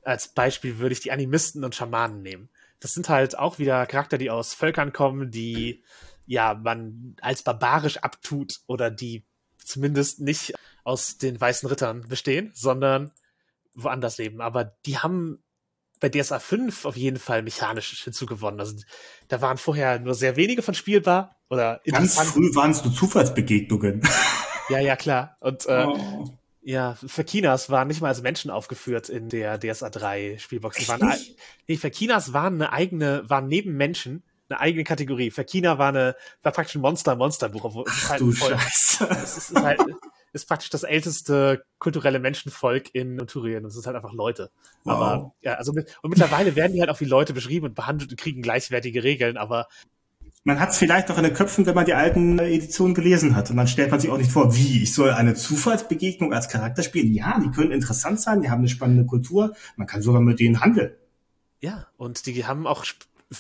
Als 0.03 0.29
Beispiel 0.29 0.79
würde 0.79 0.93
ich 0.93 0.99
die 0.99 1.11
Animisten 1.11 1.63
und 1.63 1.75
Schamanen 1.75 2.21
nehmen. 2.21 2.49
Das 2.81 2.93
sind 2.93 3.07
halt 3.07 3.39
auch 3.39 3.59
wieder 3.59 3.85
Charakter, 3.85 4.17
die 4.17 4.29
aus 4.29 4.53
Völkern 4.53 4.91
kommen, 4.91 5.31
die 5.31 5.83
ja 6.25 6.53
man 6.53 7.15
als 7.21 7.43
barbarisch 7.43 7.97
abtut 7.97 8.59
oder 8.67 8.91
die 8.91 9.25
zumindest 9.57 10.19
nicht 10.19 10.53
aus 10.83 11.17
den 11.17 11.39
weißen 11.39 11.69
Rittern 11.69 12.07
bestehen, 12.07 12.51
sondern 12.53 13.11
woanders 13.73 14.17
leben. 14.17 14.41
Aber 14.41 14.75
die 14.85 14.97
haben 14.97 15.43
bei 15.99 16.09
DSA 16.09 16.39
5 16.39 16.85
auf 16.85 16.97
jeden 16.97 17.19
Fall 17.19 17.43
mechanisch 17.43 18.03
hinzugewonnen. 18.03 18.59
Also 18.59 18.75
da 19.27 19.41
waren 19.41 19.57
vorher 19.57 19.99
nur 19.99 20.15
sehr 20.15 20.35
wenige 20.35 20.63
von 20.63 20.73
spielbar 20.73 21.37
oder 21.49 21.79
Ganz 21.85 22.19
früh 22.19 22.53
waren 22.55 22.71
es 22.71 22.83
nur 22.83 22.93
Zufallsbegegnungen. 22.93 24.01
Ja, 24.69 24.79
ja, 24.79 24.95
klar. 24.95 25.37
Und 25.39 25.65
äh, 25.67 25.85
oh. 25.85 26.29
Ja, 26.61 26.95
Fakinas 26.95 27.69
waren 27.69 27.87
nicht 27.87 28.01
mal 28.01 28.09
als 28.09 28.21
Menschen 28.21 28.51
aufgeführt 28.51 29.09
in 29.09 29.29
der 29.29 29.59
DSA 29.59 29.89
3 29.89 30.37
Spielbox. 30.37 30.77
Die 30.77 30.87
waren, 30.87 31.13
nee, 31.67 31.77
Fakinas 31.77 32.33
waren 32.33 32.55
eine 32.55 32.71
eigene, 32.71 33.27
waren 33.29 33.47
neben 33.47 33.75
Menschen 33.75 34.23
eine 34.51 34.59
eigene 34.59 34.83
Kategorie. 34.83 35.31
Fakina 35.31 35.77
war 35.77 35.89
eine, 35.89 36.15
war 36.43 36.51
praktisch 36.51 36.75
ein 36.75 36.81
Monster, 36.81 37.15
Monsterbuch, 37.15 37.63
obwohl 37.63 37.85
Ach, 37.87 38.09
halt 38.09 38.21
du 38.21 38.31
voll, 38.31 38.57
Scheiße. 38.57 39.09
Es 39.23 39.37
ist 39.37 39.55
halt, 39.55 39.79
ist 40.33 40.47
praktisch 40.47 40.69
das 40.69 40.83
älteste 40.83 41.63
kulturelle 41.79 42.19
Menschenvolk 42.19 42.93
in 42.93 43.17
Turien. 43.27 43.63
Das 43.63 43.75
ist 43.75 43.85
halt 43.85 43.95
einfach 43.95 44.13
Leute. 44.13 44.51
Wow. 44.83 44.93
Aber 44.93 45.35
ja, 45.41 45.53
also 45.55 45.73
mit, 45.73 45.97
und 46.01 46.09
mittlerweile 46.09 46.55
werden 46.55 46.73
die 46.73 46.81
halt 46.81 46.89
auch 46.89 46.99
wie 46.99 47.05
Leute 47.05 47.33
beschrieben 47.33 47.67
und 47.67 47.75
behandelt 47.75 48.11
und 48.11 48.19
kriegen 48.19 48.41
gleichwertige 48.41 49.03
Regeln, 49.03 49.37
aber 49.37 49.67
man 50.43 50.59
hat 50.59 50.71
es 50.71 50.77
vielleicht 50.77 51.09
noch 51.09 51.17
in 51.17 51.23
den 51.23 51.33
Köpfen, 51.33 51.65
wenn 51.65 51.75
man 51.75 51.85
die 51.85 51.93
alten 51.93 52.39
Editionen 52.39 52.95
gelesen 52.95 53.35
hat. 53.35 53.49
Und 53.51 53.57
dann 53.57 53.67
stellt 53.67 53.91
man 53.91 53.99
sich 53.99 54.09
auch 54.09 54.17
nicht 54.17 54.31
vor, 54.31 54.55
wie, 54.55 54.81
ich 54.81 54.93
soll 54.93 55.11
eine 55.11 55.35
Zufallsbegegnung 55.35 56.33
als 56.33 56.49
Charakter 56.49 56.81
spielen. 56.83 57.13
Ja, 57.13 57.39
die 57.39 57.51
können 57.51 57.71
interessant 57.71 58.19
sein, 58.19 58.41
die 58.41 58.49
haben 58.49 58.59
eine 58.59 58.69
spannende 58.69 59.05
Kultur, 59.05 59.55
man 59.75 59.87
kann 59.87 60.01
sogar 60.01 60.21
mit 60.21 60.39
denen 60.39 60.59
handeln. 60.61 60.95
Ja, 61.59 61.87
und 61.97 62.25
die 62.25 62.45
haben 62.45 62.65
auch 62.65 62.85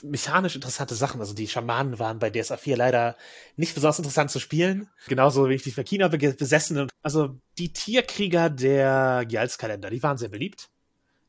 mechanisch 0.03 0.55
interessante 0.55 0.95
Sachen. 0.95 1.19
Also 1.19 1.33
die 1.33 1.47
Schamanen 1.47 1.99
waren 1.99 2.19
bei 2.19 2.29
DSA 2.29 2.57
4 2.57 2.77
leider 2.77 3.17
nicht 3.57 3.73
besonders 3.73 3.97
interessant 3.97 4.31
zu 4.31 4.39
spielen. 4.39 4.87
Genauso 5.07 5.49
wie 5.49 5.55
ich 5.55 5.63
die 5.63 5.71
Verkina 5.71 6.07
besessen. 6.07 6.87
Also 7.01 7.35
die 7.57 7.73
Tierkrieger 7.73 8.49
der 8.49 9.25
Gialskalender, 9.27 9.89
die 9.89 10.03
waren 10.03 10.17
sehr 10.17 10.29
beliebt. 10.29 10.69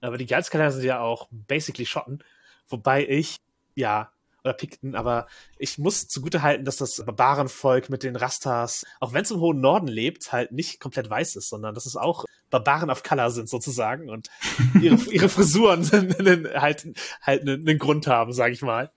Aber 0.00 0.18
die 0.18 0.26
Gialskalender 0.26 0.72
sind 0.72 0.84
ja 0.84 1.00
auch 1.00 1.28
basically 1.30 1.86
Schotten. 1.86 2.22
Wobei 2.68 3.06
ich, 3.06 3.36
ja, 3.74 4.10
oder 4.44 4.54
Pikten, 4.54 4.94
aber 4.94 5.26
ich 5.58 5.78
muss 5.78 6.08
zugute 6.08 6.42
halten, 6.42 6.64
dass 6.64 6.76
das 6.76 7.02
Barbarenvolk 7.04 7.90
mit 7.90 8.02
den 8.02 8.16
Rastas, 8.16 8.84
auch 9.00 9.12
wenn 9.12 9.22
es 9.22 9.30
im 9.30 9.40
hohen 9.40 9.60
Norden 9.60 9.88
lebt, 9.88 10.32
halt 10.32 10.52
nicht 10.52 10.80
komplett 10.80 11.08
weiß 11.08 11.36
ist, 11.36 11.48
sondern 11.48 11.74
dass 11.74 11.86
es 11.86 11.96
auch 11.96 12.24
Barbaren 12.50 12.90
of 12.90 13.02
Color 13.02 13.30
sind 13.30 13.48
sozusagen 13.48 14.10
und 14.10 14.28
ihre, 14.80 14.96
ihre 15.10 15.28
Frisuren 15.28 15.84
halt, 16.54 16.88
halt 17.22 17.42
einen, 17.42 17.68
einen 17.68 17.78
Grund 17.78 18.06
haben, 18.06 18.32
sage 18.32 18.52
ich 18.52 18.62
mal. 18.62 18.90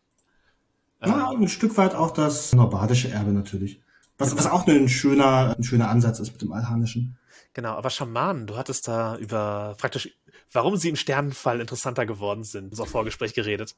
Ja, 1.03 1.29
ein 1.29 1.47
Stück 1.47 1.77
weit 1.77 1.93
auch 1.93 2.11
das 2.11 2.53
norbadische 2.53 3.09
Erbe 3.09 3.31
natürlich. 3.31 3.81
Was, 4.17 4.35
was 4.37 4.47
auch 4.47 4.65
ein 4.65 4.89
schöner, 4.89 5.55
ein 5.57 5.63
schöner 5.63 5.89
Ansatz 5.89 6.19
ist 6.19 6.31
mit 6.31 6.41
dem 6.41 6.53
Alhanischen. 6.53 7.17
Genau, 7.53 7.73
aber 7.73 7.89
Schamanen, 7.89 8.47
du 8.47 8.57
hattest 8.57 8.87
da 8.87 9.17
über 9.17 9.75
praktisch, 9.77 10.09
warum 10.51 10.77
sie 10.77 10.89
im 10.89 10.95
Sternenfall 10.95 11.59
interessanter 11.59 12.05
geworden 12.05 12.43
sind, 12.43 12.75
so 12.75 12.85
Vorgespräch 12.85 13.33
geredet. 13.33 13.75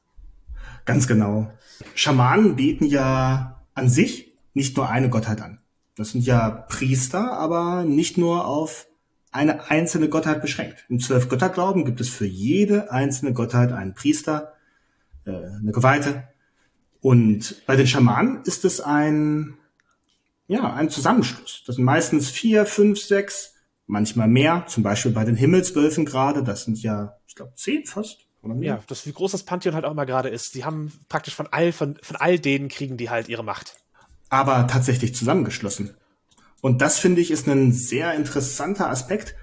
Ganz 0.84 1.06
genau. 1.06 1.52
Schamanen 1.94 2.56
beten 2.56 2.84
ja 2.84 3.62
an 3.74 3.88
sich 3.88 4.32
nicht 4.54 4.76
nur 4.76 4.88
eine 4.88 5.10
Gottheit 5.10 5.40
an. 5.40 5.58
Das 5.96 6.10
sind 6.10 6.24
ja 6.24 6.50
Priester, 6.50 7.32
aber 7.32 7.84
nicht 7.84 8.18
nur 8.18 8.46
auf 8.46 8.86
eine 9.30 9.70
einzelne 9.70 10.08
Gottheit 10.08 10.40
beschränkt. 10.40 10.84
Im 10.88 11.00
Zwölf-Götter-Glauben 11.00 11.84
gibt 11.84 12.00
es 12.00 12.08
für 12.08 12.26
jede 12.26 12.90
einzelne 12.90 13.32
Gottheit 13.32 13.72
einen 13.72 13.94
Priester, 13.94 14.54
äh, 15.24 15.30
eine 15.30 15.72
Geweihte. 15.72 16.28
Und 17.00 17.62
bei 17.66 17.76
den 17.76 17.86
Schamanen 17.86 18.42
ist 18.44 18.64
es 18.64 18.80
ein, 18.80 19.54
ja, 20.46 20.72
ein 20.72 20.88
Zusammenschluss. 20.88 21.62
Das 21.66 21.76
sind 21.76 21.84
meistens 21.84 22.30
vier, 22.30 22.64
fünf, 22.64 22.98
sechs, 22.98 23.54
manchmal 23.86 24.28
mehr. 24.28 24.64
Zum 24.66 24.82
Beispiel 24.82 25.12
bei 25.12 25.24
den 25.24 25.36
Himmelswölfen 25.36 26.04
gerade. 26.04 26.42
Das 26.42 26.64
sind 26.64 26.82
ja, 26.82 27.16
ich 27.26 27.34
glaube, 27.34 27.52
zehn 27.54 27.84
fast. 27.84 28.27
Ja, 28.42 28.80
das 28.86 29.04
wie 29.06 29.12
groß 29.12 29.32
das 29.32 29.42
Pantheon 29.42 29.74
halt 29.74 29.84
auch 29.84 29.90
immer 29.90 30.06
gerade 30.06 30.28
ist. 30.28 30.52
Sie 30.52 30.64
haben 30.64 30.92
praktisch 31.08 31.34
von 31.34 31.48
all, 31.50 31.72
von, 31.72 31.98
von 32.02 32.16
all 32.16 32.38
denen 32.38 32.68
kriegen 32.68 32.96
die 32.96 33.10
halt 33.10 33.28
ihre 33.28 33.44
Macht. 33.44 33.76
Aber 34.30 34.66
tatsächlich 34.66 35.14
zusammengeschlossen. 35.14 35.94
Und 36.60 36.80
das 36.80 36.98
finde 36.98 37.20
ich 37.20 37.30
ist 37.30 37.46
ein 37.46 37.72
sehr 37.72 38.14
interessanter 38.14 38.90
Aspekt. 38.90 39.34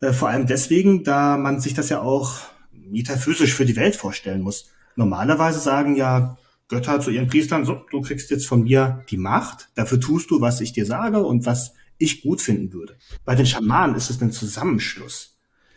Äh, 0.00 0.12
vor 0.12 0.28
allem 0.28 0.46
deswegen, 0.46 1.04
da 1.04 1.36
man 1.36 1.60
sich 1.60 1.74
das 1.74 1.88
ja 1.88 2.00
auch 2.00 2.38
metaphysisch 2.72 3.54
für 3.54 3.64
die 3.64 3.76
Welt 3.76 3.96
vorstellen 3.96 4.42
muss. 4.42 4.70
Normalerweise 4.96 5.60
sagen 5.60 5.96
ja 5.96 6.36
Götter 6.68 7.00
zu 7.00 7.10
ihren 7.10 7.28
Priestern, 7.28 7.64
so, 7.64 7.82
du 7.90 8.00
kriegst 8.00 8.30
jetzt 8.30 8.46
von 8.46 8.62
mir 8.62 9.04
die 9.10 9.16
Macht, 9.16 9.70
dafür 9.74 10.00
tust 10.00 10.30
du, 10.30 10.40
was 10.40 10.60
ich 10.60 10.72
dir 10.72 10.86
sage 10.86 11.22
und 11.24 11.46
was 11.46 11.74
ich 11.98 12.22
gut 12.22 12.40
finden 12.40 12.72
würde. 12.72 12.96
Bei 13.24 13.34
den 13.34 13.46
Schamanen 13.46 13.96
ist 13.96 14.10
es 14.10 14.20
ein 14.22 14.32
Zusammenschluss. 14.32 15.29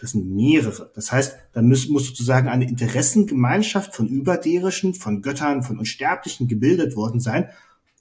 Das 0.03 0.11
sind 0.11 0.35
mehrere. 0.35 0.91
Das 0.95 1.13
heißt, 1.13 1.37
da 1.53 1.61
muss, 1.61 1.87
muss 1.87 2.07
sozusagen 2.07 2.49
eine 2.49 2.67
Interessengemeinschaft 2.67 3.95
von 3.95 4.09
Überderischen, 4.09 4.93
von 4.95 5.21
Göttern, 5.21 5.63
von 5.63 5.79
Unsterblichen 5.79 6.49
gebildet 6.49 6.97
worden 6.97 7.21
sein, 7.21 7.47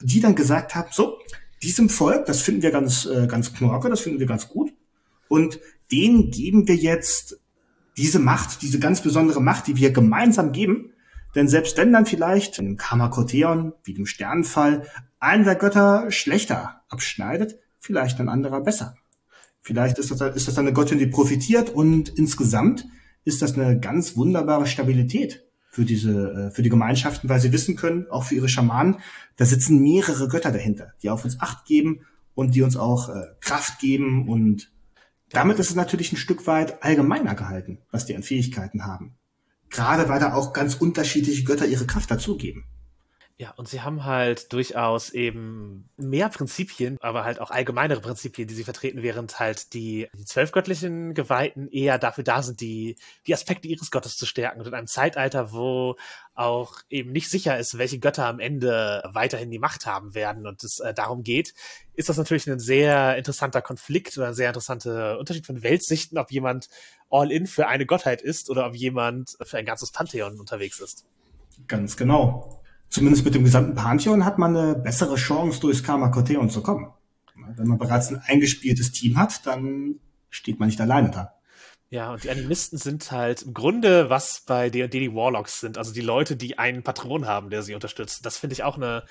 die 0.01 0.19
dann 0.19 0.35
gesagt 0.35 0.75
haben, 0.75 0.89
so, 0.91 1.21
diesem 1.63 1.89
Volk, 1.89 2.27
das 2.27 2.43
finden 2.43 2.63
wir 2.63 2.73
ganz, 2.73 3.07
äh, 3.07 3.29
ganz 3.29 3.55
knorke, 3.55 3.89
das 3.89 4.01
finden 4.01 4.19
wir 4.19 4.27
ganz 4.27 4.49
gut. 4.49 4.73
Und 5.29 5.61
denen 5.93 6.33
geben 6.33 6.67
wir 6.67 6.75
jetzt 6.75 7.39
diese 7.97 8.19
Macht, 8.19 8.63
diese 8.63 8.81
ganz 8.81 9.01
besondere 9.01 9.41
Macht, 9.41 9.69
die 9.69 9.77
wir 9.77 9.93
gemeinsam 9.93 10.51
geben. 10.51 10.91
Denn 11.37 11.47
selbst 11.47 11.77
wenn 11.77 11.93
dann 11.93 12.07
vielleicht 12.07 12.59
in 12.59 12.67
einem 12.67 12.77
Karmakotheon, 12.79 13.75
wie 13.85 13.95
dem 13.95 14.07
Sternenfall, 14.07 14.89
einer 15.21 15.45
der 15.45 15.55
Götter 15.55 16.11
schlechter 16.11 16.83
abschneidet, 16.89 17.61
vielleicht 17.79 18.19
ein 18.19 18.29
anderer 18.29 18.61
besser. 18.61 18.97
Vielleicht 19.63 19.99
ist 19.99 20.11
das, 20.11 20.21
ist 20.37 20.49
das 20.49 20.59
eine 20.59 20.73
Göttin, 20.73 20.99
die 20.99 21.07
profitiert 21.07 21.71
und 21.71 22.09
insgesamt 22.11 22.87
ist 23.25 23.43
das 23.43 23.55
eine 23.55 23.79
ganz 23.79 24.17
wunderbare 24.17 24.67
Stabilität 24.67 25.45
für 25.71 25.85
diese, 25.85 26.33
äh, 26.33 26.51
für 26.51 26.63
die 26.63 26.69
Gemeinschaften, 26.69 27.29
weil 27.29 27.41
sie 27.41 27.53
wissen 27.53 27.77
können, 27.77 28.07
auch 28.11 28.25
für 28.25 28.35
ihre 28.35 28.49
Schamanen, 28.49 28.97
da 29.37 29.45
sitzen 29.45 29.81
mehrere 29.81 30.29
Götter 30.29 30.51
dahinter, 30.51 30.93
die 31.03 31.11
auf 31.11 31.25
uns 31.25 31.41
Acht 31.41 31.65
geben 31.65 32.01
und 32.35 32.55
die 32.55 32.63
uns 32.63 32.77
auch 32.77 33.09
äh, 33.09 33.27
Kraft 33.41 33.79
geben 33.79 34.29
und 34.29 34.71
Damit 35.31 35.59
ist 35.59 35.71
es 35.71 35.77
natürlich 35.77 36.13
ein 36.13 36.19
Stück 36.19 36.47
weit 36.47 36.83
allgemeiner 36.83 37.35
gehalten, 37.35 37.79
was 37.91 38.05
die 38.05 38.15
an 38.15 38.23
Fähigkeiten 38.23 38.85
haben. 38.85 39.15
Gerade 39.71 40.07
weil 40.11 40.21
da 40.21 40.35
auch 40.35 40.53
ganz 40.53 40.75
unterschiedliche 40.75 41.45
Götter 41.45 41.67
ihre 41.67 41.87
Kraft 41.87 42.11
dazugeben. 42.11 42.65
Ja, 43.43 43.51
und 43.57 43.67
sie 43.67 43.81
haben 43.81 44.05
halt 44.05 44.53
durchaus 44.53 45.11
eben 45.11 45.91
mehr 45.97 46.29
Prinzipien, 46.29 46.97
aber 47.01 47.25
halt 47.25 47.41
auch 47.41 47.51
allgemeinere 47.51 48.01
Prinzipien, 48.01 48.47
die 48.47 48.55
sie 48.55 48.63
vertreten, 48.63 49.03
während 49.03 49.41
halt 49.41 49.75
die, 49.75 50.07
die 50.17 50.25
zwölfgöttlichen 50.25 51.13
Geweihten 51.13 51.67
eher 51.67 51.99
dafür 51.99 52.23
da 52.23 52.41
sind, 52.41 52.61
die, 52.61 52.95
die 53.27 53.35
Aspekte 53.35 53.67
ihres 53.67 53.91
Gottes 53.91 54.17
zu 54.17 54.27
stärken. 54.27 54.61
Und 54.61 54.69
in 54.69 54.75
einem 54.75 54.87
Zeitalter, 54.87 55.51
wo 55.51 55.97
auch 56.35 56.77
eben 56.89 57.11
nicht 57.11 57.31
sicher 57.31 57.59
ist, 57.59 57.79
welche 57.79 57.99
Götter 57.99 58.27
am 58.27 58.39
Ende 58.39 59.03
weiterhin 59.13 59.51
die 59.51 59.59
Macht 59.59 59.87
haben 59.87 60.15
werden 60.15 60.47
und 60.47 60.63
es 60.63 60.79
äh, 60.79 60.95
darum 60.95 61.25
geht, 61.25 61.53
ist 61.95 62.09
das 62.09 62.19
natürlich 62.19 62.49
ein 62.49 62.61
sehr 62.61 63.17
interessanter 63.17 63.61
Konflikt 63.61 64.17
oder 64.19 64.29
ein 64.29 64.35
sehr 64.35 64.51
interessanter 64.51 65.19
Unterschied 65.19 65.47
von 65.47 65.65
Weltsichten, 65.65 66.17
ob 66.17 66.31
jemand 66.31 66.69
all 67.11 67.33
in 67.33 67.49
für 67.49 67.67
eine 67.67 67.87
Gottheit 67.87 68.23
ist 68.23 68.51
oder 68.51 68.69
ob 68.69 68.77
jemand 68.77 69.31
für 69.43 69.59
ein 69.59 69.67
ganzes 69.67 69.91
Pantheon 69.91 70.39
unterwegs 70.39 70.79
ist. 70.79 71.05
Ganz 71.67 71.97
genau 71.97 72.62
zumindest 72.93 73.25
mit 73.25 73.35
dem 73.35 73.45
gesamten 73.45 73.75
Pantheon 73.75 74.25
hat 74.25 74.39
man 74.39 74.57
eine 74.57 74.75
bessere 74.75 75.17
Chance, 75.17 75.61
durchs 75.61 75.83
Karma 75.83 76.09
Corteon 76.09 76.51
zu 76.51 76.63
kommen. 76.63 76.93
Wenn 77.57 77.67
man 77.67 77.79
bereits 77.79 78.09
ein 78.11 78.23
eingespieltes 78.25 78.93
Team 78.93 79.19
hat, 79.19 79.47
dann 79.47 79.97
steht 80.31 80.61
man 80.61 80.69
nicht 80.69 80.81
alleine 80.81 81.11
da. 81.11 81.35
Ja, 81.89 82.13
und 82.13 82.25
die 82.25 82.31
Animisten 82.31 82.79
sind 82.79 83.11
halt 83.11 83.43
im 83.43 83.53
Grunde, 83.53 84.09
was 84.09 84.43
bei 84.47 84.71
D&D 84.71 84.99
die 84.99 85.15
Warlocks 85.15 85.61
sind, 85.61 85.77
also 85.77 85.93
die 85.93 86.01
Leute, 86.01 86.37
die 86.37 86.59
einen 86.59 86.83
Patron 86.83 87.27
haben, 87.27 87.51
der 87.51 87.63
sie 87.63 87.75
unterstützt. 87.75 88.25
Das 88.25 88.39
finde 88.39 88.55
ich 88.55 88.63
auch 88.63 88.77
eine, 88.77 89.05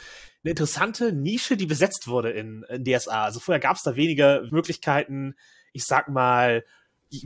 eine 0.44 0.52
interessante 0.52 1.12
Nische, 1.12 1.58
die 1.58 1.68
besetzt 1.68 2.08
wurde 2.08 2.32
in, 2.32 2.64
in 2.70 2.84
DSA. 2.84 3.26
Also 3.26 3.40
vorher 3.40 3.60
gab 3.60 3.76
es 3.76 3.84
da 3.84 3.96
weniger 3.96 4.44
Möglichkeiten, 4.50 5.36
ich 5.74 5.86
sag 5.86 6.10
mal, 6.10 6.64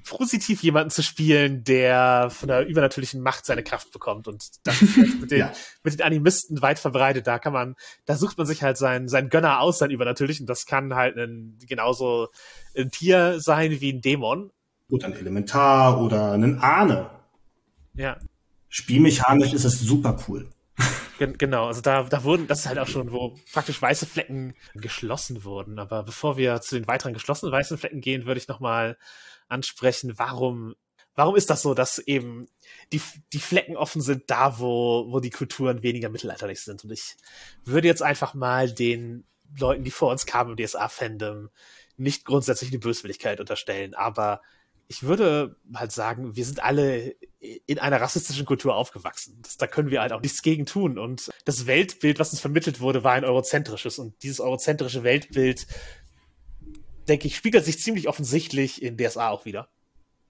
positiv 0.04 0.64
jemanden 0.64 0.90
zu 0.90 1.04
spielen, 1.04 1.64
der 1.64 2.30
von 2.32 2.48
der 2.48 2.66
übernatürlichen 2.66 3.22
Macht 3.22 3.46
seine 3.46 3.64
Kraft 3.64 3.92
bekommt. 3.92 4.28
Und 4.28 4.66
das 4.66 4.82
ist 4.82 5.22
mit 5.22 5.32
den, 5.32 5.40
ja. 5.40 5.54
mit 5.84 5.94
den 5.94 6.02
Animisten 6.02 6.62
weit 6.62 6.80
verbreitet. 6.80 7.28
Da 7.28 7.40
kann 7.40 7.54
man, 7.54 7.76
da 8.06 8.16
sucht 8.16 8.38
man 8.38 8.48
sich 8.48 8.64
halt 8.64 8.78
seinen, 8.78 9.08
seinen 9.08 9.30
Gönner 9.30 9.60
aus, 9.60 9.78
sein 9.78 9.92
übernatürlichen. 9.92 10.48
Das 10.48 10.66
kann 10.66 10.96
halt 10.96 11.18
ein, 11.18 11.58
genauso 11.68 12.30
ein 12.76 12.90
Tier 12.90 13.40
sein 13.40 13.80
wie 13.80 13.94
ein 13.94 14.02
Dämon. 14.02 14.52
Oder 14.90 15.08
ein 15.08 15.14
Elementar 15.14 16.02
oder 16.02 16.32
ein 16.34 16.60
Ahne. 16.60 17.10
Ja. 17.94 18.18
Spielmechanisch 18.70 19.54
ist 19.54 19.66
es 19.66 19.80
super 19.80 20.18
cool. 20.28 20.50
Genau, 21.18 21.68
also 21.68 21.80
da, 21.80 22.04
da 22.04 22.26
wurden, 22.26 22.46
das 22.48 22.60
ist 22.60 22.66
halt 22.68 22.78
auch 22.78 22.90
schon, 22.90 23.14
wo 23.14 23.38
praktisch 23.54 23.82
weiße 23.82 24.06
Flecken 24.06 24.54
geschlossen 24.74 25.46
wurden. 25.46 25.80
Aber 25.80 26.04
bevor 26.04 26.36
wir 26.36 26.60
zu 26.60 26.76
den 26.76 26.86
weiteren 26.90 27.14
geschlossenen 27.14 27.54
weißen 27.54 27.78
Flecken 27.78 28.02
gehen, 28.02 28.26
würde 28.26 28.38
ich 28.38 28.50
nochmal 28.50 28.98
ansprechen, 29.48 30.14
warum, 30.18 30.76
warum 31.16 31.36
ist 31.36 31.50
das 31.50 31.62
so, 31.62 31.74
dass 31.74 32.00
eben 32.00 32.48
die, 32.92 33.02
die 33.34 33.40
Flecken 33.40 33.78
offen 33.78 34.02
sind 34.02 34.24
da, 34.28 34.60
wo, 34.60 35.06
wo 35.10 35.20
die 35.20 35.30
Kulturen 35.30 35.84
weniger 35.84 36.10
mittelalterlich 36.10 36.62
sind. 36.62 36.84
Und 36.84 36.92
ich 36.92 37.16
würde 37.64 37.88
jetzt 37.88 38.02
einfach 38.02 38.34
mal 38.34 38.72
den 38.72 39.26
Leuten, 39.58 39.84
die 39.84 39.92
vor 39.92 40.12
uns 40.12 40.26
kamen 40.26 40.58
im 40.58 40.66
DSA-Fandom, 40.66 41.50
nicht 41.98 42.26
grundsätzlich 42.26 42.72
die 42.72 42.78
Böswilligkeit 42.78 43.40
unterstellen, 43.40 43.94
aber 43.94 44.42
ich 44.88 45.04
würde 45.04 45.56
halt 45.74 45.92
sagen, 45.92 46.36
wir 46.36 46.46
sind 46.46 46.64
alle 46.64 47.16
in 47.40 47.80
einer 47.80 48.02
rassistischen 48.02 48.46
Kultur 48.46 48.76
aufgewachsen. 48.76 49.40
Das, 49.42 49.58
da 49.58 49.68
können 49.68 49.90
wir 49.90 50.02
halt 50.02 50.12
auch 50.12 50.22
nichts 50.22 50.42
gegen 50.42 50.66
tun. 50.66 51.00
Und 51.00 51.32
das 51.46 51.66
Weltbild, 51.66 52.20
was 52.20 52.32
uns 52.32 52.42
vermittelt 52.42 52.80
wurde, 52.80 53.04
war 53.04 53.14
ein 53.14 53.26
eurozentrisches. 53.26 53.98
Und 53.98 54.22
dieses 54.24 54.40
eurozentrische 54.40 55.04
Weltbild 55.04 55.66
denke 57.08 57.28
ich, 57.28 57.36
spiegelt 57.36 57.66
sich 57.66 57.80
ziemlich 57.80 58.08
offensichtlich 58.08 58.82
in 58.82 58.98
DSA 58.98 59.30
auch 59.30 59.46
wieder. 59.46 59.70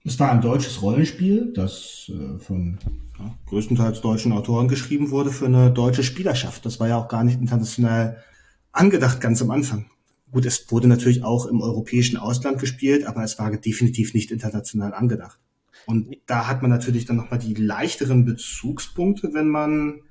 Es 0.04 0.20
war 0.20 0.30
ein 0.30 0.40
deutsches 0.40 0.82
Rollenspiel, 0.82 1.52
das 1.52 2.10
äh, 2.14 2.38
von 2.38 2.78
ja, 3.18 3.34
größtenteils 3.46 4.00
deutschen 4.00 4.32
Autoren 4.32 4.68
geschrieben 4.68 5.10
wurde 5.10 5.30
für 5.32 5.46
eine 5.46 5.72
deutsche 5.72 6.04
Spielerschaft. 6.04 6.64
Das 6.64 6.78
war 6.78 6.88
ja 6.88 6.96
auch 6.96 7.08
gar 7.08 7.24
nicht 7.24 7.40
international 7.40 8.22
angedacht 8.70 9.20
ganz 9.20 9.42
am 9.42 9.50
Anfang. 9.50 9.90
Gut, 10.30 10.44
es 10.46 10.70
wurde 10.70 10.86
natürlich 10.86 11.24
auch 11.24 11.46
im 11.46 11.60
europäischen 11.60 12.18
Ausland 12.18 12.60
gespielt, 12.60 13.04
aber 13.04 13.24
es 13.24 13.38
war 13.38 13.50
definitiv 13.56 14.14
nicht 14.14 14.30
international 14.30 14.94
angedacht. 14.94 15.38
Und 15.86 16.16
da 16.26 16.46
hat 16.46 16.62
man 16.62 16.70
natürlich 16.70 17.04
dann 17.04 17.16
nochmal 17.16 17.38
die 17.38 17.54
leichteren 17.54 18.24
Bezugspunkte, 18.24 19.34
wenn 19.34 19.48
man 19.48 20.02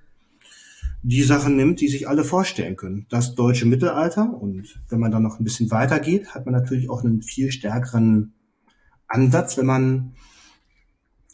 die 1.08 1.22
Sachen 1.22 1.56
nimmt, 1.56 1.82
die 1.82 1.88
sich 1.88 2.08
alle 2.08 2.24
vorstellen 2.24 2.76
können. 2.76 3.06
Das 3.10 3.36
deutsche 3.36 3.68
Mittelalter 3.68 4.34
und 4.42 4.82
wenn 4.90 5.00
man 5.00 5.12
dann 5.12 5.22
noch 5.22 5.40
ein 5.40 5.44
bisschen 5.44 5.70
weiter 5.70 6.00
geht, 6.00 6.34
hat 6.34 6.46
man 6.46 6.54
natürlich 6.56 6.90
auch 6.90 7.04
einen 7.04 7.22
viel 7.22 7.52
stärkeren 7.52 8.34
Ansatz, 9.08 9.56
wenn 9.56 9.68
man 9.68 10.16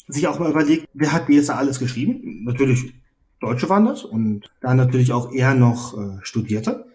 sich 0.10 0.28
auch 0.28 0.40
mal 0.40 0.52
überlegt, 0.52 0.90
wer 0.94 1.14
hat 1.14 1.28
BSA 1.28 1.56
alles 1.56 1.80
geschrieben? 1.80 2.44
Natürlich 2.44 2.94
Deutsche 3.40 3.70
waren 3.70 3.86
das 3.86 4.04
und 4.04 4.52
da 4.60 4.74
natürlich 4.74 5.14
auch 5.14 5.32
eher 5.32 5.56
noch 5.56 5.98
äh, 5.98 6.18
Studierte. 6.22 6.86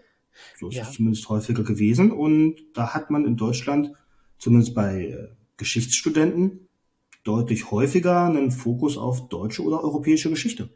So 0.59 0.69
ist 0.69 0.77
ja. 0.77 0.83
es 0.83 0.93
zumindest 0.93 1.27
häufiger 1.31 1.65
gewesen. 1.65 2.13
Und 2.13 2.57
da 2.75 2.93
hat 2.93 3.11
man 3.11 3.25
in 3.25 3.39
Deutschland, 3.39 3.93
zumindest 4.39 4.75
bei 4.75 5.07
äh, 5.07 5.29
Geschichtsstudenten, 5.57 6.69
deutlich 7.25 7.71
häufiger 7.71 8.27
einen 8.27 8.51
Fokus 8.51 8.99
auf 8.99 9.29
deutsche 9.29 9.63
oder 9.63 9.83
europäische 9.83 10.29
Geschichte. 10.29 10.69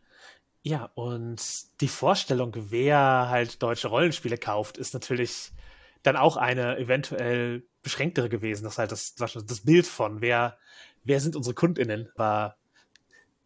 Ja, 0.62 0.90
und 0.94 1.40
die 1.80 1.88
Vorstellung, 1.88 2.52
wer 2.54 3.28
halt 3.30 3.62
deutsche 3.62 3.88
Rollenspiele 3.88 4.36
kauft, 4.36 4.76
ist 4.76 4.92
natürlich 4.92 5.52
dann 6.02 6.16
auch 6.16 6.36
eine 6.36 6.76
eventuell 6.78 7.64
beschränktere 7.82 8.28
gewesen. 8.28 8.64
Das 8.64 8.78
halt 8.78 8.92
das, 8.92 9.14
das 9.14 9.61
Bild 9.62 9.86
von, 9.86 10.20
wer, 10.20 10.58
wer 11.04 11.20
sind 11.20 11.34
unsere 11.34 11.54
KundInnen, 11.54 12.11
war, 12.16 12.58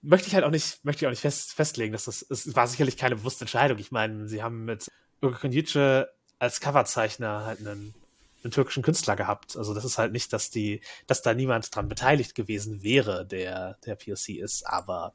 möchte 0.02 0.26
ich 0.28 0.34
halt 0.34 0.44
auch 0.44 0.50
nicht, 0.50 0.84
möchte 0.84 1.04
ich 1.04 1.06
auch 1.06 1.12
nicht 1.12 1.20
fest, 1.20 1.52
festlegen, 1.52 1.92
dass 1.92 2.04
das, 2.04 2.26
es 2.28 2.54
war 2.56 2.66
sicherlich 2.66 2.96
keine 2.96 3.16
bewusste 3.16 3.44
Entscheidung. 3.44 3.78
Ich 3.78 3.92
meine, 3.92 4.28
sie 4.28 4.42
haben 4.42 4.64
mit 4.64 4.88
Gökhan 5.20 5.52
Yüce 5.52 6.08
als 6.40 6.60
Coverzeichner 6.60 7.46
halt 7.46 7.60
einen, 7.60 7.94
einen 8.42 8.50
türkischen 8.50 8.82
Künstler 8.82 9.14
gehabt. 9.14 9.56
Also 9.56 9.72
das 9.72 9.84
ist 9.84 9.98
halt 9.98 10.12
nicht, 10.12 10.32
dass 10.32 10.50
die, 10.50 10.80
dass 11.06 11.22
da 11.22 11.32
niemand 11.32 11.74
dran 11.74 11.88
beteiligt 11.88 12.34
gewesen 12.34 12.82
wäre, 12.82 13.24
der, 13.24 13.78
der 13.86 13.94
POC 13.94 14.30
ist, 14.40 14.66
aber 14.66 15.14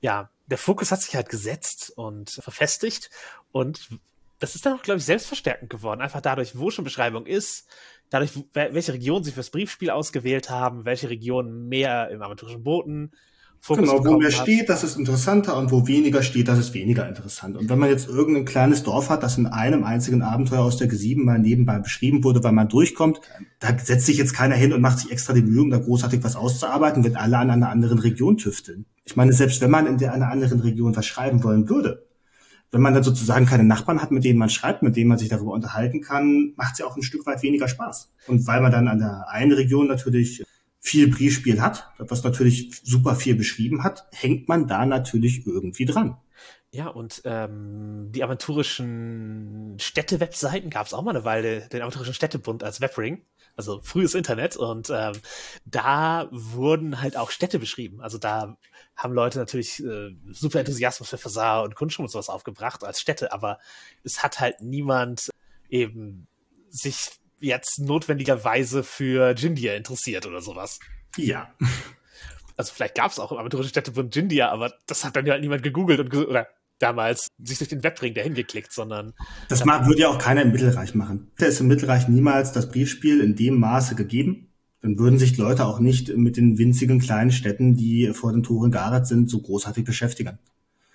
ja, 0.00 0.30
der 0.52 0.58
Fokus 0.58 0.92
hat 0.92 1.00
sich 1.00 1.16
halt 1.16 1.30
gesetzt 1.30 1.94
und 1.96 2.28
verfestigt 2.28 3.08
und 3.52 3.88
das 4.38 4.54
ist 4.54 4.66
dann 4.66 4.74
auch, 4.74 4.82
glaube 4.82 4.98
ich, 4.98 5.06
selbstverstärkend 5.06 5.70
geworden. 5.70 6.02
Einfach 6.02 6.20
dadurch, 6.20 6.58
wo 6.58 6.70
schon 6.70 6.84
Beschreibung 6.84 7.24
ist, 7.24 7.70
dadurch, 8.10 8.32
welche 8.52 8.92
Region 8.92 9.24
sie 9.24 9.32
fürs 9.32 9.48
Briefspiel 9.48 9.88
ausgewählt 9.88 10.50
haben, 10.50 10.84
welche 10.84 11.08
Region 11.08 11.68
mehr 11.68 12.10
im 12.10 12.20
amateurischen 12.20 12.64
Boten 12.64 13.12
Fokus 13.64 13.90
genau, 13.90 14.04
wo 14.04 14.18
mehr 14.18 14.26
hat. 14.26 14.34
steht, 14.34 14.68
das 14.68 14.82
ist 14.82 14.96
interessanter 14.96 15.56
und 15.56 15.70
wo 15.70 15.86
weniger 15.86 16.24
steht, 16.24 16.48
das 16.48 16.58
ist 16.58 16.74
weniger 16.74 17.08
interessant. 17.08 17.56
Und 17.56 17.70
wenn 17.70 17.78
man 17.78 17.90
jetzt 17.90 18.08
irgendein 18.08 18.44
kleines 18.44 18.82
Dorf 18.82 19.08
hat, 19.08 19.22
das 19.22 19.38
in 19.38 19.46
einem 19.46 19.84
einzigen 19.84 20.22
Abenteuer 20.22 20.64
aus 20.64 20.78
der 20.78 20.90
G7 20.90 21.22
mal 21.22 21.38
nebenbei 21.38 21.78
beschrieben 21.78 22.24
wurde, 22.24 22.42
weil 22.42 22.50
man 22.50 22.68
durchkommt, 22.68 23.20
da 23.60 23.68
setzt 23.78 24.06
sich 24.06 24.18
jetzt 24.18 24.34
keiner 24.34 24.56
hin 24.56 24.72
und 24.72 24.80
macht 24.80 24.98
sich 24.98 25.12
extra 25.12 25.32
die 25.32 25.42
Mühe, 25.42 25.62
um 25.62 25.70
da 25.70 25.78
großartig 25.78 26.24
was 26.24 26.34
auszuarbeiten, 26.34 27.04
wenn 27.04 27.14
alle 27.14 27.38
an 27.38 27.50
einer 27.50 27.68
anderen 27.68 28.00
Region 28.00 28.36
tüfteln. 28.36 28.84
Ich 29.04 29.14
meine, 29.14 29.32
selbst 29.32 29.60
wenn 29.60 29.70
man 29.70 29.86
in 29.86 29.96
der 29.96 30.12
einer 30.12 30.28
anderen 30.28 30.58
Region 30.58 30.96
was 30.96 31.06
schreiben 31.06 31.44
wollen 31.44 31.68
würde, 31.68 32.04
wenn 32.72 32.80
man 32.80 32.94
dann 32.94 33.04
sozusagen 33.04 33.46
keine 33.46 33.62
Nachbarn 33.62 34.02
hat, 34.02 34.10
mit 34.10 34.24
denen 34.24 34.40
man 34.40 34.50
schreibt, 34.50 34.82
mit 34.82 34.96
denen 34.96 35.08
man 35.08 35.18
sich 35.18 35.28
darüber 35.28 35.52
unterhalten 35.52 36.00
kann, 36.00 36.52
macht 36.56 36.72
es 36.72 36.78
ja 36.80 36.86
auch 36.86 36.96
ein 36.96 37.02
Stück 37.04 37.26
weit 37.26 37.44
weniger 37.44 37.68
Spaß. 37.68 38.10
Und 38.26 38.44
weil 38.48 38.60
man 38.60 38.72
dann 38.72 38.88
an 38.88 38.98
der 38.98 39.28
einen 39.28 39.52
Region 39.52 39.86
natürlich 39.86 40.42
viel 40.84 41.08
Briefspiel 41.08 41.62
hat, 41.62 41.92
was 41.98 42.24
natürlich 42.24 42.80
super 42.82 43.14
viel 43.14 43.36
beschrieben 43.36 43.84
hat, 43.84 44.04
hängt 44.10 44.48
man 44.48 44.66
da 44.66 44.84
natürlich 44.84 45.46
irgendwie 45.46 45.86
dran. 45.86 46.16
Ja, 46.72 46.88
und 46.88 47.22
ähm, 47.24 48.10
die 48.10 48.24
aventurischen 48.24 49.76
Städte-Webseiten 49.78 50.70
gab 50.70 50.86
es 50.86 50.92
auch 50.92 51.02
mal 51.02 51.14
eine 51.14 51.24
Weile, 51.24 51.68
den 51.68 51.82
aventurischen 51.82 52.14
Städtebund 52.14 52.64
als 52.64 52.80
Webring, 52.80 53.24
also 53.54 53.80
frühes 53.82 54.14
Internet. 54.14 54.56
Und 54.56 54.90
ähm, 54.90 55.12
da 55.64 56.28
wurden 56.32 57.00
halt 57.00 57.16
auch 57.16 57.30
Städte 57.30 57.60
beschrieben. 57.60 58.00
Also 58.00 58.18
da 58.18 58.56
haben 58.96 59.14
Leute 59.14 59.38
natürlich 59.38 59.84
äh, 59.84 60.16
super 60.30 60.58
Enthusiasmus 60.58 61.10
für 61.10 61.18
Versar 61.18 61.62
und 61.62 61.76
Kunstschum 61.76 62.06
und 62.06 62.10
sowas 62.10 62.28
aufgebracht 62.28 62.82
als 62.82 63.00
Städte, 63.00 63.32
aber 63.32 63.60
es 64.02 64.24
hat 64.24 64.40
halt 64.40 64.62
niemand 64.62 65.30
eben 65.68 66.26
sich 66.70 67.10
jetzt 67.42 67.78
notwendigerweise 67.80 68.82
für 68.82 69.34
Jindia 69.34 69.74
interessiert 69.74 70.26
oder 70.26 70.40
sowas. 70.40 70.80
Ja. 71.16 71.52
Also 72.56 72.72
vielleicht 72.74 72.94
gab 72.94 73.10
es 73.10 73.18
auch 73.18 73.32
im 73.32 73.38
aventurischen 73.38 73.70
Städtebund 73.70 74.14
Jindia, 74.14 74.50
aber 74.50 74.72
das 74.86 75.04
hat 75.04 75.16
dann 75.16 75.26
ja 75.26 75.32
halt 75.32 75.42
niemand 75.42 75.62
gegoogelt 75.62 76.00
und 76.00 76.14
oder 76.14 76.48
damals 76.78 77.28
sich 77.42 77.58
durch 77.58 77.70
den 77.70 77.82
Webring 77.82 78.14
dahin 78.14 78.34
geklickt, 78.34 78.72
sondern. 78.72 79.14
Das 79.48 79.64
mag, 79.64 79.86
würde 79.86 80.02
ja 80.02 80.08
auch 80.08 80.18
keiner 80.18 80.42
im 80.42 80.52
Mittelreich 80.52 80.94
machen. 80.94 81.30
Da 81.38 81.46
ist 81.46 81.60
im 81.60 81.68
Mittelreich 81.68 82.08
niemals 82.08 82.52
das 82.52 82.68
Briefspiel 82.68 83.20
in 83.20 83.36
dem 83.36 83.58
Maße 83.58 83.94
gegeben. 83.94 84.48
Dann 84.80 84.98
würden 84.98 85.18
sich 85.18 85.36
Leute 85.38 85.64
auch 85.64 85.78
nicht 85.78 86.16
mit 86.16 86.36
den 86.36 86.58
winzigen 86.58 86.98
kleinen 86.98 87.30
Städten, 87.30 87.76
die 87.76 88.12
vor 88.12 88.32
den 88.32 88.42
Toren 88.42 88.72
gearet 88.72 89.06
sind, 89.06 89.30
so 89.30 89.40
großartig 89.40 89.84
beschäftigen. 89.84 90.38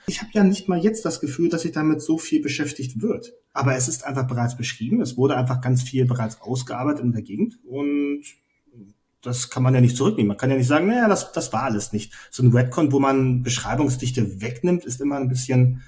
Ich 0.10 0.22
habe 0.22 0.32
ja 0.34 0.44
nicht 0.44 0.70
mal 0.70 0.80
jetzt 0.80 1.04
das 1.04 1.20
Gefühl, 1.20 1.50
dass 1.50 1.64
sich 1.64 1.74
damit 1.74 2.02
so 2.02 2.18
viel 2.18 2.42
beschäftigt 2.42 3.02
wird. 3.02 3.34
Aber 3.54 3.76
es 3.76 3.90
ist 3.90 4.06
einfach 4.06 4.26
bereits 4.26 4.56
beschrieben. 4.56 5.02
Es 5.02 5.18
wurde 5.18 5.36
einfach 5.36 5.60
ganz 5.60 5.84
viel 5.84 6.06
bereits 6.06 6.40
ausgearbeitet 6.40 7.04
in 7.04 7.12
der 7.12 7.24
Gegend. 7.24 7.60
Und 7.66 8.24
das 9.22 9.50
kann 9.50 9.64
man 9.64 9.76
ja 9.76 9.82
nicht 9.82 9.98
zurücknehmen. 9.98 10.30
Man 10.30 10.38
kann 10.38 10.50
ja 10.50 10.56
nicht 10.56 10.68
sagen, 10.68 10.88
naja, 10.88 11.10
das, 11.10 11.34
das 11.34 11.52
war 11.52 11.64
alles 11.64 11.92
nicht. 11.92 12.14
So 12.32 12.42
ein 12.42 12.54
Redcon, 12.54 12.94
wo 12.94 13.00
man 13.00 13.44
Beschreibungsdichte 13.44 14.42
wegnimmt, 14.42 14.86
ist 14.86 15.02
immer 15.02 15.18
ein 15.18 15.28
bisschen, 15.28 15.84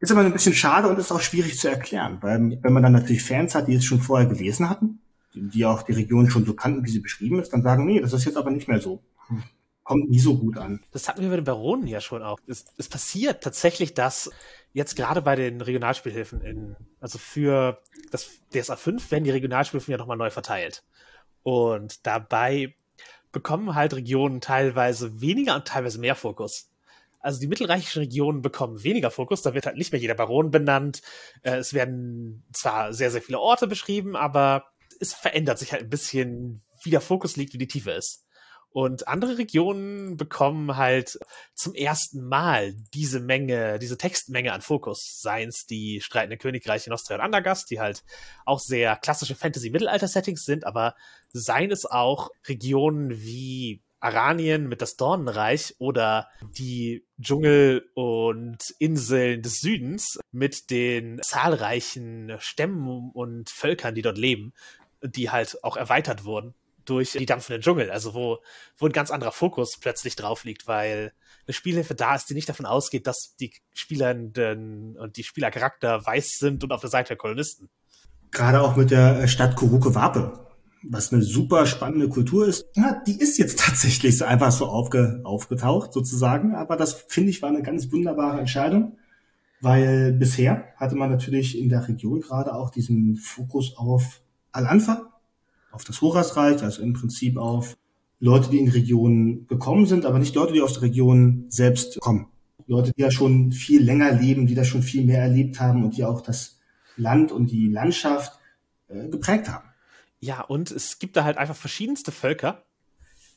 ist 0.00 0.10
immer 0.10 0.22
ein 0.22 0.32
bisschen 0.32 0.54
schade 0.54 0.88
und 0.88 0.98
ist 0.98 1.12
auch 1.12 1.20
schwierig 1.20 1.58
zu 1.58 1.68
erklären. 1.68 2.18
Weil 2.22 2.58
wenn 2.62 2.72
man 2.72 2.82
dann 2.82 2.92
natürlich 2.92 3.22
Fans 3.22 3.54
hat, 3.54 3.68
die 3.68 3.74
es 3.74 3.84
schon 3.84 4.00
vorher 4.00 4.26
gelesen 4.26 4.70
hatten, 4.70 5.00
die, 5.34 5.42
die 5.48 5.66
auch 5.66 5.82
die 5.82 5.92
Region 5.92 6.30
schon 6.30 6.46
so 6.46 6.54
kannten, 6.54 6.86
wie 6.86 6.90
sie 6.90 7.00
beschrieben 7.00 7.38
ist, 7.38 7.52
dann 7.52 7.62
sagen, 7.62 7.84
nee, 7.84 8.00
das 8.00 8.14
ist 8.14 8.24
jetzt 8.24 8.38
aber 8.38 8.50
nicht 8.50 8.68
mehr 8.68 8.80
so. 8.80 9.02
Kommt 9.92 10.10
nie 10.10 10.18
so 10.18 10.36
gut 10.36 10.56
an. 10.56 10.82
Das 10.92 11.08
hatten 11.08 11.22
wir 11.22 11.30
bei 11.30 11.36
den 11.36 11.44
Baronen 11.44 11.86
ja 11.86 12.00
schon 12.00 12.22
auch. 12.22 12.38
Es, 12.46 12.64
es 12.76 12.88
passiert 12.88 13.42
tatsächlich, 13.42 13.94
dass 13.94 14.30
jetzt 14.72 14.96
gerade 14.96 15.22
bei 15.22 15.36
den 15.36 15.60
Regionalspielhilfen 15.60 16.40
in, 16.40 16.76
also 17.00 17.18
für 17.18 17.82
das 18.10 18.30
DSA 18.54 18.76
5 18.76 19.10
werden 19.10 19.24
die 19.24 19.30
Regionalspielhilfen 19.30 19.92
ja 19.92 19.98
nochmal 19.98 20.16
neu 20.16 20.30
verteilt. 20.30 20.82
Und 21.42 22.06
dabei 22.06 22.74
bekommen 23.32 23.74
halt 23.74 23.94
Regionen 23.94 24.40
teilweise 24.40 25.20
weniger 25.20 25.54
und 25.54 25.66
teilweise 25.66 25.98
mehr 25.98 26.14
Fokus. 26.14 26.70
Also 27.20 27.40
die 27.40 27.46
mittelreichischen 27.46 28.02
Regionen 28.02 28.42
bekommen 28.42 28.82
weniger 28.82 29.10
Fokus, 29.10 29.42
da 29.42 29.54
wird 29.54 29.66
halt 29.66 29.76
nicht 29.76 29.92
mehr 29.92 30.00
jeder 30.00 30.14
Baron 30.14 30.50
benannt. 30.50 31.02
Äh, 31.42 31.56
es 31.56 31.72
werden 31.72 32.44
zwar 32.52 32.92
sehr, 32.92 33.10
sehr 33.10 33.22
viele 33.22 33.38
Orte 33.38 33.66
beschrieben, 33.66 34.16
aber 34.16 34.66
es 35.00 35.14
verändert 35.14 35.58
sich 35.58 35.72
halt 35.72 35.82
ein 35.82 35.90
bisschen, 35.90 36.62
wie 36.82 36.90
der 36.90 37.00
Fokus 37.00 37.36
liegt, 37.36 37.52
wie 37.52 37.58
die 37.58 37.68
Tiefe 37.68 37.92
ist. 37.92 38.26
Und 38.72 39.06
andere 39.06 39.36
Regionen 39.36 40.16
bekommen 40.16 40.76
halt 40.76 41.18
zum 41.54 41.74
ersten 41.74 42.26
Mal 42.26 42.74
diese 42.94 43.20
Menge, 43.20 43.78
diese 43.78 43.98
Textmenge 43.98 44.52
an 44.52 44.62
Fokus. 44.62 45.20
Seien 45.20 45.50
es 45.50 45.66
die 45.66 46.00
streitenden 46.00 46.38
Königreiche 46.38 46.88
Nostria 46.88 47.18
und 47.18 47.22
Andergast, 47.22 47.70
die 47.70 47.80
halt 47.80 48.02
auch 48.46 48.60
sehr 48.60 48.96
klassische 48.96 49.34
Fantasy-Mittelalter-Settings 49.34 50.44
sind, 50.44 50.66
aber 50.66 50.94
seien 51.32 51.70
es 51.70 51.84
auch 51.84 52.30
Regionen 52.48 53.10
wie 53.10 53.82
Aranien 54.00 54.68
mit 54.68 54.82
das 54.82 54.96
Dornenreich 54.96 55.76
oder 55.78 56.28
die 56.56 57.06
Dschungel 57.20 57.88
und 57.94 58.58
Inseln 58.78 59.42
des 59.42 59.60
Südens 59.60 60.18
mit 60.32 60.70
den 60.70 61.20
zahlreichen 61.22 62.36
Stämmen 62.40 63.10
und 63.12 63.50
Völkern, 63.50 63.94
die 63.94 64.02
dort 64.02 64.18
leben, 64.18 64.54
die 65.02 65.30
halt 65.30 65.62
auch 65.62 65.76
erweitert 65.76 66.24
wurden 66.24 66.54
durch 66.84 67.12
die 67.12 67.26
dampfenden 67.26 67.62
Dschungel, 67.62 67.90
also 67.90 68.14
wo, 68.14 68.38
wo 68.76 68.86
ein 68.86 68.92
ganz 68.92 69.10
anderer 69.10 69.32
Fokus 69.32 69.76
plötzlich 69.78 70.16
drauf 70.16 70.44
liegt, 70.44 70.66
weil 70.66 71.12
eine 71.46 71.54
Spielhilfe 71.54 71.94
da 71.94 72.14
ist, 72.14 72.30
die 72.30 72.34
nicht 72.34 72.48
davon 72.48 72.66
ausgeht, 72.66 73.06
dass 73.06 73.34
die 73.36 73.52
Spielernden 73.72 74.96
und 74.96 75.16
die 75.16 75.24
Spielercharakter 75.24 76.04
weiß 76.04 76.38
sind 76.38 76.62
und 76.62 76.72
auf 76.72 76.80
der 76.80 76.90
Seite 76.90 77.08
der 77.08 77.16
Kolonisten. 77.16 77.68
Gerade 78.30 78.60
auch 78.60 78.76
mit 78.76 78.90
der 78.90 79.26
Stadt 79.28 79.56
Kuruke 79.56 79.94
Wape, 79.94 80.46
was 80.82 81.12
eine 81.12 81.22
super 81.22 81.66
spannende 81.66 82.08
Kultur 82.08 82.46
ist. 82.46 82.66
Ja, 82.74 83.02
die 83.06 83.20
ist 83.20 83.38
jetzt 83.38 83.58
tatsächlich 83.60 84.18
so 84.18 84.24
einfach 84.24 84.52
so 84.52 84.66
aufge, 84.66 85.20
aufgetaucht, 85.24 85.92
sozusagen. 85.92 86.54
Aber 86.54 86.76
das, 86.76 86.94
finde 87.08 87.30
ich, 87.30 87.42
war 87.42 87.50
eine 87.50 87.62
ganz 87.62 87.90
wunderbare 87.92 88.38
Entscheidung, 88.38 88.96
weil 89.60 90.12
bisher 90.12 90.64
hatte 90.76 90.96
man 90.96 91.10
natürlich 91.10 91.58
in 91.58 91.68
der 91.68 91.86
Region 91.86 92.20
gerade 92.20 92.54
auch 92.54 92.70
diesen 92.70 93.16
Fokus 93.16 93.76
auf 93.76 94.22
Al-Anfa, 94.52 95.11
auf 95.72 95.84
das 95.84 96.00
Horasreich, 96.00 96.62
also 96.62 96.82
im 96.82 96.92
Prinzip 96.92 97.36
auf 97.36 97.76
Leute, 98.20 98.50
die 98.50 98.58
in 98.58 98.68
Regionen 98.68 99.46
gekommen 99.48 99.86
sind, 99.86 100.06
aber 100.06 100.18
nicht 100.18 100.34
Leute, 100.34 100.52
die 100.52 100.60
aus 100.60 100.74
der 100.74 100.82
Region 100.82 101.46
selbst 101.48 101.98
kommen. 102.00 102.28
Leute, 102.66 102.92
die 102.92 103.02
ja 103.02 103.10
schon 103.10 103.50
viel 103.50 103.82
länger 103.82 104.12
leben, 104.12 104.46
die 104.46 104.54
da 104.54 104.64
schon 104.64 104.82
viel 104.82 105.04
mehr 105.04 105.20
erlebt 105.20 105.58
haben 105.58 105.82
und 105.84 105.96
die 105.96 106.04
auch 106.04 106.20
das 106.20 106.60
Land 106.96 107.32
und 107.32 107.50
die 107.50 107.68
Landschaft 107.68 108.38
äh, 108.88 109.08
geprägt 109.08 109.48
haben. 109.48 109.68
Ja, 110.20 110.42
und 110.42 110.70
es 110.70 111.00
gibt 111.00 111.16
da 111.16 111.24
halt 111.24 111.36
einfach 111.36 111.56
verschiedenste 111.56 112.12
Völker 112.12 112.64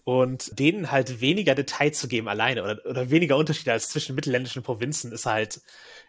und 0.04 0.60
denen 0.60 0.92
halt 0.92 1.20
weniger 1.20 1.56
Detail 1.56 1.92
zu 1.92 2.08
geben 2.08 2.28
alleine 2.28 2.64
oder, 2.64 2.86
oder 2.86 3.10
weniger 3.10 3.38
Unterschiede 3.38 3.72
als 3.72 3.90
zwischen 3.90 4.14
mittelländischen 4.14 4.62
Provinzen 4.62 5.12
ist 5.12 5.26
halt 5.26 5.62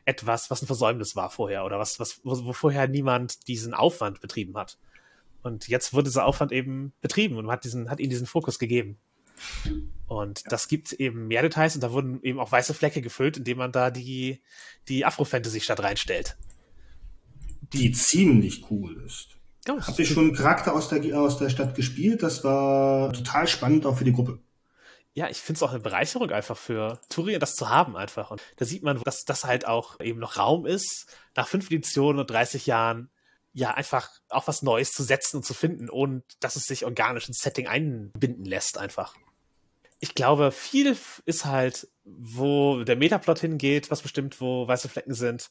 etwas, 0.04 0.50
was 0.50 0.62
ein 0.62 0.66
Versäumnis 0.66 1.16
war 1.16 1.30
vorher 1.30 1.64
oder 1.64 1.78
was, 1.78 1.98
was, 1.98 2.20
wo, 2.22 2.44
wo 2.44 2.52
vorher 2.52 2.88
niemand 2.88 3.48
diesen 3.48 3.72
Aufwand 3.72 4.20
betrieben 4.20 4.56
hat. 4.58 4.76
Und 5.47 5.68
jetzt 5.68 5.94
wurde 5.94 6.09
dieser 6.09 6.27
Aufwand 6.27 6.51
eben 6.51 6.93
betrieben 7.01 7.36
und 7.36 7.48
hat, 7.51 7.64
diesen, 7.64 7.89
hat 7.89 8.01
ihnen 8.01 8.10
diesen 8.10 8.27
Fokus 8.27 8.59
gegeben. 8.59 8.98
Und 10.06 10.40
ja. 10.43 10.48
das 10.48 10.66
gibt 10.66 10.93
eben 10.94 11.28
mehr 11.28 11.43
Details 11.43 11.77
und 11.77 11.82
da 11.82 11.93
wurden 11.93 12.20
eben 12.23 12.40
auch 12.40 12.51
weiße 12.51 12.74
Flecke 12.74 13.01
gefüllt, 13.01 13.36
indem 13.36 13.59
man 13.59 13.70
da 13.70 13.90
die, 13.90 14.43
die 14.89 15.05
Afro-Fantasy-Stadt 15.05 15.81
reinstellt. 15.81 16.36
Die, 17.73 17.78
die, 17.78 17.93
ziemlich 17.93 18.70
cool 18.70 19.02
ist. 19.06 19.36
Ja, 19.66 19.77
Habt 19.86 19.98
ihr 19.98 20.06
schon 20.06 20.24
einen 20.24 20.35
Charakter 20.35 20.74
aus 20.74 20.89
der, 20.89 21.18
aus 21.18 21.39
der 21.39 21.48
Stadt 21.48 21.74
gespielt? 21.74 22.23
Das 22.23 22.43
war 22.43 23.12
total 23.12 23.47
spannend 23.47 23.86
auch 23.86 23.97
für 23.98 24.05
die 24.05 24.12
Gruppe. 24.12 24.40
Ja, 25.14 25.28
ich 25.31 25.39
finde 25.39 25.59
es 25.59 25.62
auch 25.62 25.70
eine 25.70 25.81
Bereicherung 25.81 26.31
einfach 26.31 26.56
für 26.56 27.01
Tourien, 27.09 27.40
das 27.40 27.56
zu 27.56 27.68
haben 27.68 27.97
einfach. 27.97 28.31
Und 28.31 28.43
da 28.56 28.64
sieht 28.64 28.82
man, 28.82 29.01
dass 29.02 29.24
das 29.24 29.44
halt 29.44 29.66
auch 29.66 29.98
eben 30.01 30.18
noch 30.18 30.39
Raum 30.39 30.66
ist, 30.66 31.06
nach 31.35 31.48
fünf 31.48 31.66
Editionen 31.70 32.20
und 32.20 32.31
30 32.31 32.66
Jahren 32.66 33.10
ja 33.56 33.70
einfach 33.70 34.10
auch 34.28 34.46
was 34.48 34.60
Neues 34.60 34.92
zu 34.92 35.02
setzen 35.02 35.38
und 35.38 35.42
zu 35.42 35.54
finden 35.54 35.88
und 35.88 36.22
dass 36.40 36.56
es 36.56 36.66
sich 36.66 36.84
organisch 36.84 37.26
ins 37.26 37.38
Setting 37.38 37.66
einbinden 37.66 38.44
lässt 38.44 38.76
einfach. 38.76 39.16
Ich 39.98 40.14
glaube, 40.14 40.52
viel 40.52 40.94
ist 41.24 41.46
halt, 41.46 41.88
wo 42.04 42.84
der 42.84 42.96
Metaplot 42.96 43.38
hingeht, 43.38 43.90
was 43.90 44.02
bestimmt, 44.02 44.42
wo 44.42 44.68
weiße 44.68 44.90
Flecken 44.90 45.14
sind, 45.14 45.50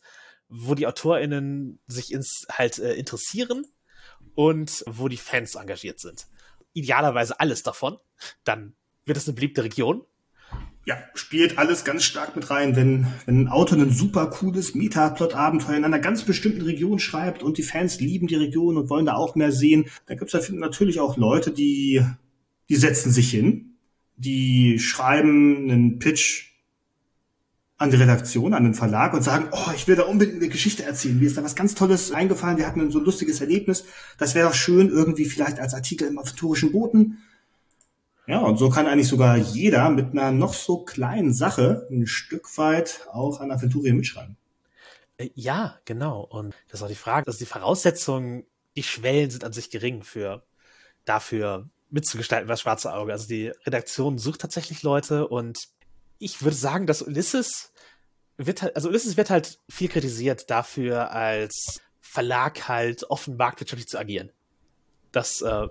wo 0.49 0.75
die 0.75 0.85
AutorInnen 0.85 1.79
sich 1.87 2.13
ins 2.13 2.45
halt 2.51 2.77
äh, 2.77 2.93
interessieren 2.93 3.65
und 4.35 4.83
wo 4.85 5.07
die 5.07 5.17
Fans 5.17 5.55
engagiert 5.55 5.99
sind. 5.99 6.27
Idealerweise 6.73 7.39
alles 7.39 7.63
davon. 7.63 7.97
Dann 8.43 8.75
wird 9.05 9.17
es 9.17 9.27
eine 9.27 9.33
beliebte 9.33 9.63
Region 9.63 10.05
ja, 10.85 10.97
spielt 11.15 11.57
alles 11.57 11.83
ganz 11.83 12.03
stark 12.03 12.35
mit 12.35 12.51
rein, 12.51 12.75
wenn, 12.75 13.07
wenn 13.25 13.41
ein 13.41 13.47
Autor 13.47 13.79
ein 13.79 13.89
super 13.89 14.27
cooles 14.27 14.75
Metaplot-Abenteuer 14.75 15.77
in 15.77 15.83
einer 15.83 15.99
ganz 15.99 16.23
bestimmten 16.23 16.61
Region 16.61 16.99
schreibt 16.99 17.41
und 17.41 17.57
die 17.57 17.63
Fans 17.63 17.99
lieben 17.99 18.27
die 18.27 18.35
Region 18.35 18.77
und 18.77 18.89
wollen 18.89 19.07
da 19.07 19.15
auch 19.15 19.35
mehr 19.35 19.51
sehen, 19.51 19.85
dann 20.05 20.17
gibt 20.17 20.33
es 20.33 20.49
natürlich 20.51 20.99
auch 20.99 21.17
Leute, 21.17 21.51
die, 21.51 22.05
die 22.69 22.75
setzen 22.75 23.11
sich 23.11 23.31
hin, 23.31 23.77
die 24.15 24.77
schreiben 24.77 25.69
einen 25.69 25.97
Pitch 25.97 26.51
an 27.77 27.89
die 27.89 27.97
Redaktion, 27.97 28.53
an 28.53 28.63
den 28.63 28.75
Verlag 28.75 29.13
und 29.13 29.23
sagen, 29.23 29.47
oh, 29.51 29.71
ich 29.75 29.87
will 29.87 29.95
da 29.95 30.03
unbedingt 30.03 30.37
eine 30.37 30.49
Geschichte 30.49 30.83
erzählen. 30.83 31.19
Mir 31.19 31.27
ist 31.27 31.37
da 31.37 31.43
was 31.43 31.55
ganz 31.55 31.75
Tolles 31.75 32.11
eingefallen. 32.11 32.57
Wir 32.57 32.67
hatten 32.67 32.89
so 32.91 32.99
ein 32.99 33.05
lustiges 33.05 33.41
Erlebnis. 33.41 33.85
Das 34.17 34.33
wäre 34.33 34.47
doch 34.47 34.55
schön, 34.55 34.89
irgendwie 34.89 35.25
vielleicht 35.25 35.59
als 35.59 35.73
Artikel 35.73 36.07
im 36.07 36.17
aventurischen 36.17 36.71
Boten 36.71 37.17
ja, 38.27 38.39
und 38.39 38.57
so 38.57 38.69
kann 38.69 38.87
eigentlich 38.87 39.07
sogar 39.07 39.37
jeder 39.37 39.89
mit 39.89 40.11
einer 40.11 40.31
noch 40.31 40.53
so 40.53 40.83
kleinen 40.83 41.33
Sache 41.33 41.87
ein 41.91 42.07
Stück 42.07 42.57
weit 42.57 43.07
auch 43.11 43.39
an 43.39 43.51
Aventurien 43.51 43.95
mitschreiben. 43.97 44.37
Äh, 45.17 45.29
ja, 45.35 45.79
genau. 45.85 46.21
Und 46.21 46.55
das 46.69 46.79
ist 46.79 46.83
auch 46.83 46.89
die 46.89 46.95
Frage, 46.95 47.27
also 47.27 47.39
die 47.39 47.45
Voraussetzungen, 47.45 48.45
die 48.75 48.83
Schwellen 48.83 49.29
sind 49.29 49.43
an 49.43 49.53
sich 49.53 49.69
gering 49.69 50.03
für 50.03 50.43
dafür 51.05 51.69
mitzugestalten, 51.89 52.49
was 52.49 52.61
schwarze 52.61 52.93
Auge. 52.93 53.11
Also 53.11 53.27
die 53.27 53.51
Redaktion 53.65 54.17
sucht 54.17 54.41
tatsächlich 54.41 54.83
Leute 54.83 55.27
und 55.27 55.57
ich 56.17 56.41
würde 56.41 56.55
sagen, 56.55 56.87
dass 56.87 57.01
Ulysses 57.01 57.71
wird 58.37 58.61
halt, 58.61 58.75
also 58.75 58.89
Ulysses 58.89 59.17
wird 59.17 59.29
halt 59.29 59.59
viel 59.69 59.87
kritisiert 59.87 60.49
dafür, 60.49 61.11
als 61.11 61.81
Verlag 62.01 62.67
halt 62.67 63.03
offen 63.09 63.37
marktwirtschaftlich 63.37 63.87
zu 63.87 63.99
agieren. 63.99 64.31
Das 65.11 65.41
äh, 65.41 65.67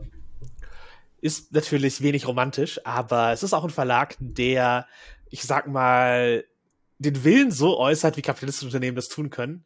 ist 1.24 1.54
natürlich 1.54 2.02
wenig 2.02 2.28
romantisch, 2.28 2.84
aber 2.84 3.32
es 3.32 3.42
ist 3.42 3.54
auch 3.54 3.64
ein 3.64 3.70
Verlag, 3.70 4.14
der, 4.20 4.86
ich 5.30 5.42
sag 5.42 5.66
mal, 5.66 6.44
den 6.98 7.24
Willen 7.24 7.50
so 7.50 7.78
äußert, 7.78 8.18
wie 8.18 8.22
kapitalistische 8.22 8.66
Unternehmen 8.66 8.94
das 8.94 9.08
tun 9.08 9.30
können, 9.30 9.64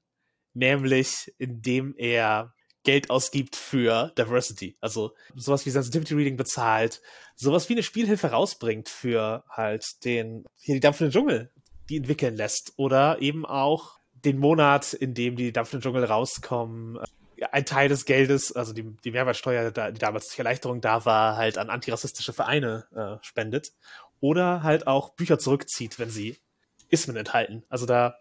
nämlich 0.54 1.34
indem 1.36 1.96
er 1.98 2.54
Geld 2.84 3.10
ausgibt 3.10 3.56
für 3.56 4.12
Diversity. 4.16 4.78
Also 4.80 5.14
sowas 5.34 5.66
wie 5.66 5.70
Sensitivity 5.70 6.14
Reading 6.14 6.36
bezahlt, 6.36 7.02
sowas 7.34 7.68
wie 7.68 7.72
eine 7.72 7.82
Spielhilfe 7.82 8.28
rausbringt 8.28 8.88
für 8.88 9.42
halt 9.50 9.84
den, 10.04 10.44
hier 10.60 10.76
die 10.76 10.80
dampfende 10.80 11.12
Dschungel, 11.12 11.50
die 11.90 11.96
entwickeln 11.96 12.36
lässt. 12.36 12.74
Oder 12.76 13.20
eben 13.20 13.44
auch 13.44 13.98
den 14.12 14.38
Monat, 14.38 14.92
in 14.92 15.12
dem 15.12 15.34
die 15.34 15.52
dampfenden 15.52 15.82
Dschungel 15.82 16.04
rauskommen, 16.04 17.00
ein 17.52 17.64
Teil 17.64 17.88
des 17.88 18.04
Geldes, 18.04 18.52
also 18.52 18.72
die, 18.72 18.96
die 19.04 19.10
Mehrwertsteuer, 19.10 19.70
die 19.70 19.98
damals 19.98 20.28
zur 20.28 20.38
Erleichterung 20.38 20.80
da 20.80 21.04
war, 21.04 21.36
halt 21.36 21.58
an 21.58 21.70
antirassistische 21.70 22.32
Vereine 22.32 22.86
äh, 22.94 23.24
spendet. 23.24 23.72
Oder 24.20 24.62
halt 24.62 24.86
auch 24.86 25.14
Bücher 25.14 25.38
zurückzieht, 25.38 25.98
wenn 25.98 26.10
sie 26.10 26.38
Ismen 26.88 27.16
enthalten. 27.16 27.64
Also 27.68 27.86
da, 27.86 28.16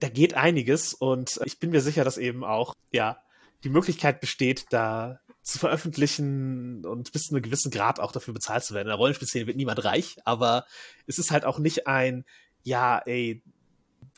da 0.00 0.08
geht 0.08 0.34
einiges 0.34 0.92
und 0.92 1.40
ich 1.44 1.58
bin 1.58 1.70
mir 1.70 1.80
sicher, 1.80 2.04
dass 2.04 2.18
eben 2.18 2.44
auch, 2.44 2.74
ja, 2.90 3.22
die 3.64 3.68
Möglichkeit 3.70 4.20
besteht, 4.20 4.66
da 4.70 5.20
zu 5.42 5.58
veröffentlichen 5.58 6.84
und 6.84 7.12
bis 7.12 7.24
zu 7.24 7.34
einem 7.34 7.42
gewissen 7.42 7.70
Grad 7.70 8.00
auch 8.00 8.12
dafür 8.12 8.34
bezahlt 8.34 8.64
zu 8.64 8.74
werden. 8.74 8.88
In 8.88 8.90
der 8.90 8.96
Rollenspielszene 8.96 9.46
wird 9.46 9.56
niemand 9.56 9.84
reich, 9.84 10.16
aber 10.24 10.66
es 11.06 11.18
ist 11.18 11.30
halt 11.30 11.44
auch 11.44 11.58
nicht 11.58 11.86
ein, 11.86 12.24
ja, 12.64 12.98
ey, 12.98 13.42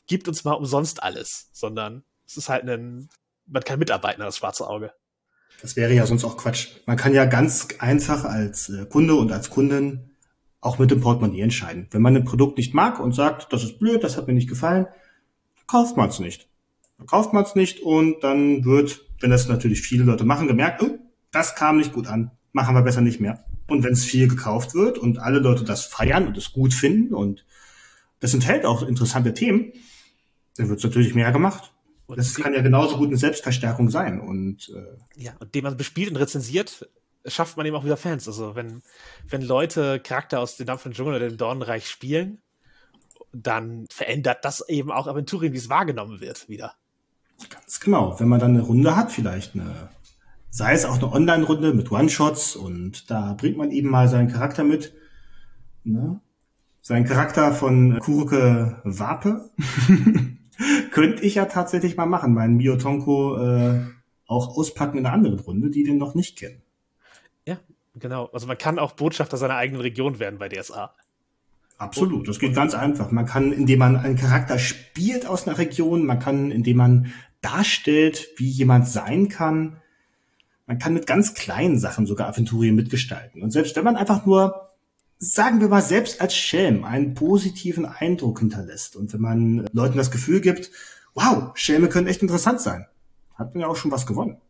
gibt 0.07 0.27
uns 0.27 0.45
mal 0.45 0.55
umsonst 0.55 1.03
alles, 1.03 1.51
sondern 1.53 2.03
es 2.27 2.37
ist 2.37 2.49
halt 2.49 2.65
ein 2.65 3.09
man 3.49 3.63
kann 3.63 3.79
mitarbeiten 3.79 4.23
als 4.23 4.39
schwarze 4.39 4.69
Auge. 4.69 4.93
Das 5.61 5.77
wäre 5.77 5.93
ja 5.93 6.07
sonst 6.07 6.25
auch 6.25 6.37
Quatsch. 6.37 6.69
Man 6.87 6.97
kann 6.97 7.15
ja 7.15 7.25
ganz 7.25 7.69
einfach 7.81 8.25
als 8.25 8.69
äh, 8.69 8.87
Kunde 8.87 9.15
und 9.17 9.33
als 9.33 9.51
Kundin 9.51 10.11
auch 10.61 10.79
mit 10.79 10.91
dem 10.91 11.01
Portemonnaie 11.01 11.41
entscheiden. 11.41 11.89
Wenn 11.91 12.03
man 12.03 12.17
ein 12.17 12.25
Produkt 12.25 12.59
nicht 12.59 12.75
mag 12.75 13.01
und 13.01 13.13
sagt, 13.13 13.53
das 13.53 13.65
ist 13.65 13.79
blöd, 13.79 14.05
das 14.05 14.17
hat 14.17 14.27
mir 14.27 14.35
nicht 14.35 14.49
gefallen, 14.49 14.87
kauft 15.67 15.97
man 15.97 16.09
es 16.09 16.19
nicht. 16.19 16.49
Dann 16.97 17.07
kauft 17.07 17.33
man 17.33 17.45
es 17.45 17.55
nicht 17.55 17.81
und 17.81 18.23
dann 18.23 18.65
wird, 18.65 19.01
wenn 19.21 19.31
das 19.31 19.49
natürlich 19.49 19.83
viele 19.83 20.05
Leute 20.05 20.25
machen, 20.25 20.49
gemerkt, 20.49 20.83
oh, 20.83 20.99
das 21.31 21.55
kam 21.55 21.77
nicht 21.77 21.93
gut 21.93 22.09
an, 22.09 22.33
machen 22.53 22.75
wir 22.75 22.83
besser 22.83 23.01
nicht 23.01 23.21
mehr. 23.21 23.45
Und 23.69 23.85
wenn 23.85 23.93
es 23.93 24.05
viel 24.05 24.29
gekauft 24.29 24.75
wird 24.75 24.99
und 24.99 25.19
alle 25.19 25.39
Leute 25.39 25.63
das 25.63 25.85
feiern 25.85 26.27
und 26.27 26.37
es 26.37 26.53
gut 26.53 26.75
finden 26.75 27.15
und 27.15 27.45
das 28.21 28.35
enthält 28.35 28.65
auch 28.65 28.83
interessante 28.83 29.35
Themen, 29.35 29.73
dann 30.57 30.69
wird 30.69 30.79
es 30.79 30.85
natürlich 30.85 31.15
mehr 31.15 31.31
gemacht. 31.31 31.73
Und 32.09 32.19
das 32.19 32.35
kann 32.35 32.55
ja 32.55 32.63
genauso 32.63 32.97
gut 32.97 33.09
eine 33.09 33.19
Selbstverstärkung 33.19 33.91
sein. 33.91 34.19
Und 34.19 34.71
äh, 34.71 35.23
ja, 35.23 35.33
und 35.41 35.55
den 35.55 35.63
man 35.63 35.77
bespielt 35.77 36.11
und 36.11 36.17
rezensiert, 36.17 36.89
schafft 37.27 37.59
man 37.59 37.67
eben 37.67 37.77
auch 37.77 37.85
wieder 37.85 37.99
Fans. 37.99 38.27
Also 38.27 38.57
wenn, 38.57 38.83
wenn 39.29 39.43
Leute 39.43 40.01
Charakter 40.01 40.41
aus 40.41 40.57
dem 40.57 40.67
Dampf 40.67 40.89
Dschungel 40.91 41.17
oder 41.17 41.29
dem 41.29 41.37
Dornenreich 41.37 41.87
spielen, 41.87 42.41
dann 43.35 43.85
verändert 43.91 44.43
das 44.47 44.67
eben 44.71 44.91
auch 44.91 45.07
Aventurien, 45.07 45.53
wie 45.53 45.59
es 45.59 45.69
wahrgenommen 45.69 46.21
wird, 46.21 46.49
wieder. 46.49 46.75
Ganz 47.51 47.79
genau. 47.79 48.19
Wenn 48.19 48.29
man 48.29 48.41
dann 48.41 48.53
eine 48.53 48.63
Runde 48.63 48.97
hat, 48.97 49.13
vielleicht 49.13 49.55
eine, 49.55 49.91
sei 50.49 50.73
es 50.73 50.87
auch 50.87 50.97
eine 50.97 51.13
Online-Runde 51.13 51.75
mit 51.75 51.93
One-Shots 51.93 52.57
und 52.57 53.11
da 53.11 53.35
bringt 53.35 53.59
man 53.59 53.71
eben 53.71 53.91
mal 53.91 54.09
seinen 54.09 54.29
Charakter 54.29 54.65
mit. 54.65 54.95
Ne? 55.85 56.21
Sein 56.81 57.05
Charakter 57.05 57.53
von 57.53 57.99
Kurke 57.99 58.81
Wape. 58.85 59.51
Könnte 60.91 61.23
ich 61.23 61.37
ja 61.37 61.47
tatsächlich 61.47 61.97
mal 61.97 62.07
machen, 62.07 62.35
meinen 62.35 62.57
Miotonko 62.57 63.37
äh, 63.39 63.81
auch 64.27 64.57
auspacken 64.57 64.99
in 64.99 65.07
einer 65.07 65.15
anderen 65.15 65.39
Runde, 65.39 65.71
die 65.71 65.85
den 65.85 65.99
noch 65.99 66.15
nicht 66.15 66.39
kennen. 66.39 66.63
Ja, 67.47 67.59
genau. 67.95 68.27
Also 68.33 68.47
man 68.47 68.59
kann 68.59 68.79
auch 68.79 68.93
Botschafter 68.93 69.37
seiner 69.37 69.57
eigenen 69.57 69.81
Region 69.81 70.19
werden 70.19 70.39
bei 70.39 70.49
DSA. 70.49 70.95
Absolut, 71.79 72.27
das 72.27 72.41
geht 72.41 72.55
ganz 72.55 72.75
einfach. 72.75 73.13
Man 73.13 73.25
kann, 73.25 73.53
indem 73.53 73.79
man 73.79 73.97
einen 73.97 74.17
Charakter 74.17 74.59
spielt 74.59 75.27
aus 75.27 75.47
einer 75.47 75.59
Region, 75.59 76.05
man 76.05 76.19
kann, 76.19 76.51
indem 76.51 76.77
man 76.77 77.13
darstellt, 77.41 78.29
wie 78.37 78.49
jemand 78.49 78.89
sein 78.89 79.29
kann. 79.29 79.77
Man 80.67 80.81
kann 80.81 80.93
mit 80.93 81.07
ganz 81.07 81.35
kleinen 81.35 81.79
Sachen 81.79 82.05
sogar 82.05 82.29
Aventurien 82.29 82.75
mitgestalten. 82.75 83.43
Und 83.43 83.53
selbst 83.53 83.77
wenn 83.77 83.85
man 83.85 83.97
einfach 83.97 84.27
nur 84.27 84.68
sagen 85.19 85.61
wir 85.61 85.69
mal, 85.69 85.83
selbst 85.83 86.21
als 86.21 86.37
Schelm 86.37 86.85
einen 86.85 87.15
positiven 87.15 87.87
Eindruck 87.87 88.41
hinterlässt 88.41 88.97
und 88.97 89.13
wenn 89.13 89.21
man 89.21 89.67
Leuten 89.73 89.99
das 89.99 90.11
Gefühl 90.11 90.41
gibt, 90.41 90.71
wow, 91.15 91.51
Schelme 91.55 91.89
können 91.89 92.07
echt 92.07 92.23
interessant 92.23 92.61
sein, 92.61 92.87
hat 93.35 93.55
man 93.55 93.63
ja 93.63 93.69
auch 93.69 93.77
schon 93.77 93.91
was 93.91 94.07
gewonnen. 94.07 94.41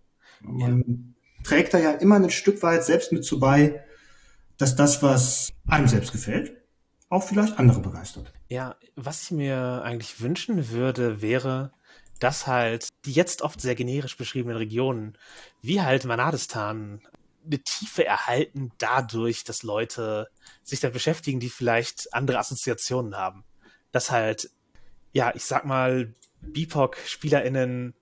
Man 0.40 0.84
ja. 0.86 1.44
trägt 1.44 1.74
da 1.74 1.78
ja 1.78 1.92
immer 1.92 2.16
ein 2.16 2.30
Stück 2.30 2.62
weit 2.62 2.84
selbst 2.84 3.12
mit 3.12 3.24
zu 3.24 3.40
bei, 3.40 3.82
dass 4.58 4.76
das, 4.76 5.02
was 5.02 5.50
einem 5.66 5.88
selbst 5.88 6.12
gefällt, 6.12 6.52
auch 7.08 7.22
vielleicht 7.22 7.58
andere 7.58 7.80
begeistert. 7.80 8.32
Ja, 8.48 8.76
was 8.96 9.22
ich 9.22 9.30
mir 9.30 9.82
eigentlich 9.82 10.20
wünschen 10.20 10.70
würde, 10.70 11.22
wäre, 11.22 11.72
dass 12.18 12.46
halt 12.46 12.88
die 13.04 13.12
jetzt 13.12 13.42
oft 13.42 13.60
sehr 13.60 13.74
generisch 13.74 14.16
beschriebenen 14.16 14.56
Regionen, 14.56 15.16
wie 15.62 15.80
halt 15.80 16.04
Manadistan, 16.04 17.00
eine 17.44 17.58
Tiefe 17.60 18.04
erhalten 18.04 18.72
dadurch, 18.78 19.44
dass 19.44 19.62
Leute 19.62 20.28
sich 20.62 20.80
damit 20.80 20.94
beschäftigen, 20.94 21.40
die 21.40 21.48
vielleicht 21.48 22.12
andere 22.12 22.38
Assoziationen 22.38 23.16
haben. 23.16 23.44
Dass 23.92 24.10
halt, 24.10 24.50
ja, 25.12 25.34
ich 25.34 25.44
sag 25.44 25.64
mal, 25.64 26.14
BIPOC-SpielerInnen 26.40 27.94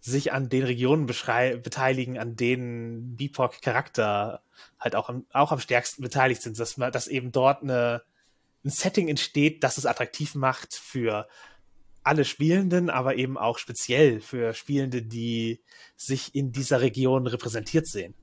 sich 0.00 0.32
an 0.32 0.48
den 0.48 0.62
Regionen 0.62 1.06
beteiligen, 1.06 2.18
an 2.18 2.36
denen 2.36 3.16
BIPOC-Charakter 3.16 4.42
halt 4.78 4.94
auch 4.94 5.08
am, 5.08 5.26
auch 5.32 5.52
am 5.52 5.60
stärksten 5.60 6.02
beteiligt 6.02 6.42
sind, 6.42 6.58
dass, 6.58 6.76
man, 6.76 6.92
dass 6.92 7.08
eben 7.08 7.32
dort 7.32 7.62
eine, 7.62 8.02
ein 8.64 8.70
Setting 8.70 9.08
entsteht, 9.08 9.64
das 9.64 9.78
es 9.78 9.86
attraktiv 9.86 10.34
macht 10.34 10.74
für 10.74 11.28
alle 12.04 12.24
Spielenden, 12.24 12.88
aber 12.88 13.16
eben 13.16 13.36
auch 13.36 13.58
speziell 13.58 14.20
für 14.20 14.54
Spielende, 14.54 15.02
die 15.02 15.60
sich 15.96 16.36
in 16.36 16.52
dieser 16.52 16.80
Region 16.80 17.26
repräsentiert 17.26 17.88
sehen. 17.88 18.14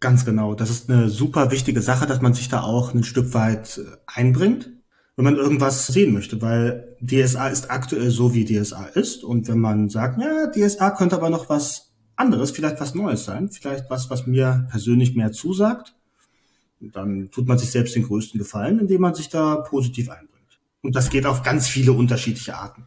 Ganz 0.00 0.24
genau. 0.24 0.54
Das 0.54 0.70
ist 0.70 0.90
eine 0.90 1.08
super 1.08 1.50
wichtige 1.50 1.80
Sache, 1.80 2.06
dass 2.06 2.20
man 2.20 2.34
sich 2.34 2.48
da 2.48 2.62
auch 2.62 2.92
ein 2.92 3.04
Stück 3.04 3.32
weit 3.32 3.78
äh, 3.78 3.96
einbringt, 4.06 4.70
wenn 5.16 5.24
man 5.24 5.36
irgendwas 5.36 5.86
sehen 5.86 6.12
möchte, 6.12 6.42
weil 6.42 6.96
DSA 7.00 7.48
ist 7.48 7.70
aktuell 7.70 8.10
so, 8.10 8.34
wie 8.34 8.44
DSA 8.44 8.84
ist. 8.86 9.24
Und 9.24 9.48
wenn 9.48 9.58
man 9.58 9.88
sagt, 9.88 10.20
ja, 10.20 10.48
DSA 10.48 10.90
könnte 10.90 11.16
aber 11.16 11.30
noch 11.30 11.48
was 11.48 11.94
anderes, 12.16 12.50
vielleicht 12.50 12.80
was 12.80 12.94
Neues 12.94 13.24
sein, 13.24 13.48
vielleicht 13.48 13.88
was, 13.88 14.10
was 14.10 14.26
mir 14.26 14.66
persönlich 14.70 15.16
mehr 15.16 15.32
zusagt, 15.32 15.94
dann 16.80 17.30
tut 17.30 17.46
man 17.46 17.58
sich 17.58 17.70
selbst 17.70 17.94
den 17.94 18.02
größten 18.02 18.38
Gefallen, 18.38 18.80
indem 18.80 19.00
man 19.00 19.14
sich 19.14 19.30
da 19.30 19.56
positiv 19.56 20.10
einbringt. 20.10 20.60
Und 20.82 20.94
das 20.94 21.08
geht 21.08 21.24
auf 21.26 21.42
ganz 21.42 21.66
viele 21.68 21.92
unterschiedliche 21.92 22.56
Arten. 22.56 22.86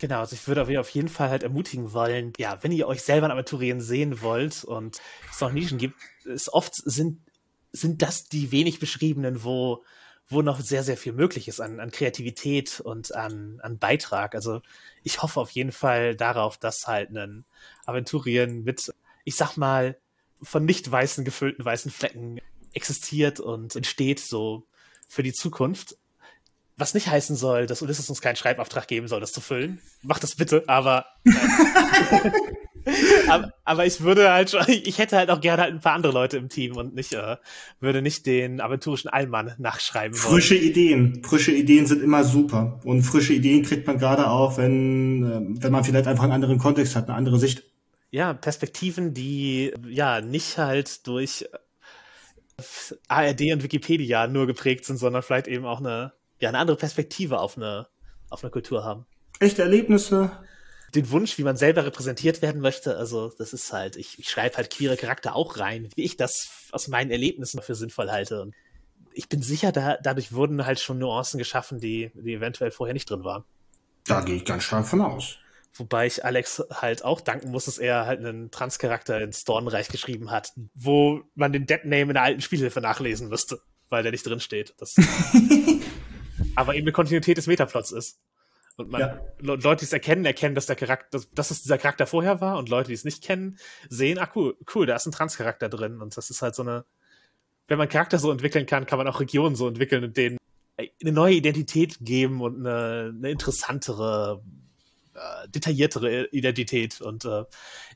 Genau, 0.00 0.20
also 0.20 0.34
ich 0.34 0.48
würde 0.48 0.62
auf 0.80 0.88
jeden 0.90 1.08
Fall 1.08 1.28
halt 1.28 1.42
ermutigen 1.42 1.92
wollen, 1.92 2.32
ja, 2.38 2.58
wenn 2.62 2.72
ihr 2.72 2.88
euch 2.88 3.02
selber 3.02 3.26
in 3.26 3.32
Aventurien 3.32 3.82
sehen 3.82 4.22
wollt 4.22 4.64
und 4.64 4.98
es 5.30 5.40
noch 5.42 5.52
Nischen 5.52 5.76
gibt, 5.76 5.94
ist 6.24 6.48
oft 6.54 6.74
sind, 6.74 7.20
sind 7.70 8.00
das 8.00 8.24
die 8.24 8.50
wenig 8.50 8.80
beschriebenen, 8.80 9.44
wo, 9.44 9.84
wo 10.26 10.40
noch 10.40 10.58
sehr, 10.60 10.82
sehr 10.84 10.96
viel 10.96 11.12
möglich 11.12 11.48
ist 11.48 11.60
an, 11.60 11.80
an 11.80 11.90
Kreativität 11.90 12.80
und 12.80 13.14
an, 13.14 13.60
an 13.62 13.78
Beitrag. 13.78 14.34
Also 14.34 14.62
ich 15.02 15.22
hoffe 15.22 15.38
auf 15.38 15.50
jeden 15.50 15.72
Fall 15.72 16.16
darauf, 16.16 16.56
dass 16.56 16.86
halt 16.86 17.10
ein 17.10 17.44
Aventurien 17.84 18.64
mit, 18.64 18.94
ich 19.24 19.36
sag 19.36 19.58
mal, 19.58 19.98
von 20.40 20.64
nicht 20.64 20.90
weißen 20.90 21.26
gefüllten 21.26 21.62
weißen 21.62 21.90
Flecken 21.90 22.40
existiert 22.72 23.38
und 23.38 23.76
entsteht 23.76 24.20
so 24.20 24.66
für 25.08 25.22
die 25.22 25.34
Zukunft. 25.34 25.98
Was 26.80 26.94
nicht 26.94 27.08
heißen 27.08 27.36
soll, 27.36 27.66
dass 27.66 27.82
Ulysses 27.82 28.08
uns 28.08 28.22
keinen 28.22 28.36
Schreibauftrag 28.36 28.88
geben 28.88 29.06
soll, 29.06 29.20
das 29.20 29.32
zu 29.32 29.42
füllen. 29.42 29.80
Macht 30.00 30.22
das 30.22 30.34
bitte, 30.34 30.64
aber. 30.66 31.04
aber, 33.28 33.52
aber, 33.64 33.84
ich 33.84 34.00
würde 34.00 34.32
halt 34.32 34.50
schon, 34.50 34.64
ich 34.66 34.96
hätte 34.96 35.18
halt 35.18 35.30
auch 35.30 35.42
gerne 35.42 35.62
halt 35.62 35.74
ein 35.74 35.80
paar 35.80 35.92
andere 35.92 36.14
Leute 36.14 36.38
im 36.38 36.48
Team 36.48 36.78
und 36.78 36.94
nicht, 36.94 37.12
äh, 37.12 37.36
würde 37.80 38.00
nicht 38.00 38.24
den 38.24 38.62
aventurischen 38.62 39.10
Allmann 39.10 39.54
nachschreiben 39.58 40.16
wollen. 40.16 40.32
Frische 40.32 40.54
Ideen. 40.54 41.22
Frische 41.22 41.52
Ideen 41.52 41.86
sind 41.86 42.02
immer 42.02 42.24
super. 42.24 42.80
Und 42.84 43.02
frische 43.02 43.34
Ideen 43.34 43.62
kriegt 43.62 43.86
man 43.86 43.98
gerade 43.98 44.30
auch, 44.30 44.56
wenn, 44.56 45.22
äh, 45.22 45.62
wenn 45.62 45.72
man 45.72 45.84
vielleicht 45.84 46.06
einfach 46.06 46.24
einen 46.24 46.32
anderen 46.32 46.56
Kontext 46.56 46.96
hat, 46.96 47.08
eine 47.08 47.16
andere 47.18 47.38
Sicht. 47.38 47.62
Ja, 48.10 48.32
Perspektiven, 48.32 49.12
die 49.12 49.74
ja 49.86 50.22
nicht 50.22 50.56
halt 50.56 51.06
durch 51.06 51.46
ARD 53.08 53.52
und 53.52 53.62
Wikipedia 53.62 54.26
nur 54.26 54.46
geprägt 54.46 54.86
sind, 54.86 54.96
sondern 54.96 55.22
vielleicht 55.22 55.46
eben 55.46 55.66
auch 55.66 55.80
eine 55.80 56.12
ja, 56.40 56.48
eine 56.48 56.58
andere 56.58 56.76
Perspektive 56.76 57.38
auf 57.38 57.56
eine, 57.56 57.86
auf 58.28 58.42
eine 58.42 58.50
Kultur 58.50 58.84
haben. 58.84 59.06
Echte 59.38 59.62
Erlebnisse. 59.62 60.32
Den 60.94 61.10
Wunsch, 61.10 61.38
wie 61.38 61.44
man 61.44 61.56
selber 61.56 61.86
repräsentiert 61.86 62.42
werden 62.42 62.60
möchte, 62.60 62.96
also 62.96 63.32
das 63.38 63.52
ist 63.52 63.72
halt, 63.72 63.94
ich, 63.94 64.18
ich 64.18 64.28
schreibe 64.28 64.56
halt 64.56 64.70
queere 64.70 64.96
Charakter 64.96 65.36
auch 65.36 65.58
rein, 65.58 65.88
wie 65.94 66.02
ich 66.02 66.16
das 66.16 66.48
aus 66.72 66.88
meinen 66.88 67.12
Erlebnissen 67.12 67.62
für 67.62 67.76
sinnvoll 67.76 68.10
halte. 68.10 68.42
Und 68.42 68.54
ich 69.12 69.28
bin 69.28 69.40
sicher, 69.40 69.70
da, 69.70 69.98
dadurch 70.02 70.32
wurden 70.32 70.66
halt 70.66 70.80
schon 70.80 70.98
Nuancen 70.98 71.38
geschaffen, 71.38 71.78
die, 71.78 72.10
die 72.14 72.34
eventuell 72.34 72.72
vorher 72.72 72.92
nicht 72.92 73.08
drin 73.08 73.22
waren. 73.22 73.44
Da 74.04 74.22
gehe 74.22 74.36
ich 74.36 74.44
ganz 74.44 74.64
stark 74.64 74.86
von 74.86 75.00
aus. 75.00 75.36
Wobei 75.74 76.06
ich 76.06 76.24
Alex 76.24 76.64
halt 76.72 77.04
auch 77.04 77.20
danken 77.20 77.52
muss, 77.52 77.66
dass 77.66 77.78
er 77.78 78.06
halt 78.06 78.18
einen 78.18 78.50
Transcharakter 78.50 79.20
ins 79.20 79.44
Dornreich 79.44 79.88
geschrieben 79.88 80.32
hat, 80.32 80.52
wo 80.74 81.22
man 81.36 81.52
den 81.52 81.66
Dead 81.66 81.84
Name 81.84 82.02
in 82.02 82.14
der 82.14 82.22
alten 82.22 82.40
Spielhilfe 82.40 82.80
nachlesen 82.80 83.28
müsste, 83.28 83.60
weil 83.88 84.02
der 84.02 84.10
nicht 84.10 84.26
drin 84.26 84.40
steht. 84.40 84.74
Das 84.78 84.96
aber 86.60 86.74
eben 86.74 86.84
eine 86.84 86.92
Kontinuität 86.92 87.36
des 87.36 87.46
Metaplots 87.46 87.92
ist. 87.92 88.20
Und 88.76 88.90
man, 88.90 89.00
ja. 89.00 89.20
Leute, 89.40 89.80
die 89.80 89.84
es 89.84 89.92
erkennen, 89.92 90.24
erkennen, 90.24 90.54
dass 90.54 90.66
der 90.66 90.76
Charakter, 90.76 91.08
dass, 91.10 91.30
dass 91.30 91.50
es 91.50 91.62
dieser 91.62 91.78
Charakter 91.78 92.06
vorher 92.06 92.40
war 92.40 92.56
und 92.58 92.68
Leute, 92.68 92.88
die 92.88 92.94
es 92.94 93.04
nicht 93.04 93.22
kennen, 93.22 93.58
sehen, 93.88 94.18
ah 94.18 94.28
cool, 94.34 94.56
cool, 94.74 94.86
da 94.86 94.96
ist 94.96 95.06
ein 95.06 95.12
Transcharakter 95.12 95.68
drin 95.68 96.00
und 96.00 96.16
das 96.16 96.30
ist 96.30 96.40
halt 96.40 96.54
so 96.54 96.62
eine, 96.62 96.84
wenn 97.68 97.78
man 97.78 97.88
Charakter 97.88 98.18
so 98.18 98.30
entwickeln 98.30 98.66
kann, 98.66 98.86
kann 98.86 98.98
man 98.98 99.06
auch 99.06 99.20
Regionen 99.20 99.54
so 99.54 99.68
entwickeln 99.68 100.04
und 100.04 100.16
denen 100.16 100.38
eine 100.76 101.12
neue 101.12 101.34
Identität 101.34 101.98
geben 102.00 102.40
und 102.40 102.66
eine, 102.66 103.12
eine 103.16 103.30
interessantere, 103.30 104.42
äh, 105.14 105.48
detailliertere 105.48 106.26
Identität. 106.26 107.00
Und 107.00 107.24
äh, 107.24 107.44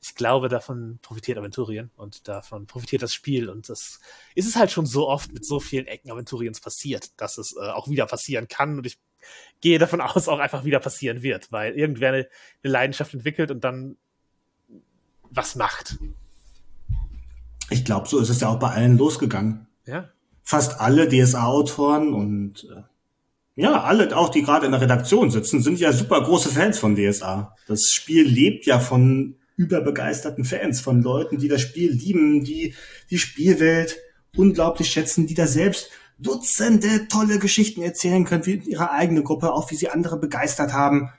ich 0.03 0.15
glaube, 0.15 0.49
davon 0.49 0.99
profitiert 1.03 1.39
Aventurien 1.39 1.91
und 1.97 2.27
davon 2.29 2.67
profitiert 2.67 3.03
das 3.03 3.15
Spiel. 3.15 3.49
Und 3.49 3.69
das 3.69 4.01
ist 4.35 4.49
es 4.49 4.57
halt 4.57 4.71
schon 4.71 4.87
so 4.87 5.09
oft 5.09 5.33
mit 5.33 5.45
so 5.45 5.61
vielen 5.61 5.87
Ecken 5.87 6.11
Aventuriens 6.11 6.61
passiert, 6.61 7.21
dass 7.21 7.39
es 7.39 7.57
äh, 7.57 7.71
auch 7.71 7.89
wieder 7.89 8.07
passieren 8.07 8.49
kann. 8.49 8.79
Und 8.79 8.87
ich 8.87 8.99
gehe 9.61 9.79
davon 9.79 10.01
aus, 10.03 10.29
auch 10.29 10.39
einfach 10.39 10.65
wieder 10.65 10.81
passieren 10.81 11.23
wird, 11.23 11.53
weil 11.53 11.75
irgendwer 11.75 12.09
eine, 12.09 12.29
eine 12.63 12.73
Leidenschaft 12.73 13.15
entwickelt 13.15 13.51
und 13.51 13.63
dann 13.63 13.97
was 15.31 15.57
macht. 15.57 15.99
Ich 17.71 17.85
glaube, 17.85 18.09
so 18.09 18.19
ist 18.19 18.29
es 18.29 18.41
ja 18.41 18.49
auch 18.49 18.59
bei 18.59 18.71
allen 18.71 18.99
losgegangen. 18.99 19.67
Ja. 19.87 20.11
Fast 20.43 20.81
alle 20.81 21.09
DSA-Autoren 21.09 22.13
und 22.13 22.65
äh, 22.65 22.83
ja, 23.57 23.83
alle, 23.83 24.17
auch 24.17 24.31
die 24.31 24.43
gerade 24.43 24.67
in 24.67 24.73
der 24.73 24.81
Redaktion 24.81 25.31
sitzen, 25.31 25.63
sind 25.63 25.79
ja 25.79 25.93
super 25.93 26.21
große 26.23 26.49
Fans 26.49 26.79
von 26.79 26.97
DSA. 26.97 27.55
Das 27.69 27.91
Spiel 27.91 28.27
lebt 28.27 28.67
ja 28.67 28.81
von 28.81 29.37
überbegeisterten 29.57 30.45
Fans, 30.45 30.81
von 30.81 31.03
Leuten, 31.03 31.39
die 31.39 31.49
das 31.49 31.61
Spiel 31.61 31.93
lieben, 31.93 32.43
die 32.43 32.75
die 33.11 33.19
Spielwelt 33.19 33.97
unglaublich 34.37 34.91
schätzen, 34.91 35.27
die 35.27 35.35
da 35.35 35.47
selbst 35.47 35.91
Dutzende 36.19 37.09
tolle 37.09 37.39
Geschichten 37.39 37.83
erzählen 37.83 38.25
können, 38.25 38.47
wie 38.47 38.55
ihre 38.55 38.91
eigene 38.93 39.23
Gruppe, 39.23 39.53
auch 39.53 39.71
wie 39.71 39.77
sie 39.77 39.91
andere 39.91 40.19
begeistert 40.19 40.73
haben. 40.73 41.11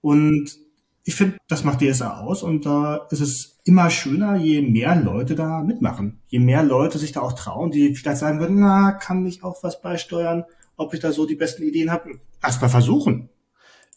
Und 0.00 0.58
ich 1.04 1.16
finde, 1.16 1.36
das 1.48 1.64
macht 1.64 1.80
DSA 1.80 2.20
aus 2.20 2.42
und 2.42 2.64
da 2.64 3.06
ist 3.10 3.20
es 3.20 3.58
immer 3.64 3.90
schöner, 3.90 4.36
je 4.36 4.62
mehr 4.62 4.96
Leute 4.96 5.34
da 5.34 5.62
mitmachen. 5.62 6.20
Je 6.28 6.38
mehr 6.38 6.62
Leute 6.62 6.98
sich 6.98 7.12
da 7.12 7.20
auch 7.20 7.32
trauen, 7.32 7.72
die 7.72 7.94
vielleicht 7.94 8.18
sagen 8.18 8.40
würden, 8.40 8.60
na, 8.60 8.92
kann 8.92 9.26
ich 9.26 9.42
auch 9.42 9.62
was 9.62 9.80
beisteuern, 9.82 10.44
ob 10.76 10.94
ich 10.94 11.00
da 11.00 11.12
so 11.12 11.26
die 11.26 11.36
besten 11.36 11.62
Ideen 11.62 11.90
habe. 11.90 12.20
Erstmal 12.42 12.70
versuchen. 12.70 13.28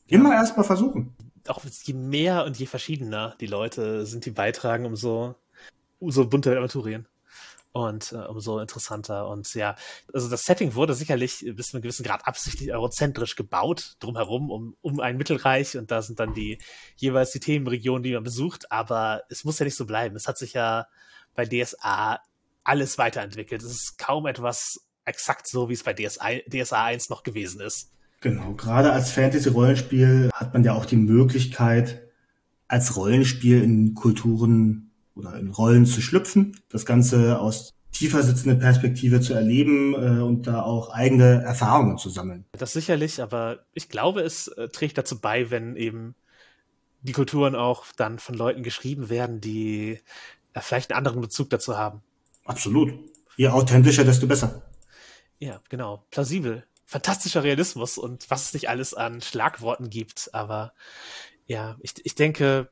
Immer 0.08 0.32
ja. 0.32 0.36
erstmal 0.38 0.66
versuchen. 0.66 1.16
Auch 1.48 1.64
je 1.84 1.94
mehr 1.94 2.46
und 2.46 2.58
je 2.60 2.66
verschiedener 2.66 3.36
die 3.40 3.48
Leute 3.48 4.06
sind, 4.06 4.26
die 4.26 4.32
beitragen, 4.32 4.86
umso, 4.86 5.36
umso 6.00 6.28
bunter 6.28 6.52
Aventurien 6.52 7.08
und 7.72 8.12
äh, 8.12 8.18
umso 8.18 8.60
interessanter. 8.60 9.28
Und 9.28 9.54
ja, 9.54 9.76
also 10.14 10.30
das 10.30 10.44
Setting 10.44 10.76
wurde 10.76 10.94
sicherlich 10.94 11.46
bis 11.56 11.68
zu 11.68 11.78
einem 11.78 11.84
gewissen 11.84 12.04
Grad 12.04 12.28
absichtlich 12.28 12.74
eurozentrisch 12.74 13.36
gebaut, 13.36 13.96
drumherum, 14.00 14.50
um, 14.50 14.76
um 14.82 15.00
ein 15.00 15.18
Mittelreich 15.18 15.78
und 15.78 15.92
da 15.92 16.02
sind 16.02 16.20
dann 16.20 16.34
die 16.34 16.58
jeweils 16.96 17.32
die 17.32 17.40
Themenregionen, 17.40 18.04
die 18.04 18.14
man 18.14 18.24
besucht, 18.24 18.72
aber 18.72 19.24
es 19.30 19.44
muss 19.44 19.60
ja 19.60 19.66
nicht 19.66 19.78
so 19.78 19.86
bleiben. 19.86 20.16
Es 20.16 20.28
hat 20.28 20.38
sich 20.38 20.54
ja 20.54 20.88
bei 21.36 21.46
DSA 21.46 22.20
alles 22.64 22.98
weiterentwickelt. 22.98 23.62
Es 23.64 23.72
ist 23.72 23.98
kaum 23.98 24.26
etwas 24.26 24.87
exakt 25.08 25.48
so, 25.48 25.70
wie 25.70 25.74
es 25.74 25.84
bei 25.84 25.94
DSA, 25.94 26.40
DSA 26.48 26.86
1 26.86 27.10
noch 27.10 27.24
gewesen 27.24 27.62
ist. 27.62 27.92
Genau, 28.22 28.54
gerade 28.54 28.92
als 28.92 29.12
Fantasy-Rollenspiel 29.12 30.30
hat 30.34 30.54
man 30.54 30.64
ja 30.64 30.74
auch 30.74 30.86
die 30.86 30.96
Möglichkeit, 30.96 32.02
als 32.68 32.96
Rollenspiel 32.96 33.64
in 33.64 33.94
Kulturen 33.94 34.92
oder 35.16 35.38
in 35.38 35.50
Rollen 35.50 35.86
zu 35.86 36.02
schlüpfen, 36.02 36.60
das 36.70 36.86
Ganze 36.86 37.40
aus 37.40 37.74
tiefer 37.92 38.22
sitzender 38.22 38.56
Perspektive 38.56 39.22
zu 39.22 39.34
erleben 39.34 39.94
äh, 39.94 40.22
und 40.22 40.46
da 40.46 40.62
auch 40.62 40.90
eigene 40.90 41.42
Erfahrungen 41.44 41.98
zu 41.98 42.10
sammeln. 42.10 42.46
Das 42.52 42.74
sicherlich, 42.74 43.22
aber 43.22 43.66
ich 43.74 43.90
glaube, 43.90 44.22
es 44.22 44.48
äh, 44.50 44.68
trägt 44.70 44.98
dazu 44.98 45.20
bei, 45.20 45.50
wenn 45.50 45.76
eben 45.76 46.16
die 47.02 47.14
Kulturen 47.14 47.56
auch 47.56 47.86
dann 47.96 48.20
von 48.20 48.36
Leuten 48.36 48.62
geschrieben 48.62 49.10
werden, 49.10 49.42
die 49.42 50.00
äh, 50.54 50.62
vielleicht 50.62 50.92
einen 50.92 50.98
anderen 50.98 51.22
Bezug 51.22 51.50
dazu 51.50 51.78
haben. 51.78 52.02
Absolut. 52.46 52.94
Je 53.36 53.50
authentischer, 53.50 54.04
desto 54.04 54.28
besser. 54.28 54.64
Ja, 55.40 55.62
genau. 55.70 56.06
Plausibel. 56.12 56.66
Fantastischer 56.86 57.44
Realismus 57.44 57.98
und 57.98 58.30
was 58.30 58.46
es 58.46 58.54
nicht 58.54 58.70
alles 58.70 58.94
an 58.94 59.22
Schlagworten 59.22 59.90
gibt. 59.90 60.34
Aber 60.34 60.74
ja, 61.46 61.78
ich, 61.82 61.94
ich 62.04 62.16
denke, 62.16 62.70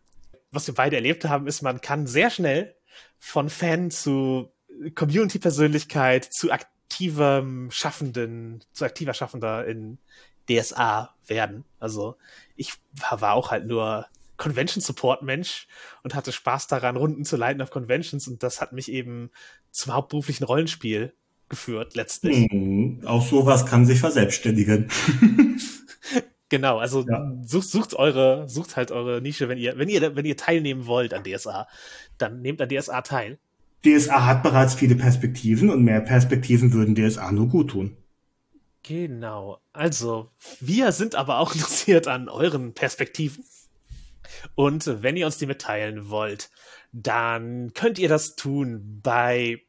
was 0.52 0.68
wir 0.68 0.74
beide 0.74 0.96
erlebt 0.96 1.26
haben, 1.26 1.48
ist, 1.48 1.62
man 1.62 1.82
kann 1.82 2.08
sehr 2.08 2.30
schnell 2.30 2.76
von 3.20 3.50
Fan 3.50 3.92
zu 3.92 4.54
Community-Persönlichkeit 4.96 6.26
zu 6.32 6.52
aktivem 6.52 7.72
Schaffenden, 7.72 8.64
zu 8.72 8.86
aktiver 8.86 9.14
Schaffender 9.14 9.66
in 9.66 10.00
DSA 10.50 11.14
werden. 11.28 11.66
Also 11.80 12.16
ich 12.56 12.74
war 12.94 13.34
auch 13.34 13.52
halt 13.52 13.66
nur 13.66 14.08
Convention-Support-Mensch 14.38 15.68
und 16.04 16.14
hatte 16.14 16.32
Spaß 16.32 16.68
daran, 16.68 16.98
Runden 16.98 17.26
zu 17.26 17.38
leiten 17.38 17.62
auf 17.62 17.72
Conventions 17.72 18.28
und 18.28 18.44
das 18.44 18.62
hat 18.62 18.74
mich 18.74 18.92
eben 18.92 19.32
zum 19.72 19.94
hauptberuflichen 19.94 20.46
Rollenspiel 20.46 21.14
geführt, 21.50 21.96
letztlich. 21.96 22.52
Mhm. 22.52 23.02
Auch 23.06 23.26
sowas 23.26 23.66
kann 23.66 23.86
sich 23.86 24.00
verselbstständigen. 24.00 24.90
Genau, 26.50 26.78
also 26.78 27.04
ja. 27.08 27.34
sucht, 27.44 27.70
sucht 27.70 27.94
eure, 27.96 28.48
sucht 28.48 28.76
halt 28.76 28.92
eure 28.92 29.20
Nische, 29.20 29.50
wenn 29.50 29.58
ihr, 29.58 29.78
wenn 29.78 29.90
ihr, 29.90 30.16
wenn 30.16 30.26
ihr 30.26 30.38
teilnehmen 30.38 30.86
wollt 30.86 31.14
an 31.14 31.24
DSA, 31.24 31.68
dann 32.20 32.42
nehmt 32.42 32.62
an 32.62 32.70
DSA 32.70 33.02
teil. 33.02 33.40
DSA 33.84 34.26
hat 34.26 34.44
bereits 34.44 34.76
viele 34.76 34.96
Perspektiven 34.96 35.70
und 35.70 35.84
mehr 35.84 36.02
Perspektiven 36.02 36.72
würden 36.72 36.96
DSA 36.96 37.32
nur 37.32 37.48
gut 37.48 37.72
tun. 37.72 37.98
Genau. 38.84 39.60
Also, 39.74 40.30
wir 40.60 40.92
sind 40.92 41.16
aber 41.16 41.40
auch 41.40 41.54
interessiert 41.56 42.08
an 42.08 42.30
euren 42.30 42.74
Perspektiven. 42.74 43.44
Und 44.54 45.02
wenn 45.02 45.18
ihr 45.18 45.26
uns 45.26 45.38
die 45.38 45.48
mitteilen 45.48 46.10
wollt, 46.10 46.52
dann 46.92 47.74
könnt 47.74 47.98
ihr 47.98 48.10
das 48.10 48.36
tun 48.36 49.02
bei 49.02 49.62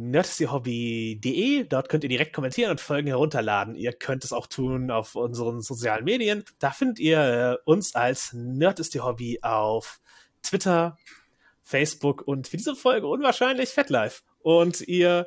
nerdstyhobby.de. 0.00 1.64
Dort 1.64 1.88
könnt 1.88 2.04
ihr 2.04 2.08
direkt 2.08 2.32
kommentieren 2.32 2.70
und 2.70 2.80
Folgen 2.80 3.06
herunterladen. 3.06 3.74
Ihr 3.74 3.92
könnt 3.92 4.24
es 4.24 4.32
auch 4.32 4.46
tun 4.46 4.90
auf 4.90 5.14
unseren 5.14 5.60
sozialen 5.60 6.04
Medien. 6.04 6.44
Da 6.58 6.70
findet 6.70 6.98
ihr 6.98 7.18
äh, 7.18 7.56
uns 7.70 7.94
als 7.94 8.32
Nerdstyhobby 8.32 9.40
auf 9.42 10.00
Twitter, 10.42 10.96
Facebook 11.62 12.22
und 12.22 12.48
für 12.48 12.56
diese 12.56 12.74
Folge 12.74 13.06
unwahrscheinlich 13.06 13.70
FetLife. 13.70 14.22
Und 14.40 14.80
ihr 14.80 15.26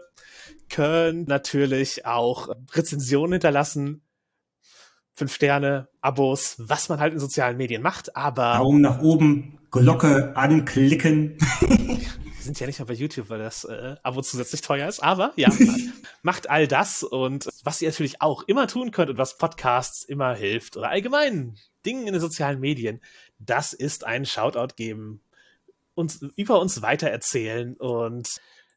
könnt 0.70 1.28
natürlich 1.28 2.06
auch 2.06 2.50
Rezensionen 2.74 3.34
hinterlassen, 3.34 4.02
fünf 5.14 5.34
Sterne, 5.36 5.88
Abos, 6.02 6.56
was 6.58 6.90
man 6.90 7.00
halt 7.00 7.14
in 7.14 7.20
sozialen 7.20 7.58
Medien 7.58 7.84
macht, 7.84 8.16
aber. 8.16 8.56
Daumen 8.56 8.82
nach 8.82 9.02
oben, 9.02 9.60
Glocke 9.70 10.36
anklicken. 10.36 11.38
Wir 12.44 12.48
sind 12.48 12.60
ja 12.60 12.68
nicht 12.68 12.80
mehr 12.80 12.88
bei 12.88 12.94
YouTube, 12.94 13.30
weil 13.30 13.40
das 13.40 13.64
äh, 13.64 13.96
Abo 14.04 14.22
zusätzlich 14.22 14.60
teuer 14.60 14.90
ist. 14.90 15.00
Aber 15.02 15.32
ja, 15.38 15.48
macht 16.24 16.50
all 16.50 16.68
das 16.68 17.02
und 17.02 17.48
was 17.64 17.82
ihr 17.82 17.88
natürlich 17.90 18.22
auch 18.22 18.44
immer 18.44 18.68
tun 18.68 18.92
könnt 18.92 19.10
und 19.10 19.18
was 19.18 19.38
Podcasts 19.38 20.04
immer 20.04 20.36
hilft 20.36 20.76
oder 20.76 20.90
allgemein 20.90 21.56
Dingen 21.86 22.06
in 22.06 22.12
den 22.12 22.20
sozialen 22.20 22.60
Medien, 22.60 23.00
das 23.40 23.72
ist 23.72 24.04
ein 24.04 24.26
Shoutout 24.26 24.76
geben, 24.76 25.22
uns 25.96 26.22
über 26.36 26.60
uns 26.60 26.82
weitererzählen 26.82 27.78
und 27.78 28.28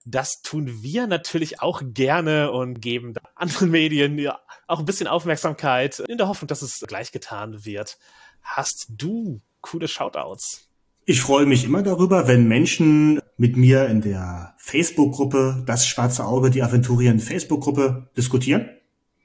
das 0.04 0.42
tun 0.42 0.84
wir 0.84 1.08
natürlich 1.08 1.60
auch 1.60 1.82
gerne 1.84 2.52
und 2.52 2.80
geben 2.80 3.14
anderen 3.34 3.72
Medien 3.72 4.16
ja 4.16 4.38
auch 4.68 4.78
ein 4.78 4.84
bisschen 4.84 5.08
Aufmerksamkeit 5.08 5.98
in 5.98 6.18
der 6.18 6.28
Hoffnung, 6.28 6.46
dass 6.46 6.62
es 6.62 6.84
gleich 6.86 7.10
getan 7.10 7.64
wird. 7.64 7.98
Hast 8.42 8.86
du 8.90 9.40
coole 9.60 9.88
Shoutouts? 9.88 10.65
Ich 11.08 11.20
freue 11.20 11.46
mich 11.46 11.64
immer 11.64 11.84
darüber, 11.84 12.26
wenn 12.26 12.48
Menschen 12.48 13.20
mit 13.36 13.56
mir 13.56 13.86
in 13.86 14.00
der 14.00 14.54
Facebook-Gruppe 14.58 15.62
Das 15.64 15.86
Schwarze 15.86 16.24
Auge, 16.24 16.50
die 16.50 16.64
Aventurien 16.64 17.20
Facebook-Gruppe 17.20 18.10
diskutieren. 18.16 18.68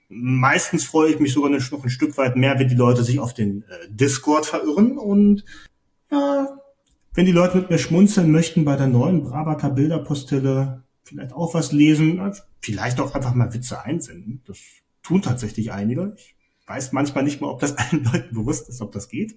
Meistens 0.08 0.84
freue 0.84 1.10
ich 1.10 1.20
mich 1.20 1.34
sogar 1.34 1.50
noch 1.50 1.84
ein 1.84 1.90
Stück 1.90 2.16
weit 2.20 2.36
mehr, 2.36 2.60
wenn 2.60 2.68
die 2.68 2.76
Leute 2.76 3.04
sich 3.04 3.20
auf 3.20 3.34
den 3.34 3.64
äh, 3.64 3.88
Discord 3.90 4.46
verirren 4.46 5.00
und 5.00 5.44
ja, 6.12 6.50
wenn 7.16 7.26
die 7.26 7.32
Leute 7.32 7.58
mit 7.58 7.72
mir 7.72 7.80
schmunzeln 7.80 8.32
möchten 8.32 8.64
bei 8.64 8.76
der 8.76 8.88
neuen 8.88 9.24
Bravata 9.24 9.70
Bilderpostille, 9.70 10.84
vielleicht 11.04 11.34
auch 11.34 11.56
was 11.56 11.72
lesen, 11.72 12.22
vielleicht 12.60 13.00
auch 13.00 13.16
einfach 13.16 13.34
mal 13.34 13.56
Witze 13.56 13.82
einsenden. 13.84 14.44
Das 14.46 14.60
tun 15.02 15.24
tatsächlich 15.24 15.72
einige. 15.72 16.14
Ich 16.16 16.36
weiß 16.68 16.92
manchmal 16.92 17.24
nicht 17.24 17.42
mal, 17.42 17.50
ob 17.50 17.60
das 17.60 17.76
allen 17.78 18.04
Leuten 18.04 18.36
bewusst 18.36 18.70
ist, 18.70 18.82
ob 18.82 18.92
das 18.92 19.10
geht. 19.10 19.36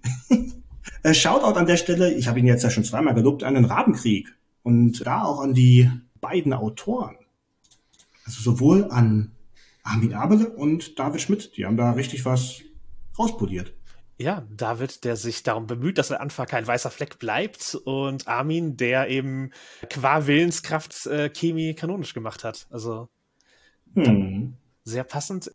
Äh, 1.03 1.15
Shoutout 1.15 1.59
an 1.59 1.67
der 1.67 1.77
Stelle, 1.77 2.13
ich 2.13 2.29
habe 2.29 2.39
ihn 2.39 2.47
jetzt 2.47 2.63
ja 2.63 2.71
schon 2.71 2.85
zweimal 2.85 3.15
gelobt, 3.15 3.43
an 3.43 3.55
den 3.55 3.65
Rabenkrieg 3.65 4.35
und 4.63 5.07
da 5.07 5.23
auch 5.23 5.41
an 5.41 5.55
die 5.55 5.91
beiden 6.21 6.53
Autoren. 6.53 7.17
Also 8.25 8.41
sowohl 8.41 8.91
an 8.91 9.33
Armin 9.83 10.15
Abele 10.15 10.49
und 10.49 10.99
David 10.99 11.21
Schmidt, 11.21 11.57
die 11.57 11.67
haben 11.67 11.77
da 11.77 11.93
richtig 11.93 12.25
was 12.25 12.63
rauspoliert. 13.19 13.75
Ja, 14.17 14.47
David, 14.51 15.05
der 15.05 15.17
sich 15.17 15.43
darum 15.43 15.67
bemüht, 15.67 15.99
dass 15.99 16.09
der 16.09 16.21
Anfang 16.21 16.47
kein 16.47 16.67
weißer 16.67 16.91
Fleck 16.91 17.19
bleibt 17.19 17.75
und 17.85 18.29
Armin, 18.29 18.77
der 18.77 19.09
eben 19.09 19.51
qua 19.91 20.27
Willenskraft 20.27 21.07
äh, 21.07 21.29
Chemie 21.31 21.75
kanonisch 21.75 22.15
gemacht 22.15 22.45
hat. 22.45 22.67
Also 22.71 23.09
hm. 23.95 24.57
sehr 24.85 25.05
passend 25.05 25.51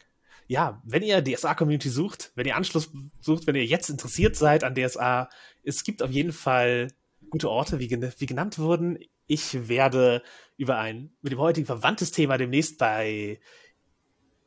ja, 0.49 0.81
wenn 0.83 1.03
ihr 1.03 1.23
DSA-Community 1.23 1.89
sucht, 1.89 2.31
wenn 2.33 2.47
ihr 2.47 2.55
Anschluss 2.55 2.91
sucht, 3.21 3.45
wenn 3.45 3.55
ihr 3.55 3.65
jetzt 3.65 3.87
interessiert 3.87 4.35
seid 4.35 4.63
an 4.63 4.73
DSA, 4.73 5.29
es 5.63 5.83
gibt 5.83 6.01
auf 6.01 6.09
jeden 6.09 6.31
Fall 6.31 6.87
gute 7.29 7.51
Orte, 7.51 7.77
wie, 7.77 7.89
wie 7.91 8.25
genannt 8.25 8.57
wurden. 8.57 8.97
Ich 9.27 9.69
werde 9.69 10.23
über 10.57 10.79
ein 10.79 11.11
mit 11.21 11.33
dem 11.33 11.39
heutigen 11.39 11.67
verwandtes 11.67 12.09
Thema 12.09 12.37
demnächst 12.39 12.79
bei 12.79 13.39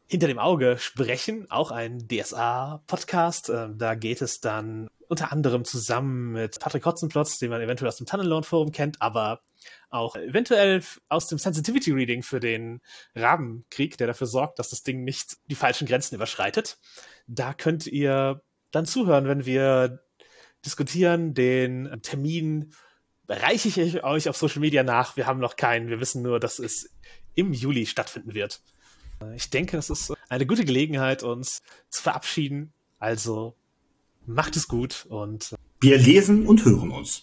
Hinter 0.08 0.26
dem 0.26 0.40
Auge 0.40 0.76
sprechen, 0.78 1.48
auch 1.52 1.70
ein 1.70 2.08
DSA-Podcast. 2.08 3.50
Ähm, 3.50 3.78
da 3.78 3.94
geht 3.94 4.22
es 4.22 4.40
dann 4.40 4.88
unter 5.12 5.30
anderem 5.30 5.66
zusammen 5.66 6.32
mit 6.32 6.58
Patrick 6.58 6.86
Hotzenplotz, 6.86 7.38
den 7.38 7.50
man 7.50 7.60
eventuell 7.60 7.90
aus 7.90 7.98
dem 7.98 8.06
Tunnelloan-Forum 8.06 8.72
kennt, 8.72 9.02
aber 9.02 9.42
auch 9.90 10.16
eventuell 10.16 10.82
aus 11.10 11.26
dem 11.26 11.36
Sensitivity 11.36 11.92
Reading 11.92 12.22
für 12.22 12.40
den 12.40 12.80
Rabenkrieg, 13.14 13.98
der 13.98 14.06
dafür 14.06 14.26
sorgt, 14.26 14.58
dass 14.58 14.70
das 14.70 14.84
Ding 14.84 15.04
nicht 15.04 15.36
die 15.48 15.54
falschen 15.54 15.86
Grenzen 15.86 16.14
überschreitet. 16.14 16.78
Da 17.26 17.52
könnt 17.52 17.86
ihr 17.86 18.40
dann 18.70 18.86
zuhören, 18.86 19.28
wenn 19.28 19.44
wir 19.44 20.02
diskutieren. 20.64 21.34
Den 21.34 22.00
Termin 22.00 22.72
reiche 23.28 23.68
ich 23.68 24.02
euch 24.02 24.30
auf 24.30 24.38
Social 24.38 24.60
Media 24.60 24.82
nach. 24.82 25.18
Wir 25.18 25.26
haben 25.26 25.40
noch 25.40 25.56
keinen. 25.56 25.90
Wir 25.90 26.00
wissen 26.00 26.22
nur, 26.22 26.40
dass 26.40 26.58
es 26.58 26.88
im 27.34 27.52
Juli 27.52 27.84
stattfinden 27.84 28.32
wird. 28.32 28.62
Ich 29.36 29.50
denke, 29.50 29.76
das 29.76 29.90
ist 29.90 30.14
eine 30.30 30.46
gute 30.46 30.64
Gelegenheit, 30.64 31.22
uns 31.22 31.60
zu 31.90 32.00
verabschieden. 32.00 32.72
Also 32.98 33.58
macht 34.26 34.56
es 34.56 34.68
gut 34.68 35.06
und 35.08 35.54
wir 35.80 35.98
lesen 35.98 36.46
und 36.46 36.64
hören 36.64 36.90
uns. 36.90 37.20